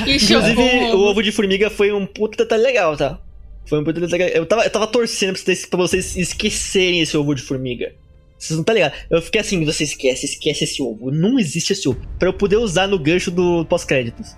e 0.06 0.16
Inclusive, 0.16 0.62
o 0.62 0.96
ovo. 0.96 1.04
ovo 1.12 1.24
de 1.24 1.32
formiga 1.32 1.70
foi 1.70 1.94
um 1.94 2.06
puta 2.06 2.44
detalhe 2.44 2.64
legal, 2.64 2.98
tá? 2.98 3.20
Foi 3.66 3.80
um 3.80 3.84
puta 3.84 4.02
detalhe 4.02 4.24
legal. 4.24 4.38
Eu 4.42 4.46
tava, 4.46 4.64
eu 4.64 4.70
tava 4.70 4.88
torcendo 4.88 5.34
pra 5.34 5.42
vocês, 5.42 5.66
pra 5.66 5.78
vocês 5.78 6.18
esquecerem 6.18 7.02
esse 7.02 7.16
ovo 7.16 7.34
de 7.34 7.42
formiga. 7.42 7.94
Vocês 8.38 8.58
não 8.58 8.64
tá 8.64 8.74
ligado? 8.74 8.94
Eu 9.10 9.22
fiquei 9.22 9.42
assim, 9.42 9.64
você 9.66 9.84
esquece, 9.84 10.26
esquece 10.26 10.64
esse 10.66 10.82
ovo. 10.82 11.10
Não 11.12 11.40
existe 11.40 11.74
esse 11.74 11.88
ovo. 11.88 12.00
Pra 12.20 12.28
eu 12.30 12.34
poder 12.34 12.58
usar 12.58 12.88
no 12.88 13.00
gancho 13.00 13.32
do 13.32 13.66
pós-créditos. 13.66 14.36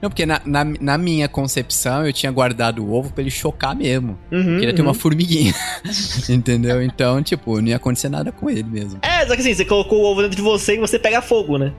Não, 0.00 0.08
porque 0.10 0.24
na, 0.24 0.40
na, 0.44 0.64
na 0.64 0.96
minha 0.98 1.28
concepção 1.28 2.06
eu 2.06 2.12
tinha 2.12 2.30
guardado 2.30 2.84
o 2.84 2.92
ovo 2.92 3.12
pra 3.12 3.20
ele 3.20 3.32
chocar 3.32 3.74
mesmo. 3.74 4.16
Uhum, 4.30 4.58
Queria 4.60 4.72
ter 4.72 4.80
uhum. 4.82 4.88
uma 4.88 4.94
formiguinha. 4.94 5.52
Entendeu? 6.28 6.80
Então, 6.82 7.20
tipo, 7.22 7.60
não 7.60 7.68
ia 7.68 7.76
acontecer 7.76 8.08
nada 8.08 8.30
com 8.30 8.48
ele 8.48 8.62
mesmo. 8.62 9.00
É, 9.02 9.26
só 9.26 9.34
que 9.34 9.40
assim, 9.40 9.54
você 9.54 9.64
colocou 9.64 10.00
o 10.00 10.04
ovo 10.04 10.22
dentro 10.22 10.36
de 10.36 10.42
você 10.42 10.74
e 10.74 10.78
você 10.78 10.98
pega 10.98 11.20
fogo, 11.20 11.58
né? 11.58 11.72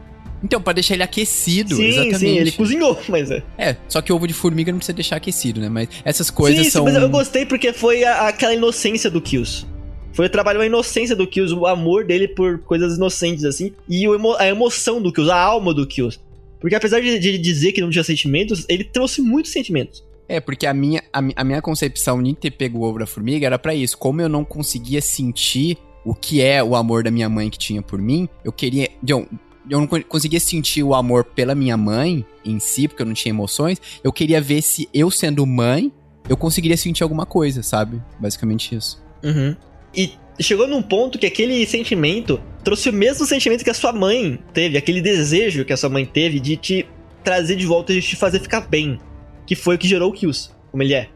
Então, 0.43 0.61
pra 0.61 0.71
deixar 0.73 0.93
ele 0.93 1.03
aquecido, 1.03 1.75
sim, 1.75 1.85
exatamente. 1.85 2.17
sim, 2.19 2.37
ele 2.37 2.51
cozinhou, 2.53 2.97
mas 3.09 3.29
é. 3.29 3.43
É, 3.57 3.75
só 3.89 4.01
que 4.01 4.11
ovo 4.11 4.25
de 4.25 4.33
formiga 4.33 4.71
não 4.71 4.79
precisa 4.79 4.95
deixar 4.95 5.17
aquecido, 5.17 5.59
né? 5.59 5.67
Mas 5.69 5.89
essas 6.05 6.29
coisas 6.29 6.63
sim, 6.65 6.69
são. 6.71 6.85
sim, 6.85 6.93
mas 6.93 7.01
eu 7.01 7.09
gostei 7.09 7.45
porque 7.45 7.73
foi 7.73 8.03
a- 8.05 8.27
aquela 8.29 8.53
inocência 8.53 9.09
do 9.09 9.19
Kills. 9.21 9.65
Foi 10.14 10.26
o 10.26 10.30
trabalho, 10.30 10.60
a 10.60 10.65
inocência 10.65 11.15
do 11.15 11.26
Kills, 11.27 11.53
o 11.53 11.65
amor 11.65 12.03
dele 12.06 12.27
por 12.27 12.60
coisas 12.60 12.98
inocentes, 12.98 13.45
assim, 13.45 13.72
e 13.88 14.06
a 14.38 14.48
emoção 14.48 15.02
do 15.02 15.14
Kills, 15.14 15.31
a 15.31 15.40
alma 15.40 15.73
do 15.73 15.86
Kills. 15.88 16.19
Porque 16.60 16.76
apesar 16.76 16.99
de, 16.99 17.18
de 17.19 17.38
dizer 17.38 17.72
que 17.72 17.80
não 17.81 17.90
tinha 17.90 18.03
sentimentos, 18.03 18.65
ele 18.68 18.84
trouxe 18.84 19.22
muitos 19.22 19.52
sentimentos. 19.52 20.03
É, 20.27 20.40
porque 20.40 20.68
a 20.68 20.73
minha, 20.73 21.02
a, 21.14 21.19
a 21.38 21.44
minha 21.44 21.61
concepção 21.61 22.22
de 22.22 22.36
ter 22.36 22.52
pego 22.52 22.80
o 22.80 22.84
ovo 22.84 22.99
da 22.99 23.06
formiga 23.06 23.45
era 23.48 23.57
pra 23.57 23.73
isso. 23.73 23.98
Como 23.98 24.22
eu 24.22 24.27
não 24.30 24.44
conseguia 24.44 25.02
sentir 25.02 25.77
o 26.06 26.14
que 26.14 26.41
é 26.41 26.64
o 26.64 26.76
amor 26.76 27.03
da 27.03 27.10
minha 27.10 27.30
mãe 27.30 27.49
que 27.49 27.57
tinha 27.57 27.81
por 27.81 27.99
mim, 27.99 28.27
eu 28.44 28.52
queria. 28.52 28.90
Eu, 29.07 29.27
eu 29.69 29.80
não 29.80 29.88
con- 29.88 30.03
conseguia 30.03 30.40
sentir 30.40 30.84
o 30.84 30.94
amor 30.94 31.23
pela 31.23 31.56
minha 31.56 31.77
mãe 31.77 32.26
em 32.45 32.60
si, 32.60 32.88
porque 32.88 33.02
eu 33.02 33.06
não 33.07 33.14
tinha 33.14 33.31
emoções. 33.31 33.81
Eu 34.03 34.11
queria 34.11 34.41
ver 34.41 34.61
se 34.61 34.88
eu 34.94 35.10
sendo 35.10 35.45
mãe, 35.48 35.91
eu 36.27 36.38
conseguiria 36.38 36.77
sentir 36.77 37.03
alguma 37.03 37.26
coisa, 37.26 37.64
sabe? 37.64 38.02
Basicamente 38.19 38.76
isso. 38.76 39.02
Uhum. 39.23 39.56
E 39.95 40.13
chegou 40.39 40.67
num 40.67 40.81
ponto 40.81 41.17
que 41.17 41.25
aquele 41.25 41.65
sentimento 41.65 42.41
trouxe 42.63 42.89
o 42.89 42.93
mesmo 42.93 43.25
sentimento 43.25 43.63
que 43.63 43.69
a 43.69 43.73
sua 43.73 43.91
mãe 43.91 44.39
teve, 44.53 44.77
aquele 44.77 45.01
desejo 45.01 45.65
que 45.65 45.73
a 45.73 45.77
sua 45.77 45.89
mãe 45.89 46.05
teve 46.05 46.39
de 46.39 46.55
te 46.55 46.85
trazer 47.23 47.55
de 47.55 47.65
volta 47.65 47.91
e 47.91 47.99
de 47.99 48.07
te 48.07 48.15
fazer 48.15 48.39
ficar 48.39 48.61
bem. 48.61 48.99
Que 49.45 49.55
foi 49.55 49.75
o 49.75 49.77
que 49.77 49.87
gerou 49.87 50.09
o 50.09 50.13
Kills, 50.13 50.51
como 50.71 50.83
ele 50.83 50.93
é. 50.93 51.09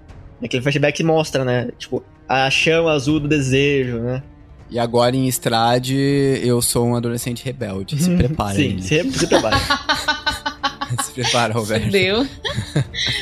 Aquele 0.44 0.62
flashback 0.62 1.04
mostra, 1.04 1.46
né? 1.46 1.70
Tipo, 1.78 2.04
a 2.28 2.50
chama 2.50 2.92
azul 2.92 3.20
do 3.20 3.28
desejo, 3.28 4.00
né? 4.00 4.24
E 4.70 4.80
agora 4.80 5.16
em 5.16 5.28
Estrade, 5.28 5.96
eu 6.44 6.62
sou 6.62 6.88
um 6.88 6.96
adolescente 6.96 7.46
rebelde. 7.46 8.02
Se 8.02 8.10
prepara, 8.10 8.56
Sim, 8.56 8.80
se, 8.82 9.12
se 9.12 9.28
prepara. 9.28 9.58
Se 11.04 11.12
prepara, 11.12 11.54
Roberto. 11.54 11.86
Fudeu. 11.86 12.28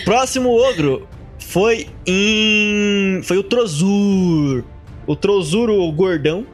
Próximo 0.03 0.49
ogro 0.49 1.07
foi 1.39 1.87
em. 2.05 3.21
Foi 3.23 3.37
o 3.37 3.43
Trozur. 3.43 4.65
O 5.11 5.15
Trozur, 5.15 5.69
o 5.69 5.91
gordão, 5.91 6.45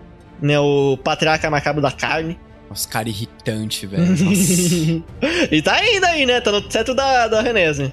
né? 0.42 0.60
O 0.60 0.98
patriarca 0.98 1.48
macabro 1.50 1.80
da 1.80 1.92
carne. 1.92 2.40
Nossa, 2.68 2.90
cara 2.90 3.08
irritante, 3.08 3.86
velho. 3.86 4.04
E 5.52 5.62
tá 5.62 5.76
ainda 5.76 6.08
aí, 6.08 6.26
né? 6.26 6.42
Tá 6.42 6.52
no 6.52 6.62
teto 6.62 6.96
da, 6.96 7.28
da 7.28 7.40
Renés, 7.42 7.78
né? 7.78 7.92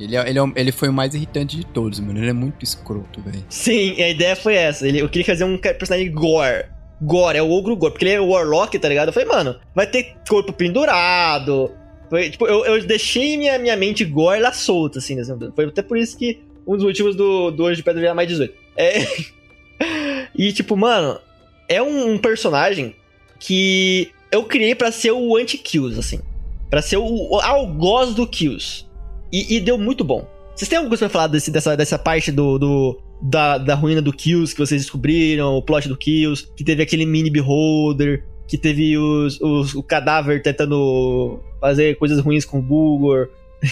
ele, 0.00 0.16
é- 0.16 0.28
ele, 0.28 0.38
é 0.38 0.42
ele 0.56 0.72
foi 0.72 0.88
o 0.88 0.92
mais 0.92 1.14
irritante 1.14 1.54
de 1.56 1.66
todos, 1.66 2.00
mano. 2.00 2.18
Ele 2.18 2.30
é 2.30 2.32
muito 2.32 2.64
escroto, 2.64 3.20
velho. 3.20 3.44
Sim, 3.50 4.00
a 4.02 4.08
ideia 4.08 4.34
foi 4.34 4.54
essa. 4.54 4.88
Ele, 4.88 5.00
eu 5.00 5.08
queria 5.08 5.26
fazer 5.26 5.44
um 5.44 5.58
personagem 5.58 6.10
gore. 6.10 6.64
Gore, 7.00 7.36
é 7.36 7.42
o 7.42 7.50
ogro 7.50 7.76
gore. 7.76 7.92
Porque 7.92 8.06
ele 8.06 8.14
é 8.14 8.20
o 8.20 8.28
Warlock, 8.28 8.78
tá 8.78 8.88
ligado? 8.88 9.08
Eu 9.08 9.12
falei, 9.12 9.28
mano, 9.28 9.56
vai 9.74 9.86
ter 9.86 10.16
corpo 10.26 10.50
pendurado. 10.50 11.70
Foi, 12.08 12.30
tipo, 12.30 12.46
eu, 12.46 12.64
eu 12.64 12.86
deixei 12.86 13.36
minha, 13.36 13.58
minha 13.58 13.76
mente 13.76 14.02
gore 14.02 14.40
lá 14.40 14.50
solta, 14.50 14.98
assim. 14.98 15.14
Momento. 15.14 15.52
Foi 15.54 15.66
até 15.66 15.82
por 15.82 15.98
isso 15.98 16.16
que 16.16 16.40
um 16.66 16.74
dos 16.74 16.84
motivos 16.84 17.14
do, 17.14 17.50
do 17.50 17.64
Hoje 17.64 17.76
de 17.76 17.82
Pedra 17.82 18.00
virar 18.00 18.14
mais 18.14 18.28
18. 18.28 18.54
É. 18.76 19.06
e, 20.38 20.52
tipo, 20.52 20.76
mano, 20.76 21.18
é 21.68 21.82
um, 21.82 22.12
um 22.14 22.18
personagem 22.18 22.94
que 23.38 24.10
eu 24.30 24.44
criei 24.44 24.74
pra 24.74 24.90
ser 24.92 25.12
o 25.12 25.36
anti-kills, 25.36 25.98
assim. 25.98 26.20
Pra 26.70 26.82
ser 26.82 26.96
o, 26.96 27.04
o 27.04 27.40
algoz 27.40 28.14
do 28.14 28.26
kills. 28.26 28.84
E, 29.32 29.56
e 29.56 29.60
deu 29.60 29.76
muito 29.78 30.02
bom. 30.04 30.26
Vocês 30.54 30.68
têm 30.68 30.76
alguma 30.78 30.90
coisa 30.90 31.06
pra 31.06 31.12
falar 31.12 31.26
desse, 31.28 31.50
dessa, 31.50 31.76
dessa 31.76 31.98
parte 31.98 32.32
do, 32.32 32.58
do- 32.58 33.00
da, 33.20 33.58
da 33.58 33.74
ruína 33.74 34.00
do 34.02 34.12
Kills 34.12 34.54
que 34.54 34.60
vocês 34.60 34.82
descobriram, 34.82 35.54
o 35.54 35.62
plot 35.62 35.86
do 35.88 35.96
Kills, 35.96 36.46
que 36.56 36.64
teve 36.64 36.82
aquele 36.82 37.04
mini 37.06 37.30
beholder, 37.30 38.24
que 38.48 38.56
teve 38.56 38.96
os, 38.96 39.38
os- 39.40 39.74
o 39.74 39.82
cadáver 39.82 40.42
tentando 40.42 41.40
fazer 41.60 41.96
coisas 41.98 42.20
ruins 42.20 42.44
com 42.44 42.58
o 42.58 42.62
Bulgor. 42.62 43.28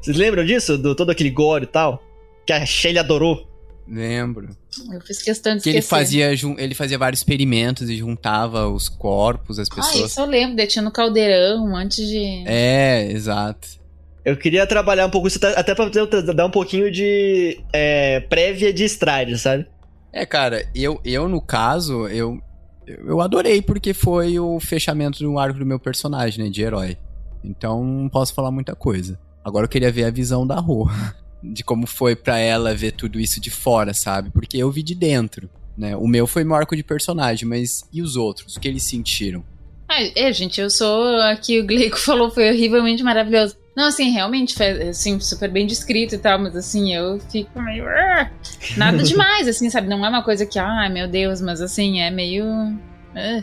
Vocês 0.00 0.16
lembram 0.16 0.44
disso? 0.44 0.76
Do 0.78 0.94
todo 0.94 1.10
aquele 1.10 1.30
gore 1.30 1.64
e 1.64 1.66
tal? 1.66 2.02
Que 2.46 2.52
a 2.52 2.64
Shelly 2.64 2.98
adorou. 2.98 3.46
Lembro. 3.90 4.48
Eu 4.92 5.00
fiz 5.00 5.20
questão 5.20 5.56
de 5.56 5.62
Que 5.64 5.70
ele 5.70 5.82
fazia, 5.82 6.30
ele 6.58 6.74
fazia 6.76 6.96
vários 6.96 7.20
experimentos 7.20 7.90
e 7.90 7.96
juntava 7.96 8.68
os 8.68 8.88
corpos, 8.88 9.58
as 9.58 9.68
Ah, 9.70 9.74
pessoas. 9.74 10.10
isso 10.12 10.20
eu 10.20 10.26
lembro. 10.26 10.56
Daí 10.56 10.66
tinha 10.68 10.82
no 10.82 10.92
caldeirão, 10.92 11.64
um 11.64 11.70
monte 11.70 12.06
de... 12.06 12.44
É, 12.46 13.10
exato. 13.10 13.80
Eu 14.24 14.36
queria 14.36 14.64
trabalhar 14.66 15.06
um 15.06 15.10
pouco 15.10 15.26
isso, 15.26 15.40
até 15.56 15.74
pra 15.74 15.88
dar 16.32 16.46
um 16.46 16.50
pouquinho 16.50 16.90
de 16.90 17.58
é, 17.72 18.20
prévia 18.20 18.72
de 18.72 18.84
Stride, 18.84 19.36
sabe? 19.38 19.66
É, 20.12 20.24
cara, 20.24 20.64
eu, 20.74 21.00
eu 21.04 21.28
no 21.28 21.40
caso, 21.40 22.06
eu, 22.08 22.38
eu 22.86 23.20
adorei 23.20 23.60
porque 23.62 23.92
foi 23.94 24.38
o 24.38 24.60
fechamento 24.60 25.18
do 25.20 25.38
arco 25.38 25.58
do 25.58 25.66
meu 25.66 25.80
personagem, 25.80 26.44
né, 26.44 26.50
de 26.50 26.62
herói. 26.62 26.96
Então 27.42 27.82
não 27.82 28.08
posso 28.08 28.34
falar 28.34 28.50
muita 28.50 28.74
coisa. 28.76 29.18
Agora 29.44 29.64
eu 29.64 29.68
queria 29.68 29.90
ver 29.90 30.04
a 30.04 30.10
visão 30.10 30.46
da 30.46 30.60
Rô, 30.60 30.88
de 31.42 31.62
como 31.64 31.86
foi 31.86 32.14
pra 32.16 32.38
ela 32.38 32.74
ver 32.74 32.92
tudo 32.92 33.18
isso 33.20 33.40
de 33.40 33.50
fora, 33.50 33.94
sabe? 33.94 34.30
Porque 34.30 34.56
eu 34.56 34.70
vi 34.70 34.82
de 34.82 34.94
dentro, 34.94 35.48
né? 35.76 35.96
O 35.96 36.06
meu 36.06 36.26
foi 36.26 36.44
meu 36.44 36.54
arco 36.54 36.76
de 36.76 36.82
personagem, 36.82 37.48
mas 37.48 37.84
e 37.92 38.02
os 38.02 38.16
outros? 38.16 38.56
O 38.56 38.60
que 38.60 38.68
eles 38.68 38.82
sentiram? 38.82 39.42
Ah, 39.88 40.02
é, 40.14 40.32
gente, 40.32 40.60
eu 40.60 40.70
sou. 40.70 41.20
Aqui 41.22 41.58
o 41.60 41.66
Gleico 41.66 41.98
falou, 42.00 42.30
foi 42.30 42.48
horrivelmente 42.50 43.02
maravilhoso. 43.02 43.56
Não, 43.76 43.84
assim, 43.86 44.10
realmente, 44.10 44.54
foi 44.54 44.88
assim, 44.88 45.18
super 45.20 45.50
bem 45.50 45.66
descrito 45.66 46.14
e 46.14 46.18
tal, 46.18 46.38
mas 46.38 46.54
assim, 46.54 46.94
eu 46.94 47.18
fico 47.30 47.60
meio. 47.62 47.86
"Ah!" 47.88 48.30
Nada 48.76 49.02
demais, 49.02 49.48
assim, 49.48 49.70
sabe? 49.70 49.88
Não 49.88 50.04
é 50.04 50.08
uma 50.08 50.22
coisa 50.22 50.44
que, 50.44 50.58
ai 50.58 50.88
meu 50.90 51.08
Deus, 51.08 51.40
mas 51.40 51.60
assim, 51.60 52.00
é 52.00 52.10
meio. 52.10 52.44
ah. 53.16 53.40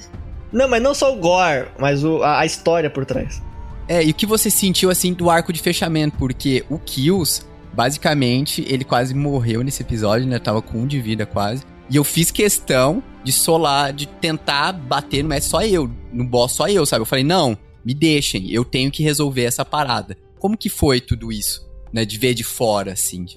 Não, 0.51 0.67
mas 0.69 0.81
não 0.81 0.93
só 0.93 1.13
o 1.13 1.19
gore, 1.19 1.67
mas 1.79 2.03
o- 2.03 2.21
a, 2.23 2.39
a 2.39 2.45
história 2.45 2.89
por 2.89 3.05
trás. 3.05 3.41
É, 3.89 4.03
e 4.03 4.11
o 4.11 4.13
que 4.13 4.25
você 4.25 4.49
sentiu, 4.49 4.89
assim, 4.89 5.13
do 5.13 5.29
arco 5.29 5.51
de 5.51 5.61
fechamento? 5.61 6.17
Porque 6.17 6.63
o 6.69 6.77
Kills, 6.79 7.41
basicamente, 7.77 8.65
ele 8.67 8.83
quase 8.83 9.13
morreu 9.13 9.63
nesse 9.63 9.83
episódio, 9.83 10.25
né? 10.25 10.39
Tava 10.39 10.63
com 10.63 10.79
um 10.79 10.87
de 10.87 10.99
vida 10.99 11.27
quase. 11.27 11.63
E 11.91 11.95
eu 11.95 12.03
fiz 12.03 12.31
questão 12.31 13.03
de 13.23 13.31
solar, 13.31 13.93
de 13.93 14.07
tentar 14.07 14.73
bater, 14.73 15.23
não 15.23 15.35
é 15.35 15.39
só 15.39 15.61
eu, 15.61 15.87
no 16.11 16.23
boss 16.23 16.53
só 16.53 16.67
eu, 16.67 16.87
sabe? 16.87 17.03
Eu 17.03 17.05
falei, 17.05 17.23
não, 17.23 17.55
me 17.85 17.93
deixem, 17.93 18.49
eu 18.49 18.65
tenho 18.65 18.89
que 18.89 19.03
resolver 19.03 19.43
essa 19.43 19.63
parada. 19.63 20.17
Como 20.39 20.57
que 20.57 20.69
foi 20.69 20.99
tudo 20.99 21.31
isso, 21.31 21.69
né? 21.93 22.03
De 22.03 22.17
ver 22.17 22.33
de 22.33 22.43
fora, 22.43 22.93
assim. 22.93 23.27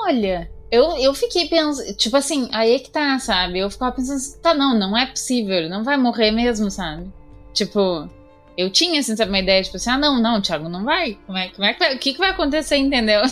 Olha, 0.00 0.50
eu, 0.68 0.96
eu 0.98 1.14
fiquei 1.14 1.48
pensando, 1.48 1.96
tipo 1.96 2.16
assim, 2.16 2.48
aí 2.52 2.74
é 2.74 2.78
que 2.80 2.90
tá, 2.90 3.16
sabe? 3.20 3.60
Eu 3.60 3.70
ficava 3.70 3.92
pensando 3.92 4.16
assim, 4.16 4.40
tá, 4.40 4.52
não, 4.52 4.76
não 4.76 4.98
é 4.98 5.06
possível, 5.06 5.68
não 5.68 5.84
vai 5.84 5.96
morrer 5.96 6.32
mesmo, 6.32 6.72
sabe? 6.72 7.08
Tipo, 7.52 8.10
eu 8.58 8.68
tinha, 8.68 8.98
assim, 8.98 9.14
uma 9.14 9.38
ideia, 9.38 9.62
tipo 9.62 9.76
assim, 9.76 9.90
ah, 9.90 9.98
não, 9.98 10.20
não, 10.20 10.42
Thiago, 10.42 10.68
não 10.68 10.84
vai. 10.84 11.16
Como 11.24 11.38
é, 11.38 11.48
como 11.50 11.64
é 11.64 11.72
que 11.72 11.78
vai, 11.78 11.94
o 11.94 11.98
que, 12.00 12.12
que 12.14 12.18
vai 12.18 12.30
acontecer, 12.30 12.78
entendeu? 12.78 13.22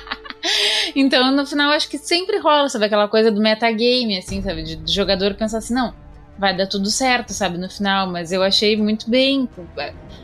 então, 0.94 1.30
no 1.30 1.46
final, 1.46 1.70
acho 1.70 1.88
que 1.88 1.98
sempre 1.98 2.38
rola, 2.38 2.68
sabe, 2.68 2.86
aquela 2.86 3.08
coisa 3.08 3.30
do 3.30 3.40
metagame, 3.40 4.18
assim, 4.18 4.42
sabe, 4.42 4.62
de, 4.62 4.76
do 4.76 4.90
jogador 4.90 5.34
pensar 5.34 5.58
assim, 5.58 5.74
não, 5.74 5.94
vai 6.38 6.56
dar 6.56 6.66
tudo 6.66 6.90
certo, 6.90 7.32
sabe, 7.32 7.58
no 7.58 7.68
final, 7.68 8.10
mas 8.10 8.32
eu 8.32 8.42
achei 8.42 8.76
muito 8.76 9.08
bem. 9.08 9.48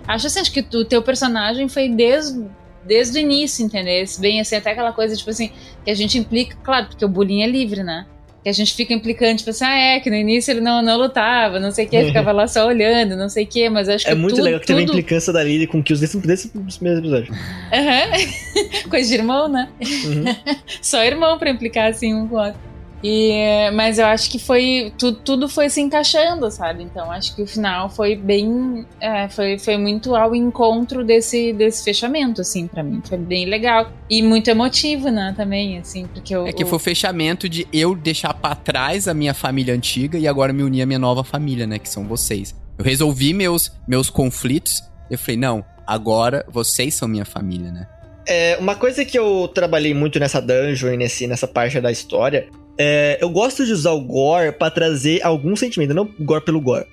Acho 0.07 0.27
assim, 0.27 0.41
acho 0.41 0.53
que 0.53 0.61
o 0.61 0.85
teu 0.85 1.03
personagem 1.03 1.69
foi 1.69 1.89
desde, 1.89 2.45
desde 2.85 3.19
o 3.19 3.21
início, 3.21 3.65
entendeu? 3.65 4.05
Bem 4.19 4.41
assim, 4.41 4.57
até 4.57 4.73
aquela 4.73 4.93
coisa, 4.93 5.17
tipo 5.17 5.31
assim, 5.31 5.53
que 5.85 5.91
a 5.91 5.95
gente 5.95 6.19
implica, 6.19 6.57
claro, 6.63 6.87
porque 6.87 7.05
o 7.05 7.09
bullying 7.09 7.43
é 7.43 7.47
livre, 7.47 7.83
né? 7.83 8.07
Que 8.43 8.49
a 8.49 8.53
gente 8.53 8.75
fica 8.75 8.95
implicando, 8.95 9.37
tipo 9.37 9.51
assim, 9.51 9.65
ah, 9.65 9.77
é, 9.77 10.01
que 10.01 10.09
no 10.09 10.17
início 10.17 10.53
ele 10.53 10.61
não, 10.61 10.81
não 10.81 10.97
lutava, 10.97 11.59
não 11.59 11.73
sei 11.73 11.87
o 11.87 11.89
que, 11.89 12.05
ficava 12.05 12.31
lá 12.31 12.47
só 12.47 12.67
olhando, 12.67 13.17
não 13.17 13.29
sei 13.29 13.45
o 13.45 13.47
que, 13.47 13.69
mas 13.69 13.89
acho 13.89 14.05
que 14.05 14.11
É 14.11 14.15
muito 14.15 14.37
tudo, 14.37 14.45
legal 14.45 14.61
que 14.61 14.67
teve 14.67 14.81
a 14.81 14.83
implicância 14.85 15.33
da 15.33 15.43
Lily 15.43 15.67
com 15.67 15.83
Kills 15.83 16.01
desse, 16.01 16.19
desse 16.19 16.53
mesmo 16.83 16.99
episódio. 16.99 17.35
Aham. 17.73 18.89
Coisa 18.89 19.09
de 19.09 19.15
irmão, 19.17 19.49
né? 19.49 19.69
Uhum. 19.81 20.25
Só 20.81 21.03
irmão 21.05 21.37
pra 21.39 21.51
implicar 21.51 21.91
assim 21.91 22.15
um 22.15 22.29
com 22.29 22.37
o 22.37 22.39
outro. 22.39 22.68
E, 23.03 23.71
mas 23.75 23.99
eu 23.99 24.07
acho 24.07 24.31
que 24.31 24.39
foi. 24.39 24.93
Tu, 24.99 25.13
tudo 25.13 25.49
foi 25.49 25.71
se 25.71 25.81
encaixando, 25.81 26.51
sabe? 26.51 26.83
Então 26.83 27.11
acho 27.11 27.35
que 27.35 27.43
o 27.43 27.47
final 27.47 27.89
foi 27.89 28.17
bem. 28.17 28.85
é, 29.01 29.29
foi, 29.29 29.59
foi 29.59 29.77
muito 29.77 30.15
ao 30.15 30.35
encontro 30.35 31.05
desse, 31.05 31.53
desse 31.53 31.85
fechamento, 31.85 32.41
assim, 32.41 32.67
pra 32.67 32.83
mim. 32.83 33.01
Foi 33.05 33.19
bem 33.19 33.47
legal. 33.47 33.93
E 34.11 34.23
muito 34.23 34.49
emotivo, 34.49 35.11
né? 35.11 35.33
Também, 35.37 35.79
assim, 35.79 36.07
porque 36.07 36.35
eu. 36.35 36.47
É 36.47 36.53
que 36.53 36.65
foi 36.65 36.77
o 36.77 36.81
fechamento 36.81 37.49
de 37.49 37.67
eu 37.73 37.95
deixar 37.95 38.35
pra 38.35 38.55
trás 38.55 39.07
a 39.07 39.15
minha 39.15 39.35
família 39.35 39.75
antiga 39.75 40.19
e 40.19 40.27
agora 40.27 40.53
me 40.53 40.63
unir 40.63 40.83
à 40.83 40.87
minha 40.87 40.99
nova 40.99 41.23
família, 41.23 41.67
né? 41.67 41.79
Que 41.79 41.89
são 41.89 42.05
vocês. 42.05 42.55
Eu 42.77 42.85
resolvi 42.85 43.33
meus, 43.33 43.73
meus 43.87 44.11
conflitos. 44.11 44.83
Eu 45.11 45.19
falei, 45.19 45.37
não, 45.37 45.65
agora 45.87 46.45
vocês 46.49 46.95
são 46.95 47.09
minha 47.09 47.25
família, 47.25 47.71
né? 47.71 47.87
É, 48.27 48.59
uma 48.59 48.75
coisa 48.75 49.05
que 49.07 49.19
eu 49.19 49.51
trabalhei 49.55 49.95
muito 49.95 50.21
nessa 50.21 50.41
dungeon 50.41 50.93
e 50.93 50.97
nesse, 50.99 51.27
nessa 51.27 51.49
parte 51.49 51.81
da 51.81 51.91
história, 51.91 52.47
é, 52.79 53.19
eu 53.21 53.29
gosto 53.29 53.67
de 53.67 53.73
usar 53.73 53.91
o 53.91 54.01
gore 54.01 54.53
pra 54.53 54.71
trazer 54.71 55.21
algum 55.25 55.57
sentimento, 55.57 55.93
não 55.93 56.09
gore 56.21 56.45
pelo 56.45 56.61
gore. 56.61 56.87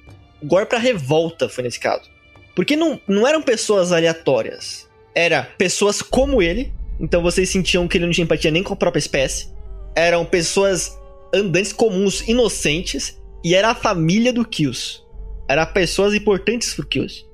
Gore 0.44 0.66
pra 0.66 0.80
revolta 0.80 1.48
foi 1.48 1.64
nesse 1.64 1.80
caso. 1.80 2.10
Porque 2.56 2.76
não, 2.76 3.00
não 3.08 3.28
eram 3.28 3.42
pessoas 3.42 3.92
aleatórias. 3.92 4.90
Era 5.14 5.44
pessoas 5.58 6.02
como 6.02 6.42
ele, 6.42 6.74
então 7.00 7.22
vocês 7.22 7.50
sentiam 7.50 7.88
que 7.88 7.98
ele 7.98 8.06
não 8.06 8.12
tinha 8.12 8.24
empatia 8.24 8.50
nem 8.50 8.64
com 8.64 8.74
a 8.74 8.78
própria 8.78 9.00
espécie. 9.00 9.50
Eram 9.96 10.26
pessoas 10.26 10.98
andantes 11.34 11.72
comuns, 11.72 12.28
inocentes, 12.28 13.22
e 13.44 13.54
era 13.54 13.70
a 13.70 13.76
família 13.76 14.34
do 14.34 14.44
Kills. 14.44 15.02
Era 15.48 15.66
pessoas 15.66 16.14
importantes 16.14 16.74
pro 16.74 16.88
Kills. 16.88 17.26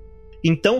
Então, 0.43 0.79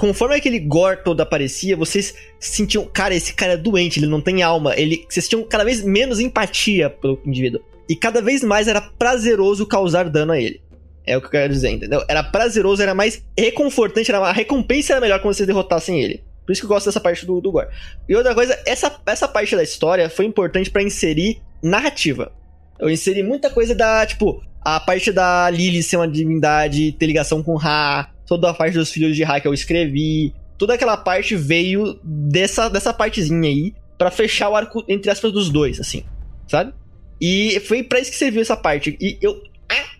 conforme 0.00 0.34
aquele 0.34 0.58
gore 0.58 1.04
todo 1.04 1.20
aparecia, 1.20 1.76
vocês 1.76 2.14
sentiam, 2.38 2.86
cara, 2.86 3.14
esse 3.14 3.34
cara 3.34 3.52
é 3.52 3.56
doente, 3.58 4.00
ele 4.00 4.06
não 4.06 4.18
tem 4.18 4.42
alma, 4.42 4.74
ele, 4.74 5.04
vocês 5.06 5.28
tinham 5.28 5.42
cada 5.42 5.62
vez 5.62 5.84
menos 5.84 6.18
empatia 6.18 6.88
pelo 6.88 7.20
indivíduo. 7.26 7.60
E 7.86 7.94
cada 7.94 8.22
vez 8.22 8.42
mais 8.42 8.66
era 8.66 8.80
prazeroso 8.80 9.66
causar 9.66 10.08
dano 10.08 10.32
a 10.32 10.40
ele. 10.40 10.62
É 11.06 11.18
o 11.18 11.20
que 11.20 11.26
eu 11.26 11.30
quero 11.32 11.52
dizer, 11.52 11.68
entendeu? 11.68 12.02
Era 12.08 12.22
prazeroso, 12.22 12.82
era 12.82 12.94
mais 12.94 13.22
reconfortante, 13.38 14.10
era, 14.10 14.20
a 14.20 14.32
recompensa 14.32 14.94
era 14.94 15.02
melhor 15.02 15.20
quando 15.20 15.34
vocês 15.34 15.46
derrotassem 15.46 16.00
ele. 16.00 16.24
Por 16.46 16.52
isso 16.52 16.62
que 16.62 16.64
eu 16.64 16.70
gosto 16.70 16.86
dessa 16.86 17.00
parte 17.00 17.26
do, 17.26 17.38
do 17.38 17.52
gore. 17.52 17.68
E 18.08 18.16
outra 18.16 18.34
coisa, 18.34 18.58
essa, 18.64 18.98
essa 19.04 19.28
parte 19.28 19.54
da 19.54 19.62
história 19.62 20.08
foi 20.08 20.24
importante 20.24 20.70
pra 20.70 20.82
inserir 20.82 21.42
narrativa. 21.62 22.32
Eu 22.78 22.88
inseri 22.88 23.22
muita 23.22 23.50
coisa 23.50 23.74
da, 23.74 24.06
tipo, 24.06 24.42
a 24.62 24.80
parte 24.80 25.12
da 25.12 25.50
Lily 25.50 25.82
ser 25.82 25.96
uma 25.96 26.08
divindade, 26.08 26.92
ter 26.92 27.04
ligação 27.04 27.42
com 27.42 27.54
Ra, 27.54 28.10
toda 28.30 28.48
a 28.48 28.54
parte 28.54 28.74
dos 28.74 28.92
filhos 28.92 29.16
de 29.16 29.24
Ra 29.24 29.40
que 29.40 29.48
eu 29.48 29.52
escrevi, 29.52 30.32
toda 30.56 30.74
aquela 30.74 30.96
parte 30.96 31.34
veio 31.34 31.98
dessa, 32.04 32.68
dessa 32.68 32.94
partezinha 32.94 33.48
aí, 33.48 33.74
pra 33.98 34.08
fechar 34.08 34.48
o 34.48 34.54
arco, 34.54 34.84
entre 34.88 35.10
aspas, 35.10 35.32
dos 35.32 35.50
dois, 35.50 35.80
assim, 35.80 36.04
sabe? 36.46 36.72
E 37.20 37.58
foi 37.66 37.82
pra 37.82 37.98
isso 37.98 38.12
que 38.12 38.16
serviu 38.16 38.40
essa 38.40 38.56
parte. 38.56 38.96
E 39.00 39.18
eu 39.20 39.42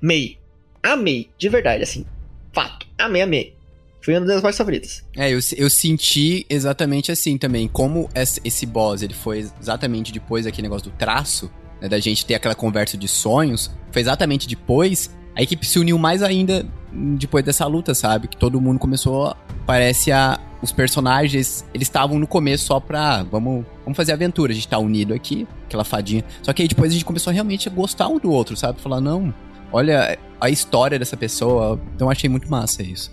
amei. 0.01 0.39
Amei, 0.81 1.28
de 1.36 1.48
verdade, 1.48 1.82
assim. 1.82 2.07
Fato. 2.52 2.86
Amei, 2.97 3.23
amei. 3.23 3.55
Foi 4.01 4.16
uma 4.16 4.24
das 4.24 4.40
partes 4.40 4.59
favoritas. 4.59 5.05
É, 5.16 5.28
eu, 5.28 5.40
eu 5.57 5.69
senti 5.69 6.47
exatamente 6.48 7.11
assim 7.11 7.36
também. 7.36 7.66
Como 7.66 8.09
esse 8.15 8.65
boss, 8.65 9.02
ele 9.02 9.12
foi 9.12 9.51
exatamente 9.61 10.12
depois 10.12 10.44
daquele 10.44 10.69
negócio 10.69 10.89
do 10.89 10.97
traço, 10.97 11.51
né, 11.82 11.89
da 11.89 11.98
gente 11.98 12.24
ter 12.24 12.36
aquela 12.36 12.55
conversa 12.55 12.97
de 12.97 13.09
sonhos, 13.09 13.73
foi 13.90 14.02
exatamente 14.02 14.47
depois, 14.47 15.11
a 15.35 15.43
equipe 15.43 15.66
se 15.66 15.81
uniu 15.81 15.98
mais 15.98 16.23
ainda 16.23 16.65
depois 16.92 17.44
dessa 17.44 17.66
luta, 17.66 17.94
sabe? 17.94 18.28
Que 18.28 18.36
todo 18.36 18.60
mundo 18.60 18.78
começou, 18.78 19.34
parece 19.66 20.12
a... 20.12 20.38
Os 20.62 20.72
personagens, 20.72 21.64
eles 21.72 21.88
estavam 21.88 22.18
no 22.18 22.26
começo 22.26 22.66
só 22.66 22.78
pra, 22.78 23.22
vamos, 23.22 23.64
vamos 23.82 23.96
fazer 23.96 24.12
aventura, 24.12 24.52
a 24.52 24.54
gente 24.54 24.68
tá 24.68 24.78
unido 24.78 25.14
aqui, 25.14 25.48
aquela 25.64 25.84
fadinha. 25.84 26.22
Só 26.42 26.52
que 26.52 26.60
aí 26.60 26.68
depois 26.68 26.90
a 26.90 26.92
gente 26.92 27.04
começou 27.06 27.32
realmente 27.32 27.66
a 27.66 27.72
gostar 27.72 28.08
um 28.08 28.18
do 28.18 28.30
outro, 28.30 28.54
sabe? 28.54 28.78
Falar, 28.78 29.00
não, 29.00 29.32
olha 29.72 30.18
a 30.38 30.50
história 30.50 30.98
dessa 30.98 31.16
pessoa. 31.16 31.80
Então 31.94 32.08
eu 32.08 32.10
achei 32.10 32.28
muito 32.28 32.50
massa 32.50 32.82
isso. 32.82 33.10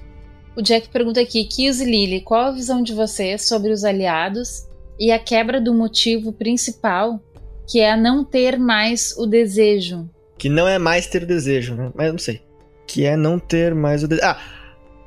O 0.58 0.62
Jack 0.62 0.90
pergunta 0.90 1.22
aqui, 1.22 1.46
Kills 1.46 1.82
e 1.82 1.86
Lily, 1.90 2.20
qual 2.20 2.48
a 2.48 2.52
visão 2.52 2.84
de 2.84 2.94
vocês 2.94 3.48
sobre 3.48 3.72
os 3.72 3.86
aliados 3.86 4.68
e 5.00 5.10
a 5.10 5.18
quebra 5.18 5.62
do 5.62 5.74
motivo 5.74 6.34
principal, 6.34 7.18
que 7.66 7.80
é 7.80 7.92
a 7.92 7.96
não 7.96 8.26
ter 8.26 8.60
mais 8.60 9.16
o 9.18 9.26
desejo? 9.26 10.10
Que 10.38 10.50
não 10.50 10.68
é 10.68 10.78
mais 10.78 11.08
ter 11.08 11.24
o 11.24 11.28
desejo, 11.28 11.76
né? 11.76 11.92
Mas 11.96 12.08
eu 12.08 12.12
não 12.12 12.20
sei. 12.20 12.42
Que 12.88 13.06
é 13.06 13.16
não 13.18 13.38
ter 13.38 13.76
mais 13.76 14.04
o. 14.04 14.08
Ah, 14.24 14.38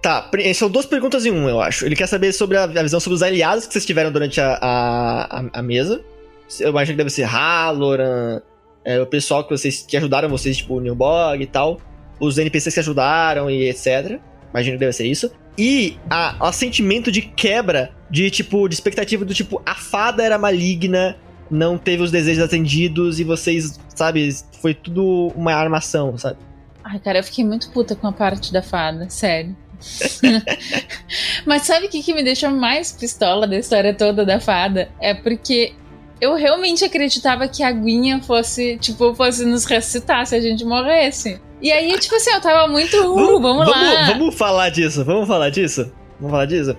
tá. 0.03 0.31
São 0.55 0.69
duas 0.71 0.85
perguntas 0.87 1.25
em 1.25 1.31
um, 1.31 1.49
eu 1.49 1.61
acho. 1.61 1.87
Ele 1.87 1.97
quer 1.97 2.07
saber 2.07 2.33
sobre 2.33 2.57
a, 2.57 2.65
a 2.65 2.83
visão 2.83 3.01
sobre 3.01 3.15
os 3.17 3.23
aliados 3.23 3.67
que 3.67 3.73
vocês 3.73 3.87
tiveram 3.87 4.13
durante 4.13 4.41
a, 4.41 4.53
a, 4.61 5.41
a- 5.41 5.51
a 5.55 5.63
mesa. 5.63 6.01
Eu 6.59 6.71
imagino 6.71 6.95
que 6.95 6.99
deve 6.99 7.11
ser 7.11 7.23
Halloran, 7.25 8.41
é, 8.85 9.01
o 9.01 9.07
pessoal 9.07 9.45
que 9.45 9.51
vocês 9.57 9.85
que 9.87 9.97
ajudaram 9.97 10.29
vocês, 10.29 10.57
tipo 10.59 10.75
o 10.77 10.81
Nilbog 10.81 11.43
e 11.43 11.47
tal. 11.47 11.81
Os 12.19 12.37
NPCs 12.37 12.75
que 12.75 12.81
ajudaram 12.81 13.51
e 13.51 13.69
etc. 13.69 14.19
Imagino 14.51 14.77
que 14.77 14.81
deve 14.81 14.93
ser 14.93 15.07
isso. 15.07 15.31
E 15.57 15.97
a, 16.11 16.37
o 16.41 16.53
sentimento 16.53 17.11
de 17.11 17.23
quebra 17.23 17.93
de 18.11 18.31
tipo, 18.31 18.69
de 18.69 18.75
expectativa 18.75 19.25
do 19.25 19.33
tipo, 19.33 19.63
a 19.65 19.75
fada 19.75 20.23
era 20.23 20.37
maligna, 20.37 21.17
não 21.51 21.79
teve 21.79 22.03
os 22.03 22.11
desejos 22.11 22.43
atendidos 22.43 23.21
e 23.21 23.25
vocês, 23.25 23.79
sabe, 23.95 24.29
foi 24.61 24.75
tudo 24.75 25.29
uma 25.37 25.53
armação, 25.55 26.19
sabe? 26.19 26.37
Ai, 26.91 26.99
cara, 26.99 27.21
eu 27.21 27.23
fiquei 27.23 27.45
muito 27.45 27.71
puta 27.71 27.95
com 27.95 28.09
a 28.09 28.13
parte 28.13 28.53
da 28.53 28.61
fada, 28.63 29.09
sério. 29.09 29.57
Mas 31.47 31.63
sabe 31.63 31.87
o 31.87 31.89
que, 31.89 32.03
que 32.03 32.13
me 32.13 32.23
deixa 32.23 32.51
mais 32.51 32.91
pistola 32.91 33.47
da 33.47 33.57
história 33.57 33.95
toda 33.95 34.27
da 34.27 34.41
fada? 34.41 34.91
É 35.01 35.15
porque 35.15 35.73
Eu 36.21 36.35
realmente 36.35 36.85
acreditava 36.85 37.47
que 37.47 37.63
a 37.63 37.69
aguinha 37.69 38.21
fosse, 38.21 38.77
tipo, 38.79 39.15
fosse 39.15 39.45
nos 39.47 39.65
ressuscitar 39.65 40.27
se 40.27 40.35
a 40.35 40.41
gente 40.41 40.65
morresse. 40.65 41.41
E 41.63 41.71
aí, 41.71 41.97
tipo 41.99 42.17
assim, 42.17 42.31
eu 42.31 42.41
tava 42.41 42.67
muito, 42.67 42.97
uh, 42.97 43.41
vamos, 43.41 43.69
lá. 43.69 44.07
Vamos 44.09 44.35
falar 44.35 44.69
disso, 44.71 45.05
vamos 45.05 45.29
falar 45.29 45.49
disso? 45.49 45.93
Vamos 46.19 46.33
falar 46.33 46.47
disso? 46.47 46.77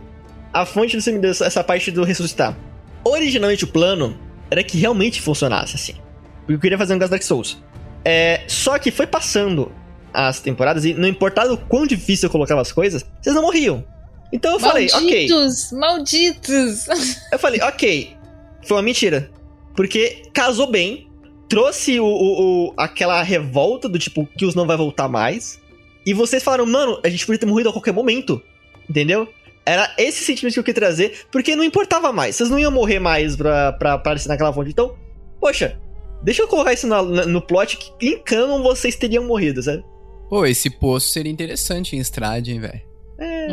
A 0.54 0.66
fonte 0.66 0.98
do 0.98 1.04
CMD, 1.04 1.30
essa 1.30 1.64
parte 1.64 1.90
do 1.90 2.04
ressuscitar. 2.04 2.56
Originalmente 3.04 3.64
o 3.64 3.68
plano 3.68 4.20
era 4.50 4.62
que 4.62 4.78
realmente 4.78 5.22
funcionasse 5.22 5.76
assim. 5.76 5.96
Porque 6.42 6.54
eu 6.54 6.60
queria 6.60 6.78
fazer 6.78 6.94
um 6.94 7.00
Gas 7.00 7.10
Dark 7.10 7.24
Souls. 7.24 7.58
É, 8.04 8.42
só 8.48 8.78
que 8.78 8.92
foi 8.92 9.08
passando 9.08 9.72
as 10.14 10.40
temporadas 10.40 10.86
e 10.86 10.94
não 10.94 11.08
importava 11.08 11.54
o 11.54 11.58
quão 11.58 11.86
difícil 11.88 12.28
eu 12.28 12.32
colocava 12.32 12.62
as 12.62 12.72
coisas, 12.72 13.06
vocês 13.22 13.36
não 13.36 13.42
morriam. 13.44 13.84
Então 14.34 14.54
eu 14.54 14.60
falei, 14.60 14.88
ok. 14.88 15.28
Malditos, 15.30 15.72
malditos. 15.72 16.88
Eu 17.32 17.40
falei, 17.40 17.62
ok. 17.62 18.16
Foi 18.66 18.78
uma 18.78 18.84
mentira. 18.84 19.30
Porque 19.76 20.24
casou 20.34 20.68
bem, 20.70 21.08
trouxe 21.50 22.00
o, 22.00 22.06
o- 22.06 22.68
o- 22.70 22.74
aquela 22.78 23.22
revolta 23.24 23.90
do 23.90 24.00
tipo, 24.00 24.26
que 24.38 24.46
os 24.46 24.56
não 24.56 24.66
vai 24.66 24.78
voltar 24.78 25.08
mais. 25.08 25.60
E 26.06 26.14
vocês 26.14 26.42
falaram, 26.44 26.66
mano, 26.66 27.00
a 27.04 27.10
gente 27.10 27.26
podia 27.26 27.40
ter 27.40 27.46
morrido 27.46 27.70
a 27.70 27.74
qualquer 27.74 27.94
momento. 27.94 28.42
Entendeu? 28.90 29.28
Era 29.66 29.94
esse 29.98 30.24
sentimento 30.24 30.54
que 30.56 30.60
eu 30.60 30.64
queria 30.64 30.82
trazer, 30.82 31.26
porque 31.32 31.56
não 31.56 31.64
importava 31.64 32.12
mais. 32.12 32.36
Vocês 32.36 32.50
não 32.50 32.58
iam 32.58 32.72
morrer 32.72 33.00
mais 33.00 33.36
pra, 33.36 33.72
pra 33.74 33.94
aparecer 33.94 34.28
naquela 34.28 34.52
fonte. 34.52 34.72
Então, 34.72 34.96
poxa, 35.40 35.78
deixa 36.24 36.42
eu 36.42 36.48
colocar 36.48 36.74
isso 36.74 36.88
na- 36.88 37.04
na- 37.04 37.26
no 37.26 37.42
plot 37.42 37.78
que 37.78 38.08
em 38.08 38.18
canon 38.24 38.64
vocês 38.64 38.96
teriam 38.96 39.24
morrido, 39.26 39.62
sabe? 39.62 39.84
Pô, 40.32 40.46
esse 40.46 40.70
poço 40.70 41.10
seria 41.10 41.30
interessante 41.32 41.94
em 41.96 42.00
Strade, 42.00 42.54
hein, 42.54 42.60
velho? 42.62 42.80
É, 43.20 43.48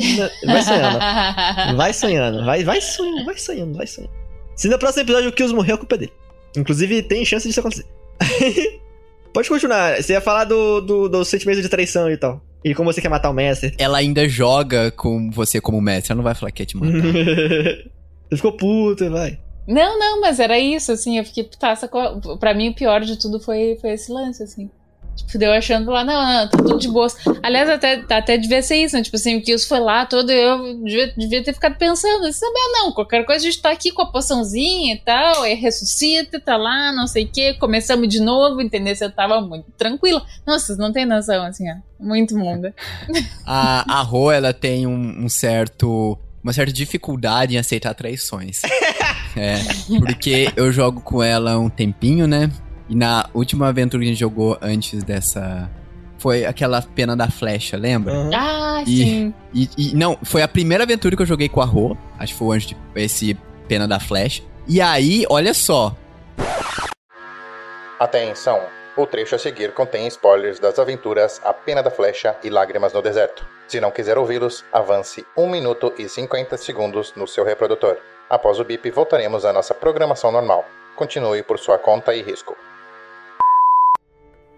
vai 0.47 0.63
sonhando. 0.63 0.99
Vai 1.77 1.93
sonhando, 1.93 2.45
vai, 2.47 2.63
vai 2.65 2.81
sonhando, 2.81 3.25
vai 3.27 3.37
sonhando, 3.37 3.77
vai 3.77 3.87
sonhando. 3.87 4.13
Se 4.57 4.69
no 4.69 4.79
próximo 4.79 5.03
episódio 5.03 5.29
o 5.29 5.33
Kills 5.33 5.53
morrer, 5.55 5.73
a 5.73 5.77
culpa 5.77 5.97
é 5.97 5.99
dele. 5.99 6.13
Inclusive, 6.57 7.03
tem 7.03 7.25
chance 7.25 7.47
disso 7.49 7.59
acontecer. 7.61 7.85
Pode 9.35 9.49
continuar. 9.49 10.01
Você 10.01 10.13
ia 10.13 10.21
falar 10.21 10.45
do, 10.45 10.81
do, 10.81 11.09
do 11.09 11.25
sentimento 11.25 11.61
de 11.61 11.69
traição 11.69 12.09
e 12.11 12.17
tal. 12.17 12.41
E 12.65 12.75
como 12.75 12.93
você 12.93 13.01
quer 13.03 13.09
matar 13.09 13.29
o 13.31 13.35
mestre. 13.35 13.75
Ela 13.77 13.99
ainda 13.99 14.29
joga 14.29 14.91
com 14.93 15.31
você 15.33 15.61
como 15.61 15.81
mestre, 15.81 16.13
ela 16.13 16.17
não 16.19 16.25
vai 16.25 16.35
falar 16.35 16.53
que 16.53 16.63
é 16.63 16.67
te 16.67 16.77
matar. 16.77 16.93
você 17.03 17.87
ficou 18.37 18.53
puta, 18.57 19.11
vai. 19.11 19.39
Não, 19.67 19.99
não, 19.99 20.21
mas 20.23 20.41
era 20.41 20.59
isso, 20.59 20.91
assim, 20.93 21.19
eu 21.19 21.25
fiquei 21.25 21.45
putaça 21.45 21.87
com. 21.89 21.99
a- 21.99 22.39
Pra 22.39 22.55
mim, 22.55 22.71
o 22.71 22.75
pior 22.75 23.01
de 23.03 23.19
tudo 23.19 23.39
foi, 23.39 23.77
foi 23.81 23.91
esse 23.91 24.11
lance, 24.11 24.43
assim. 24.43 24.71
Tipo, 25.19 25.39
deu 25.39 25.53
achando 25.53 25.90
lá, 25.90 26.05
não, 26.05 26.15
não, 26.15 26.49
tá 26.49 26.59
tudo 26.59 26.78
de 26.78 26.89
boa. 26.89 27.09
Aliás, 27.43 27.69
até, 27.69 28.05
até 28.09 28.39
devia 28.39 28.62
ser 28.62 28.77
isso, 28.77 28.97
né? 28.97 29.03
Tipo 29.03 29.16
assim, 29.16 29.36
o 29.36 29.43
Kills 29.43 29.66
foi 29.66 29.81
lá 29.81 30.07
todo, 30.07 30.31
eu 30.31 30.78
devia, 30.82 31.12
devia 31.16 31.43
ter 31.43 31.53
ficado 31.53 31.77
pensando, 31.77 32.27
assim, 32.27 32.47
ah, 32.47 32.78
não, 32.78 32.93
qualquer 32.93 33.24
coisa 33.24 33.47
a 33.47 33.51
gente 33.51 33.61
tá 33.61 33.70
aqui 33.70 33.90
com 33.90 34.03
a 34.03 34.07
poçãozinha 34.07 34.95
e 34.95 34.99
tal, 34.99 35.43
aí 35.43 35.55
ressuscita, 35.55 36.40
tá 36.40 36.57
lá, 36.57 36.93
não 36.93 37.07
sei 37.07 37.24
o 37.24 37.28
quê, 37.28 37.55
começamos 37.55 38.09
de 38.09 38.20
novo, 38.20 38.61
entendeu? 38.62 38.95
Você 38.95 39.09
tava 39.11 39.40
muito 39.40 39.66
tranquila. 39.77 40.24
Nossa, 40.47 40.66
vocês 40.66 40.78
não 40.78 40.93
tem 40.93 41.05
noção, 41.05 41.45
assim, 41.45 41.70
ó. 41.70 41.77
Muito 41.99 42.36
monga. 42.36 42.73
A, 43.45 43.99
a 43.99 44.03
Ro, 44.03 44.31
ela 44.31 44.53
tem 44.53 44.86
um, 44.86 45.24
um 45.24 45.28
certo. 45.28 46.16
Uma 46.43 46.53
certa 46.53 46.73
dificuldade 46.73 47.57
em 47.57 47.59
aceitar 47.59 47.93
traições. 47.95 48.62
é. 49.36 49.57
Porque 49.99 50.53
eu 50.55 50.70
jogo 50.70 51.01
com 51.01 51.20
ela 51.20 51.59
um 51.59 51.69
tempinho, 51.69 52.28
né? 52.28 52.49
E 52.89 52.94
na 52.94 53.28
última 53.35 53.69
aventura 53.69 54.02
que 54.02 54.09
a 54.09 54.12
gente 54.12 54.20
jogou 54.20 54.56
antes 54.60 55.02
dessa. 55.02 55.70
Foi 56.19 56.44
aquela 56.44 56.82
pena 56.82 57.15
da 57.16 57.31
flecha, 57.31 57.77
lembra? 57.77 58.12
Aham. 58.12 58.31
Ah, 58.35 58.82
E- 58.82 58.97
sim. 59.05 59.35
E, 59.55 59.69
e- 59.78 59.94
não, 59.94 60.19
foi 60.24 60.43
a 60.43 60.48
primeira 60.48 60.82
aventura 60.85 61.15
que 61.15 61.23
eu 61.23 61.27
joguei 61.27 61.48
com 61.48 61.60
a 61.60 61.65
Ro. 61.65 61.97
Acho 62.19 62.32
que 62.32 62.39
foi 62.39 62.56
antes 62.56 62.69
de 62.69 62.77
esse 62.97 63.35
pena 63.69 63.86
da 63.86 64.01
flecha. 64.01 64.43
E 64.66 64.81
aí, 64.81 65.24
olha 65.31 65.55
só. 65.55 65.94
Atenção! 67.98 68.60
O 68.97 69.06
trecho 69.06 69.35
a 69.36 69.39
seguir 69.39 69.73
contém 69.74 70.06
spoilers 70.09 70.59
das 70.59 70.78
aventuras 70.78 71.40
A 71.44 71.52
Pena 71.52 71.82
da 71.82 71.90
Flecha 71.90 72.36
e 72.43 72.51
Lágrimas 72.51 72.93
no 72.93 73.01
Deserto. 73.01 73.47
Se 73.69 73.81
não 73.81 73.90
quiser 73.93 74.19
ouvi-los, 74.19 74.65
avance 74.73 75.24
1 75.36 75.48
minuto 75.48 75.93
e 75.98 76.09
50 76.09 76.56
segundos 76.56 77.12
no 77.16 77.27
seu 77.28 77.44
reprodutor. 77.44 77.97
Após 78.28 78.59
o 78.59 78.65
bip, 78.65 78.90
voltaremos 78.90 79.44
à 79.44 79.52
nossa 79.52 79.73
programação 79.73 80.32
normal. 80.32 80.65
Continue 80.97 81.43
por 81.44 81.59
sua 81.60 81.78
conta 81.78 82.12
e 82.15 82.23
risco. 82.23 82.56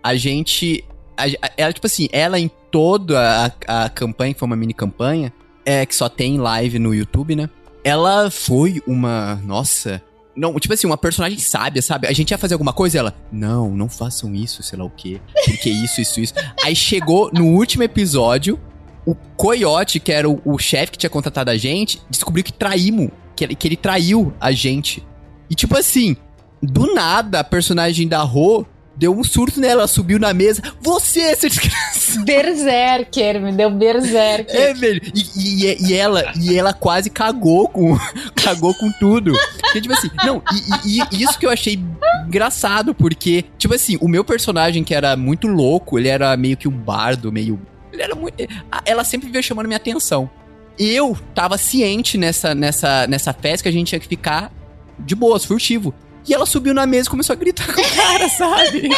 A 0.02 0.14
gente. 0.16 0.84
a- 1.16 1.50
ela, 1.56 1.72
tipo 1.72 1.86
assim, 1.86 2.08
ela 2.12 2.38
em 2.38 2.50
toda 2.70 3.52
a, 3.66 3.84
a 3.84 3.88
campanha, 3.88 4.32
que 4.32 4.38
foi 4.40 4.46
uma 4.46 4.56
mini 4.56 4.72
campanha, 4.74 5.32
é, 5.64 5.84
que 5.84 5.94
só 5.94 6.08
tem 6.08 6.38
live 6.38 6.78
no 6.78 6.94
YouTube, 6.94 7.34
né? 7.36 7.48
Ela 7.84 8.30
foi 8.30 8.82
uma. 8.86 9.36
Nossa. 9.44 10.02
Não, 10.36 10.54
tipo 10.60 10.72
assim, 10.72 10.86
uma 10.86 10.96
personagem 10.96 11.38
sábia, 11.38 11.82
sabe? 11.82 12.06
A 12.06 12.12
gente 12.12 12.30
ia 12.30 12.38
fazer 12.38 12.54
alguma 12.54 12.72
coisa 12.72 12.96
e 12.96 13.00
ela. 13.00 13.14
Não, 13.32 13.70
não 13.74 13.88
façam 13.88 14.34
isso, 14.34 14.62
sei 14.62 14.78
lá 14.78 14.84
o 14.84 14.90
quê. 14.90 15.20
Porque 15.44 15.68
isso, 15.68 16.00
isso, 16.00 16.20
isso. 16.20 16.34
Aí 16.64 16.74
chegou 16.76 17.30
no 17.34 17.46
último 17.48 17.82
episódio, 17.82 18.58
o 19.04 19.14
Coyote, 19.36 19.98
que 19.98 20.12
era 20.12 20.30
o, 20.30 20.40
o 20.44 20.56
chefe 20.58 20.92
que 20.92 20.98
tinha 20.98 21.10
contratado 21.10 21.50
a 21.50 21.56
gente, 21.56 22.00
descobriu 22.08 22.44
que 22.44 22.52
traímos. 22.52 23.08
Que, 23.34 23.44
ele- 23.44 23.54
que 23.54 23.66
ele 23.68 23.76
traiu 23.76 24.32
a 24.40 24.52
gente. 24.52 25.04
E 25.50 25.54
tipo 25.54 25.76
assim, 25.76 26.16
do 26.62 26.94
nada, 26.94 27.40
a 27.40 27.44
personagem 27.44 28.06
da 28.06 28.22
Ro 28.22 28.64
deu 29.00 29.16
um 29.18 29.24
surto 29.24 29.58
nela, 29.58 29.88
subiu 29.88 30.18
na 30.18 30.34
mesa. 30.34 30.62
Você, 30.80 31.34
seu 31.34 31.48
desgraçado! 31.48 32.24
Berserker, 32.26 33.40
me 33.40 33.50
deu 33.50 33.70
Berserker. 33.70 34.54
É, 34.54 34.74
velho. 34.74 35.00
E, 35.14 35.64
e- 35.64 35.76
e 35.88 35.94
ela, 35.94 36.32
e 36.38 36.56
ela 36.56 36.74
quase 36.74 37.08
cagou 37.08 37.66
com, 37.68 37.96
cagou 38.36 38.74
com 38.74 38.92
tudo. 38.92 39.32
Porque, 39.60 39.80
tipo 39.80 39.94
assim, 39.94 40.10
não, 40.24 40.42
e, 40.84 40.98
e- 41.00 41.22
isso 41.24 41.38
que 41.38 41.46
eu 41.46 41.50
achei 41.50 41.78
engraçado, 42.26 42.94
porque, 42.94 43.46
tipo 43.56 43.74
assim, 43.74 43.96
o 44.02 44.06
meu 44.08 44.22
personagem 44.22 44.84
que 44.84 44.94
era 44.94 45.16
muito 45.16 45.46
louco, 45.48 45.98
ele 45.98 46.08
era 46.08 46.36
meio 46.36 46.56
que 46.56 46.68
um 46.68 46.72
bardo, 46.72 47.32
meio. 47.32 47.58
Ele 47.92 48.02
era 48.02 48.14
muito. 48.14 48.34
Ela 48.84 49.02
sempre 49.02 49.30
veio 49.30 49.42
chamando 49.42 49.66
minha 49.66 49.78
atenção. 49.78 50.28
Eu 50.78 51.16
tava 51.34 51.56
ciente 51.56 52.18
nessa, 52.18 52.54
nessa, 52.54 53.06
nessa 53.06 53.32
festa 53.32 53.62
que 53.62 53.68
a 53.68 53.72
gente 53.72 53.88
tinha 53.88 53.98
que 54.00 54.06
ficar 54.08 54.52
de 54.98 55.14
boas, 55.14 55.44
furtivo. 55.44 55.94
E 56.26 56.34
ela 56.34 56.46
subiu 56.46 56.74
na 56.74 56.86
mesa 56.86 57.08
e 57.08 57.10
começou 57.10 57.32
a 57.32 57.36
gritar 57.36 57.72
com 57.72 57.80
o 57.80 57.96
cara, 57.96 58.28
sabe? 58.30 58.88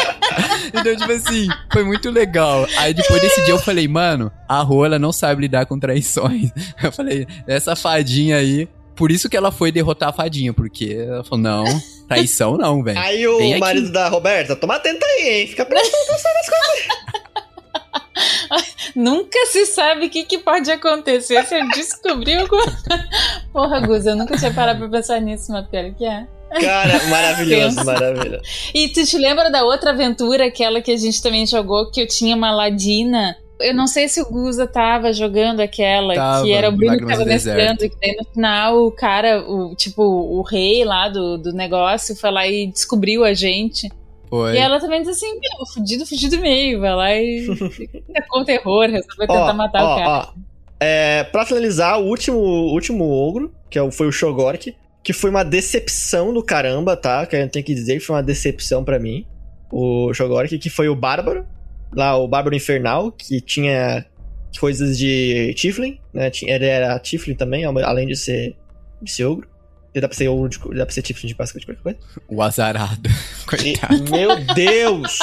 então, 0.68 0.96
tipo 0.96 1.12
assim, 1.12 1.48
foi 1.72 1.84
muito 1.84 2.10
legal. 2.10 2.66
Aí 2.76 2.92
depois 2.92 3.20
desse 3.20 3.42
dia 3.44 3.54
eu 3.54 3.58
falei, 3.58 3.86
mano, 3.88 4.30
a 4.48 4.60
Rô, 4.62 4.84
ela 4.84 4.98
não 4.98 5.12
sabe 5.12 5.42
lidar 5.42 5.66
com 5.66 5.78
traições. 5.78 6.50
Eu 6.82 6.92
falei, 6.92 7.26
essa 7.46 7.76
fadinha 7.76 8.36
aí. 8.36 8.68
Por 8.94 9.10
isso 9.10 9.28
que 9.28 9.36
ela 9.36 9.50
foi 9.50 9.72
derrotar 9.72 10.10
a 10.10 10.12
fadinha, 10.12 10.52
porque 10.52 10.94
ela 11.08 11.24
falou, 11.24 11.38
não, 11.38 11.64
traição 12.06 12.58
não, 12.58 12.82
velho. 12.82 12.98
Aí 12.98 13.26
o 13.26 13.38
Vem 13.38 13.52
aqui. 13.52 13.60
marido 13.60 13.90
da 13.90 14.08
Roberta, 14.08 14.54
toma 14.54 14.76
atenta 14.76 15.06
aí, 15.06 15.28
hein? 15.28 15.46
Fica 15.46 15.64
prestando 15.64 16.04
atenção 16.04 16.30
nas 16.34 16.50
coisas. 16.50 17.32
Nunca 18.94 19.46
se 19.46 19.64
sabe 19.66 20.06
o 20.06 20.10
que, 20.10 20.24
que 20.24 20.38
pode 20.38 20.70
acontecer 20.70 21.42
se 21.44 21.58
eu 21.58 21.66
descobrir 21.70 22.34
alguma 22.40 22.64
Porra, 23.52 23.80
Gus, 23.80 24.04
eu 24.06 24.14
nunca 24.14 24.36
tinha 24.36 24.52
parado 24.52 24.80
pra 24.80 24.88
pensar 24.88 25.20
nisso, 25.20 25.50
mas 25.50 25.66
pior 25.68 25.92
que 25.94 26.04
é. 26.04 26.26
Cara, 26.60 27.02
maravilhoso, 27.08 27.84
maravilhoso. 27.84 28.42
E 28.74 28.88
tu 28.88 29.04
te 29.06 29.16
lembra 29.18 29.50
da 29.50 29.64
outra 29.64 29.90
aventura, 29.90 30.46
aquela 30.46 30.80
que 30.80 30.90
a 30.90 30.96
gente 30.96 31.22
também 31.22 31.46
jogou, 31.46 31.90
que 31.90 32.00
eu 32.00 32.06
tinha 32.06 32.34
uma 32.36 32.50
ladina? 32.50 33.36
Eu 33.60 33.74
não 33.74 33.86
sei 33.86 34.08
se 34.08 34.20
o 34.20 34.28
Guza 34.28 34.66
tava 34.66 35.12
jogando 35.12 35.60
aquela, 35.60 36.14
Tava, 36.14 36.44
que 36.44 36.52
era 36.52 36.68
o 36.68 36.72
Bruno 36.72 36.98
que 36.98 37.06
tava 37.06 37.24
mestrando, 37.24 37.78
que 37.78 37.96
daí 38.00 38.16
no 38.16 38.24
final 38.32 38.76
o 38.86 38.90
cara, 38.90 39.40
o 39.48 39.74
tipo, 39.76 40.02
o 40.02 40.42
rei 40.42 40.84
lá 40.84 41.08
do, 41.08 41.38
do 41.38 41.52
negócio 41.52 42.16
foi 42.16 42.30
lá 42.32 42.46
e 42.46 42.66
descobriu 42.66 43.24
a 43.24 43.32
gente. 43.34 43.88
Foi. 44.28 44.54
E 44.54 44.58
ela 44.58 44.80
também 44.80 45.00
diz 45.02 45.10
assim, 45.10 45.30
meu, 45.34 45.66
fudido, 45.72 46.04
fudido 46.06 46.38
meio, 46.38 46.80
vai 46.80 46.94
lá 46.94 47.14
e 47.14 47.46
tacou 48.12 48.40
o 48.40 48.44
terror, 48.44 48.82
resolveu 48.86 49.26
tentar 49.28 49.50
Ó, 49.50 49.54
matar 49.54 49.84
ó, 49.84 49.94
o 49.94 49.98
cara. 49.98 50.08
ó. 50.08 50.26
É, 50.80 51.22
pra 51.24 51.46
finalizar, 51.46 52.00
o 52.00 52.06
último, 52.06 52.38
o 52.38 52.72
último 52.72 53.08
ogro, 53.08 53.52
que 53.70 53.78
é 53.78 53.82
o- 53.82 53.92
foi 53.92 54.08
o 54.08 54.12
Shogork, 54.12 54.74
que 55.02 55.12
foi 55.12 55.30
uma 55.30 55.44
decepção 55.44 56.32
do 56.32 56.42
caramba, 56.42 56.96
tá? 56.96 57.26
Que 57.26 57.36
gente 57.40 57.50
tem 57.52 57.62
que 57.62 57.74
dizer 57.74 57.94
que 57.94 58.00
foi 58.04 58.16
uma 58.16 58.22
decepção 58.22 58.84
pra 58.84 58.98
mim. 58.98 59.26
O 59.70 60.12
Shogork, 60.14 60.58
que 60.58 60.70
foi 60.70 60.88
o 60.88 60.94
Bárbaro, 60.94 61.46
lá 61.94 62.16
o 62.16 62.28
Bárbaro 62.28 62.54
Infernal, 62.54 63.10
que 63.10 63.40
tinha 63.40 64.04
coisas 64.60 64.98
de 64.98 65.54
Tiflin, 65.56 65.98
né? 66.12 66.30
Ele 66.42 66.66
era 66.66 66.98
Tiflin 66.98 67.34
também, 67.34 67.64
além 67.64 68.06
de 68.06 68.14
ser, 68.16 68.54
de 69.00 69.10
ser 69.10 69.24
ogro. 69.24 69.48
E 69.94 70.00
dá 70.00 70.08
pra 70.08 70.16
ser 70.16 70.28
ogro, 70.28 70.48
de, 70.48 70.58
dá 70.76 70.86
pra 70.86 70.94
ser 70.94 71.02
Tiflin 71.02 71.28
de 71.28 71.34
basicamente 71.34 71.66
qualquer 71.66 71.82
coisa. 71.82 71.98
O 72.28 72.42
azarado. 72.42 73.08
E- 73.64 73.76
Coitado. 73.76 74.10
meu 74.10 74.42
Deus! 74.54 75.18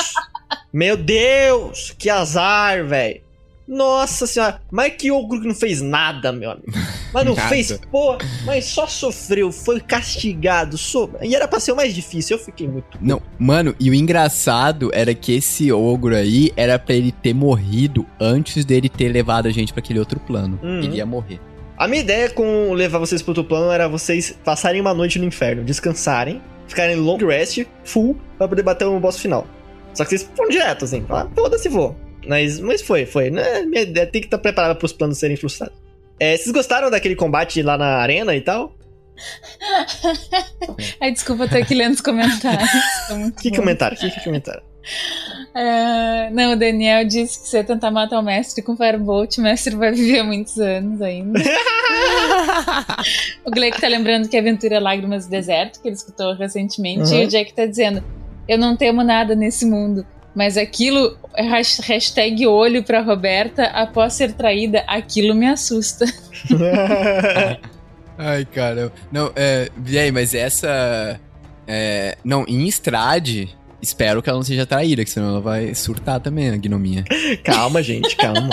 Meu 0.74 0.96
Deus! 0.98 1.96
Que 1.98 2.10
azar, 2.10 2.86
velho! 2.86 3.22
Nossa 3.70 4.26
senhora! 4.26 4.60
Mas 4.72 4.94
que 4.94 5.12
ogro 5.12 5.40
que 5.40 5.48
não 5.48 5.54
fez 5.54 5.80
nada, 5.80 6.32
meu 6.32 6.50
amigo. 6.50 6.72
Mas 7.14 7.24
não 7.24 7.36
fez, 7.48 7.80
pô, 7.92 8.18
mas 8.44 8.66
só 8.66 8.88
sofreu, 8.88 9.52
foi 9.52 9.80
castigado. 9.80 10.76
So... 10.76 11.12
E 11.22 11.36
era 11.36 11.48
pra 11.48 11.60
ser 11.60 11.74
o 11.74 11.76
mais 11.76 11.94
difícil, 11.94 12.36
eu 12.36 12.44
fiquei 12.44 12.68
muito. 12.68 12.98
Não, 13.00 13.22
mano, 13.38 13.76
e 13.80 13.92
o 13.92 13.94
engraçado 13.94 14.90
era 14.92 15.14
que 15.14 15.34
esse 15.36 15.72
ogro 15.72 16.16
aí 16.16 16.52
era 16.58 16.80
pra 16.80 16.96
ele 16.96 17.12
ter 17.12 17.36
morrido 17.36 18.08
antes 18.20 18.66
dele 18.66 18.90
ter 18.90 19.10
levado 19.10 19.48
a 19.48 19.52
gente 19.52 19.72
pra 19.72 19.82
aquele 19.82 20.00
outro 20.00 20.20
plano. 20.20 20.60
Uhum. 20.64 20.80
Ele 20.82 20.98
ia 20.98 21.06
morrer. 21.06 21.40
A 21.78 21.88
minha 21.88 22.02
ideia 22.02 22.30
com 22.32 22.74
levar 22.74 22.98
vocês 22.98 23.22
pro 23.22 23.32
outro 23.32 23.44
plano 23.44 23.72
era 23.72 23.88
vocês 23.88 24.36
passarem 24.44 24.82
uma 24.82 24.96
noite 24.96 25.20
no 25.20 25.26
inferno, 25.26 25.64
descansarem, 25.64 26.42
ficarem 26.68 26.96
long 26.96 27.18
rest, 27.18 27.66
full, 27.84 28.18
pra 28.38 28.48
poder 28.48 28.64
bater 28.64 28.86
o 28.86 29.00
boss 29.00 29.20
final. 29.20 29.46
Só 29.94 30.04
que 30.04 30.10
vocês 30.10 30.30
foram 30.36 30.50
direto, 30.50 30.86
assim, 30.86 31.06
ah, 31.10 31.28
foda-se, 31.36 31.70
vou. 31.70 31.96
Mas, 32.30 32.60
mas 32.60 32.82
foi, 32.84 33.06
foi. 33.08 33.32
Né? 33.32 33.44
Tem 34.12 34.22
que 34.22 34.28
estar 34.28 34.38
preparada 34.38 34.76
pros 34.76 34.94
planos 34.94 35.18
serem 35.18 35.36
frustrados. 35.36 35.76
É, 36.20 36.38
vocês 36.38 36.52
gostaram 36.52 36.92
daquele 36.92 37.16
combate 37.16 37.62
lá 37.64 37.76
na 37.78 37.98
arena 37.98 38.36
e 38.36 38.42
tal? 38.42 38.76
Ai, 41.02 41.12
desculpa, 41.12 41.46
eu 41.46 41.50
tô 41.50 41.58
aqui 41.58 41.74
lendo 41.74 41.94
os 41.96 42.02
comentários. 42.02 42.70
Tá 43.08 43.32
Que 43.42 43.50
bom. 43.50 43.56
comentário? 43.58 43.98
Que, 43.98 44.12
que 44.12 44.24
comentário? 44.24 44.62
É, 45.56 46.30
não, 46.32 46.54
o 46.54 46.56
Daniel 46.56 47.04
disse 47.06 47.42
que 47.42 47.48
se 47.50 47.58
eu 47.58 47.64
tentar 47.64 47.90
matar 47.92 48.20
o 48.20 48.24
mestre 48.24 48.62
com 48.64 48.78
Firebolt, 48.78 49.38
o 49.38 49.42
mestre 49.42 49.76
vai 49.76 49.92
viver 49.92 50.22
muitos 50.24 50.58
anos 50.60 51.02
ainda. 51.02 51.40
o 53.46 53.52
Gleick 53.52 53.80
tá 53.82 53.88
lembrando 53.88 54.30
que 54.30 54.38
a 54.38 54.40
aventura 54.40 54.76
é 54.76 54.80
Lágrimas 54.80 55.26
do 55.26 55.32
Deserto, 55.32 55.82
que 55.82 55.88
ele 55.88 55.96
escutou 55.96 56.34
recentemente, 56.36 57.12
Uhum. 57.12 57.22
e 57.22 57.26
o 57.26 57.28
Jack 57.28 57.54
tá 57.54 57.66
dizendo: 57.66 58.04
Eu 58.48 58.58
não 58.58 58.76
temo 58.78 59.04
nada 59.04 59.36
nesse 59.36 59.66
mundo. 59.66 60.06
Mas 60.36 60.58
aquilo, 60.58 61.18
hash- 61.38 61.80
hashtag 61.84 62.46
olho 62.48 62.84
pra 62.84 63.02
Roberta, 63.02 63.64
após 63.66 64.14
ser 64.14 64.34
traída, 64.34 64.84
aquilo 64.88 65.34
me 65.36 65.48
assusta. 65.48 66.06
Ai, 68.18 68.46
cara. 68.46 68.92
Não, 69.12 69.32
é. 69.36 69.70
E 69.88 69.98
aí, 69.98 70.12
mas 70.12 70.34
essa. 70.34 71.20
É, 71.68 72.18
não, 72.24 72.44
em 72.48 72.68
Estrade, 72.68 73.50
espero 73.82 74.22
que 74.22 74.30
ela 74.30 74.38
não 74.40 74.44
seja 74.44 74.66
traída, 74.66 75.04
que 75.04 75.10
senão 75.10 75.30
ela 75.30 75.42
vai 75.42 75.74
surtar 75.74 76.20
também, 76.20 76.50
a 76.50 76.58
gnominha. 76.58 77.04
calma, 77.44 77.82
gente, 77.82 78.16
calma. 78.16 78.50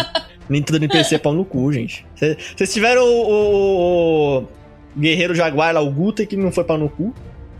Nem 0.49 0.63
tudo 0.63 0.77
NPC 0.77 1.17
é 1.17 1.19
pau 1.19 1.33
no 1.33 1.45
cu, 1.45 1.73
gente. 1.73 2.07
Cê- 2.15 2.37
Vocês 2.57 2.73
tiveram 2.73 3.03
o, 3.03 3.31
o- 3.31 4.39
o 4.43 4.47
Guerreiro 4.99 5.35
Jaguar 5.35 5.75
lá, 5.75 5.81
o 5.81 5.91
Guta, 5.91 6.25
que 6.25 6.37
não 6.37 6.53
foi 6.53 6.63
pau 6.65 6.79
no 6.79 6.89
cu. 6.89 7.13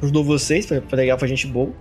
Ajudou 0.03 0.23
vocês, 0.23 0.67
foi, 0.67 0.81
foi 0.81 0.97
legal, 0.99 1.19
foi 1.19 1.27
gente 1.29 1.47
boa. 1.47 1.73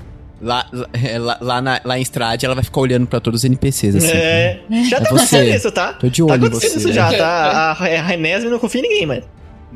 Lá, 0.42 0.68
lá, 0.72 0.88
é, 0.94 1.18
lá, 1.18 1.38
lá 1.40 1.62
na, 1.62 1.82
lá 1.84 1.98
em 1.98 2.02
Estrade, 2.02 2.46
ela 2.46 2.54
vai 2.56 2.64
ficar 2.64 2.82
olhando 2.82 3.08
pra 3.08 3.20
todos 3.20 3.40
os 3.42 3.46
NPCs, 3.46 3.96
assim. 3.96 4.08
É. 4.12 4.60
Já 4.90 4.98
É 4.98 5.00
tá 5.00 5.10
você. 5.10 5.16
acontecendo 5.38 5.56
isso, 5.56 5.72
tá? 5.72 5.94
Tô 5.94 6.10
de 6.10 6.18
Tá 6.26 6.34
olho 6.34 6.44
em 6.44 6.48
acontecendo 6.48 6.72
você. 6.72 6.78
isso 6.80 6.88
né? 6.90 6.94
já, 6.94 7.12
tá? 7.18 7.26
A, 7.28 7.72
a 7.72 8.02
Renesme 8.04 8.50
não 8.50 8.60
confia 8.60 8.82
em 8.82 8.84
ninguém, 8.84 9.06
mas. 9.06 9.24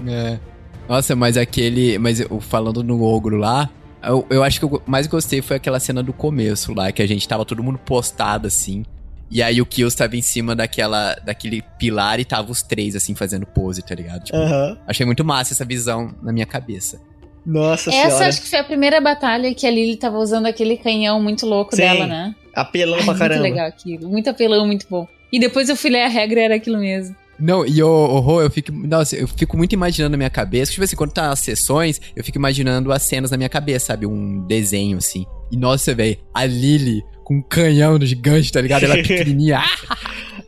É. 0.08 0.40
Nossa, 0.88 1.16
mas 1.16 1.38
aquele. 1.38 1.98
Mas 1.98 2.20
eu, 2.20 2.40
falando 2.42 2.84
no 2.84 3.02
ogro 3.04 3.38
lá, 3.38 3.70
eu, 4.04 4.26
eu 4.30 4.44
acho 4.44 4.60
que 4.60 4.66
eu 4.66 4.82
mais 4.86 5.08
gostei 5.08 5.42
foi 5.42 5.56
aquela 5.58 5.80
cena 5.80 6.04
do 6.04 6.12
começo 6.12 6.74
lá, 6.74 6.92
que 6.92 7.02
a 7.02 7.08
gente 7.08 7.28
tava 7.28 7.46
todo 7.46 7.64
mundo 7.64 7.78
postado 7.78 8.48
assim. 8.48 8.84
E 9.32 9.44
aí 9.44 9.62
o 9.62 9.66
Kills 9.66 9.96
tava 9.96 10.18
em 10.18 10.22
cima 10.24 10.56
daquela, 10.56 11.14
daquele 11.24 11.62
pilar 11.78 12.20
e 12.20 12.26
tava 12.26 12.52
os 12.52 12.64
três, 12.64 12.96
assim, 12.96 13.14
fazendo 13.14 13.46
pose, 13.46 13.84
tá 13.84 13.94
ligado? 13.94 14.24
Tipo, 14.24 14.38
Aham. 14.40 14.78
Achei 14.88 15.06
muito 15.06 15.24
massa 15.24 15.54
essa 15.54 15.64
visão 15.64 16.14
na 16.24 16.34
minha 16.34 16.48
cabeça. 16.48 17.00
Nossa 17.46 17.90
Essa 17.90 18.08
senhora. 18.10 18.28
acho 18.28 18.42
que 18.42 18.50
foi 18.50 18.60
a 18.60 18.64
primeira 18.64 19.00
batalha 19.02 19.54
que 19.54 19.66
a 19.66 19.72
Lily 19.72 19.96
tava 19.96 20.18
usando 20.18 20.46
aquele 20.46 20.78
canhão 20.78 21.22
muito 21.22 21.46
louco 21.46 21.76
Sim. 21.76 21.82
dela, 21.82 22.06
né? 22.08 22.36
Apelão 22.56 22.98
Ai, 23.00 23.06
pra 23.06 23.16
caramba. 23.18 23.42
Muito 23.42 23.54
legal 23.54 23.68
aquilo. 23.68 24.10
Muito 24.10 24.30
apelão, 24.30 24.66
muito 24.68 24.86
bom. 24.90 25.08
E 25.32 25.40
depois 25.40 25.70
eu 25.70 25.76
fui 25.76 25.90
ler 25.90 26.04
a 26.04 26.08
regra 26.08 26.40
e 26.40 26.44
era 26.44 26.56
aquilo 26.56 26.78
mesmo. 26.80 27.16
Não, 27.40 27.66
e 27.66 27.82
o, 27.82 27.88
o 27.88 28.20
Rô, 28.20 28.42
eu 28.42 28.50
fico. 28.52 28.70
Nossa, 28.72 29.16
eu 29.16 29.26
fico 29.28 29.56
muito 29.56 29.72
imaginando 29.72 30.12
na 30.12 30.18
minha 30.18 30.30
cabeça. 30.30 30.72
Tipo 30.74 30.84
assim, 30.84 30.96
quando 30.98 31.14
tá 31.14 31.30
nas 31.30 31.40
sessões, 31.40 32.02
eu 32.14 32.22
fico 32.24 32.38
imaginando 32.38 32.92
as 32.92 33.04
cenas 33.04 33.32
na 33.32 33.38
minha 33.38 33.48
cabeça, 33.48 33.86
sabe? 33.88 34.06
Um 34.06 34.46
desenho 34.46 34.98
assim. 34.98 35.26
E 35.50 35.56
nossa, 35.56 35.96
velho, 35.96 36.18
a 36.34 36.46
Lily 36.46 37.02
com 37.24 37.36
um 37.36 37.42
canhão 37.42 37.98
no 37.98 38.06
gigante, 38.06 38.52
tá 38.52 38.60
ligado? 38.60 38.84
Ela 38.84 38.96
pequenininha. 39.02 39.64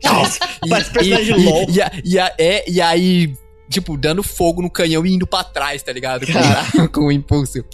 Nossa, 0.04 0.40
parece 0.68 0.90
personagem 0.90 1.40
e, 1.40 1.44
LOL. 1.44 1.66
E, 1.70 1.80
a- 1.80 1.92
e, 2.04 2.18
a- 2.18 2.34
é, 2.38 2.70
e 2.70 2.80
aí, 2.80 3.32
tipo, 3.72 3.96
dando 3.96 4.22
fogo 4.22 4.62
no 4.62 4.70
canhão 4.70 5.04
e 5.04 5.14
indo 5.14 5.26
pra 5.26 5.42
trás, 5.42 5.82
tá 5.82 5.92
ligado? 5.92 6.26
Com, 6.26 6.88
com 6.92 7.06
o 7.06 7.12
impulso. 7.12 7.64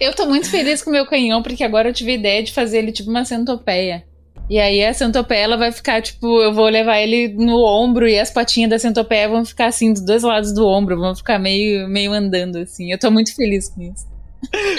Eu 0.00 0.14
tô 0.14 0.26
muito 0.26 0.48
feliz 0.48 0.82
com 0.82 0.90
o 0.90 0.92
meu 0.92 1.06
canhão, 1.06 1.42
porque 1.42 1.64
agora 1.64 1.88
eu 1.88 1.92
tive 1.92 2.12
a 2.12 2.14
ideia 2.14 2.42
de 2.42 2.52
fazer 2.52 2.78
ele 2.78 2.92
tipo 2.92 3.10
uma 3.10 3.24
centopeia. 3.24 4.04
E 4.48 4.60
aí 4.60 4.84
a 4.84 4.94
centopeia 4.94 5.40
ela 5.40 5.56
vai 5.56 5.72
ficar, 5.72 6.00
tipo, 6.00 6.40
eu 6.40 6.54
vou 6.54 6.68
levar 6.68 7.00
ele 7.00 7.28
no 7.28 7.64
ombro 7.64 8.08
e 8.08 8.16
as 8.16 8.30
patinhas 8.30 8.70
da 8.70 8.78
centopeia 8.78 9.28
vão 9.28 9.44
ficar 9.44 9.66
assim, 9.66 9.92
dos 9.92 10.02
dois 10.02 10.22
lados 10.22 10.54
do 10.54 10.64
ombro, 10.64 10.98
vão 10.98 11.16
ficar 11.16 11.38
meio, 11.38 11.88
meio 11.88 12.12
andando 12.12 12.58
assim. 12.58 12.92
Eu 12.92 12.98
tô 12.98 13.10
muito 13.10 13.34
feliz 13.34 13.68
com 13.68 13.82
isso. 13.82 14.06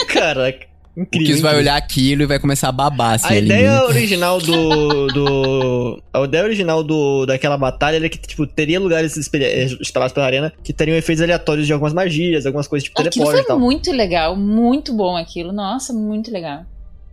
Caraca, 0.07 0.66
O 0.97 1.01
incrível. 1.01 1.27
Kiss 1.27 1.41
vai 1.43 1.55
olhar 1.55 1.75
aquilo 1.77 2.23
e 2.23 2.25
vai 2.25 2.39
começar 2.39 2.69
a 2.69 2.71
babar, 2.71 3.13
assim, 3.13 3.27
A 3.27 3.37
ali 3.37 3.45
ideia 3.45 3.71
muito. 3.77 3.89
original 3.89 4.39
do, 4.39 5.07
do. 5.07 6.03
A 6.11 6.21
ideia 6.23 6.43
original 6.43 6.83
do, 6.83 7.25
daquela 7.27 7.55
batalha 7.57 7.97
era 7.97 8.09
que, 8.09 8.17
tipo, 8.17 8.47
teria 8.47 8.79
lugares 8.79 9.15
espe- 9.15 9.37
eh, 9.43 9.65
espalhados 9.79 10.13
pela 10.13 10.25
arena 10.25 10.51
que 10.63 10.73
teriam 10.73 10.97
efeitos 10.97 11.21
aleatórios 11.21 11.67
de 11.67 11.73
algumas 11.73 11.93
magias, 11.93 12.45
algumas 12.47 12.67
coisas 12.67 12.85
tipo 12.85 12.99
Aquilo 12.99 13.13
teleporte 13.13 13.35
e 13.39 13.43
foi 13.43 13.47
tal. 13.47 13.59
muito 13.59 13.91
legal, 13.91 14.35
muito 14.35 14.91
bom 14.93 15.15
aquilo. 15.15 15.51
Nossa, 15.53 15.93
muito 15.93 16.31
legal. 16.31 16.65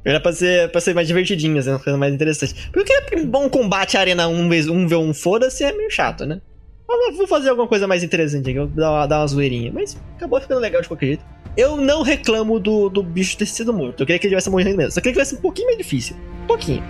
Era 0.03 0.19
pra 0.21 0.33
ser, 0.33 0.71
pra 0.71 0.81
ser 0.81 0.95
mais 0.95 1.07
divertidinho, 1.07 1.59
assim, 1.59 1.71
uma 1.71 1.79
coisa 1.79 1.99
mais 1.99 2.13
interessante. 2.15 2.71
Porque 2.73 2.93
um 3.17 3.27
bom 3.27 3.49
combate 3.51 3.97
arena 3.99 4.29
1 4.29 4.49
vez 4.49 4.67
1 4.69 4.87
v 4.89 4.97
1 4.97 5.13
foda-se 5.15 5.63
é 5.63 5.73
meio 5.73 5.91
chato, 5.91 6.25
né? 6.27 6.41
Mas 6.89 7.17
vou 7.17 7.27
fazer 7.27 7.49
alguma 7.51 7.67
coisa 7.69 7.87
mais 7.87 8.03
interessante 8.03 8.49
aqui, 8.51 8.59
vou 8.59 8.69
dar 8.69 8.91
uma, 8.91 9.07
dar 9.07 9.21
uma 9.21 9.27
zoeirinha. 9.27 9.71
Mas 9.75 9.97
acabou 10.17 10.41
ficando 10.41 10.61
legal 10.61 10.81
de 10.83 10.89
qualquer 10.89 11.07
jeito. 11.07 11.25
Eu 11.57 11.77
não 11.77 12.03
reclamo 12.03 12.59
do, 12.59 12.89
do 12.89 13.01
bicho 13.01 13.37
ter 13.37 13.47
sido 13.47 13.73
morto. 13.73 14.03
Eu 14.03 14.07
queria 14.07 14.19
que 14.19 14.27
ele 14.27 14.33
tivesse 14.33 14.51
morrido 14.51 14.77
mesmo. 14.77 14.91
Só 14.91 15.01
queria 15.01 15.13
que 15.13 15.21
tivesse 15.21 15.37
um 15.37 15.41
pouquinho 15.41 15.69
mais 15.69 15.79
difícil. 15.79 16.17
Um 16.43 16.47
pouquinho. 16.49 16.83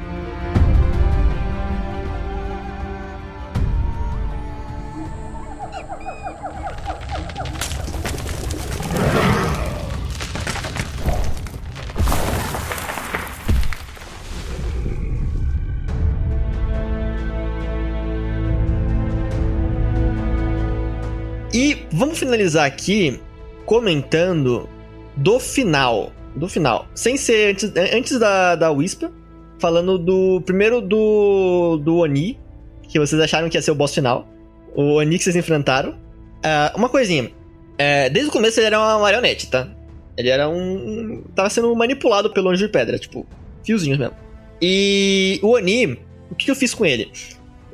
E 21.52 21.86
vamos 21.92 22.18
finalizar 22.18 22.66
aqui 22.66 23.20
comentando 23.66 24.68
do 25.16 25.38
final. 25.38 26.12
Do 26.34 26.48
final. 26.48 26.86
Sem 26.94 27.16
ser 27.16 27.52
antes, 27.52 27.72
antes 27.92 28.18
da, 28.18 28.56
da 28.56 28.70
Whisper. 28.70 29.10
Falando 29.58 29.98
do. 29.98 30.42
Primeiro 30.44 30.80
do. 30.80 31.80
Do 31.82 31.98
Oni. 31.98 32.38
Que 32.88 32.98
vocês 32.98 33.20
acharam 33.20 33.48
que 33.48 33.56
ia 33.56 33.62
ser 33.62 33.70
o 33.70 33.74
boss 33.74 33.94
final. 33.94 34.28
O 34.74 34.94
Oni 34.94 35.18
que 35.18 35.24
vocês 35.24 35.36
enfrentaram. 35.36 35.96
Ah, 36.42 36.72
uma 36.76 36.88
coisinha. 36.88 37.30
É, 37.78 38.08
desde 38.10 38.28
o 38.28 38.32
começo 38.32 38.60
ele 38.60 38.66
era 38.66 38.78
uma 38.78 38.98
marionete, 38.98 39.48
tá? 39.48 39.68
Ele 40.16 40.28
era 40.28 40.48
um. 40.48 41.22
Tava 41.34 41.50
sendo 41.50 41.74
manipulado 41.74 42.30
pelo 42.30 42.50
anjo 42.50 42.66
de 42.66 42.72
pedra, 42.72 42.98
tipo, 42.98 43.26
fiozinhos 43.64 43.98
mesmo. 43.98 44.14
E 44.60 45.40
o 45.42 45.54
Oni, 45.54 45.98
o 46.30 46.34
que 46.34 46.50
eu 46.50 46.54
fiz 46.54 46.74
com 46.74 46.84
ele? 46.84 47.10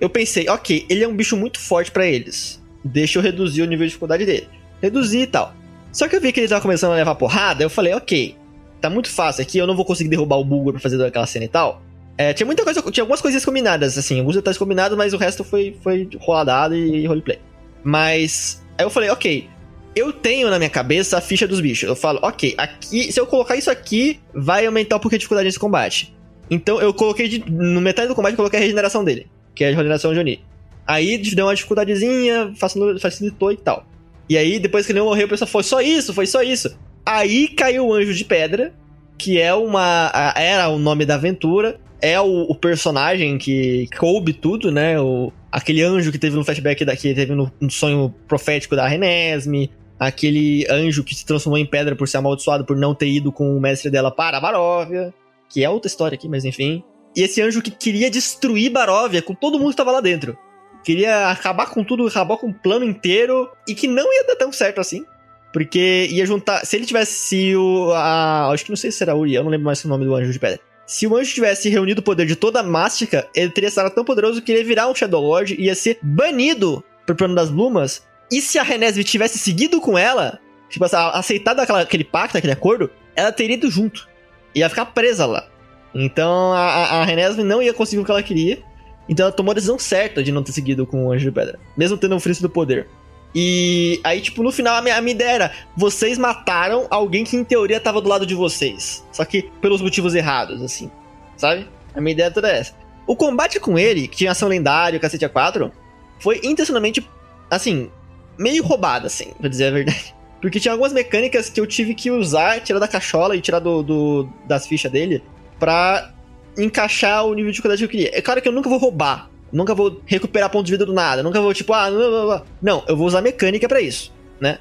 Eu 0.01 0.09
pensei, 0.09 0.49
ok, 0.49 0.87
ele 0.89 1.05
é 1.05 1.09
um 1.09 1.15
bicho 1.15 1.37
muito 1.37 1.59
forte 1.59 1.91
pra 1.91 2.07
eles. 2.07 2.61
Deixa 2.83 3.19
eu 3.19 3.23
reduzir 3.23 3.61
o 3.61 3.67
nível 3.67 3.85
de 3.85 3.91
dificuldade 3.91 4.25
dele. 4.25 4.49
Reduzir 4.81 5.21
e 5.21 5.27
tal. 5.27 5.55
Só 5.93 6.09
que 6.09 6.17
eu 6.17 6.21
vi 6.21 6.33
que 6.33 6.41
ele 6.41 6.49
tava 6.49 6.61
começando 6.61 6.93
a 6.93 6.97
levar 6.97 7.15
porrada, 7.15 7.63
eu 7.63 7.71
falei, 7.71 7.93
ok, 7.95 8.37
tá 8.81 8.89
muito 8.89 9.11
fácil 9.11 9.43
aqui, 9.43 9.59
eu 9.59 9.67
não 9.67 9.77
vou 9.77 9.85
conseguir 9.85 10.09
derrubar 10.09 10.37
o 10.37 10.45
Bulgur 10.45 10.73
pra 10.73 10.81
fazer 10.81 11.05
aquela 11.05 11.27
cena 11.27 11.45
e 11.45 11.49
tal. 11.49 11.83
É, 12.17 12.33
tinha 12.33 12.47
muita 12.47 12.65
coisa, 12.65 12.83
tinha 12.91 13.03
algumas 13.03 13.21
coisinhas 13.21 13.45
combinadas, 13.45 13.97
assim, 13.97 14.19
alguns 14.19 14.35
detalhes 14.35 14.59
combinados, 14.59 14.97
mas 14.97 15.13
o 15.13 15.17
resto 15.17 15.43
foi, 15.43 15.77
foi 15.83 16.09
roladado 16.21 16.77
e 16.77 17.07
roleplay. 17.07 17.39
Mas, 17.83 18.63
aí 18.77 18.85
eu 18.85 18.91
falei, 18.91 19.11
ok, 19.11 19.49
eu 19.95 20.13
tenho 20.13 20.51
na 20.51 20.59
minha 20.59 20.71
cabeça 20.71 21.19
a 21.19 21.21
ficha 21.21 21.47
dos 21.49 21.61
bichos. 21.61 21.89
Eu 21.89 21.97
falo, 21.97 22.21
ok, 22.23 22.55
aqui, 22.57 23.11
se 23.11 23.19
eu 23.19 23.27
colocar 23.27 23.57
isso 23.57 23.71
aqui, 23.71 24.21
vai 24.35 24.67
aumentar 24.67 24.97
um 24.97 24.99
pouco 24.99 25.15
a 25.15 25.19
dificuldade 25.19 25.49
desse 25.49 25.59
combate. 25.59 26.15
Então 26.51 26.81
eu 26.81 26.93
coloquei, 26.93 27.29
de, 27.29 27.51
no 27.51 27.81
metade 27.81 28.09
do 28.09 28.15
combate, 28.15 28.33
eu 28.33 28.37
coloquei 28.37 28.59
a 28.59 28.63
regeneração 28.63 29.05
dele, 29.05 29.27
que 29.55 29.65
é 29.65 29.69
a 29.69 29.71
regeneração 29.71 30.13
de 30.13 30.19
Oni. 30.19 30.45
Aí 30.87 31.19
deu 31.19 31.47
uma 31.47 31.55
dificuldadezinha, 31.55 32.53
facilitou 33.01 33.53
e 33.53 33.57
tal. 33.57 33.87
E 34.31 34.39
aí, 34.39 34.61
depois 34.61 34.87
que 34.87 34.93
ele 34.93 35.03
morreu, 35.03 35.27
o 35.27 35.29
pessoal 35.29 35.49
foi 35.49 35.65
só 35.65 35.81
isso, 35.81 36.15
foi 36.15 36.25
só 36.25 36.41
isso. 36.41 36.79
Aí 37.05 37.49
caiu 37.49 37.89
o 37.89 37.93
Anjo 37.93 38.15
de 38.15 38.25
Pedra, 38.25 38.73
que 39.19 39.41
é 39.41 39.53
uma. 39.53 40.33
Era 40.37 40.69
o 40.69 40.79
nome 40.79 41.05
da 41.05 41.17
aventura. 41.17 41.81
É 42.01 42.19
o, 42.21 42.43
o 42.43 42.55
personagem 42.55 43.37
que 43.39 43.89
coube 43.99 44.33
tudo, 44.33 44.71
né? 44.71 45.01
O, 45.01 45.33
aquele 45.51 45.83
anjo 45.83 46.13
que 46.13 46.19
teve 46.19 46.37
no 46.37 46.45
flashback 46.45 46.85
da, 46.85 46.97
que 46.97 47.13
teve 47.13 47.35
no, 47.35 47.53
no 47.61 47.71
sonho 47.71 48.15
profético 48.29 48.77
da 48.77 48.87
Renesme. 48.87 49.69
Aquele 49.99 50.65
anjo 50.71 51.03
que 51.03 51.15
se 51.15 51.27
transformou 51.27 51.59
em 51.59 51.67
pedra 51.67 51.97
por 51.97 52.09
ser 52.09 52.19
amaldiçoado 52.19 52.65
por 52.65 52.77
não 52.77 52.95
ter 52.95 53.09
ido 53.09 53.33
com 53.33 53.55
o 53.55 53.61
mestre 53.61 53.91
dela 53.91 54.13
para 54.13 54.41
Baróvia. 54.41 55.13
Que 55.53 55.65
é 55.65 55.69
outra 55.69 55.89
história 55.89 56.15
aqui, 56.15 56.29
mas 56.29 56.45
enfim. 56.45 56.85
E 57.17 57.23
esse 57.23 57.43
anjo 57.43 57.61
que 57.61 57.71
queria 57.71 58.09
destruir 58.09 58.71
Baróvia 58.71 59.21
com 59.21 59.35
todo 59.35 59.59
mundo 59.59 59.73
que 59.73 59.77
tava 59.77 59.91
lá 59.91 60.01
dentro. 60.01 60.39
Queria 60.85 61.29
acabar 61.29 61.67
com 61.67 61.85
tudo, 61.85 62.07
acabar 62.07 62.37
com 62.37 62.49
o 62.49 62.55
plano 62.55 62.85
inteiro. 62.85 63.51
E 63.69 63.75
que 63.75 63.87
não 63.87 64.13
ia 64.13 64.27
dar 64.27 64.37
tão 64.37 64.53
certo 64.53 64.81
assim. 64.81 65.05
Porque 65.53 66.07
ia 66.11 66.25
juntar. 66.25 66.65
Se 66.65 66.77
ele 66.77 66.87
tivesse 66.87 67.55
o. 67.57 67.93
A, 67.93 68.51
acho 68.53 68.65
que 68.65 68.71
não 68.71 68.77
sei 68.77 68.91
se 68.93 69.03
era 69.03 69.15
Uri, 69.17 69.35
eu 69.35 69.43
não 69.43 69.51
lembro 69.51 69.67
mais 69.67 69.85
o 69.85 69.89
nome 69.89 70.05
do 70.05 70.15
anjo 70.15 70.33
de 70.33 70.39
pedra. 70.39 70.61
Se 70.87 71.07
o 71.07 71.17
anjo 71.17 71.33
tivesse 71.33 71.69
reunido 71.69 72.01
o 72.01 72.05
poder 72.05 72.27
de 72.27 72.35
toda 72.37 72.61
a 72.61 72.63
Mástica, 72.65 73.29
ele 73.35 73.51
teria 73.51 73.69
estado 73.69 73.93
tão 73.95 74.05
poderoso 74.05 74.43
que 74.43 74.51
ele 74.53 74.61
ia 74.61 74.65
virar 74.65 74.89
um 74.89 74.95
Shadow 74.95 75.23
Lord 75.23 75.55
e 75.59 75.65
ia 75.67 75.75
ser 75.75 75.99
banido 76.03 76.83
pro 77.07 77.15
plano 77.15 77.35
das 77.35 77.51
Blumas. 77.51 78.05
E 78.31 78.41
se 78.41 78.59
a 78.59 78.63
Renesme 78.63 79.03
tivesse 79.05 79.39
seguido 79.39 79.81
com 79.81 79.97
ela, 79.99 80.39
tipo, 80.69 80.85
aceitado 80.85 81.61
aquela- 81.61 81.81
aquele 81.81 82.05
pacto, 82.05 82.39
aquele 82.39 82.53
acordo, 82.53 82.91
ela 83.15 83.31
teria 83.33 83.57
ido 83.57 83.71
junto. 83.71 84.09
Ia 84.55 84.69
ficar 84.69 84.87
presa 84.87 85.27
lá. 85.27 85.47
Então 85.95 86.53
a, 86.53 87.01
a 87.01 87.05
Renesme 87.05 87.43
não 87.45 87.61
ia 87.63 87.75
conseguir 87.75 88.03
o 88.03 88.05
que 88.05 88.11
ela 88.11 88.23
queria. 88.23 88.63
Então 89.11 89.27
ela 89.27 89.33
tomou 89.33 89.51
a 89.51 89.55
decisão 89.55 89.77
certa 89.77 90.23
de 90.23 90.31
não 90.31 90.45
ter 90.45 90.53
seguido 90.53 90.87
com 90.87 91.07
o 91.07 91.13
Anjo 91.13 91.25
de 91.25 91.33
Pedra. 91.33 91.59
Mesmo 91.77 91.99
tendo 91.99 92.15
oferecido 92.15 92.49
poder. 92.49 92.87
E 93.35 94.01
aí, 94.05 94.21
tipo, 94.21 94.41
no 94.41 94.53
final 94.53 94.77
a 94.77 94.83
minha, 94.83 94.97
a 94.97 95.01
minha 95.01 95.15
ideia 95.15 95.31
era: 95.31 95.53
vocês 95.77 96.17
mataram 96.17 96.87
alguém 96.89 97.25
que 97.25 97.37
em 97.37 97.43
teoria 97.43 97.81
tava 97.81 98.01
do 98.01 98.09
lado 98.09 98.25
de 98.25 98.37
vocês. 98.37 99.05
Só 99.11 99.25
que 99.25 99.51
pelos 99.61 99.83
motivos 99.83 100.15
errados, 100.15 100.63
assim. 100.63 100.89
Sabe? 101.37 101.67
A 101.93 102.01
minha 102.01 102.13
ideia 102.13 102.31
toda 102.31 102.49
é 102.51 102.61
essa. 102.61 102.75
O 103.05 103.17
combate 103.17 103.59
com 103.59 103.77
ele, 103.77 104.07
que 104.07 104.19
tinha 104.19 104.31
ação 104.31 104.49
lendária, 104.49 104.97
o 104.97 105.01
cacete 105.01 105.27
A4, 105.27 105.73
foi 106.21 106.41
intencionalmente, 106.45 107.05
assim, 107.51 107.91
meio 108.39 108.63
roubado, 108.63 109.07
assim, 109.07 109.33
pra 109.41 109.49
dizer 109.49 109.67
a 109.67 109.71
verdade. 109.73 110.15
Porque 110.41 110.61
tinha 110.61 110.73
algumas 110.73 110.93
mecânicas 110.93 111.51
que 111.51 111.61
eu 111.61 111.67
tive 111.67 111.95
que 111.95 112.11
usar, 112.11 112.61
tirar 112.61 112.79
da 112.79 112.89
cachola 112.89 113.37
e 113.37 113.41
tirar 113.41 113.59
do, 113.59 113.83
do 113.83 114.29
das 114.47 114.67
fichas 114.67 114.91
dele, 114.91 115.23
pra 115.59 116.15
encaixar 116.59 117.25
o 117.25 117.35
nível 117.35 117.51
de 117.51 117.53
dificuldade 117.53 117.81
que 117.81 117.85
eu 117.85 117.89
queria. 117.89 118.11
É 118.17 118.21
claro 118.21 118.41
que 118.41 118.49
eu 118.49 118.53
nunca 118.53 118.69
vou 118.69 118.79
roubar, 118.79 119.31
nunca 119.53 119.75
vou 119.75 120.01
recuperar 120.07 120.51
pontos 120.51 120.67
de 120.67 120.73
vida 120.73 120.87
do 120.87 120.93
nada, 120.93 121.23
nunca 121.23 121.41
vou 121.41 121.53
tipo, 121.55 121.73
ah, 121.73 121.91
não, 121.91 121.99
não, 121.99 122.27
não. 122.27 122.43
não 122.63 122.85
eu 122.89 122.97
vou 122.97 123.07
usar 123.07 123.21
mecânica 123.21 123.69
para 123.69 123.81
isso, 123.81 124.13
né? 124.41 124.59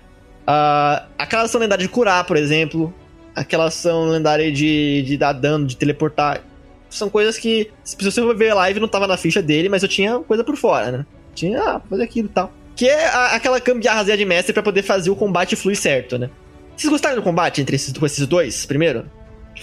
Uh, 0.47 1.05
aquela 1.17 1.43
ação 1.43 1.61
lendária 1.61 1.83
de 1.83 1.89
curar, 1.89 2.23
por 2.23 2.35
exemplo, 2.35 2.93
aquela 3.35 3.65
ação 3.65 4.09
lendária 4.09 4.51
de, 4.51 5.03
de 5.03 5.17
dar 5.17 5.33
dano, 5.33 5.65
de 5.65 5.75
teleportar, 5.75 6.41
são 6.89 7.09
coisas 7.09 7.37
que, 7.37 7.69
se 7.83 7.95
você 7.95 8.21
for 8.21 8.35
ver 8.35 8.49
a 8.49 8.55
live, 8.55 8.79
não 8.79 8.87
tava 8.87 9.05
na 9.05 9.15
ficha 9.15 9.41
dele, 9.41 9.69
mas 9.69 9.83
eu 9.83 9.89
tinha 9.89 10.17
coisa 10.19 10.43
por 10.43 10.57
fora, 10.57 10.91
né? 10.91 11.05
Tinha, 11.35 11.61
ah, 11.61 11.81
fazer 11.87 12.03
aquilo 12.03 12.27
e 12.27 12.31
tal. 12.31 12.51
Que 12.75 12.87
é 12.87 13.07
a, 13.07 13.35
aquela 13.35 13.59
gambiarrazinha 13.59 14.17
de 14.17 14.25
mestre 14.25 14.53
para 14.53 14.63
poder 14.63 14.81
fazer 14.81 15.09
o 15.09 15.15
combate 15.15 15.55
fluir 15.55 15.77
certo, 15.77 16.17
né? 16.17 16.29
Vocês 16.75 16.89
gostaram 16.89 17.17
do 17.17 17.21
combate 17.21 17.61
entre 17.61 17.75
esses, 17.75 17.93
esses 18.01 18.25
dois, 18.25 18.65
primeiro? 18.65 19.05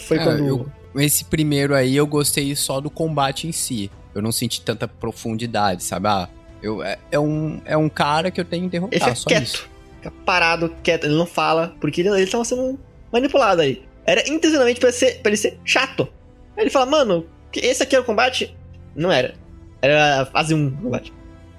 Foi 0.07 0.19
ah, 0.19 0.25
quando... 0.25 0.47
Eu, 0.47 0.67
esse 0.97 1.25
primeiro 1.25 1.75
aí 1.75 1.97
eu 1.97 2.07
gostei 2.07 2.55
só 2.57 2.81
do 2.81 2.91
combate 2.91 3.47
em 3.47 3.53
si. 3.53 3.91
Eu 4.15 4.23
não 4.23 4.33
senti 4.33 4.61
tanta 4.61 4.89
profundidade, 4.89 5.85
sabe? 5.85 6.09
Ah, 6.09 6.29
eu, 6.63 6.83
é, 6.83 6.99
é 7.11 7.19
um, 7.19 7.61
é 7.65 7.77
um 7.77 7.89
cara 7.89 8.31
que 8.31 8.41
eu 8.41 8.45
tenho 8.45 8.65
que 8.65 8.71
derrotar, 8.71 9.09
ele 9.09 9.17
só 9.17 9.29
quieto, 9.29 9.43
isso. 9.43 9.69
Fica 9.97 10.11
parado, 10.25 10.75
quieto, 10.83 11.05
ele 11.05 11.15
não 11.15 11.27
fala, 11.27 11.75
porque 11.81 12.01
ele, 12.01 12.09
ele 12.09 12.31
tava 12.31 12.45
sendo 12.45 12.79
manipulado 13.13 13.61
aí. 13.61 13.83
Era 14.07 14.29
intencionalmente 14.29 14.81
pra, 14.81 14.91
ser, 14.93 15.21
pra 15.21 15.31
ele 15.31 15.37
ser 15.37 15.59
chato. 15.65 16.09
Aí 16.57 16.65
ele 16.65 16.71
fala, 16.71 16.87
mano, 16.87 17.27
esse 17.55 17.83
aqui 17.83 17.95
era 17.95 18.03
o 18.03 18.07
combate? 18.07 18.57
Não 18.95 19.13
era. 19.13 19.35
Era 19.83 20.23
a 20.23 20.27
fase 20.27 20.55
1 20.55 20.69
do 20.69 20.83
combate. 20.83 21.13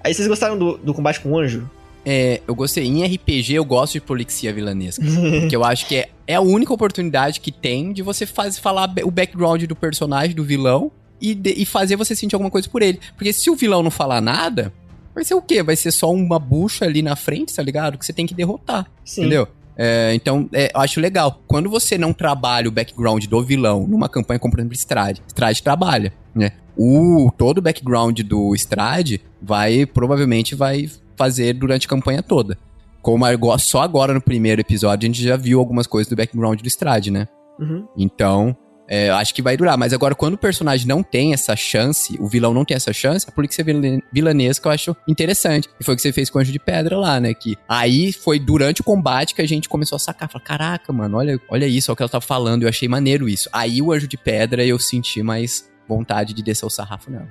Aí 0.04 0.14
vocês 0.14 0.28
gostaram 0.28 0.58
do, 0.58 0.78
do 0.78 0.94
combate 0.94 1.20
com 1.20 1.32
o 1.32 1.38
anjo? 1.38 1.70
É, 2.10 2.40
eu 2.48 2.56
gostei. 2.56 2.86
Em 2.86 3.04
RPG, 3.04 3.56
eu 3.56 3.66
gosto 3.66 3.94
de 3.94 4.02
polixia 4.02 4.54
vilanesca. 4.54 5.04
porque 5.42 5.54
eu 5.54 5.66
acho 5.66 5.86
que 5.86 5.98
é, 5.98 6.10
é 6.26 6.36
a 6.36 6.42
única 6.42 6.74
oportunidade 6.74 7.42
que 7.42 7.52
tem 7.52 7.92
de 7.92 8.02
você 8.02 8.26
faz, 8.26 8.58
falar 8.58 8.90
o 9.04 9.12
background 9.12 9.62
do 9.66 9.76
personagem, 9.76 10.34
do 10.34 10.42
vilão, 10.42 10.90
e, 11.20 11.36
de, 11.36 11.52
e 11.52 11.66
fazer 11.66 11.98
você 11.98 12.16
sentir 12.16 12.36
alguma 12.36 12.50
coisa 12.50 12.70
por 12.70 12.82
ele. 12.82 13.02
Porque 13.18 13.34
se 13.34 13.50
o 13.50 13.58
vilão 13.58 13.84
não 13.84 13.92
falar 13.92 14.22
nada, 14.22 14.72
vai 15.14 15.26
ser 15.26 15.34
o 15.34 15.42
quê? 15.42 15.62
Vai 15.62 15.76
ser 15.76 15.92
só 15.92 16.10
uma 16.10 16.40
bucha 16.40 16.86
ali 16.86 17.02
na 17.02 17.18
frente, 17.18 17.54
tá 17.54 17.62
ligado? 17.62 17.98
Que 17.98 18.06
você 18.06 18.14
tem 18.14 18.26
que 18.26 18.34
derrotar. 18.34 18.90
Sim. 19.04 19.24
Entendeu? 19.24 19.46
É, 19.76 20.14
então, 20.16 20.50
é, 20.54 20.72
eu 20.74 20.80
acho 20.80 21.02
legal. 21.02 21.44
Quando 21.46 21.70
você 21.70 21.98
não 21.98 22.14
trabalha 22.14 22.70
o 22.70 22.72
background 22.72 23.26
do 23.26 23.44
vilão 23.44 23.86
numa 23.86 24.08
campanha 24.08 24.40
como, 24.40 24.54
por 24.54 24.62
exemplo, 24.62 24.76
Strade, 24.76 25.22
Strade 25.28 25.62
trabalha, 25.62 26.14
né? 26.34 26.54
O, 26.78 27.30
todo 27.38 27.58
o 27.58 27.62
background 27.62 28.22
do 28.22 28.56
Strade 28.56 29.20
vai, 29.42 29.86
provavelmente, 29.86 30.56
vai 30.56 30.90
fazer 31.18 31.54
durante 31.54 31.86
a 31.88 31.90
campanha 31.90 32.22
toda. 32.22 32.58
Como 33.02 33.26
só 33.58 33.82
agora 33.82 34.14
no 34.14 34.22
primeiro 34.22 34.62
episódio 34.62 35.06
a 35.06 35.10
gente 35.10 35.24
já 35.24 35.38
viu 35.38 35.60
algumas 35.60 35.88
coisas 35.88 36.10
do 36.10 36.16
background 36.16 36.62
do 36.62 36.68
Strade, 36.68 37.10
né? 37.10 37.28
Uhum. 37.60 37.88
Então, 37.98 38.56
é, 38.88 39.10
acho 39.10 39.34
que 39.34 39.42
vai 39.42 39.58
durar. 39.58 39.78
Mas 39.78 39.94
agora, 39.94 40.16
quando 40.16 40.36
o 40.36 40.38
personagem 40.38 40.88
não 40.88 41.04
tem 41.04 41.34
essa 41.34 41.56
chance, 41.56 42.18
o 42.20 42.28
vilão 42.28 42.54
não 42.54 42.64
tem 42.64 42.76
essa 42.76 42.94
chance, 42.94 43.26
a 43.28 43.32
polícia 43.32 43.64
vilanesca 44.12 44.70
eu 44.70 44.74
acho 44.74 44.96
interessante. 45.08 45.68
E 45.80 45.84
foi 45.84 45.94
o 45.94 45.98
que 45.98 46.02
você 46.02 46.14
fez 46.14 46.30
com 46.30 46.40
o 46.40 46.42
Anjo 46.42 46.52
de 46.52 46.60
Pedra 46.60 46.98
lá, 46.98 47.20
né? 47.20 47.34
Que 47.34 47.58
aí 47.68 48.14
foi 48.14 48.40
durante 48.40 48.82
o 48.82 48.84
combate 48.84 49.36
que 49.36 49.42
a 49.42 49.48
gente 49.48 49.68
começou 49.68 49.98
a 49.98 50.00
sacar. 50.00 50.30
Falar, 50.30 50.44
caraca, 50.44 50.94
mano, 50.94 51.18
olha, 51.18 51.40
olha 51.50 51.66
isso, 51.66 51.92
olha 51.92 51.94
o 51.94 51.98
que 51.98 52.04
ela 52.04 52.10
tá 52.10 52.22
falando. 52.22 52.64
Eu 52.64 52.70
achei 52.70 52.88
maneiro 52.88 53.28
isso. 53.28 53.50
Aí 53.52 53.82
o 53.82 53.92
Anjo 53.92 54.08
de 54.08 54.18
Pedra 54.18 54.66
eu 54.66 54.80
senti 54.80 55.22
mais 55.22 55.70
vontade 55.88 56.34
de 56.34 56.42
descer 56.42 56.66
o 56.66 56.70
sarrafo 56.70 57.12
nela. 57.12 57.28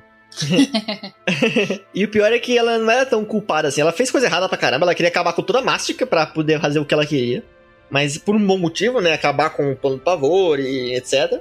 E 1.95 2.05
o 2.05 2.09
pior 2.09 2.33
é 2.33 2.39
que 2.39 2.57
ela 2.57 2.79
não 2.79 2.91
era 2.91 3.07
tão 3.07 3.25
culpada 3.25 3.69
assim. 3.69 3.81
Ela 3.81 3.93
fez 3.93 4.11
coisa 4.11 4.27
errada 4.27 4.49
pra 4.49 4.59
caramba. 4.59 4.85
Ela 4.85 4.95
queria 4.95 5.09
acabar 5.09 5.33
com 5.33 5.43
toda 5.43 5.61
a 5.61 5.63
mástica 5.63 6.07
pra 6.07 6.27
poder 6.27 6.61
fazer 6.61 6.79
o 6.79 6.85
que 6.85 6.95
ela 6.95 7.07
queria 7.07 7.43
mas 7.91 8.19
por 8.19 8.35
um 8.35 8.47
bom 8.47 8.59
motivo, 8.59 9.01
né? 9.01 9.13
Acabar 9.13 9.51
com 9.51 9.73
o 9.73 9.77
plano 9.77 9.97
do 9.97 10.03
pavor 10.03 10.59
e 10.59 10.95
etc. 10.95 11.41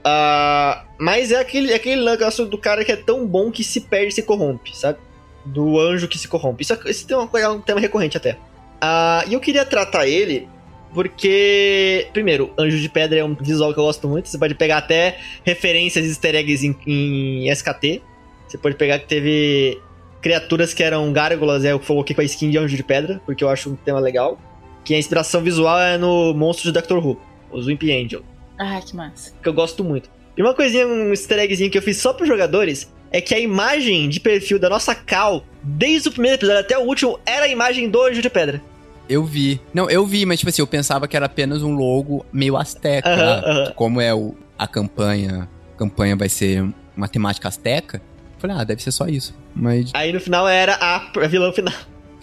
Uh, 0.00 0.86
mas 0.98 1.30
é 1.32 1.38
aquele, 1.38 1.72
é 1.72 1.76
aquele 1.76 2.04
negócio 2.04 2.46
do 2.46 2.58
cara 2.58 2.84
que 2.84 2.92
é 2.92 2.96
tão 2.96 3.26
bom 3.26 3.50
que 3.50 3.64
se 3.64 3.82
perde 3.82 4.08
e 4.08 4.12
se 4.12 4.22
corrompe, 4.22 4.76
sabe? 4.76 4.98
Do 5.44 5.78
anjo 5.78 6.08
que 6.08 6.18
se 6.18 6.28
corrompe. 6.28 6.62
Isso, 6.62 6.72
é, 6.72 6.90
isso 6.90 7.06
tem 7.06 7.16
uma, 7.16 7.28
é 7.38 7.48
um 7.48 7.60
tema 7.60 7.80
recorrente 7.80 8.16
até. 8.16 8.32
Uh, 8.32 9.28
e 9.28 9.34
eu 9.34 9.40
queria 9.40 9.64
tratar 9.64 10.06
ele 10.06 10.48
porque, 10.92 12.08
primeiro, 12.12 12.52
Anjo 12.58 12.78
de 12.78 12.88
Pedra 12.88 13.20
é 13.20 13.24
um 13.24 13.34
visual 13.34 13.72
que 13.72 13.78
eu 13.78 13.84
gosto 13.84 14.08
muito. 14.08 14.28
Você 14.28 14.38
pode 14.38 14.54
pegar 14.54 14.78
até 14.78 15.18
referências 15.44 16.04
easter 16.04 16.34
eggs 16.34 16.66
em, 16.66 16.76
em 16.86 17.48
SKT. 17.50 18.02
Você 18.50 18.58
pode 18.58 18.74
pegar 18.74 18.98
que 18.98 19.06
teve 19.06 19.80
criaturas 20.20 20.74
que 20.74 20.82
eram 20.82 21.12
gárgulas, 21.12 21.64
é, 21.64 21.70
eu 21.70 21.78
coloquei 21.78 22.16
com 22.16 22.20
a 22.20 22.24
skin 22.24 22.50
de 22.50 22.58
Anjo 22.58 22.76
de 22.76 22.82
Pedra, 22.82 23.20
porque 23.24 23.44
eu 23.44 23.48
acho 23.48 23.70
um 23.70 23.76
tema 23.76 24.00
legal. 24.00 24.40
Que 24.84 24.92
a 24.92 24.98
inspiração 24.98 25.40
visual 25.40 25.78
é 25.78 25.96
no 25.96 26.34
monstro 26.34 26.64
de 26.64 26.72
Doctor 26.72 26.98
Who, 26.98 27.16
os 27.52 27.66
Wimpy 27.68 27.92
Angel. 27.92 28.22
Ah, 28.58 28.80
que 28.84 28.96
massa. 28.96 29.32
Que 29.40 29.48
eu 29.48 29.52
gosto 29.54 29.84
muito. 29.84 30.10
E 30.36 30.42
uma 30.42 30.52
coisinha, 30.52 30.84
um 30.84 31.10
easter 31.10 31.38
eggzinho 31.38 31.70
que 31.70 31.78
eu 31.78 31.82
fiz 31.82 31.98
só 31.98 32.12
pros 32.12 32.26
jogadores 32.26 32.92
é 33.12 33.20
que 33.20 33.34
a 33.34 33.38
imagem 33.38 34.08
de 34.08 34.18
perfil 34.18 34.58
da 34.58 34.68
nossa 34.68 34.96
Cal, 34.96 35.44
desde 35.62 36.08
o 36.08 36.12
primeiro 36.12 36.36
episódio 36.36 36.60
até 36.60 36.76
o 36.76 36.82
último, 36.82 37.20
era 37.24 37.44
a 37.44 37.48
imagem 37.48 37.88
do 37.88 38.02
Anjo 38.02 38.20
de 38.20 38.30
Pedra. 38.30 38.60
Eu 39.08 39.24
vi. 39.24 39.60
Não, 39.72 39.88
eu 39.88 40.04
vi, 40.04 40.26
mas 40.26 40.40
tipo 40.40 40.50
assim, 40.50 40.62
eu 40.62 40.66
pensava 40.66 41.06
que 41.06 41.16
era 41.16 41.26
apenas 41.26 41.62
um 41.62 41.74
logo 41.74 42.26
meio 42.32 42.56
asteca. 42.56 43.08
Uh 43.08 43.16
-huh, 43.16 43.40
uh 43.40 43.68
-huh. 43.68 43.74
Como 43.74 44.00
é 44.00 44.12
o, 44.12 44.34
a 44.58 44.66
campanha. 44.66 45.48
A 45.74 45.78
campanha 45.78 46.16
vai 46.16 46.28
ser 46.28 46.64
uma 46.96 47.08
temática 47.08 47.48
asteca. 47.48 48.00
Falei, 48.40 48.56
ah, 48.56 48.64
deve 48.64 48.82
ser 48.82 48.90
só 48.90 49.06
isso. 49.06 49.34
Mas. 49.54 49.90
Aí 49.94 50.12
no 50.12 50.20
final 50.20 50.48
era 50.48 50.74
a, 50.74 51.10
a 51.14 51.28
vilã 51.28 51.52
final. 51.52 51.74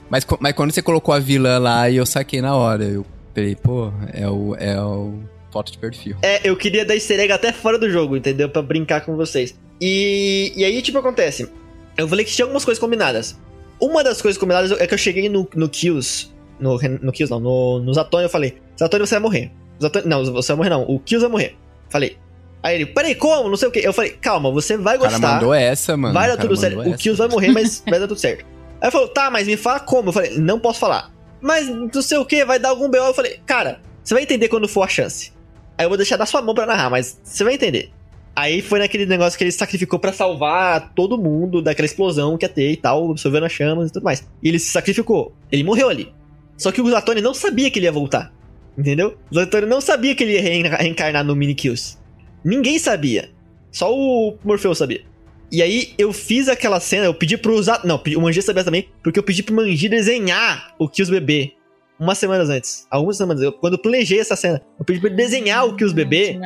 Mas, 0.09 0.25
mas 0.39 0.53
quando 0.53 0.71
você 0.71 0.81
colocou 0.81 1.13
a 1.13 1.19
vilã 1.19 1.59
lá, 1.59 1.89
eu 1.91 2.05
saquei 2.05 2.41
na 2.41 2.55
hora. 2.55 2.83
Eu 2.83 3.05
falei, 3.35 3.55
pô, 3.55 3.91
é 4.11 4.27
o, 4.27 4.55
é 4.55 4.81
o 4.81 5.19
foto 5.51 5.71
de 5.71 5.77
perfil. 5.77 6.17
É, 6.23 6.47
eu 6.47 6.55
queria 6.57 6.83
dar 6.83 6.95
easter 6.95 7.19
egg 7.19 7.31
até 7.31 7.53
fora 7.53 7.77
do 7.77 7.89
jogo, 7.89 8.17
entendeu? 8.17 8.49
Pra 8.49 8.61
brincar 8.61 9.01
com 9.01 9.15
vocês. 9.15 9.55
E, 9.79 10.51
e 10.55 10.65
aí, 10.65 10.81
tipo, 10.81 10.97
acontece. 10.97 11.47
Eu 11.95 12.07
falei 12.07 12.25
que 12.25 12.31
tinha 12.31 12.45
algumas 12.45 12.65
coisas 12.65 12.79
combinadas. 12.79 13.37
Uma 13.79 14.03
das 14.03 14.21
coisas 14.21 14.39
combinadas 14.39 14.71
é 14.71 14.87
que 14.87 14.93
eu 14.93 14.97
cheguei 14.97 15.29
no, 15.29 15.47
no 15.55 15.69
Kills. 15.69 16.31
No, 16.59 16.79
no 17.01 17.11
Kills 17.11 17.29
não, 17.29 17.39
no, 17.39 17.79
no 17.79 17.93
Zatoni 17.93 18.23
eu 18.23 18.29
falei: 18.29 18.57
Zatoni 18.79 19.05
você 19.05 19.15
vai 19.15 19.21
morrer. 19.21 19.51
Zatoni, 19.79 20.07
não, 20.07 20.25
você 20.25 20.47
vai 20.53 20.57
morrer 20.57 20.69
não. 20.69 20.83
O 20.83 20.99
Kills 20.99 21.21
vai 21.21 21.31
morrer. 21.31 21.55
Falei. 21.89 22.17
Aí 22.63 22.75
ele, 22.75 22.85
peraí, 22.85 23.15
como? 23.15 23.49
Não 23.49 23.57
sei 23.57 23.67
o 23.67 23.71
que. 23.71 23.79
Eu 23.79 23.93
falei, 23.93 24.11
calma, 24.11 24.51
você 24.51 24.77
vai 24.77 24.97
gostar. 24.97 25.17
O 25.17 25.21
cara 25.21 25.33
mandou 25.35 25.53
essa, 25.53 25.95
mano. 25.95 26.13
Vai 26.13 26.27
dar 26.27 26.37
tudo 26.37 26.55
certo. 26.55 26.81
Essa. 26.81 26.89
O 26.89 26.97
Kills 26.97 27.17
vai 27.17 27.27
morrer, 27.27 27.51
mas 27.51 27.83
vai 27.87 27.99
dar 27.99 28.07
tudo 28.07 28.19
certo. 28.19 28.45
Aí 28.81 28.85
ele 28.87 28.91
falou, 28.91 29.07
tá, 29.07 29.29
mas 29.29 29.47
me 29.47 29.57
fala 29.57 29.79
como. 29.79 30.09
Eu 30.09 30.13
falei, 30.13 30.37
não 30.37 30.59
posso 30.59 30.79
falar. 30.79 31.11
Mas 31.41 31.67
não 31.67 32.01
sei 32.01 32.17
o 32.17 32.25
que, 32.25 32.43
vai 32.43 32.59
dar 32.59 32.69
algum 32.69 32.89
BO. 32.89 32.97
Eu 32.97 33.13
falei, 33.13 33.39
cara, 33.45 33.79
você 34.03 34.13
vai 34.13 34.23
entender 34.23 34.47
quando 34.47 34.67
for 34.67 34.83
a 34.83 34.87
chance. 34.87 35.31
Aí 35.77 35.85
eu 35.85 35.89
vou 35.89 35.97
deixar 35.97 36.17
da 36.17 36.25
sua 36.25 36.41
mão 36.41 36.55
pra 36.55 36.65
narrar, 36.65 36.89
mas 36.89 37.19
você 37.23 37.43
vai 37.43 37.53
entender. 37.53 37.91
Aí 38.35 38.61
foi 38.61 38.79
naquele 38.79 39.05
negócio 39.05 39.37
que 39.37 39.43
ele 39.43 39.51
sacrificou 39.51 39.97
para 39.97 40.13
salvar 40.13 40.93
todo 40.93 41.17
mundo 41.17 41.61
daquela 41.61 41.87
explosão 41.87 42.37
que 42.37 42.45
ia 42.45 42.49
ter 42.49 42.71
e 42.71 42.77
tal, 42.77 43.09
absorvendo 43.09 43.45
as 43.45 43.51
chamas 43.51 43.89
e 43.89 43.93
tudo 43.93 44.03
mais. 44.03 44.27
E 44.43 44.49
ele 44.49 44.59
se 44.59 44.69
sacrificou. 44.69 45.33
Ele 45.51 45.63
morreu 45.63 45.89
ali. 45.89 46.13
Só 46.55 46.71
que 46.71 46.81
o 46.81 46.89
Zatoni 46.89 47.21
não 47.21 47.33
sabia 47.33 47.69
que 47.71 47.79
ele 47.79 47.85
ia 47.85 47.91
voltar. 47.91 48.31
Entendeu? 48.77 49.17
O 49.31 49.35
Zatoni 49.35 49.65
não 49.65 49.81
sabia 49.81 50.13
que 50.13 50.23
ele 50.23 50.33
ia 50.33 50.41
reencarnar 50.41 51.23
no 51.23 51.35
Mini 51.35 51.55
Kills. 51.55 51.97
Ninguém 52.43 52.79
sabia. 52.79 53.29
Só 53.71 53.93
o 53.93 54.37
Morfeu 54.43 54.73
sabia. 54.73 55.03
E 55.51 55.61
aí 55.61 55.93
eu 55.97 56.11
fiz 56.11 56.49
aquela 56.49 56.79
cena, 56.79 57.05
eu 57.05 57.13
pedi 57.13 57.37
pro 57.37 57.53
usar. 57.53 57.81
Não, 57.85 58.01
o 58.17 58.21
Manji 58.21 58.41
sabia 58.41 58.63
também, 58.63 58.89
porque 59.01 59.19
eu 59.19 59.23
pedi 59.23 59.43
pro 59.43 59.55
Manji 59.55 59.87
desenhar 59.87 60.73
o 60.77 60.89
Kills 60.89 61.11
bebê. 61.11 61.53
Umas 61.99 62.17
semanas 62.17 62.49
antes. 62.49 62.85
Algumas 62.91 63.17
semanas. 63.17 63.41
Eu, 63.41 63.51
quando 63.51 63.73
eu 63.73 63.79
planejei 63.79 64.19
essa 64.19 64.35
cena, 64.35 64.61
eu 64.77 64.85
pedi 64.85 64.99
pra 64.99 65.09
ele 65.09 65.17
desenhar 65.17 65.65
o 65.65 65.75
Kills 65.75 65.95
bebê. 65.95 66.39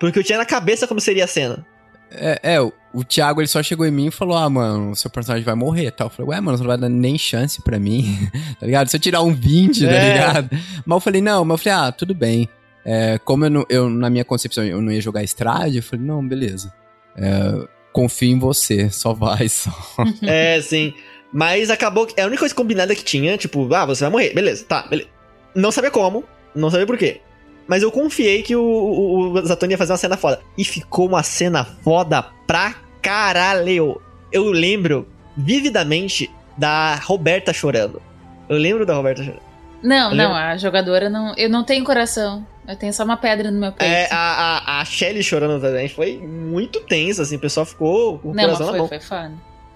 Porque 0.00 0.18
eu 0.18 0.24
tinha 0.24 0.38
na 0.38 0.44
cabeça 0.44 0.86
como 0.86 1.00
seria 1.00 1.24
a 1.24 1.28
cena. 1.28 1.64
É, 2.10 2.54
é 2.54 2.60
o, 2.60 2.72
o 2.92 3.04
Thiago 3.04 3.40
ele 3.40 3.48
só 3.48 3.62
chegou 3.62 3.86
em 3.86 3.90
mim 3.90 4.06
e 4.06 4.10
falou: 4.10 4.36
Ah, 4.36 4.48
mano, 4.48 4.90
o 4.90 4.96
seu 4.96 5.10
personagem 5.10 5.44
vai 5.44 5.54
morrer 5.54 5.90
tal. 5.90 6.06
Eu 6.06 6.10
falei, 6.10 6.30
ué, 6.30 6.40
mano, 6.40 6.56
você 6.56 6.62
não 6.62 6.68
vai 6.68 6.78
dar 6.78 6.88
nem 6.88 7.18
chance 7.18 7.62
pra 7.62 7.78
mim, 7.78 8.28
tá 8.58 8.66
ligado? 8.66 8.88
Se 8.88 8.96
eu 8.96 9.00
tirar 9.00 9.22
um 9.22 9.34
20, 9.34 9.80
tá 9.80 9.90
é. 9.90 9.98
tá 9.98 10.12
ligado? 10.12 10.50
Mas 10.84 10.96
eu 10.96 11.00
falei, 11.00 11.20
não, 11.20 11.44
mas 11.44 11.58
eu 11.58 11.64
falei, 11.64 11.88
ah, 11.88 11.92
tudo 11.92 12.14
bem. 12.14 12.48
É, 12.84 13.18
como 13.18 13.46
eu, 13.46 13.50
não, 13.50 13.66
eu, 13.68 13.88
na 13.88 14.10
minha 14.10 14.24
concepção, 14.24 14.64
eu 14.64 14.80
não 14.82 14.92
ia 14.92 15.00
jogar 15.00 15.22
Estrade, 15.22 15.76
eu 15.78 15.82
falei, 15.82 16.04
não, 16.04 16.26
beleza. 16.26 16.72
É, 17.16 17.66
confio 17.92 18.28
em 18.30 18.38
você, 18.38 18.90
só 18.90 19.12
vai, 19.14 19.48
só. 19.48 19.70
é, 20.22 20.60
sim. 20.60 20.92
Mas 21.32 21.70
acabou 21.70 22.06
que. 22.06 22.14
É 22.18 22.22
a 22.22 22.26
única 22.26 22.40
coisa 22.40 22.54
combinada 22.54 22.94
que 22.94 23.02
tinha, 23.04 23.36
tipo, 23.36 23.72
ah, 23.74 23.86
você 23.86 24.04
vai 24.04 24.10
morrer, 24.10 24.34
beleza, 24.34 24.64
tá, 24.68 24.82
beleza. 24.86 25.08
Não 25.54 25.70
sabia 25.72 25.90
como, 25.90 26.24
não 26.54 26.70
sabia 26.70 26.86
por 26.86 26.98
quê. 26.98 27.20
mas 27.66 27.82
eu 27.82 27.90
confiei 27.90 28.42
que 28.42 28.54
o, 28.54 28.62
o, 28.62 29.32
o 29.32 29.46
Zatoni 29.46 29.72
ia 29.74 29.78
fazer 29.78 29.92
uma 29.92 29.98
cena 29.98 30.16
foda. 30.16 30.40
E 30.58 30.64
ficou 30.64 31.06
uma 31.08 31.22
cena 31.22 31.64
foda 31.64 32.22
pra 32.46 32.74
caralho. 33.00 34.00
Eu 34.30 34.44
lembro 34.50 35.08
vividamente 35.36 36.30
da 36.58 36.96
Roberta 36.96 37.52
chorando. 37.52 38.00
Eu 38.48 38.58
lembro 38.58 38.84
da 38.84 38.94
Roberta 38.94 39.22
chorando. 39.24 39.42
Não, 39.82 40.10
Eu 40.10 40.16
não, 40.16 40.24
lembro- 40.28 40.36
a 40.36 40.56
jogadora 40.56 41.08
não. 41.10 41.34
Eu 41.36 41.48
não 41.48 41.64
tenho 41.64 41.84
coração. 41.84 42.46
Eu 42.66 42.76
tenho 42.76 42.92
só 42.92 43.04
uma 43.04 43.16
pedra 43.16 43.50
no 43.50 43.60
meu 43.60 43.72
peito. 43.72 43.92
É, 43.92 44.08
a, 44.10 44.78
a, 44.78 44.80
a 44.80 44.84
Shelly 44.84 45.22
chorando 45.22 45.60
também 45.60 45.88
foi 45.88 46.16
muito 46.16 46.80
tensa, 46.80 47.22
assim, 47.22 47.36
o 47.36 47.38
pessoal 47.40 47.66
ficou 47.66 48.18
com 48.18 48.30
o 48.30 48.34
não, 48.34 48.44
coração 48.44 48.66
na 48.66 48.72
foi, 48.72 48.78
mão. 48.78 48.88
foi 48.88 49.00
foda. 49.00 49.32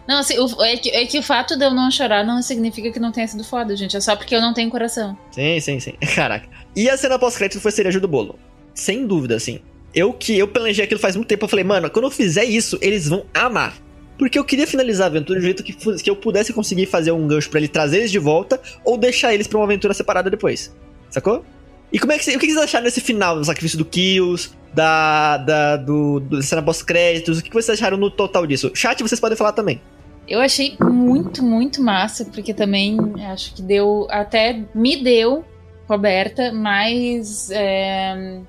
Não, 0.06 0.18
assim, 0.20 0.38
o- 0.38 0.62
é, 0.64 0.76
que, 0.78 0.88
é 0.90 1.04
que 1.04 1.18
o 1.18 1.22
fato 1.22 1.54
de 1.56 1.64
eu 1.66 1.70
não 1.70 1.90
chorar 1.90 2.24
não 2.24 2.40
significa 2.40 2.90
que 2.90 2.98
não 2.98 3.12
tenha 3.12 3.28
sido 3.28 3.44
foda, 3.44 3.76
gente. 3.76 3.94
É 3.94 4.00
só 4.00 4.16
porque 4.16 4.34
eu 4.34 4.40
não 4.40 4.54
tenho 4.54 4.70
coração. 4.70 5.16
Sim, 5.30 5.60
sim, 5.60 5.78
sim. 5.80 5.92
Caraca. 6.14 6.48
E 6.74 6.88
a 6.88 6.96
cena 6.96 7.18
pós-crédito 7.18 7.60
foi 7.60 7.70
cereja 7.72 8.00
do 8.00 8.08
bolo. 8.08 8.38
Sem 8.74 9.06
dúvida, 9.06 9.36
assim. 9.36 9.60
Eu 9.94 10.12
que 10.14 10.38
eu 10.38 10.48
planejei 10.48 10.84
aquilo 10.84 10.98
faz 11.00 11.14
muito 11.14 11.28
tempo, 11.28 11.44
eu 11.44 11.48
falei, 11.48 11.64
mano, 11.64 11.90
quando 11.90 12.06
eu 12.06 12.10
fizer 12.10 12.44
isso, 12.44 12.78
eles 12.80 13.06
vão 13.06 13.26
amar. 13.34 13.74
Porque 14.18 14.38
eu 14.38 14.44
queria 14.44 14.66
finalizar 14.66 15.04
a 15.04 15.10
aventura 15.10 15.38
um 15.38 15.42
jeito 15.42 15.62
que, 15.62 15.72
que 15.74 16.08
eu 16.10 16.16
pudesse 16.16 16.52
conseguir 16.54 16.86
fazer 16.86 17.12
um 17.12 17.26
gancho 17.28 17.50
pra 17.50 17.60
ele 17.60 17.68
trazer 17.68 17.98
eles 17.98 18.10
de 18.10 18.18
volta 18.18 18.58
ou 18.84 18.96
deixar 18.96 19.34
eles 19.34 19.46
pra 19.46 19.58
uma 19.58 19.64
aventura 19.64 19.92
separada 19.92 20.30
depois. 20.30 20.74
Sacou? 21.10 21.44
E 21.92 21.98
como 21.98 22.12
é 22.12 22.18
que, 22.18 22.36
o 22.36 22.38
que 22.38 22.46
vocês 22.46 22.56
acharam 22.56 22.84
desse 22.84 23.00
final, 23.00 23.36
do 23.36 23.44
sacrifício 23.44 23.78
do 23.78 23.84
Kills, 23.84 24.50
da, 24.74 25.38
da 25.38 25.76
do, 25.76 26.20
do 26.20 26.42
cena 26.42 26.62
pós-créditos? 26.62 27.38
O 27.38 27.42
que 27.42 27.52
vocês 27.52 27.78
acharam 27.78 27.96
no 27.96 28.10
total 28.10 28.46
disso? 28.46 28.70
Chat, 28.74 29.02
vocês 29.02 29.20
podem 29.20 29.36
falar 29.36 29.52
também. 29.52 29.80
Eu 30.28 30.40
achei 30.40 30.76
muito, 30.80 31.42
muito 31.42 31.82
massa, 31.82 32.26
porque 32.26 32.52
também 32.52 32.98
acho 33.30 33.54
que 33.54 33.62
deu. 33.62 34.06
Até 34.10 34.62
me 34.74 34.96
deu, 35.02 35.44
Roberta, 35.88 36.52
mais. 36.52 37.50
é, 37.50 38.40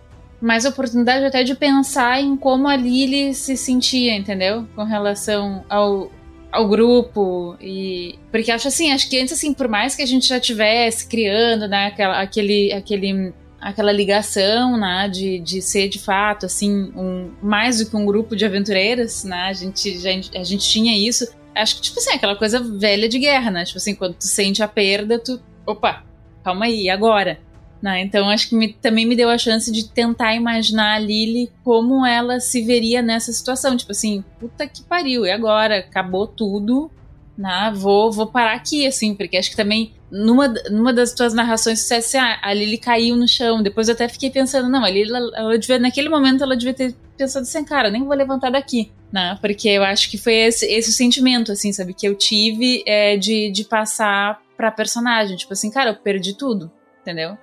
mais 0.41 0.66
oportunidade 0.66 1.26
até 1.26 1.44
de 1.44 1.53
pensar 1.53 2.22
em 2.22 2.36
como 2.38 2.68
a 2.68 2.76
Lily 2.76 3.34
se 3.34 3.57
sentia, 3.57 4.16
entendeu? 4.16 4.66
Com 4.76 4.84
relação 4.84 5.64
ao, 5.70 6.10
ao 6.51 6.67
grupo. 6.67 7.55
e 7.61 8.17
Porque 8.31 8.51
acho 8.51 8.67
assim, 8.67 8.91
acho 8.91 9.09
que 9.09 9.19
antes, 9.19 9.34
assim, 9.34 9.53
por 9.53 9.67
mais 9.67 9.95
que 9.95 10.01
a 10.01 10.05
gente 10.05 10.27
já 10.27 10.39
tivesse 10.39 11.07
criando, 11.07 11.67
né, 11.67 11.88
aquela, 11.88 12.21
aquele. 12.21 12.73
aquele 12.73 13.34
aquela 13.61 13.91
ligação, 13.91 14.77
né, 14.77 15.09
de, 15.09 15.38
de 15.39 15.61
ser 15.61 15.89
de 15.89 15.99
fato, 15.99 16.45
assim, 16.45 16.93
um, 16.95 17.30
mais 17.43 17.80
do 17.80 17.89
que 17.89 17.97
um 17.97 18.05
grupo 18.05 18.34
de 18.34 18.45
aventureiras, 18.45 19.26
né, 19.26 19.35
a 19.49 19.51
gente, 19.51 19.99
já, 19.99 20.11
a 20.11 20.43
gente 20.45 20.65
tinha 20.69 20.97
isso, 20.97 21.27
acho 21.53 21.76
que, 21.76 21.81
tipo 21.81 21.99
assim, 21.99 22.13
aquela 22.13 22.35
coisa 22.35 22.59
velha 22.59 23.07
de 23.09 23.19
guerra, 23.19 23.51
né? 23.51 23.65
Tipo 23.65 23.77
assim, 23.77 23.95
quando 23.95 24.15
tu 24.15 24.26
sente 24.26 24.63
a 24.63 24.67
perda, 24.67 25.19
tu. 25.19 25.41
Opa, 25.65 26.03
calma 26.43 26.65
aí, 26.65 26.89
agora? 26.89 27.39
Né? 27.81 28.01
Então 28.01 28.30
acho 28.30 28.49
que 28.49 28.56
me- 28.56 28.73
também 28.73 29.06
me 29.06 29.15
deu 29.15 29.30
a 29.30 29.38
chance 29.38 29.72
de 29.72 29.88
tentar 29.88 30.35
imaginar 30.35 30.95
a 30.95 30.99
Lily 30.99 31.49
como 31.64 32.06
ela 32.06 32.39
se 32.39 32.61
veria 32.61 33.01
nessa 33.01 33.31
situação. 33.31 33.77
Tipo 33.77 33.91
assim, 33.91 34.23
puta 34.39 34.68
que 34.68 34.84
pariu, 34.84 35.26
e 35.26 35.31
agora? 35.31 35.80
Acabou 35.80 36.27
tudo. 36.27 36.91
Né? 37.38 37.72
Vou, 37.73 38.11
vou 38.11 38.27
parar 38.27 38.53
aqui, 38.53 38.85
assim, 38.85 39.15
porque 39.15 39.38
acho 39.38 39.49
que 39.51 39.56
também 39.56 39.93
numa, 40.11 40.49
numa 40.69 40.91
das 40.91 41.14
tuas 41.14 41.34
narrações 41.34 41.80
você 41.80 41.99
disse 41.99 42.18
assim, 42.18 42.27
ah, 42.27 42.38
a 42.41 42.53
Lily 42.53 42.77
caiu 42.77 43.15
no 43.15 43.27
chão. 43.30 43.64
Depois 43.64 43.88
eu 43.88 43.93
até 43.93 44.10
fiquei 44.10 44.30
pensando, 44.30 44.68
não, 44.68 44.84
a 44.84 44.89
Lily, 44.89 45.10
ela, 45.10 45.31
ela 45.38 45.57
devia, 45.57 45.80
naquele 45.80 46.10
momento 46.10 46.43
ela 46.43 46.57
devia 46.57 46.73
ter 46.73 46.93
pensado 47.18 47.43
assim, 47.43 47.64
cara, 47.64 47.89
nem 47.89 48.03
vou 48.03 48.14
levantar 48.14 48.49
daqui, 48.49 48.91
né? 49.10 49.38
Porque 49.39 49.69
eu 49.69 49.84
acho 49.84 50.10
que 50.11 50.18
foi 50.18 50.34
esse, 50.34 50.65
esse 50.65 50.91
sentimento, 50.91 51.53
assim, 51.53 51.72
sabe, 51.72 51.93
que 51.93 52.06
eu 52.06 52.14
tive 52.14 52.84
é, 52.85 53.15
de, 53.15 53.49
de 53.51 53.64
passar 53.64 54.41
pra 54.57 54.69
personagem. 54.69 55.38
Tipo 55.38 55.53
assim, 55.53 55.72
cara, 55.72 55.91
eu 55.91 55.95
perdi 55.95 56.34
tudo, 56.34 56.69
entendeu? 57.01 57.38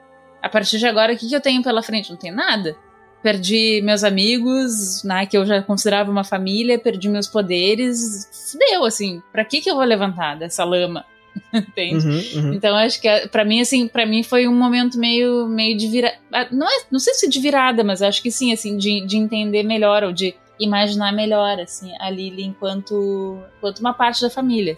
A 0.47 0.49
partir 0.49 0.79
de 0.79 0.87
agora, 0.87 1.13
o 1.13 1.17
que, 1.17 1.29
que 1.29 1.35
eu 1.35 1.41
tenho 1.41 1.61
pela 1.61 1.83
frente? 1.83 2.09
Não 2.11 2.17
tem 2.17 2.31
nada. 2.31 2.77
Perdi 3.21 3.81
meus 3.83 4.05
amigos, 4.05 5.03
né, 5.03 5.27
que 5.27 5.37
eu 5.37 5.45
já 5.45 5.61
considerava 5.61 6.09
uma 6.09 6.23
família, 6.23 6.79
perdi 6.79 7.09
meus 7.09 7.27
poderes. 7.27 8.29
Fudeu, 8.53 8.85
assim, 8.85 9.21
pra 9.33 9.45
que, 9.45 9.61
que 9.61 9.69
eu 9.69 9.75
vou 9.75 9.83
levantar 9.85 10.37
dessa 10.37 10.63
lama? 10.65 11.05
Entende? 11.53 12.07
Uhum, 12.07 12.45
uhum. 12.45 12.53
Então 12.55 12.77
acho 12.77 13.01
que 13.01 13.09
é- 13.09 13.27
pra 13.27 13.45
mim 13.45 13.61
assim, 13.61 13.89
para 13.89 14.07
mim 14.07 14.23
foi 14.23 14.47
um 14.47 14.55
momento 14.55 14.97
meio 14.99 15.49
meio 15.49 15.77
de 15.77 15.89
virada, 15.89 16.17
não 16.53 16.67
é, 16.69 16.83
não 16.91 17.01
sei 17.01 17.13
se 17.15 17.29
de 17.29 17.41
virada, 17.41 17.83
mas 17.83 18.01
acho 18.03 18.23
que 18.23 18.31
sim, 18.31 18.53
assim, 18.53 18.77
de, 18.79 19.05
de 19.05 19.17
entender 19.17 19.65
melhor 19.65 20.05
ou 20.05 20.13
de 20.13 20.35
imaginar 20.61 21.13
melhor 21.13 21.59
assim 21.59 21.91
a 22.01 22.09
Lily 22.09 22.45
enquanto 22.45 23.39
enquanto 23.59 23.81
uma 23.81 23.93
parte 23.93 24.23
da 24.23 24.31
família. 24.31 24.77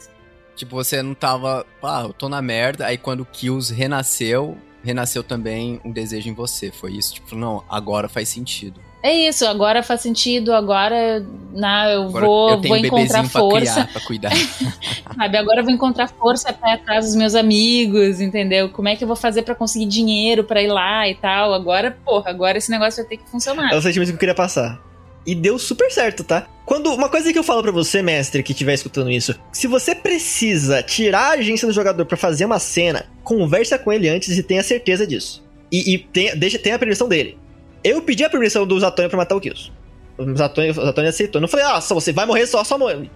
Tipo, 0.57 0.75
você 0.75 1.01
não 1.03 1.15
tava. 1.15 1.65
Ah, 1.81 2.03
eu 2.07 2.13
tô 2.13 2.29
na 2.29 2.43
merda. 2.43 2.87
Aí 2.87 2.97
quando 2.99 3.21
o 3.21 3.27
Kills 3.27 3.73
renasceu, 3.73 4.57
renasceu 4.85 5.23
também 5.23 5.81
um 5.85 5.91
desejo 5.91 6.29
em 6.29 6.35
você. 6.35 6.71
Foi 6.71 6.93
isso? 6.93 7.15
Tipo, 7.15 7.35
não, 7.35 7.65
agora 7.69 8.09
faz 8.09 8.29
sentido. 8.29 8.81
É 9.01 9.15
isso, 9.15 9.47
agora 9.47 9.81
faz 9.81 10.01
sentido, 10.01 10.53
agora 10.53 11.25
né, 11.53 11.95
eu 11.95 12.03
Agora 12.09 12.27
vou, 12.27 12.51
eu 12.51 12.61
vou 12.61 12.77
encontrar 12.77 13.23
bebezinho 13.23 13.31
pra 13.31 13.41
força, 13.41 13.73
criar, 13.73 13.93
pra 13.93 14.01
cuidar. 14.01 14.33
sabe? 15.17 15.37
Agora 15.39 15.61
eu 15.61 15.65
vou 15.65 15.73
encontrar 15.73 16.09
força 16.09 16.53
pra 16.53 16.71
ir 16.71 16.75
atrás 16.75 17.07
dos 17.07 17.15
meus 17.15 17.37
amigos, 17.37 18.21
entendeu? 18.21 18.69
Como 18.71 18.89
é 18.89 18.97
que 18.97 19.05
eu 19.05 19.09
vou 19.09 19.17
fazer 19.17 19.43
pra 19.43 19.55
conseguir 19.55 19.87
dinheiro 19.87 20.43
pra 20.43 20.61
ir 20.61 20.67
lá 20.67 21.09
e 21.09 21.15
tal? 21.15 21.55
Agora, 21.55 21.97
porra, 22.05 22.31
agora 22.31 22.59
esse 22.59 22.73
negócio 22.73 23.03
vai 23.03 23.09
ter 23.09 23.17
que 23.19 23.31
funcionar. 23.31 23.73
É 23.73 23.77
o 23.77 23.81
sentimento 23.81 24.09
que 24.09 24.15
eu 24.15 24.19
queria 24.19 24.35
passar. 24.35 24.83
E 25.29 25.35
deu 25.35 25.59
super 25.59 25.91
certo, 25.93 26.25
tá? 26.25 26.49
Quando 26.65 26.91
uma 26.91 27.11
coisa 27.11 27.31
que 27.31 27.39
eu 27.39 27.45
falo 27.45 27.61
pra 27.61 27.71
você, 27.71 28.01
mestre, 28.01 28.43
que 28.43 28.53
estiver 28.53 28.73
escutando 28.73 29.11
isso, 29.11 29.39
se 29.53 29.67
você 29.67 29.95
precisa 29.95 30.83
tirar 30.83 31.21
a 31.21 31.33
agência 31.33 31.69
do 31.69 31.75
jogador 31.75 32.07
pra 32.07 32.17
fazer 32.17 32.47
uma 32.47 32.59
cena, 32.59 33.05
conversa 33.23 33.79
com 33.79 33.93
ele 33.93 34.09
antes 34.09 34.39
e 34.39 34.43
tenha 34.43 34.63
certeza 34.63 35.07
disso. 35.07 35.45
E, 35.71 35.93
e 35.93 35.99
tenha, 35.99 36.35
deixa, 36.35 36.59
tenha 36.59 36.77
a 36.77 36.79
permissão 36.79 37.07
dele. 37.07 37.37
Eu 37.85 38.01
pedi 38.01 38.25
a 38.25 38.31
permissão 38.31 38.67
do 38.67 38.81
Zatônio 38.81 39.11
pra 39.11 39.19
matar 39.19 39.37
o 39.37 39.41
Kills. 39.41 39.71
O 40.17 40.35
Zatônio, 40.35 40.71
o 40.71 40.87
Zatônio 40.87 41.11
aceitou. 41.11 41.43
Não 41.43 41.49
falei, 41.49 41.67
ah, 41.67 41.79
só 41.83 41.95
você 41.95 42.11
vai 42.11 42.25
morrer 42.25 42.47
só, 42.47 42.65
só 42.65 42.79
morre. 42.79 43.11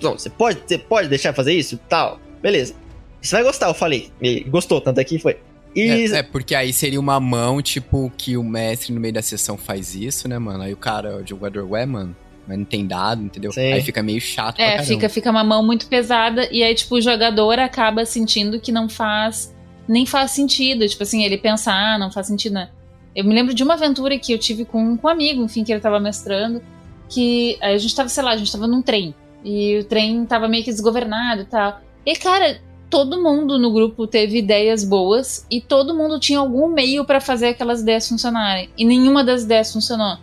Não, 0.00 0.18
você 0.18 0.30
pode, 0.30 0.60
você 0.66 0.78
pode 0.78 1.08
deixar 1.08 1.34
fazer 1.34 1.52
isso 1.52 1.78
tal. 1.86 2.18
Beleza. 2.40 2.72
Você 3.20 3.36
vai 3.36 3.44
gostar, 3.44 3.68
eu 3.68 3.74
falei. 3.74 4.10
E 4.22 4.40
gostou, 4.40 4.80
tanto 4.80 5.00
é 5.00 5.04
que 5.04 5.18
foi. 5.18 5.36
E 5.78 6.12
É, 6.12 6.18
é, 6.18 6.22
porque 6.22 6.54
aí 6.54 6.72
seria 6.72 6.98
uma 6.98 7.20
mão, 7.20 7.62
tipo, 7.62 8.12
que 8.16 8.36
o 8.36 8.44
mestre 8.44 8.92
no 8.92 9.00
meio 9.00 9.14
da 9.14 9.22
sessão 9.22 9.56
faz 9.56 9.94
isso, 9.94 10.28
né, 10.28 10.38
mano? 10.38 10.62
Aí 10.62 10.72
o 10.72 10.76
cara, 10.76 11.16
o 11.16 11.26
jogador, 11.26 11.64
ué, 11.70 11.86
mano, 11.86 12.16
mas 12.46 12.58
não 12.58 12.64
tem 12.64 12.86
dado, 12.86 13.22
entendeu? 13.22 13.52
Sim. 13.52 13.72
Aí 13.72 13.82
fica 13.82 14.02
meio 14.02 14.20
chato 14.20 14.58
É, 14.58 14.82
fica, 14.82 15.08
fica 15.08 15.30
uma 15.30 15.44
mão 15.44 15.64
muito 15.64 15.86
pesada 15.86 16.48
e 16.50 16.62
aí, 16.62 16.74
tipo, 16.74 16.96
o 16.96 17.00
jogador 17.00 17.58
acaba 17.58 18.04
sentindo 18.06 18.58
que 18.58 18.72
não 18.72 18.88
faz, 18.88 19.54
nem 19.86 20.06
faz 20.06 20.30
sentido. 20.30 20.88
Tipo 20.88 21.02
assim, 21.02 21.24
ele 21.24 21.36
pensa, 21.36 21.72
ah, 21.72 21.98
não 21.98 22.10
faz 22.10 22.26
sentido, 22.26 22.54
né? 22.54 22.70
Eu 23.14 23.24
me 23.24 23.34
lembro 23.34 23.52
de 23.52 23.62
uma 23.62 23.74
aventura 23.74 24.18
que 24.18 24.32
eu 24.32 24.38
tive 24.38 24.64
com, 24.64 24.96
com 24.96 25.06
um 25.06 25.10
amigo, 25.10 25.42
enfim, 25.42 25.64
que 25.64 25.72
ele 25.72 25.80
tava 25.80 26.00
mestrando, 26.00 26.62
que 27.08 27.58
aí 27.60 27.74
a 27.74 27.78
gente 27.78 27.94
tava, 27.94 28.08
sei 28.08 28.22
lá, 28.22 28.30
a 28.30 28.36
gente 28.36 28.50
tava 28.50 28.66
num 28.66 28.80
trem 28.80 29.14
e 29.44 29.78
o 29.78 29.84
trem 29.84 30.24
tava 30.24 30.48
meio 30.48 30.64
que 30.64 30.70
desgovernado 30.70 31.42
e 31.42 31.46
tal. 31.46 31.80
E, 32.06 32.16
cara, 32.16 32.60
todo 32.90 33.22
mundo 33.22 33.58
no 33.58 33.72
grupo 33.72 34.06
teve 34.06 34.38
ideias 34.38 34.84
boas 34.84 35.46
e 35.50 35.60
todo 35.60 35.94
mundo 35.94 36.18
tinha 36.18 36.38
algum 36.38 36.68
meio 36.68 37.04
pra 37.04 37.20
fazer 37.20 37.48
aquelas 37.48 37.82
ideias 37.82 38.08
funcionarem. 38.08 38.70
E 38.76 38.84
nenhuma 38.84 39.22
das 39.24 39.42
ideias 39.42 39.72
funcionou 39.72 40.16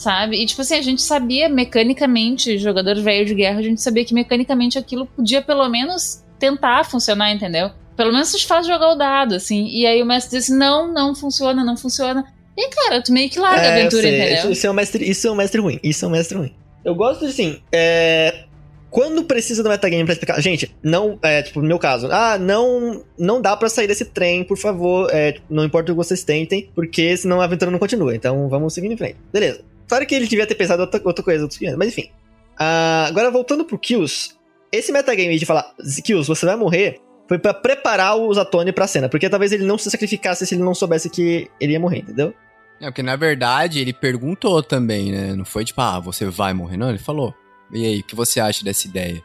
sabe? 0.00 0.42
E 0.42 0.46
tipo 0.46 0.62
assim, 0.62 0.76
a 0.76 0.82
gente 0.82 1.02
sabia 1.02 1.46
mecanicamente, 1.48 2.56
jogador 2.58 2.96
velho 2.96 3.26
de 3.26 3.34
guerra, 3.34 3.58
a 3.58 3.62
gente 3.62 3.82
sabia 3.82 4.02
que 4.02 4.14
mecanicamente 4.14 4.78
aquilo 4.78 5.04
podia 5.04 5.42
pelo 5.42 5.68
menos 5.68 6.24
tentar 6.38 6.84
funcionar, 6.84 7.30
entendeu? 7.30 7.70
Pelo 7.96 8.12
menos 8.12 8.32
te 8.32 8.46
faz 8.46 8.66
jogar 8.66 8.92
o 8.92 8.94
dado, 8.94 9.34
assim. 9.34 9.66
E 9.66 9.86
aí 9.86 10.02
o 10.02 10.06
mestre 10.06 10.38
disse: 10.38 10.56
não, 10.56 10.90
não 10.90 11.14
funciona, 11.14 11.62
não 11.62 11.76
funciona. 11.76 12.24
E 12.56 12.68
cara, 12.70 13.02
tu 13.02 13.12
meio 13.12 13.28
que 13.28 13.38
larga 13.38 13.60
a 13.60 13.64
É, 13.64 13.68
eu 13.68 13.80
aventura, 13.80 14.02
sei. 14.02 14.16
entendeu? 14.18 14.52
Isso, 14.52 14.66
é 14.66 14.70
um 14.70 14.74
mestre, 14.74 15.10
isso 15.10 15.26
é 15.28 15.30
um 15.30 15.34
mestre 15.34 15.60
ruim. 15.60 15.78
Isso 15.82 16.04
é 16.04 16.08
um 16.08 16.10
mestre 16.10 16.38
ruim. 16.38 16.54
Eu 16.82 16.94
gosto 16.94 17.26
assim, 17.26 17.60
é... 17.70 18.44
Quando 18.90 19.24
precisa 19.24 19.62
do 19.62 19.68
metagame 19.68 20.04
pra 20.04 20.12
explicar... 20.12 20.40
Gente, 20.40 20.74
não... 20.82 21.18
É, 21.22 21.42
tipo, 21.42 21.60
no 21.60 21.68
meu 21.68 21.78
caso. 21.78 22.08
Ah, 22.10 22.36
não... 22.38 23.04
Não 23.18 23.40
dá 23.40 23.56
pra 23.56 23.68
sair 23.68 23.86
desse 23.86 24.04
trem, 24.04 24.42
por 24.42 24.58
favor. 24.58 25.08
É, 25.14 25.32
tipo, 25.32 25.46
não 25.48 25.64
importa 25.64 25.92
o 25.92 25.94
que 25.94 25.96
vocês 25.96 26.24
tentem, 26.24 26.70
porque 26.74 27.16
senão 27.16 27.40
a 27.40 27.44
aventura 27.44 27.70
não 27.70 27.78
continua. 27.78 28.14
Então, 28.14 28.48
vamos 28.48 28.74
seguir 28.74 28.90
em 28.90 28.96
frente. 28.96 29.16
Beleza. 29.32 29.62
Claro 29.88 30.06
que 30.06 30.14
ele 30.14 30.26
devia 30.26 30.46
ter 30.46 30.54
pensado 30.54 30.82
outra, 30.82 31.00
outra 31.04 31.24
coisa, 31.24 31.48
mas 31.76 31.88
enfim. 31.88 32.10
Ah, 32.58 33.06
agora, 33.08 33.30
voltando 33.30 33.64
pro 33.64 33.78
Kills. 33.78 34.34
Esse 34.70 34.92
metagame 34.92 35.38
de 35.38 35.46
falar, 35.46 35.74
Kills, 36.04 36.28
você 36.28 36.46
vai 36.46 36.54
morrer, 36.54 37.00
foi 37.26 37.38
pra 37.38 37.52
preparar 37.52 38.16
o 38.16 38.32
Zatoni 38.32 38.72
pra 38.72 38.86
cena. 38.86 39.08
Porque 39.08 39.28
talvez 39.28 39.50
ele 39.50 39.64
não 39.64 39.78
se 39.78 39.90
sacrificasse 39.90 40.46
se 40.46 40.54
ele 40.54 40.62
não 40.62 40.74
soubesse 40.74 41.10
que 41.10 41.48
ele 41.60 41.72
ia 41.72 41.80
morrer, 41.80 41.98
entendeu? 41.98 42.34
É, 42.80 42.86
porque 42.86 43.02
na 43.02 43.16
verdade 43.16 43.80
ele 43.80 43.92
perguntou 43.92 44.62
também, 44.62 45.10
né? 45.10 45.34
Não 45.34 45.44
foi 45.44 45.64
tipo, 45.64 45.80
ah, 45.80 45.98
você 45.98 46.24
vai 46.26 46.54
morrer, 46.54 46.76
não? 46.76 46.88
Ele 46.88 46.98
falou. 46.98 47.34
E 47.72 47.86
aí, 47.86 48.00
o 48.00 48.04
que 48.04 48.14
você 48.14 48.40
acha 48.40 48.64
dessa 48.64 48.86
ideia? 48.86 49.22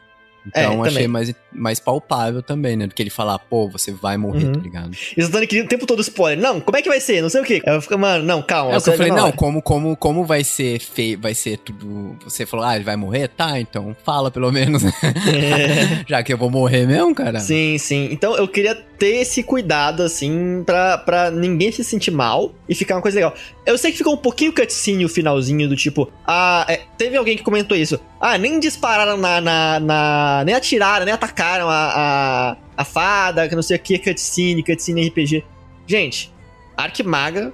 É, 0.54 0.60
Então 0.62 0.80
achei 0.84 0.92
também. 0.94 1.08
mais, 1.08 1.34
mais 1.52 1.80
palpável 1.80 2.40
também, 2.40 2.76
né? 2.76 2.86
Do 2.86 2.94
que 2.94 3.02
ele 3.02 3.10
falar, 3.10 3.36
pô, 3.36 3.68
você 3.68 3.90
vai 3.90 4.16
morrer, 4.16 4.44
Uhum. 4.44 4.52
tá 4.52 4.60
ligado? 4.60 4.96
E 5.16 5.20
o 5.20 5.24
Zatoni 5.26 5.44
queria 5.44 5.64
o 5.64 5.68
tempo 5.68 5.84
todo 5.86 6.00
spoiler. 6.00 6.40
Não, 6.40 6.60
como 6.60 6.76
é 6.76 6.82
que 6.82 6.88
vai 6.88 7.00
ser? 7.00 7.20
Não 7.20 7.28
sei 7.28 7.40
o 7.40 7.44
quê. 7.44 7.60
Eu 7.66 7.82
fico, 7.82 7.98
mano, 7.98 8.22
não, 8.24 8.40
calma. 8.42 8.72
É 8.72 8.78
o 8.78 8.80
que 8.80 8.88
eu 8.90 8.96
falei, 8.96 9.10
não, 9.10 9.32
como, 9.32 9.60
como, 9.60 9.96
como 9.96 10.24
vai 10.24 10.44
ser 10.44 10.78
feio, 10.78 11.18
vai 11.20 11.34
ser 11.34 11.58
tudo. 11.58 12.16
Você 12.22 12.46
falou, 12.46 12.64
ah, 12.64 12.76
ele 12.76 12.84
vai 12.84 12.94
morrer? 12.94 13.26
Tá, 13.26 13.58
então 13.58 13.96
fala 14.04 14.30
pelo 14.30 14.52
menos. 14.52 14.84
Já 16.06 16.22
que 16.22 16.32
eu 16.32 16.38
vou 16.38 16.48
morrer 16.48 16.86
mesmo, 16.86 17.12
cara. 17.12 17.40
Sim, 17.40 17.76
sim. 17.78 18.08
Então 18.12 18.36
eu 18.36 18.46
queria 18.46 18.74
ter 18.98 19.16
esse 19.16 19.42
cuidado, 19.42 20.02
assim, 20.02 20.62
pra, 20.64 20.98
pra 20.98 21.30
ninguém 21.30 21.70
se 21.70 21.84
sentir 21.84 22.10
mal 22.10 22.52
e 22.68 22.74
ficar 22.74 22.96
uma 22.96 23.02
coisa 23.02 23.16
legal. 23.16 23.34
Eu 23.64 23.76
sei 23.76 23.92
que 23.92 23.98
ficou 23.98 24.14
um 24.14 24.18
pouquinho 24.18 24.52
cutscene 24.52 25.04
o 25.04 25.08
finalzinho 25.08 25.68
do 25.68 25.76
tipo, 25.76 26.10
ah, 26.26 26.64
é, 26.68 26.80
teve 26.96 27.16
alguém 27.16 27.36
que 27.36 27.42
comentou 27.42 27.76
isso. 27.76 28.00
Ah, 28.20 28.38
nem 28.38 28.58
dispararam 28.58 29.16
na. 29.16 29.40
na, 29.40 29.80
na 29.80 30.42
nem 30.44 30.54
atiraram, 30.54 31.04
nem 31.04 31.14
atacaram 31.14 31.68
a, 31.68 31.92
a, 31.94 32.56
a 32.76 32.84
fada, 32.84 33.48
que 33.48 33.54
não 33.54 33.62
sei 33.62 33.76
o 33.76 33.80
que, 33.80 33.98
cutscene, 33.98 34.62
cutscene 34.62 35.08
RPG. 35.08 35.44
Gente, 35.86 36.32
Arquimaga, 36.76 37.52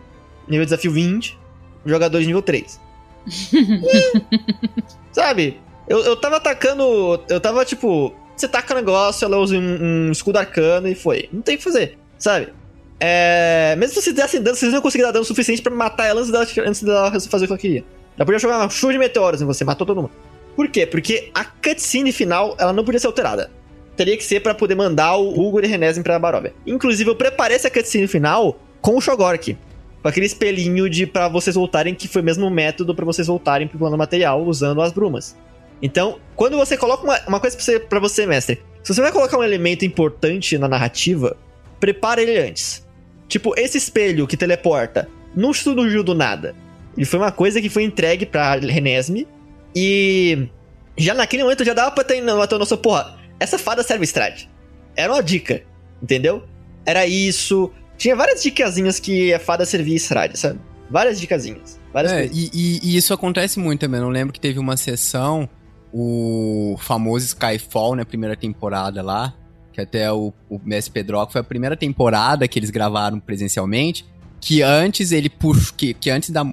nível 0.49 0.65
desafio 0.65 0.93
20, 0.93 1.39
jogador 1.85 2.21
de 2.21 2.27
nível 2.27 2.43
3. 2.43 2.81
Sabe? 5.13 5.61
Eu, 5.89 6.01
eu 6.01 6.17
tava 6.17 6.37
atacando. 6.37 7.23
Eu 7.29 7.41
tava 7.41 7.65
tipo. 7.65 8.15
Você 8.37 8.49
taca 8.49 8.73
o 8.73 8.77
negócio, 8.77 9.25
ela 9.25 9.39
usa 9.39 9.57
um, 9.57 10.09
um 10.09 10.13
escudo 10.13 10.39
arcano 10.39 10.89
e 10.89 10.95
foi. 10.95 11.29
Não 11.33 11.43
tem 11.43 11.55
o 11.55 11.59
que 11.59 11.65
fazer, 11.65 11.99
sabe? 12.19 12.49
É, 12.99 13.75
mesmo 13.77 13.95
se 13.95 14.03
vocês 14.03 14.15
dessem 14.15 14.41
dano, 14.41 14.57
vocês 14.57 14.71
não 14.71 14.79
iam 14.79 14.83
conseguir 14.83 15.03
dar 15.03 15.11
dano 15.11 15.25
suficiente 15.25 15.61
pra 15.61 15.75
matar 15.75 16.07
ela 16.07 16.21
antes 16.21 16.31
dela, 16.31 16.47
antes 16.69 16.83
dela 16.83 17.21
fazer 17.21 17.45
o 17.45 17.49
que 17.49 17.53
ela 17.53 17.59
queria. 17.59 17.85
Ela 18.17 18.25
podia 18.25 18.39
jogar 18.39 18.59
uma 18.59 18.71
chuva 18.71 18.93
de 18.93 18.99
meteoros 18.99 19.43
em 19.43 19.45
você, 19.45 19.65
matou 19.65 19.87
todo 19.87 20.03
mundo. 20.03 20.13
Por 20.55 20.69
quê? 20.69 20.87
Porque 20.87 21.31
a 21.35 21.45
cutscene 21.45 22.13
final, 22.13 22.55
ela 22.59 22.73
não 22.73 22.85
podia 22.85 23.01
ser 23.01 23.07
alterada. 23.07 23.51
Teria 23.97 24.17
que 24.17 24.25
ser 24.25 24.41
para 24.41 24.55
poder 24.55 24.75
mandar 24.75 25.17
o 25.17 25.29
Hugo 25.31 25.61
e 25.61 25.67
Renesem 25.67 26.03
pra 26.03 26.19
Barovia. 26.19 26.55
Inclusive, 26.67 27.11
eu 27.11 27.17
preparei 27.17 27.57
essa 27.57 27.71
cutscene 27.71 28.07
final 28.07 28.59
com 28.81 28.97
o 28.97 29.01
Shogork. 29.01 29.57
Com 30.01 30.09
aquele 30.09 30.27
espelhinho 30.27 30.89
de 30.89 31.07
para 31.07 31.29
vocês 31.29 31.57
voltarem, 31.57 31.95
que 31.95 32.09
foi 32.09 32.23
o 32.23 32.25
mesmo 32.25 32.49
método 32.51 32.95
para 32.95 33.05
vocês 33.05 33.27
voltarem 33.27 33.67
pro 33.67 33.79
plano 33.79 33.97
material 33.97 34.43
usando 34.45 34.81
as 34.81 34.93
brumas. 34.93 35.37
Então, 35.83 36.21
quando 36.37 36.57
você 36.57 36.77
coloca 36.77 37.03
uma, 37.05 37.21
uma 37.27 37.41
coisa 37.41 37.57
pra 37.57 37.65
você, 37.65 37.81
pra 37.81 37.99
você, 38.01 38.27
mestre, 38.27 38.63
se 38.83 38.95
você 38.95 39.01
vai 39.03 39.11
colocar 39.13 39.37
um 39.37 39.43
elemento 39.43 39.85
importante 39.85 40.57
na 40.57 40.69
narrativa, 40.69 41.37
prepara 41.81 42.23
ele 42.23 42.39
antes. 42.39 42.87
Tipo, 43.29 43.53
esse 43.59 43.79
espelho 43.79 44.27
que 44.27 44.37
teleporta 44.37 45.09
não 45.35 45.53
surgiu 45.53 46.05
do 46.05 46.15
nada. 46.15 46.55
Ele 46.97 47.07
foi 47.07 47.19
uma 47.19 47.33
coisa 47.33 47.61
que 47.61 47.69
foi 47.69 47.83
entregue 47.83 48.27
pra 48.27 48.55
Renesme 48.57 49.27
e 49.75 50.47
já 50.97 51.15
naquele 51.15 51.43
momento 51.43 51.65
já 51.65 51.73
dava 51.75 51.91
pra 51.91 52.05
ter 52.05 52.21
na 52.21 52.35
nossa 52.35 52.77
porra. 52.77 53.19
Essa 53.41 53.59
fada 53.59 53.83
serve 53.83 54.05
Strade. 54.05 54.49
Era 54.95 55.13
uma 55.13 55.23
dica, 55.23 55.63
entendeu? 56.03 56.45
Era 56.85 57.07
isso. 57.07 57.73
Tinha 57.97 58.15
várias 58.15 58.43
dicasinhas 58.43 59.01
que 59.01 59.33
a 59.33 59.39
fada 59.41 59.65
servia 59.65 59.97
Strade, 59.97 60.39
sabe? 60.39 60.61
Várias 60.91 61.19
dicasinhas. 61.19 61.81
Várias 61.93 62.13
É, 62.13 62.27
e, 62.27 62.51
e- 62.53 62.81
e 62.83 62.97
isso 62.97 63.15
acontece 63.15 63.59
muito 63.59 63.81
também. 63.81 64.01
Eu 64.01 64.11
lembro 64.11 64.33
que 64.35 64.41
teve 64.41 64.59
uma 64.59 64.77
sessão, 64.77 65.49
o 65.93 66.77
famoso 66.79 67.27
Skyfall, 67.27 67.95
na 67.95 68.05
primeira 68.05 68.35
temporada 68.35 69.03
lá, 69.03 69.35
que 69.73 69.81
até 69.81 70.11
o, 70.13 70.33
o 70.49 70.61
Mestre 70.65 70.93
Pedroca 70.93 71.33
foi 71.33 71.41
a 71.41 71.45
primeira 71.45 71.77
temporada 71.77 72.47
que 72.49 72.59
eles 72.59 72.71
gravaram 72.71 73.19
presencialmente, 73.21 74.05
que 74.41 74.63
antes 74.63 75.13
ele 75.13 75.29
puxou, 75.29 75.75
que, 75.77 75.95
que 75.95 76.11
antes 76.11 76.31
da... 76.31 76.45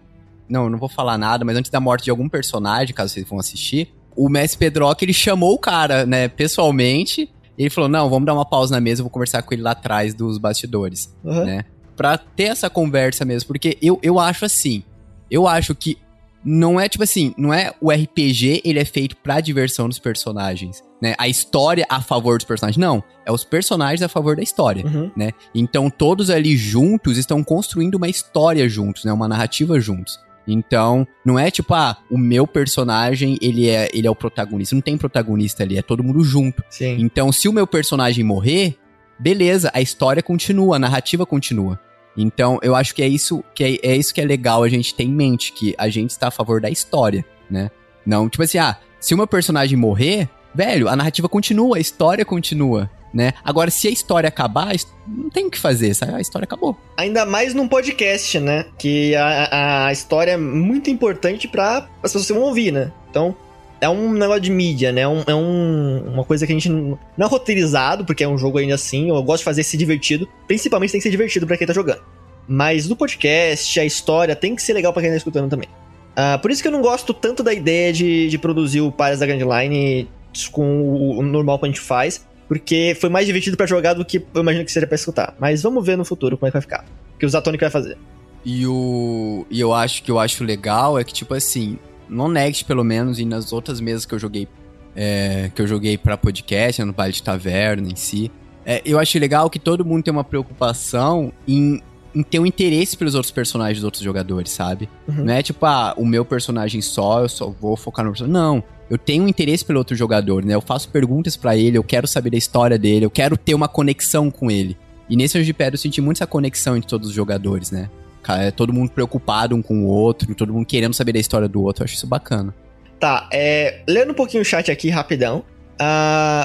Não, 0.47 0.63
eu 0.63 0.69
não 0.69 0.79
vou 0.79 0.89
falar 0.89 1.17
nada, 1.17 1.45
mas 1.45 1.55
antes 1.55 1.69
da 1.69 1.79
morte 1.79 2.05
de 2.05 2.11
algum 2.11 2.27
personagem, 2.27 2.93
caso 2.93 3.13
vocês 3.13 3.27
vão 3.27 3.39
assistir, 3.39 3.93
o 4.15 4.27
Mestre 4.29 4.59
Pedroca, 4.59 5.03
ele 5.05 5.13
chamou 5.13 5.53
o 5.53 5.59
cara, 5.59 6.05
né, 6.05 6.27
pessoalmente, 6.27 7.29
e 7.57 7.63
ele 7.63 7.69
falou, 7.69 7.89
não, 7.89 8.09
vamos 8.09 8.25
dar 8.25 8.33
uma 8.33 8.45
pausa 8.45 8.73
na 8.73 8.81
mesa, 8.81 9.01
eu 9.01 9.03
vou 9.03 9.11
conversar 9.11 9.43
com 9.43 9.53
ele 9.53 9.61
lá 9.61 9.71
atrás 9.71 10.13
dos 10.13 10.37
bastidores 10.37 11.13
Uhum. 11.23 11.45
né? 11.45 11.65
Pra 11.95 12.17
ter 12.17 12.43
essa 12.43 12.69
conversa 12.69 13.25
mesmo, 13.25 13.47
porque 13.47 13.77
eu, 13.81 13.99
eu 14.01 14.17
acho 14.17 14.45
assim, 14.45 14.83
eu 15.29 15.45
acho 15.45 15.75
que 15.75 15.97
não 16.43 16.79
é 16.79 16.87
tipo 16.87 17.03
assim, 17.03 17.33
não 17.37 17.53
é 17.53 17.71
o 17.81 17.91
RPG, 17.91 18.61
ele 18.63 18.79
é 18.79 18.85
feito 18.85 19.15
pra 19.17 19.41
diversão 19.41 19.87
dos 19.89 19.99
personagens, 19.99 20.81
né? 21.01 21.13
A 21.17 21.27
história 21.27 21.85
a 21.89 22.01
favor 22.01 22.37
dos 22.37 22.45
personagens, 22.45 22.77
não, 22.77 23.03
é 23.25 23.31
os 23.31 23.43
personagens 23.43 24.01
a 24.01 24.07
favor 24.09 24.35
da 24.35 24.41
história, 24.43 24.85
Uhum. 24.85 25.11
né? 25.15 25.31
Então 25.53 25.89
todos 25.89 26.29
ali 26.29 26.55
juntos 26.55 27.17
estão 27.17 27.43
construindo 27.43 27.95
uma 27.95 28.07
história 28.07 28.67
juntos, 28.69 29.03
né? 29.03 29.11
Uma 29.11 29.27
narrativa 29.27 29.79
juntos. 29.79 30.19
Então, 30.47 31.05
não 31.23 31.37
é 31.37 31.51
tipo, 31.51 31.75
ah, 31.75 31.95
o 32.09 32.17
meu 32.17 32.47
personagem, 32.47 33.37
ele 33.39 33.69
é, 33.69 33.87
ele 33.93 34.07
é 34.07 34.09
o 34.09 34.15
protagonista. 34.15 34.73
Não 34.73 34.81
tem 34.81 34.97
protagonista 34.97 35.61
ali, 35.61 35.77
é 35.77 35.81
todo 35.83 36.03
mundo 36.03 36.23
junto. 36.23 36.63
Sim. 36.71 36.97
Então, 37.01 37.31
se 37.31 37.47
o 37.47 37.53
meu 37.53 37.67
personagem 37.67 38.23
morrer, 38.23 38.75
beleza, 39.19 39.69
a 39.75 39.79
história 39.81 40.23
continua, 40.23 40.77
a 40.77 40.79
narrativa 40.79 41.23
continua. 41.23 41.79
Então, 42.17 42.59
eu 42.61 42.75
acho 42.75 42.93
que 42.93 43.01
é 43.01 43.07
isso 43.07 43.43
que 43.53 43.63
é, 43.63 43.91
é 43.91 43.95
isso 43.95 44.13
que 44.13 44.21
é 44.21 44.25
legal 44.25 44.63
a 44.63 44.69
gente 44.69 44.93
ter 44.93 45.03
em 45.03 45.11
mente, 45.11 45.53
que 45.53 45.73
a 45.77 45.89
gente 45.89 46.11
está 46.11 46.27
a 46.27 46.31
favor 46.31 46.59
da 46.59 46.69
história, 46.69 47.23
né? 47.49 47.69
Não, 48.05 48.27
tipo 48.27 48.43
assim, 48.43 48.57
ah, 48.57 48.77
se 48.99 49.15
meu 49.15 49.27
personagem 49.27 49.77
morrer, 49.77 50.29
velho, 50.53 50.87
a 50.87 50.95
narrativa 50.95 51.29
continua, 51.29 51.77
a 51.77 51.79
história 51.79 52.25
continua, 52.25 52.89
né? 53.13 53.33
Agora, 53.43 53.71
se 53.71 53.87
a 53.87 53.91
história 53.91 54.27
acabar, 54.27 54.73
não 55.07 55.29
tem 55.29 55.47
o 55.47 55.51
que 55.51 55.57
fazer, 55.57 55.93
sabe? 55.93 56.13
A 56.13 56.21
história 56.21 56.45
acabou. 56.45 56.77
Ainda 56.97 57.25
mais 57.25 57.53
num 57.53 57.67
podcast, 57.67 58.39
né? 58.39 58.65
Que 58.77 59.15
a, 59.15 59.87
a 59.87 59.91
história 59.91 60.31
é 60.31 60.37
muito 60.37 60.89
importante 60.89 61.47
pra 61.47 61.87
as 62.03 62.11
pessoas 62.11 62.27
que 62.27 62.33
vão 62.33 62.43
ouvir, 62.43 62.71
né? 62.71 62.91
Então, 63.09 63.35
é 63.81 63.89
um 63.89 64.11
negócio 64.13 64.41
de 64.41 64.51
mídia, 64.51 64.91
né? 64.91 65.07
Um- 65.07 65.23
é 65.25 65.33
um- 65.35 66.03
uma 66.13 66.23
coisa 66.23 66.45
que 66.45 66.51
a 66.51 66.55
gente 66.55 66.69
não, 66.69 66.97
é 67.17 67.25
roteirizado, 67.25 68.03
porque 68.05 68.23
é 68.23 68.27
um 68.27 68.37
jogo 68.37 68.57
ainda 68.57 68.75
assim. 68.75 69.09
Eu 69.09 69.21
gosto 69.23 69.39
de 69.39 69.45
fazer 69.45 69.63
ser 69.63 69.77
divertido. 69.77 70.27
Principalmente 70.47 70.91
tem 70.91 70.99
que 70.99 71.03
ser 71.03 71.11
divertido 71.11 71.45
pra 71.47 71.57
quem 71.57 71.65
tá 71.67 71.73
jogando. 71.73 72.01
Mas 72.47 72.87
no 72.87 72.95
podcast, 72.95 73.79
a 73.79 73.85
história 73.85 74.35
tem 74.35 74.55
que 74.55 74.61
ser 74.61 74.73
legal 74.73 74.91
pra 74.91 75.01
quem 75.01 75.11
tá 75.11 75.17
escutando 75.17 75.49
também. 75.49 75.69
Ah, 76.15 76.37
por 76.41 76.51
isso 76.51 76.61
que 76.61 76.67
eu 76.67 76.71
não 76.71 76.81
gosto 76.81 77.13
tanto 77.13 77.43
da 77.43 77.53
ideia 77.53 77.93
de, 77.93 78.27
de 78.27 78.37
produzir 78.37 78.81
o 78.81 78.91
Pares 78.91 79.19
da 79.19 79.25
Grand 79.25 79.37
Line 79.39 80.07
com 80.51 80.81
o, 80.81 81.19
o 81.19 81.21
normal 81.21 81.59
que 81.59 81.65
a 81.65 81.67
gente 81.69 81.79
faz. 81.79 82.25
Porque 82.47 82.97
foi 82.99 83.09
mais 83.09 83.27
divertido 83.27 83.55
pra 83.55 83.67
jogar 83.67 83.93
do 83.93 84.03
que 84.03 84.17
eu 84.33 84.41
imagino 84.41 84.65
que 84.65 84.71
seria 84.71 84.87
pra 84.87 84.95
escutar. 84.95 85.35
Mas 85.39 85.61
vamos 85.61 85.85
ver 85.85 85.95
no 85.95 86.03
futuro 86.03 86.35
como 86.35 86.47
é 86.47 86.49
que 86.49 86.53
vai 86.53 86.61
ficar. 86.61 86.83
O 87.15 87.19
que 87.19 87.25
o 87.25 87.29
Zatonic 87.29 87.61
vai 87.63 87.69
fazer. 87.69 87.95
E 88.43 88.65
o 88.65 89.45
e 89.51 89.59
eu 89.59 89.71
acho 89.73 90.01
que 90.01 90.09
eu 90.09 90.17
acho 90.17 90.43
legal 90.43 90.97
é 90.97 91.03
que 91.03 91.13
tipo 91.13 91.33
assim, 91.35 91.77
no 92.09 92.27
Next 92.27 92.65
pelo 92.65 92.83
menos 92.83 93.19
e 93.19 93.25
nas 93.25 93.53
outras 93.53 93.79
mesas 93.79 94.05
que 94.05 94.13
eu 94.13 94.19
joguei 94.19 94.47
é, 94.95 95.51
que 95.53 95.61
eu 95.61 95.67
joguei 95.67 95.97
pra 95.97 96.17
podcast, 96.17 96.83
no 96.83 96.91
baile 96.91 97.13
de 97.13 97.23
taverna 97.23 97.89
em 97.89 97.95
si, 97.95 98.31
é, 98.65 98.81
eu 98.85 98.99
acho 98.99 99.17
legal 99.17 99.49
que 99.49 99.59
todo 99.59 99.85
mundo 99.85 100.03
tem 100.03 100.11
uma 100.11 100.23
preocupação 100.23 101.31
em, 101.47 101.81
em 102.13 102.21
ter 102.21 102.39
um 102.39 102.45
interesse 102.45 102.97
pelos 102.97 103.15
outros 103.15 103.31
personagens 103.31 103.77
dos 103.77 103.83
outros 103.83 104.03
jogadores, 104.03 104.51
sabe? 104.51 104.89
Uhum. 105.07 105.25
Não 105.25 105.33
é 105.33 105.41
tipo, 105.41 105.65
ah, 105.65 105.93
o 105.97 106.05
meu 106.05 106.25
personagem 106.25 106.81
só, 106.81 107.21
eu 107.21 107.29
só 107.29 107.49
vou 107.49 107.77
focar 107.77 108.03
no 108.03 108.11
personagem. 108.11 108.33
Não. 108.33 108.63
Eu 108.89 108.97
tenho 108.97 109.23
um 109.23 109.27
interesse 109.27 109.63
pelo 109.63 109.79
outro 109.79 109.95
jogador, 109.95 110.43
né? 110.43 110.55
Eu 110.55 110.61
faço 110.61 110.89
perguntas 110.89 111.37
pra 111.37 111.55
ele, 111.55 111.77
eu 111.77 111.83
quero 111.83 112.07
saber 112.07 112.31
da 112.31 112.37
história 112.37 112.77
dele, 112.77 113.05
eu 113.05 113.09
quero 113.09 113.37
ter 113.37 113.53
uma 113.53 113.67
conexão 113.67 114.31
com 114.31 114.49
ele. 114.49 114.75
E 115.07 115.15
nesse 115.15 115.37
Anjo 115.37 115.45
de 115.45 115.53
Pedra 115.53 115.75
eu 115.75 115.79
senti 115.79 116.01
muito 116.01 116.17
essa 116.17 116.27
conexão 116.27 116.75
entre 116.75 116.89
todos 116.89 117.09
os 117.09 117.15
jogadores, 117.15 117.71
né? 117.71 117.89
É 118.27 118.51
Todo 118.51 118.73
mundo 118.73 118.91
preocupado 118.91 119.55
um 119.55 119.61
com 119.61 119.83
o 119.83 119.87
outro, 119.87 120.33
todo 120.35 120.53
mundo 120.53 120.65
querendo 120.65 120.93
saber 120.93 121.13
da 121.13 121.19
história 121.19 121.47
do 121.47 121.63
outro. 121.63 121.83
Eu 121.83 121.85
acho 121.85 121.95
isso 121.95 122.07
bacana. 122.07 122.53
Tá, 122.99 123.29
é, 123.31 123.81
lendo 123.87 124.11
um 124.11 124.15
pouquinho 124.15 124.41
o 124.41 124.45
chat 124.45 124.69
aqui 124.69 124.89
rapidão. 124.89 125.43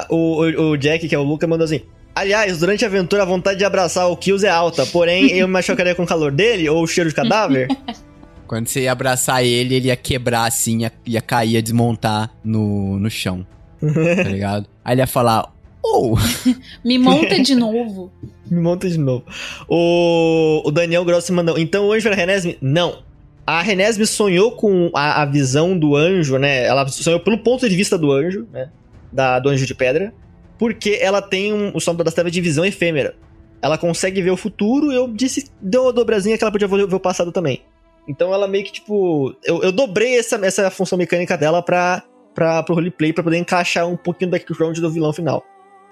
o, 0.09 0.15
o, 0.15 0.69
o 0.71 0.77
Jack, 0.77 1.07
que 1.07 1.13
é 1.13 1.19
o 1.19 1.23
Luca, 1.23 1.45
mandou 1.45 1.65
assim. 1.65 1.81
Aliás, 2.15 2.59
durante 2.59 2.85
a 2.85 2.87
aventura 2.87 3.23
a 3.23 3.25
vontade 3.25 3.59
de 3.59 3.65
abraçar 3.65 4.09
o 4.09 4.15
Kills 4.15 4.45
é 4.45 4.49
alta, 4.49 4.85
porém 4.85 5.31
eu 5.37 5.47
me 5.47 5.53
machucaria 5.53 5.93
com 5.93 6.03
o 6.03 6.07
calor 6.07 6.31
dele 6.31 6.69
ou 6.69 6.81
o 6.81 6.87
cheiro 6.87 7.09
de 7.09 7.15
cadáver. 7.15 7.67
Quando 8.47 8.67
você 8.67 8.83
ia 8.83 8.91
abraçar 8.91 9.43
ele, 9.43 9.75
ele 9.75 9.87
ia 9.87 9.95
quebrar 9.95 10.45
assim, 10.45 10.83
ia, 10.83 10.91
ia 11.05 11.21
cair, 11.21 11.53
ia 11.53 11.61
desmontar 11.61 12.31
no, 12.43 12.97
no 12.99 13.09
chão. 13.09 13.45
Tá 13.81 14.23
ligado? 14.29 14.67
Aí 14.83 14.93
ele 14.93 15.01
ia 15.01 15.07
falar, 15.07 15.51
oh! 15.85 16.15
Me 16.83 16.97
monta 16.97 17.39
de 17.39 17.53
novo. 17.55 18.11
Me 18.49 18.59
monta 18.59 18.89
de 18.89 18.97
novo. 18.97 19.23
O, 19.67 20.61
o 20.65 20.71
Daniel 20.71 21.05
Grossi 21.05 21.31
mandou. 21.31 21.57
Então 21.57 21.87
o 21.87 21.91
anjo 21.91 22.07
era 22.07 22.15
Renesme? 22.15 22.57
Não. 22.61 23.03
A 23.45 23.61
Renesme 23.61 24.05
sonhou 24.07 24.51
com 24.53 24.89
a, 24.93 25.21
a 25.21 25.25
visão 25.25 25.77
do 25.77 25.95
anjo, 25.95 26.37
né? 26.37 26.65
Ela 26.65 26.87
sonhou 26.87 27.19
pelo 27.19 27.37
ponto 27.37 27.69
de 27.69 27.75
vista 27.75 27.97
do 27.97 28.11
anjo, 28.11 28.47
né? 28.51 28.69
Da, 29.11 29.39
do 29.39 29.49
anjo 29.49 29.65
de 29.65 29.75
pedra. 29.75 30.13
Porque 30.57 30.97
ela 31.01 31.21
tem 31.21 31.53
um, 31.53 31.71
o 31.73 31.79
sombra 31.79 32.03
das 32.03 32.13
trevas 32.13 32.31
de 32.31 32.41
visão 32.41 32.65
efêmera. 32.65 33.15
Ela 33.61 33.77
consegue 33.77 34.21
ver 34.21 34.31
o 34.31 34.37
futuro. 34.37 34.91
Eu 34.91 35.07
disse, 35.07 35.49
deu 35.61 35.83
uma 35.83 35.93
dobrazinha 35.93 36.37
que 36.37 36.43
ela 36.43 36.51
podia 36.51 36.67
ver 36.67 36.93
o 36.93 36.99
passado 36.99 37.31
também. 37.31 37.61
Então 38.07 38.33
ela 38.33 38.47
meio 38.47 38.63
que, 38.63 38.71
tipo. 38.71 39.35
Eu, 39.43 39.61
eu 39.63 39.71
dobrei 39.71 40.17
essa, 40.17 40.35
essa 40.45 40.69
função 40.69 40.97
mecânica 40.97 41.37
dela 41.37 41.61
pra, 41.61 42.03
pra, 42.33 42.63
pro 42.63 42.75
roleplay 42.75 43.11
pra 43.11 43.23
poder 43.23 43.37
encaixar 43.37 43.87
um 43.87 43.97
pouquinho 43.97 44.29
do 44.29 44.33
background 44.33 44.77
do 44.77 44.91
vilão 44.91 45.11
final. 45.11 45.43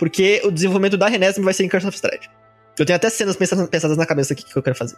Porque 0.03 0.41
o 0.43 0.51
desenvolvimento 0.51 0.97
da 0.97 1.07
Renesme 1.07 1.45
vai 1.45 1.53
ser 1.53 1.63
em 1.63 1.69
Curse 1.69 1.87
of 1.87 1.95
Strahd. 1.95 2.29
Eu 2.77 2.85
tenho 2.85 2.97
até 2.97 3.09
cenas 3.09 3.37
pensadas, 3.37 3.95
na 3.97 4.05
cabeça 4.05 4.33
aqui 4.33 4.43
que 4.43 4.53
eu 4.53 4.61
quero 4.61 4.75
fazer. 4.75 4.97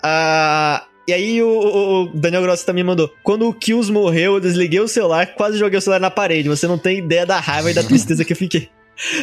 Ah, 0.00 0.84
e 1.08 1.12
aí 1.12 1.42
o, 1.42 1.48
o- 1.48 2.06
Daniel 2.14 2.42
Grossi 2.42 2.64
também 2.64 2.84
mandou. 2.84 3.12
Quando 3.24 3.48
o 3.48 3.52
Kills 3.52 3.90
morreu, 3.90 4.34
eu 4.34 4.40
desliguei 4.40 4.78
o 4.78 4.86
celular, 4.86 5.26
quase 5.34 5.58
joguei 5.58 5.76
o 5.76 5.82
celular 5.82 5.98
na 5.98 6.08
parede. 6.08 6.48
Você 6.48 6.68
não 6.68 6.78
tem 6.78 6.98
ideia 6.98 7.26
da 7.26 7.40
raiva 7.40 7.68
e 7.68 7.74
da 7.74 7.82
tristeza 7.82 8.24
que 8.24 8.32
eu 8.32 8.36
fiquei. 8.36 8.68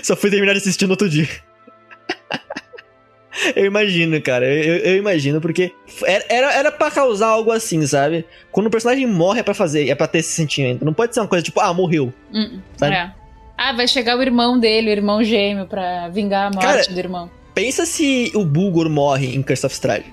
Só 0.03 0.17
fui 0.17 0.29
terminar 0.29 0.51
de 0.51 0.57
assistir 0.59 0.83
no 0.85 0.91
outro 0.91 1.07
dia. 1.07 1.29
eu 3.55 3.65
imagino, 3.65 4.21
cara. 4.21 4.45
Eu, 4.45 4.75
eu- 4.79 4.97
imagino, 4.97 5.39
porque 5.39 5.71
era, 6.05 6.51
era, 6.53 6.71
pra 6.73 6.91
causar 6.91 7.27
algo 7.27 7.51
assim, 7.51 7.85
sabe? 7.87 8.25
Quando 8.51 8.67
o 8.67 8.69
personagem 8.69 9.05
morre 9.05 9.39
é 9.39 9.43
pra 9.43 9.53
fazer, 9.53 9.87
é 9.89 9.95
pra 9.95 10.07
ter 10.07 10.19
esse 10.19 10.33
sentimento. 10.33 10.83
Não 10.83 10.93
pode 10.93 11.13
ser 11.13 11.21
uma 11.21 11.27
coisa 11.27 11.43
tipo, 11.43 11.59
ah, 11.61 11.73
morreu. 11.73 12.13
Hum, 12.33 12.59
Sabe? 12.77 12.95
é. 12.95 13.13
Ah, 13.57 13.73
vai 13.73 13.87
chegar 13.87 14.17
o 14.17 14.21
irmão 14.21 14.59
dele, 14.59 14.89
o 14.89 14.91
irmão 14.91 15.23
gêmeo, 15.23 15.65
pra 15.65 16.09
vingar 16.09 16.47
a 16.47 16.51
morte 16.51 16.65
Cara, 16.65 16.87
do 16.87 16.99
irmão. 16.99 17.29
Pensa 17.53 17.85
se 17.85 18.31
o 18.35 18.43
Bulgor 18.43 18.89
morre 18.89 19.33
em 19.33 19.41
Curse 19.41 19.65
of 19.65 19.73
Strahd. 19.73 20.05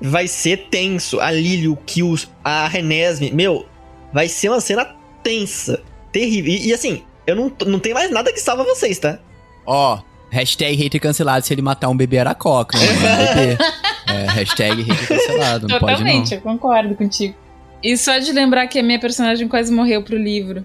Vai 0.00 0.26
ser 0.26 0.68
tenso. 0.70 1.20
A 1.20 1.30
Lily, 1.30 1.68
o 1.68 1.76
Kills, 1.76 2.28
a 2.42 2.66
Renesme. 2.66 3.30
Meu, 3.30 3.66
vai 4.12 4.28
ser 4.28 4.48
uma 4.48 4.60
cena 4.60 4.96
tensa. 5.22 5.82
Terrível. 6.10 6.52
E, 6.52 6.68
e 6.68 6.72
assim, 6.72 7.02
eu 7.26 7.36
não, 7.36 7.52
não 7.66 7.78
tem 7.78 7.92
mais 7.92 8.10
nada 8.10 8.32
que 8.32 8.40
salva 8.40 8.64
vocês, 8.64 8.98
tá? 8.98 9.18
Ó, 9.66 9.98
hashtag 10.30 10.74
hater 10.82 11.00
cancelado 11.00 11.44
se 11.44 11.52
ele 11.52 11.62
matar 11.62 11.88
um 11.88 11.96
bebê 11.96 12.16
era 12.16 12.34
coca, 12.34 12.78
né? 12.78 12.86
Um 12.96 13.34
bebê. 13.34 13.58
É, 14.08 14.26
hashtag 14.30 14.82
hater 14.82 15.08
cancelado, 15.08 15.68
não 15.68 15.78
pode 15.78 15.92
não. 15.92 15.98
Totalmente, 15.98 16.34
eu 16.34 16.40
concordo 16.40 16.94
contigo. 16.94 17.34
E 17.82 17.96
só 17.96 18.18
de 18.18 18.32
lembrar 18.32 18.66
que 18.68 18.78
a 18.78 18.82
minha 18.82 18.98
personagem 18.98 19.48
quase 19.48 19.72
morreu 19.72 20.02
pro 20.02 20.16
livro. 20.16 20.64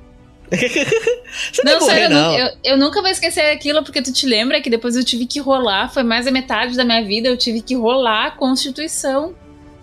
Você 1.51 1.63
Não, 1.63 1.71
vai 1.71 1.79
morrer, 1.79 1.91
sério, 2.01 2.05
eu, 2.05 2.09
não. 2.21 2.37
eu, 2.37 2.49
eu 2.63 2.77
nunca 2.77 3.01
vou 3.01 3.09
esquecer 3.09 3.41
aquilo, 3.51 3.83
porque 3.83 4.01
tu 4.01 4.11
te 4.11 4.25
lembra 4.25 4.59
que 4.61 4.69
depois 4.69 4.95
eu 4.97 5.03
tive 5.03 5.25
que 5.25 5.39
rolar, 5.39 5.89
foi 5.93 6.03
mais 6.03 6.25
da 6.25 6.31
metade 6.31 6.75
da 6.75 6.83
minha 6.83 7.03
vida, 7.05 7.27
eu 7.29 7.37
tive 7.37 7.61
que 7.61 7.73
rolar 7.75 8.25
a 8.27 8.31
Constituição. 8.31 9.33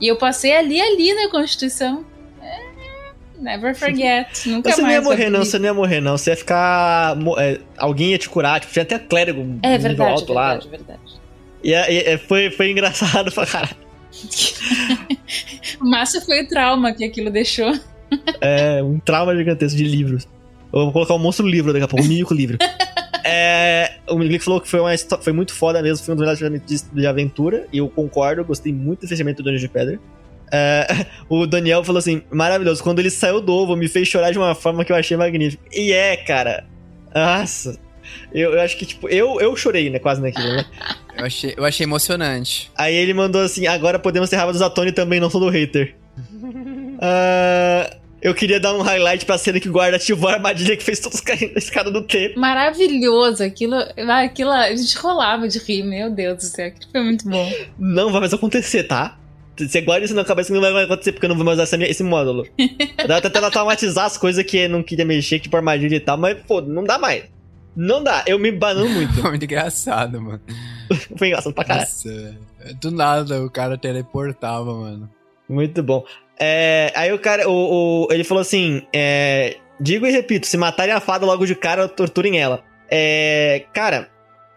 E 0.00 0.06
eu 0.06 0.16
passei 0.16 0.54
ali, 0.54 0.80
ali 0.80 1.14
na 1.14 1.28
Constituição. 1.30 2.04
É, 2.42 2.58
never 3.40 3.74
forget. 3.74 4.28
Nunca 4.48 4.70
Você 4.70 4.76
não 4.82 4.88
mais. 4.88 4.94
ia 4.94 5.02
morrer, 5.02 5.30
não. 5.30 5.44
Você 5.44 5.58
não 5.58 5.64
ia 5.66 5.74
morrer, 5.74 6.00
não. 6.00 6.16
Você 6.18 6.30
ia 6.30 6.36
ficar. 6.36 7.16
é, 7.38 7.58
alguém 7.76 8.10
ia 8.10 8.18
te 8.18 8.28
curar. 8.28 8.60
Tipo, 8.60 8.72
tinha 8.74 8.82
até 8.84 8.98
clérigo 8.98 9.58
É 9.62 9.76
verdade, 9.78 10.10
alto 10.12 10.32
lá. 10.32 10.50
verdade, 10.54 10.68
verdade. 10.70 11.00
E, 11.64 11.72
e- 11.72 12.14
e 12.14 12.18
foi, 12.18 12.50
foi 12.50 12.70
engraçado 12.70 13.32
pra 13.34 13.44
caralho. 13.46 13.76
Márcio 15.80 16.20
foi 16.20 16.42
o 16.42 16.48
trauma 16.48 16.92
que 16.92 17.04
aquilo 17.04 17.30
deixou. 17.30 17.72
É 18.40 18.82
um 18.82 18.98
trauma 18.98 19.34
gigantesco 19.36 19.76
de 19.76 19.84
livros. 19.84 20.26
Eu 20.72 20.84
vou 20.84 20.92
colocar 20.92 21.14
um 21.14 21.18
monstro 21.18 21.46
livro 21.46 21.72
daqui 21.72 21.84
a 21.84 21.88
pouco, 21.88 22.04
um 22.04 22.08
mico 22.08 22.34
livro. 22.34 22.58
É, 23.30 23.96
o 24.08 24.16
Glick 24.16 24.42
falou 24.42 24.58
que 24.58 24.66
foi, 24.66 24.80
uma, 24.80 24.96
foi 25.20 25.34
muito 25.34 25.52
foda 25.52 25.82
mesmo, 25.82 26.02
foi 26.02 26.14
um 26.14 26.16
dos 26.16 26.40
melhores 26.40 26.66
de, 26.66 26.82
de 26.90 27.06
aventura, 27.06 27.66
e 27.70 27.76
eu 27.76 27.86
concordo, 27.86 28.40
eu 28.40 28.44
gostei 28.44 28.72
muito 28.72 29.02
do 29.02 29.08
fechamento 29.08 29.42
do 29.42 29.50
Dungeon 29.50 29.60
de 29.60 29.68
Pedra. 29.68 30.00
É, 30.50 31.06
o 31.28 31.46
Daniel 31.46 31.84
falou 31.84 31.98
assim: 31.98 32.22
maravilhoso, 32.30 32.82
quando 32.82 33.00
ele 33.00 33.10
saiu 33.10 33.40
do 33.40 33.52
ovo, 33.52 33.76
me 33.76 33.86
fez 33.86 34.08
chorar 34.08 34.30
de 34.30 34.38
uma 34.38 34.54
forma 34.54 34.82
que 34.82 34.92
eu 34.92 34.96
achei 34.96 35.14
magnífica. 35.14 35.62
E 35.70 35.92
é, 35.92 36.16
cara. 36.16 36.64
Nossa. 37.14 37.78
Eu, 38.32 38.54
eu 38.54 38.60
acho 38.62 38.78
que, 38.78 38.86
tipo, 38.86 39.08
eu, 39.10 39.38
eu 39.40 39.54
chorei, 39.54 39.90
né? 39.90 39.98
Quase 39.98 40.22
naquilo, 40.22 40.48
né? 40.48 40.64
Eu 41.18 41.26
achei, 41.26 41.52
eu 41.56 41.64
achei 41.64 41.82
emocionante. 41.82 42.70
Aí 42.76 42.94
ele 42.94 43.12
mandou 43.12 43.42
assim: 43.42 43.66
agora 43.66 43.98
podemos 43.98 44.30
ter 44.30 44.36
raiva 44.36 44.52
dos 44.52 44.62
Atone 44.62 44.92
também, 44.92 45.18
não 45.18 45.28
sou 45.28 45.40
do 45.40 45.48
hater. 45.48 45.96
Ah, 47.00 47.96
eu 48.20 48.34
queria 48.34 48.58
dar 48.60 48.74
um 48.74 48.82
highlight 48.82 49.24
pra 49.24 49.38
cena 49.38 49.60
que 49.60 49.68
o 49.68 49.72
guarda 49.72 49.96
ativou 49.96 50.28
a 50.28 50.34
armadilha 50.34 50.76
que 50.76 50.82
fez 50.82 50.98
todos 51.00 51.20
caírem 51.20 51.52
na 51.52 51.58
escada 51.58 51.90
do 51.90 52.02
tempo. 52.02 52.38
Maravilhoso. 52.38 53.42
Aquilo, 53.42 53.74
ah, 53.74 54.22
aquilo. 54.24 54.50
A 54.50 54.74
gente 54.74 54.96
rolava 54.98 55.46
de 55.48 55.58
rir, 55.58 55.82
meu 55.82 56.10
Deus 56.10 56.36
do 56.38 56.42
céu. 56.44 56.66
Aquilo 56.68 56.90
foi 56.90 57.02
muito 57.02 57.28
bom. 57.28 57.52
Não 57.78 58.10
vai 58.10 58.20
mais 58.20 58.34
acontecer, 58.34 58.84
tá? 58.84 59.16
Você 59.58 59.80
guarda 59.80 60.04
isso 60.04 60.14
na 60.14 60.24
cabeça 60.24 60.48
que 60.48 60.54
não 60.54 60.60
vai 60.60 60.72
mais 60.72 60.84
acontecer, 60.84 61.10
porque 61.12 61.26
eu 61.26 61.30
não 61.30 61.36
vou 61.36 61.44
mais 61.44 61.56
usar 61.56 61.64
essa 61.64 61.76
minha- 61.76 61.90
esse 61.90 62.02
módulo. 62.04 62.46
Dá 63.08 63.16
até 63.16 63.28
tentando 63.28 63.50
traumatizar 63.50 64.04
as 64.04 64.16
coisas 64.16 64.44
que 64.44 64.56
eu 64.56 64.68
não 64.68 64.82
queria 64.84 65.04
mexer, 65.04 65.40
tipo 65.40 65.56
armadilha 65.56 65.96
e 65.96 66.00
tal, 66.00 66.16
mas, 66.16 66.38
pô, 66.46 66.60
não 66.60 66.84
dá 66.84 66.96
mais. 66.98 67.24
Não 67.74 68.02
dá, 68.02 68.22
eu 68.26 68.38
me 68.38 68.52
banando 68.52 68.88
muito. 68.94 69.14
Foi 69.14 69.30
muito 69.30 69.44
engraçado, 69.44 70.20
mano. 70.22 70.40
Foi 71.16 71.26
engraçado 71.28 71.52
pra 71.52 71.64
caralho. 71.64 71.86
Nossa, 71.88 72.38
do 72.80 72.90
nada 72.92 73.42
o 73.44 73.50
cara 73.50 73.76
teleportava, 73.76 74.72
mano. 74.74 75.10
Muito 75.48 75.82
bom. 75.82 76.04
É, 76.40 76.92
aí 76.94 77.12
o 77.12 77.18
cara, 77.18 77.48
o, 77.48 78.06
o- 78.06 78.08
ele 78.12 78.24
falou 78.24 78.40
assim: 78.42 78.82
é, 78.92 79.56
digo 79.80 80.06
e 80.06 80.10
repito, 80.10 80.46
se 80.46 80.56
matarem 80.56 80.94
a 80.94 81.00
fada 81.00 81.26
logo 81.26 81.46
de 81.46 81.54
cara, 81.54 81.88
torturem 81.88 82.38
ela. 82.38 82.62
É, 82.90 83.64
cara, 83.72 84.08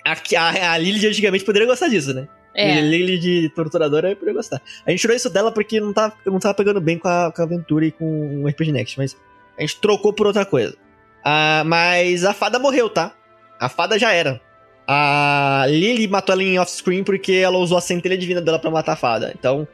a, 0.05 0.11
a, 0.37 0.73
a 0.73 0.77
Lily 0.77 0.99
de 0.99 1.07
antigamente 1.07 1.43
poderia 1.43 1.67
gostar 1.67 1.87
disso, 1.87 2.13
né? 2.13 2.27
É. 2.53 2.81
Lily 2.81 3.17
de 3.17 3.49
torturadora 3.55 4.13
poderia 4.15 4.33
gostar. 4.35 4.61
A 4.85 4.91
gente 4.91 4.99
tirou 4.99 5.15
isso 5.15 5.29
dela 5.29 5.51
porque 5.51 5.79
não 5.79 5.93
tava, 5.93 6.13
não 6.25 6.39
tava 6.39 6.53
pegando 6.53 6.81
bem 6.81 6.97
com 6.97 7.07
a, 7.07 7.31
com 7.33 7.41
a 7.41 7.45
aventura 7.45 7.85
e 7.85 7.91
com 7.91 8.43
o 8.43 8.47
RPG 8.47 8.71
Next, 8.73 8.97
mas 8.97 9.15
a 9.57 9.61
gente 9.61 9.79
trocou 9.79 10.11
por 10.13 10.27
outra 10.27 10.45
coisa. 10.45 10.75
Ah, 11.23 11.63
mas 11.65 12.25
a 12.25 12.33
fada 12.33 12.59
morreu, 12.59 12.89
tá? 12.89 13.13
A 13.59 13.69
fada 13.69 13.97
já 13.97 14.11
era. 14.11 14.41
A 14.87 15.65
Lily 15.69 16.07
matou 16.07 16.33
ela 16.33 16.43
em 16.43 16.59
off-screen 16.59 17.03
porque 17.03 17.31
ela 17.33 17.57
usou 17.57 17.77
a 17.77 17.81
centelha 17.81 18.17
divina 18.17 18.41
dela 18.41 18.59
pra 18.59 18.69
matar 18.71 18.93
a 18.93 18.97
fada. 18.97 19.31
Então, 19.37 19.65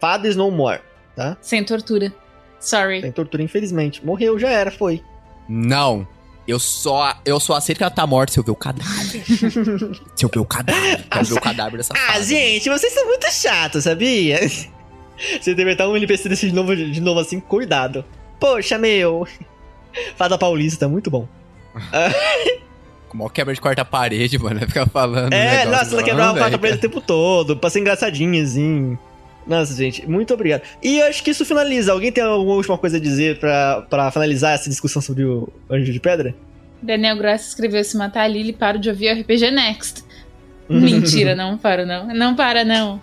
fada 0.00 0.28
is 0.28 0.36
no 0.36 0.50
more, 0.50 0.80
tá? 1.16 1.36
Sem 1.40 1.64
tortura. 1.64 2.12
Sorry. 2.60 3.00
Tem 3.00 3.10
tortura, 3.12 3.42
infelizmente. 3.42 4.04
Morreu, 4.04 4.38
já 4.38 4.50
era, 4.50 4.70
foi. 4.70 5.02
Não. 5.48 6.06
Eu 6.46 6.60
só, 6.60 7.12
eu 7.24 7.40
só 7.40 7.54
aceito 7.54 7.78
que 7.78 7.82
ela 7.84 7.90
tá 7.90 8.06
morta 8.06 8.32
se 8.32 8.38
eu 8.38 8.44
ver 8.44 8.52
o 8.52 8.56
cadáver. 8.56 9.24
se 10.14 10.24
eu 10.24 10.28
ver 10.32 10.38
o 10.38 10.44
cadáver. 10.44 11.04
Quero 11.10 11.24
ver 11.24 11.34
o 11.34 11.40
cadáver 11.40 11.76
dessa 11.78 11.92
Ah, 11.94 12.12
fada. 12.12 12.22
gente, 12.24 12.68
vocês 12.68 12.92
são 12.92 13.04
muito 13.06 13.28
chatos, 13.32 13.82
sabia? 13.84 14.38
Você 15.40 15.54
deve 15.54 15.72
estar 15.72 15.88
um 15.88 15.96
NPC 15.96 16.28
desse 16.28 16.46
de 16.48 16.54
novo, 16.54 16.76
de 16.76 17.00
novo 17.00 17.18
assim, 17.20 17.40
cuidado. 17.40 18.04
Poxa, 18.38 18.76
meu. 18.76 19.26
Fada 20.14 20.36
paulista, 20.36 20.86
muito 20.88 21.10
bom. 21.10 21.26
Com 23.08 23.18
uma 23.18 23.30
quebra 23.30 23.54
de 23.54 23.60
quarta 23.60 23.84
parede, 23.84 24.38
mano. 24.38 24.60
Ficar 24.60 24.86
falando. 24.88 25.32
um 25.32 25.36
É, 25.36 25.64
negócio 25.64 25.70
nossa, 25.78 25.94
ela 25.94 26.02
quebrava 26.02 26.46
a 26.46 26.58
pra 26.58 26.68
ele 26.68 26.76
o 26.78 26.80
tempo 26.80 27.00
todo, 27.00 27.56
pra 27.56 27.70
ser 27.70 27.80
engraçadinha, 27.80 28.42
assim. 28.42 28.98
Nossa, 29.46 29.74
gente, 29.74 30.08
muito 30.08 30.34
obrigado. 30.34 30.62
E 30.82 30.98
eu 30.98 31.06
acho 31.06 31.22
que 31.22 31.30
isso 31.30 31.44
finaliza. 31.44 31.92
Alguém 31.92 32.10
tem 32.10 32.24
alguma 32.24 32.54
última 32.54 32.76
coisa 32.76 32.96
a 32.96 33.00
dizer 33.00 33.38
pra, 33.38 33.86
pra 33.88 34.10
finalizar 34.10 34.54
essa 34.54 34.68
discussão 34.68 35.00
sobre 35.00 35.24
o 35.24 35.48
Anjo 35.70 35.92
de 35.92 36.00
Pedra? 36.00 36.34
Daniel 36.82 37.16
Graça 37.16 37.48
escreveu: 37.48 37.82
se 37.84 37.96
matar 37.96 38.22
a 38.22 38.28
Lily, 38.28 38.52
paro 38.52 38.78
de 38.78 38.88
ouvir 38.88 39.14
o 39.14 39.20
RPG 39.20 39.50
Next. 39.50 40.04
Mentira, 40.68 41.36
não 41.36 41.56
paro 41.56 41.86
não. 41.86 42.08
Não 42.08 42.34
para 42.34 42.64
não. 42.64 43.00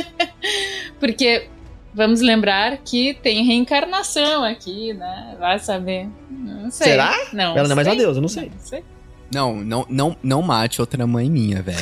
Porque 1.00 1.46
vamos 1.94 2.20
lembrar 2.20 2.76
que 2.78 3.14
tem 3.14 3.44
reencarnação 3.44 4.44
aqui, 4.44 4.92
né? 4.92 5.36
Vai 5.38 5.58
saber. 5.58 6.06
Não 6.30 6.70
sei. 6.70 6.88
Será? 6.88 7.14
Não. 7.32 7.56
Ela 7.56 7.68
não 7.68 7.72
é 7.72 7.76
mais 7.76 7.88
uma 7.88 7.96
deusa, 7.96 8.18
eu 8.18 8.22
não 8.22 8.28
sei. 8.28 8.50
sei. 8.58 8.84
Não, 9.32 9.56
não, 9.56 9.86
não, 9.88 10.16
não 10.22 10.42
mate 10.42 10.80
outra 10.80 11.04
mãe 11.06 11.28
minha, 11.28 11.60
velho. 11.60 11.78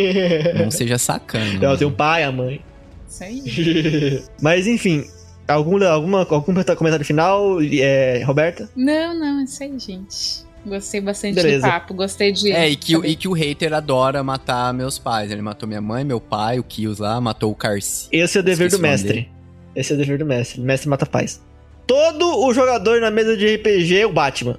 Não 0.58 0.70
seja 0.70 0.96
sacana. 0.96 1.62
Ela 1.62 1.76
tem 1.76 1.86
o 1.86 1.90
pai, 1.90 2.24
a 2.24 2.32
mãe. 2.32 2.62
Isso 3.10 3.24
aí. 3.24 4.22
Mas 4.40 4.66
enfim, 4.66 5.04
algum, 5.46 5.84
alguma, 5.84 6.20
algum 6.20 6.54
comentário 6.76 7.04
final, 7.04 7.58
é, 7.62 8.22
Roberta? 8.24 8.70
Não, 8.76 9.18
não, 9.18 9.44
isso 9.44 9.62
aí, 9.62 9.78
gente. 9.78 10.48
Gostei 10.64 11.00
bastante 11.00 11.34
Beleza. 11.36 11.66
do 11.66 11.70
papo, 11.70 11.94
gostei 11.94 12.32
de. 12.32 12.52
É, 12.52 12.68
e 12.68 12.76
que, 12.76 12.94
o- 12.94 12.98
saber. 13.00 13.08
e 13.08 13.16
que 13.16 13.26
o 13.28 13.32
hater 13.32 13.72
adora 13.72 14.22
matar 14.22 14.72
meus 14.74 14.98
pais. 14.98 15.30
Ele 15.30 15.40
matou 15.40 15.66
minha 15.66 15.80
mãe, 15.80 16.04
meu 16.04 16.20
pai, 16.20 16.58
o 16.58 16.62
Kills 16.62 17.00
lá, 17.00 17.18
matou 17.20 17.50
o 17.50 17.54
Carci. 17.54 18.08
Esse 18.12 18.36
é 18.36 18.40
o 18.40 18.44
dever 18.44 18.66
Esqueci 18.66 18.80
do 18.80 18.82
mestre. 18.82 19.28
Esse 19.74 19.92
é 19.92 19.94
o 19.94 19.98
dever 19.98 20.18
do 20.18 20.26
mestre. 20.26 20.60
Mestre 20.60 20.88
mata 20.88 21.06
paz. 21.06 21.40
Todo 21.86 22.44
o 22.44 22.52
jogador 22.52 23.00
na 23.00 23.10
mesa 23.10 23.36
de 23.36 23.56
RPG 23.56 24.00
é 24.00 24.06
o 24.06 24.12
Batman. 24.12 24.58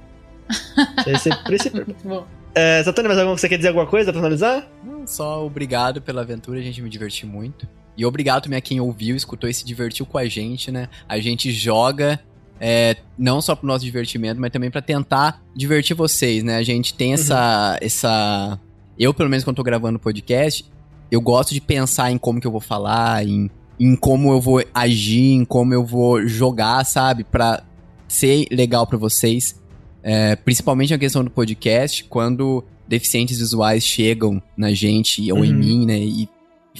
Esse 1.06 1.30
é 1.30 1.34
o 1.34 1.44
princípio. 1.44 1.84
Muito 1.86 2.06
bom. 2.06 2.26
É, 2.54 2.82
mais 2.84 3.18
alguma, 3.18 3.38
você 3.38 3.48
quer 3.48 3.56
dizer 3.56 3.68
alguma 3.68 3.86
coisa 3.86 4.12
pra 4.12 4.20
finalizar? 4.20 4.68
Não, 4.84 5.06
Só 5.06 5.46
obrigado 5.46 6.02
pela 6.02 6.20
aventura, 6.20 6.58
a 6.58 6.62
gente 6.62 6.82
me 6.82 6.90
divertiu 6.90 7.28
muito. 7.28 7.66
E 7.96 8.04
obrigado 8.06 8.42
também 8.44 8.58
a 8.58 8.60
quem 8.62 8.80
ouviu, 8.80 9.14
escutou 9.14 9.48
e 9.48 9.54
se 9.54 9.64
divertiu 9.64 10.06
com 10.06 10.18
a 10.18 10.26
gente, 10.26 10.70
né? 10.70 10.88
A 11.08 11.18
gente 11.20 11.50
joga 11.52 12.18
é, 12.60 12.96
não 13.18 13.42
só 13.42 13.54
pro 13.54 13.66
nosso 13.66 13.84
divertimento, 13.84 14.40
mas 14.40 14.50
também 14.50 14.70
pra 14.70 14.80
tentar 14.80 15.42
divertir 15.54 15.94
vocês, 15.96 16.42
né? 16.42 16.56
A 16.56 16.62
gente 16.62 16.94
tem 16.94 17.12
essa. 17.12 17.78
essa 17.82 18.58
Eu, 18.98 19.12
pelo 19.12 19.28
menos, 19.28 19.44
quando 19.44 19.56
tô 19.56 19.62
gravando 19.62 19.96
o 19.96 20.00
podcast, 20.00 20.64
eu 21.10 21.20
gosto 21.20 21.52
de 21.52 21.60
pensar 21.60 22.10
em 22.10 22.18
como 22.18 22.40
que 22.40 22.46
eu 22.46 22.52
vou 22.52 22.60
falar, 22.60 23.26
em, 23.26 23.50
em 23.78 23.94
como 23.96 24.32
eu 24.32 24.40
vou 24.40 24.64
agir, 24.72 25.32
em 25.32 25.44
como 25.44 25.74
eu 25.74 25.84
vou 25.84 26.26
jogar, 26.26 26.84
sabe? 26.84 27.24
Pra 27.24 27.62
ser 28.08 28.46
legal 28.50 28.86
pra 28.86 28.96
vocês. 28.96 29.60
É, 30.02 30.34
principalmente 30.36 30.90
na 30.92 30.98
questão 30.98 31.22
do 31.22 31.30
podcast, 31.30 32.04
quando 32.04 32.64
deficientes 32.88 33.38
visuais 33.38 33.84
chegam 33.84 34.42
na 34.56 34.72
gente 34.72 35.30
ou 35.32 35.44
em 35.44 35.52
Uhum. 35.52 35.58
mim, 35.58 35.86
né? 35.86 35.98
E 35.98 36.28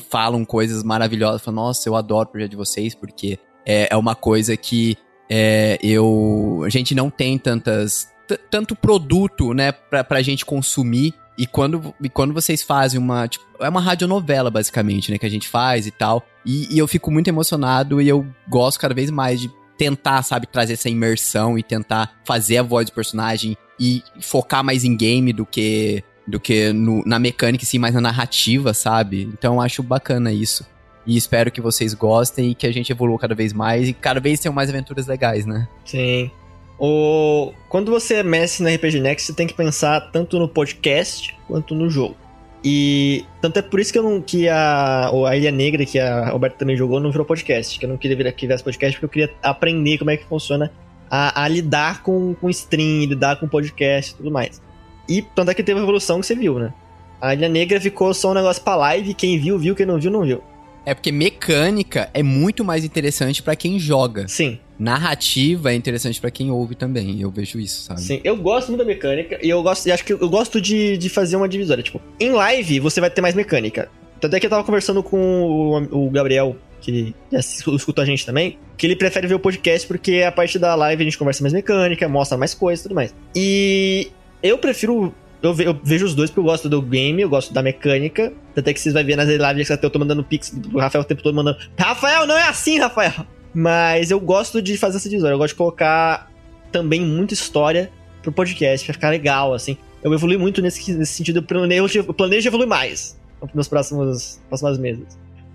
falam 0.09 0.45
coisas 0.45 0.83
maravilhosas. 0.83 1.43
Falam, 1.43 1.65
nossa, 1.65 1.89
eu 1.89 1.97
adoro 1.97 2.29
o 2.29 2.33
projeto 2.33 2.51
de 2.51 2.57
vocês, 2.57 2.95
porque 2.95 3.39
é, 3.67 3.89
é 3.91 3.97
uma 3.97 4.15
coisa 4.15 4.57
que 4.57 4.97
é, 5.29 5.79
eu. 5.83 6.63
A 6.65 6.69
gente 6.69 6.95
não 6.95 7.11
tem 7.11 7.39
tantas. 7.39 8.09
tanto 8.51 8.75
produto, 8.77 9.53
né, 9.53 9.73
pra, 9.73 10.05
pra 10.05 10.23
gente 10.23 10.45
consumir. 10.45 11.15
E 11.39 11.47
quando, 11.47 11.95
e 12.03 12.09
quando 12.09 12.35
vocês 12.35 12.63
fazem 12.63 13.01
uma. 13.01 13.27
Tipo, 13.27 13.45
é 13.61 13.69
uma 13.69 13.81
radionovela, 13.81 14.51
basicamente, 14.51 15.11
né? 15.11 15.19
Que 15.19 15.27
a 15.27 15.31
gente 15.31 15.49
faz 15.49 15.87
e 15.87 15.91
tal. 15.91 16.23
E, 16.45 16.75
e 16.75 16.79
eu 16.79 16.87
fico 16.87 17.11
muito 17.11 17.29
emocionado 17.29 18.01
e 18.03 18.09
eu 18.09 18.27
gosto 18.49 18.79
cada 18.79 18.95
vez 18.95 19.11
mais 19.11 19.41
de 19.41 19.51
tentar, 19.79 20.23
sabe, 20.23 20.47
trazer 20.47 20.75
essa 20.75 20.89
imersão 20.89 21.59
e 21.59 21.63
tentar 21.63 22.21
fazer 22.25 22.59
a 22.59 22.63
voz 22.63 22.87
do 22.87 22.93
personagem 22.93 23.57
e 23.81 24.03
focar 24.21 24.63
mais 24.63 24.85
em 24.85 24.97
game 24.97 25.33
do 25.33 25.45
que 25.45 26.05
do 26.27 26.39
que 26.39 26.73
no- 26.73 27.03
na 27.05 27.19
mecânica, 27.19 27.65
sim, 27.65 27.79
mais 27.79 27.95
na 27.95 28.01
narrativa, 28.01 28.73
sabe? 28.75 29.23
Então 29.33 29.61
acho 29.61 29.83
bacana 29.83 30.33
isso. 30.33 30.67
E 31.07 31.17
espero 31.17 31.51
que 31.51 31.61
vocês 31.61 31.95
gostem 31.95 32.51
e 32.51 32.55
que 32.55 32.67
a 32.67 32.73
gente 32.73 32.93
evolua 32.93 33.19
cada 33.19 33.35
vez 33.35 33.53
mais 33.53 33.89
e 33.89 33.93
cada 33.93 34.21
vez 34.21 34.39
tenham 34.39 34.55
mais 34.55 34.69
aventuras 34.71 35.07
legais, 35.07 35.45
né? 35.45 35.67
Sim. 35.85 36.31
O... 36.79 37.53
Quando 37.69 37.91
você 37.91 38.15
é 38.17 38.23
mestre 38.23 38.63
no 38.65 38.71
RPG 38.73 39.01
Next, 39.01 39.27
você 39.27 39.33
tem 39.33 39.47
que 39.47 39.55
pensar 39.55 40.01
tanto 40.13 40.39
no 40.39 40.49
podcast 40.49 41.35
quanto 41.47 41.75
no 41.75 41.89
jogo. 41.91 42.17
E 42.65 43.25
tanto 43.41 43.59
é 43.59 43.63
por 43.63 43.81
isso 43.81 43.93
que 43.93 43.99
eu 43.99 44.03
não 44.05 44.21
que 44.21 44.49
a, 44.49 45.11
a 45.11 45.37
Ilha 45.37 45.51
Negra, 45.51 45.85
que 45.85 45.99
a 45.99 46.31
Roberta 46.31 46.59
também 46.59 46.77
jogou, 46.77 47.01
não 47.01 47.11
virou 47.11 47.27
podcast. 47.27 47.79
Que 47.79 47.85
eu 47.85 47.89
não 47.91 47.97
queria 47.97 48.17
vir 48.17 48.27
aqui 48.29 48.47
ver 48.47 48.55
esse 48.55 48.63
podcast, 48.65 48.97
porque 49.01 49.05
eu 49.21 49.27
queria 49.27 49.37
aprender 49.43 49.99
como 49.99 50.11
é 50.13 50.17
que 50.17 50.25
funciona 50.25 50.71
a, 51.11 51.43
a 51.43 51.49
lidar 51.49 52.03
com, 52.03 52.35
com 52.35 52.49
stream, 52.49 53.07
lidar 53.07 53.37
com 53.41 53.49
podcast 53.49 54.13
e 54.13 54.17
tudo 54.17 54.31
mais. 54.31 54.63
E 55.09 55.23
tanto 55.23 55.51
é 55.51 55.55
que 55.55 55.63
teve 55.63 55.81
a 55.81 55.83
evolução 55.83 56.21
que 56.21 56.27
você 56.27 56.35
viu, 56.35 56.59
né? 56.59 56.73
A 57.21 57.35
Ilha 57.35 57.49
Negra 57.49 57.81
ficou 57.81 58.13
só 58.13 58.33
um 58.33 58.35
negócio 58.35 58.63
pra 58.63 58.75
live, 58.77 59.15
quem 59.15 59.39
viu, 59.39 59.59
viu, 59.59 59.75
quem 59.75 59.87
não 59.87 59.99
viu, 59.99 60.11
não 60.11 60.25
viu. 60.25 60.43
É 60.85 60.95
porque 60.95 61.13
mecânica 61.13 62.11
é 62.13 62.23
muito 62.23 62.65
mais 62.65 62.85
interessante 62.85 63.43
pra 63.43 63.55
quem 63.55 63.79
joga. 63.79 64.27
Sim. 64.27 64.59
Narrativa 64.79 65.73
é 65.73 65.77
interessante 65.77 66.21
pra 66.21 66.31
quem 66.31 66.51
ouve 66.51 66.75
também. 66.75 67.21
Eu 67.21 67.31
vejo 67.31 67.61
isso, 67.61 67.83
sabe? 67.83 68.01
Sim, 68.01 68.21
eu 68.25 68.37
gosto 68.37 68.69
muito 68.69 68.81
da 68.81 68.85
mecânica 68.85 69.39
e 69.41 69.49
eu 69.49 69.63
gosto, 69.63 69.87
e 69.87 69.93
acho 69.93 70.05
que 70.05 70.13
eu 70.13 70.29
gosto 70.29 70.61
de, 70.61 70.97
de 70.97 71.09
fazer 71.09 71.37
uma 71.37 71.49
divisória. 71.49 71.85
Tipo, 71.85 72.01
em 72.19 72.31
live 72.31 72.81
você 72.81 73.01
vai 73.01 73.09
ter 73.09 73.21
mais 73.21 73.37
mecânica. 73.37 73.89
Tanto 74.21 74.35
é 74.35 74.41
que 74.41 74.47
eu 74.47 74.51
tava 74.51 74.65
conversando 74.65 75.03
com 75.03 75.89
o, 75.93 76.07
o 76.07 76.11
Gabriel, 76.11 76.57
que 76.81 77.15
já 77.31 77.39
escutou 77.39 78.03
a 78.03 78.05
gente 78.05 78.27
também, 78.27 78.59
que 78.77 78.87
ele 78.87 78.97
prefere 78.97 79.29
ver 79.29 79.35
o 79.35 79.39
podcast 79.39 79.87
porque 79.87 80.25
a 80.27 80.33
parte 80.33 80.59
da 80.59 80.75
live 80.75 81.03
a 81.03 81.05
gente 81.05 81.19
conversa 81.19 81.45
mais 81.45 81.53
mecânica, 81.53 82.09
mostra 82.09 82.37
mais 82.37 82.55
coisas 82.55 82.81
e 82.81 82.89
tudo 82.89 82.95
mais. 82.97 83.15
E 83.37 84.11
eu 84.43 84.59
prefiro 84.59 85.15
eu, 85.43 85.53
ve 85.53 85.65
eu, 85.65 85.79
vejo 85.83 86.07
os 86.07 86.15
dois 86.15 86.31
porque 86.31 86.41
eu 86.41 86.45
gosto 86.45 86.69
do 86.69 86.81
game, 86.81 87.21
eu 87.21 87.29
gosto 87.29 87.53
da 87.53 87.63
mecânica. 87.63 88.33
Até 88.57 88.73
que 88.73 88.79
vocês 88.79 88.95
vão 88.95 89.05
ver 89.05 89.17
nas 89.17 89.29
lives 89.29 89.69
que 89.69 89.85
eu 89.85 89.91
tô 89.91 89.99
mandando 89.99 90.23
pix 90.23 90.51
pro 90.51 90.79
Rafael 90.79 91.03
o 91.03 91.05
tempo 91.05 91.23
todo 91.23 91.35
mandando. 91.35 91.59
Rafael, 91.77 92.27
não 92.27 92.37
é 92.37 92.49
assim, 92.49 92.79
Rafael! 92.79 93.27
Mas 93.53 94.11
eu 94.11 94.21
gosto 94.21 94.63
de 94.63 94.79
fazer 94.79 94.99
essa 94.99 95.09
divisão. 95.09 95.31
Eu 95.31 95.39
gosto 95.39 95.55
de 95.55 95.59
colocar 95.59 96.31
também 96.71 97.01
muita 97.01 97.35
história 97.35 97.91
pro 98.23 98.31
podcast, 98.31 98.87
pra 98.87 98.95
ficar 98.95 99.11
legal, 99.11 99.53
assim. 99.53 99.77
Eu 100.03 100.15
evolui 100.15 100.37
muito 100.37 100.63
nesse, 100.63 100.93
nesse 100.95 101.13
sentido. 101.13 101.41
Eu 101.41 101.43
planejo, 101.43 101.99
eu 101.99 102.15
planejo 102.15 102.49
evoluir 102.49 102.69
mais 102.69 103.21
nos 103.53 103.67
próximos, 103.67 104.41
próximos 104.49 104.79
meses. 104.79 105.05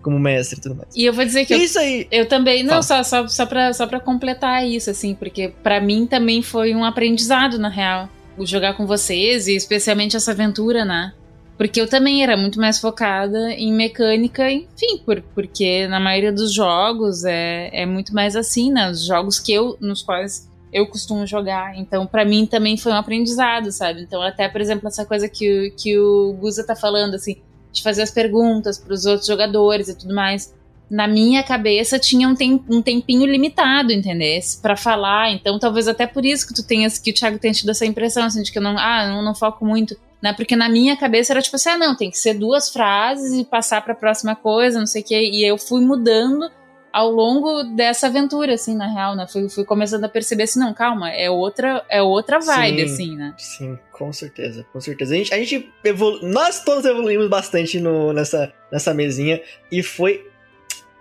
Como 0.02 0.20
mestre 0.20 0.60
e 0.60 0.62
tudo 0.62 0.76
mais. 0.76 0.90
E 0.96 1.06
eu 1.06 1.14
vou 1.14 1.24
dizer 1.24 1.46
que. 1.46 1.56
Isso 1.56 1.80
eu, 1.80 1.84
aí! 1.84 2.08
Eu 2.12 2.28
também. 2.28 2.62
Não, 2.62 2.84
só, 2.84 3.04
só, 3.04 3.26
só, 3.28 3.46
pra, 3.46 3.72
só 3.72 3.88
pra 3.88 4.02
completar 4.02 4.68
isso, 4.68 4.90
assim, 4.90 5.16
porque 5.16 5.54
para 5.64 5.80
mim 5.80 6.06
também 6.06 6.42
foi 6.42 6.76
um 6.76 6.84
aprendizado, 6.84 7.58
na 7.58 7.70
real 7.70 8.10
jogar 8.46 8.76
com 8.76 8.86
vocês 8.86 9.48
e 9.48 9.56
especialmente 9.56 10.16
essa 10.16 10.32
aventura, 10.32 10.86
né? 10.86 11.14
Porque 11.58 11.82
eu 11.82 11.88
também 11.88 12.22
era 12.22 12.38
muito 12.38 12.60
mais 12.60 12.80
focada 12.80 13.52
em 13.54 13.74
mecânica, 13.74 14.52
enfim, 14.52 15.00
por, 15.04 15.22
porque 15.34 15.88
na 15.88 16.00
maioria 16.00 16.32
dos 16.32 16.54
jogos 16.54 17.24
é, 17.26 17.70
é 17.74 17.86
muito 17.86 18.14
mais 18.14 18.36
assim, 18.36 18.72
né? 18.72 18.92
Os 18.92 19.06
jogos 19.06 19.40
que 19.40 19.52
eu, 19.52 19.76
nos 19.82 20.04
quais 20.04 20.48
eu 20.72 20.86
costumo 20.86 21.26
jogar. 21.26 21.76
Então, 21.78 22.06
para 22.06 22.24
mim 22.24 22.46
também 22.46 22.78
foi 22.78 22.92
um 22.92 22.96
aprendizado, 22.96 23.72
sabe? 23.72 24.02
Então, 24.02 24.22
até, 24.22 24.48
por 24.48 24.62
exemplo, 24.62 24.88
essa 24.88 25.04
coisa 25.04 25.28
que, 25.28 25.74
que 25.76 25.98
o 25.98 26.34
Guza 26.34 26.64
tá 26.64 26.76
falando, 26.76 27.16
assim, 27.16 27.38
de 27.72 27.82
fazer 27.82 28.04
as 28.04 28.12
perguntas 28.12 28.78
para 28.78 28.94
os 28.94 29.06
outros 29.06 29.26
jogadores 29.26 29.90
e 29.90 29.98
tudo 29.98 30.14
mais 30.14 30.54
na 30.90 31.08
minha 31.08 31.44
cabeça 31.44 32.00
tinha 32.00 32.28
um, 32.28 32.36
tem, 32.36 32.64
um 32.70 32.82
tempinho 32.82 33.26
limitado, 33.26 33.92
entendeu? 33.92 34.40
para 34.62 34.76
falar. 34.76 35.32
Então, 35.32 35.60
talvez 35.60 35.88
até 35.88 36.08
por 36.08 36.26
isso 36.26 36.48
que 36.48 36.54
tu 36.54 36.66
tenhas 36.66 36.98
que 36.98 37.12
o 37.12 37.14
Thiago 37.14 37.38
tenha 37.38 37.54
tido 37.54 37.70
essa 37.70 37.86
impressão, 37.86 38.24
assim, 38.24 38.42
de 38.42 38.52
que 38.52 38.58
eu 38.58 38.64
não, 38.64 38.78
ah, 38.78 39.08
não, 39.08 39.22
não 39.22 39.36
foco 39.36 39.66
muito, 39.66 39.98
né? 40.22 40.34
Porque 40.34 40.56
na 40.56 40.70
minha 40.70 40.96
cabeça 40.96 41.34
era 41.34 41.42
tipo 41.42 41.56
assim, 41.56 41.70
ah, 41.70 41.78
não, 41.78 41.96
tem 41.96 42.10
que 42.10 42.18
ser 42.18 42.34
duas 42.34 42.70
frases 42.70 43.34
e 43.34 43.44
passar 43.44 43.82
para 43.82 43.94
a 43.94 43.96
próxima 43.96 44.36
coisa, 44.36 44.80
não 44.80 44.86
sei 44.86 45.02
o 45.02 45.06
quê. 45.06 45.30
E 45.32 45.46
eu 45.46 45.58
fui 45.58 45.82
mudando 45.82 46.50
ao 46.92 47.12
longo 47.12 47.64
dessa 47.76 48.08
aventura, 48.08 48.54
assim, 48.54 48.76
na 48.76 48.88
real, 48.88 49.16
né? 49.16 49.28
Fui, 49.28 49.48
fui 49.50 49.66
começando 49.66 50.06
a 50.06 50.10
perceber 50.10 50.44
assim, 50.44 50.60
não, 50.60 50.74
calma, 50.74 51.12
é 51.12 51.30
outra, 51.30 51.86
é 51.90 52.02
outra 52.02 52.40
vibe, 52.40 52.88
sim, 52.88 52.94
assim, 52.94 53.16
né? 53.16 53.34
Sim, 53.38 53.80
com 53.92 54.12
certeza, 54.12 54.66
com 54.74 54.80
certeza. 54.80 55.14
A 55.14 55.18
gente, 55.18 55.34
a 55.34 55.38
gente 55.38 55.72
evolu... 55.84 56.20
nós 56.24 56.64
todos 56.64 56.86
evoluímos 56.86 57.30
bastante 57.30 57.80
no, 57.80 58.14
nessa, 58.14 58.52
nessa 58.72 58.94
mesinha 58.94 59.42
e 59.72 59.84
foi 59.84 60.26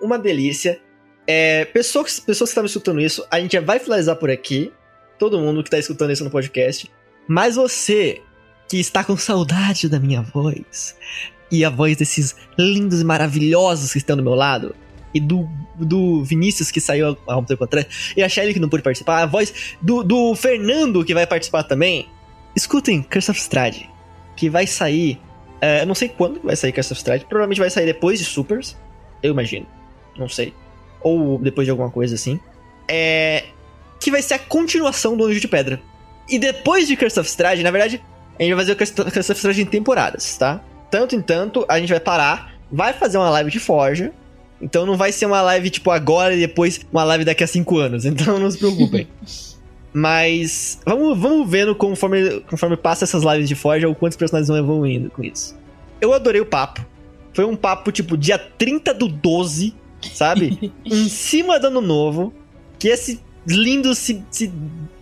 uma 0.01 0.18
delícia. 0.18 0.81
É, 1.27 1.64
pessoas, 1.66 2.20
pessoas 2.20 2.51
que 2.51 2.52
estavam 2.52 2.66
escutando 2.66 3.01
isso, 3.01 3.27
a 3.31 3.40
gente 3.40 3.52
já 3.52 3.60
vai 3.60 3.78
finalizar 3.78 4.16
por 4.16 4.31
aqui. 4.31 4.73
Todo 5.18 5.39
mundo 5.39 5.62
que 5.62 5.68
está 5.68 5.78
escutando 5.78 6.12
isso 6.12 6.24
no 6.24 6.31
podcast. 6.31 6.90
Mas 7.27 7.56
você 7.56 8.23
que 8.68 8.78
está 8.78 9.02
com 9.05 9.16
saudade 9.16 9.89
da 9.89 9.98
minha 9.98 10.23
voz 10.23 10.97
e 11.51 11.64
a 11.64 11.70
voz 11.70 11.97
desses 11.97 12.35
lindos 12.59 13.01
e 13.01 13.05
maravilhosos 13.05 13.93
que 13.93 13.98
estão 13.98 14.16
do 14.16 14.23
meu 14.23 14.35
lado, 14.35 14.74
e 15.14 15.20
do, 15.20 15.48
do 15.77 16.24
Vinícius 16.24 16.70
que 16.70 16.81
saiu 16.81 17.16
há 17.27 17.36
um 17.36 17.44
tempo 17.44 17.64
atrás, 17.64 18.12
e 18.16 18.23
a 18.23 18.28
Shelly 18.28 18.52
que 18.52 18.60
não 18.60 18.68
pôde 18.68 18.82
participar, 18.82 19.23
a 19.23 19.27
voz 19.27 19.77
do, 19.81 20.02
do 20.02 20.35
Fernando 20.35 21.05
que 21.05 21.14
vai 21.14 21.27
participar 21.27 21.62
também, 21.62 22.09
escutem 22.55 23.02
Curse 23.02 23.31
of 23.31 23.40
Strahd, 23.40 23.89
que 24.36 24.51
vai 24.51 24.66
sair. 24.66 25.20
É, 25.60 25.82
eu 25.82 25.86
não 25.86 25.94
sei 25.94 26.09
quando 26.09 26.40
vai 26.43 26.56
sair 26.56 26.73
Curse 26.73 26.93
of 26.93 26.98
Strahd, 26.98 27.24
provavelmente 27.27 27.60
vai 27.60 27.70
sair 27.70 27.86
depois 27.86 28.18
de 28.18 28.24
Supers, 28.24 28.77
eu 29.23 29.31
imagino 29.31 29.76
não 30.18 30.28
sei. 30.28 30.52
Ou 31.01 31.38
depois 31.38 31.66
de 31.66 31.70
alguma 31.70 31.90
coisa 31.90 32.14
assim. 32.14 32.40
É. 32.88 33.44
Que 34.01 34.10
vai 34.10 34.22
ser 34.22 34.34
a 34.34 34.38
continuação 34.38 35.16
do 35.16 35.24
Anjo 35.24 35.40
de 35.40 35.48
Pedra. 35.48 35.80
E 36.28 36.38
depois 36.38 36.86
de 36.86 36.97
Curse 36.97 37.20
of 37.20 37.28
Strahd, 37.28 37.62
na 37.62 37.70
verdade, 37.70 38.02
a 38.38 38.43
gente 38.43 38.55
vai 38.55 38.64
fazer 38.64 38.72
o 38.72 38.76
Curse 39.10 39.32
of 39.32 39.38
Strahd 39.38 39.60
em 39.60 39.66
temporadas, 39.66 40.36
tá? 40.36 40.60
Tanto 40.90 41.14
em 41.14 41.20
tanto, 41.20 41.64
a 41.68 41.78
gente 41.78 41.90
vai 41.90 42.01
parar, 42.01 42.55
vai 42.70 42.93
fazer 42.93 43.18
uma 43.18 43.30
live 43.30 43.51
de 43.51 43.60
Forja. 43.60 44.12
Então 44.60 44.86
não 44.86 44.97
vai 44.97 45.12
ser 45.12 45.26
uma 45.26 45.43
live 45.43 45.68
tipo 45.68 45.90
agora 45.90 46.34
e 46.34 46.40
depois 46.40 46.80
uma 46.90 47.05
live 47.05 47.24
daqui 47.24 47.44
a 47.44 47.47
5 47.47 47.78
anos. 47.78 48.05
Então 48.06 48.38
não 48.38 48.51
se 48.51 48.59
preocupem. 48.59 49.06
Mas 49.93 50.78
vamos, 50.84 51.18
vamos 51.18 51.51
vendo 51.51 51.74
conforme, 51.74 52.40
conforme 52.40 52.76
passa 52.76 53.05
essas 53.05 53.22
lives 53.22 53.48
de 53.48 53.55
Forja 53.55 53.88
o 53.88 53.94
quantos 53.94 54.16
personagens 54.16 54.48
vão 54.48 54.59
evoluindo 54.59 55.10
com 55.10 55.24
isso. 55.24 55.56
Eu 56.01 56.12
adorei 56.12 56.40
o 56.40 56.47
papo. 56.47 56.84
Foi 57.32 57.47
um 57.47 57.56
papo 57.56 57.90
tipo 57.90 58.16
dia 58.16 58.38
30 58.38 58.93
do 58.93 59.09
12 59.09 59.74
sabe? 60.14 60.72
em 60.84 61.08
cima 61.08 61.58
do 61.58 61.68
ano 61.68 61.80
novo, 61.80 62.32
que 62.78 62.88
esses 62.88 63.20
lindos 63.46 63.98
se, 63.98 64.22
se. 64.30 64.52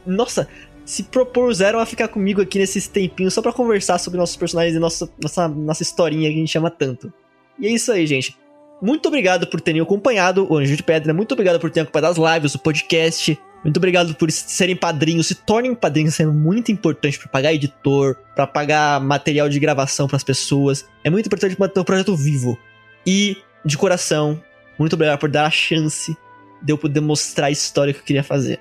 Nossa, 0.07 0.49
se 0.85 1.03
propuseram 1.05 1.79
a 1.79 1.87
ficar 1.87 2.09
comigo 2.09 2.43
aqui 2.43 2.59
nesses 2.59 2.87
tempinhos 2.87 3.33
só 3.33 3.41
para 3.41 3.53
conversar 3.53 3.99
sobre 3.99 4.19
nossos 4.19 4.37
personagens 4.37 4.77
e 4.77 4.79
nossa, 4.79 5.09
nossa, 5.21 5.49
nossa 5.49 5.83
historinha 5.83 6.29
que 6.29 6.37
a 6.37 6.41
gente 6.41 6.59
ama 6.59 6.71
tanto. 6.71 7.13
E 7.59 7.67
é 7.67 7.71
isso 7.71 7.91
aí, 7.91 8.07
gente. 8.07 8.37
Muito 8.83 9.07
obrigado 9.07 9.47
por 9.47 9.61
terem 9.61 9.81
acompanhado 9.81 10.47
o 10.51 10.57
Anjo 10.57 10.77
de 10.77 10.83
Pedra. 10.83 11.15
Muito 11.15 11.33
obrigado 11.33 11.59
por 11.59 11.71
terem 11.71 11.85
acompanhado 11.85 12.21
as 12.21 12.35
lives, 12.35 12.55
o 12.55 12.59
podcast. 12.59 13.39
Muito 13.63 13.79
obrigado 13.79 14.15
por 14.15 14.31
serem 14.31 14.77
padrinhos. 14.77 15.29
Se 15.29 15.35
tornem 15.35 15.75
padrinhos, 15.75 16.21
é 16.21 16.27
muito 16.27 16.71
importante 16.71 17.19
para 17.19 17.29
pagar 17.29 17.55
editor, 17.55 18.17
para 18.37 18.47
pagar 18.47 19.01
material 19.01 19.49
de 19.49 19.59
gravação 19.59 20.07
para 20.07 20.17
as 20.17 20.25
pessoas. 20.25 20.87
É 21.03 21.09
muito 21.09 21.27
importante 21.27 21.59
manter 21.59 21.81
o 21.81 21.85
projeto 21.85 22.15
vivo. 22.15 22.59
E, 23.07 23.39
de 23.65 23.79
coração, 23.79 24.39
muito 24.79 24.95
obrigado 24.95 25.19
por 25.19 25.31
dar 25.31 25.47
a 25.47 25.51
chance 25.51 26.17
de 26.61 26.73
eu 26.73 26.79
poder 26.79 27.01
mostrar 27.01 27.47
a 27.47 27.51
história 27.51 27.93
que 27.93 28.01
eu 28.01 28.05
queria 28.05 28.25
fazer. 28.25 28.61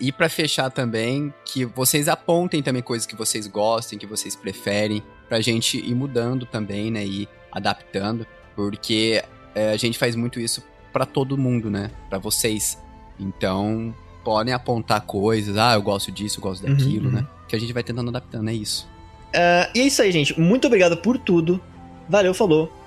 E 0.00 0.10
para 0.10 0.28
fechar 0.28 0.70
também, 0.70 1.32
que 1.44 1.64
vocês 1.64 2.08
apontem 2.08 2.62
também 2.62 2.82
coisas 2.82 3.06
que 3.06 3.14
vocês 3.14 3.46
gostem, 3.46 3.98
que 3.98 4.06
vocês 4.06 4.34
preferem, 4.34 5.02
pra 5.28 5.40
gente 5.40 5.78
ir 5.78 5.94
mudando 5.94 6.46
também, 6.46 6.90
né, 6.90 7.04
e 7.04 7.28
adaptando, 7.52 8.26
porque 8.56 9.22
é, 9.54 9.70
a 9.70 9.76
gente 9.76 9.98
faz 9.98 10.16
muito 10.16 10.40
isso 10.40 10.62
para 10.92 11.06
todo 11.06 11.38
mundo, 11.38 11.70
né, 11.70 11.90
para 12.08 12.18
vocês. 12.18 12.78
Então, 13.20 13.94
podem 14.24 14.52
apontar 14.52 15.02
coisas, 15.02 15.56
ah, 15.56 15.74
eu 15.74 15.82
gosto 15.82 16.10
disso, 16.10 16.38
eu 16.38 16.42
gosto 16.42 16.66
daquilo, 16.66 17.06
uhum, 17.06 17.16
né, 17.16 17.26
que 17.46 17.54
a 17.54 17.60
gente 17.60 17.72
vai 17.72 17.84
tentando 17.84 18.08
adaptando, 18.08 18.48
é 18.48 18.54
isso. 18.54 18.88
Uh, 19.28 19.70
e 19.74 19.80
é 19.80 19.84
isso 19.84 20.02
aí, 20.02 20.10
gente. 20.10 20.38
Muito 20.38 20.66
obrigado 20.66 20.96
por 20.96 21.16
tudo. 21.16 21.60
Valeu, 22.08 22.34
falou 22.34 22.81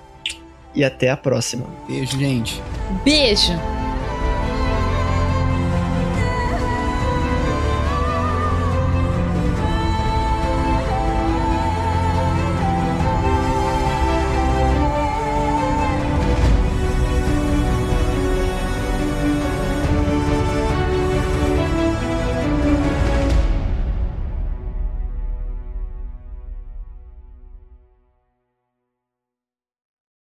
e 0.76 0.84
até 0.84 1.10
a 1.10 1.16
próxima. 1.16 1.66
Beijo, 1.88 2.18
gente. 2.18 2.62
Beijo. 3.02 3.52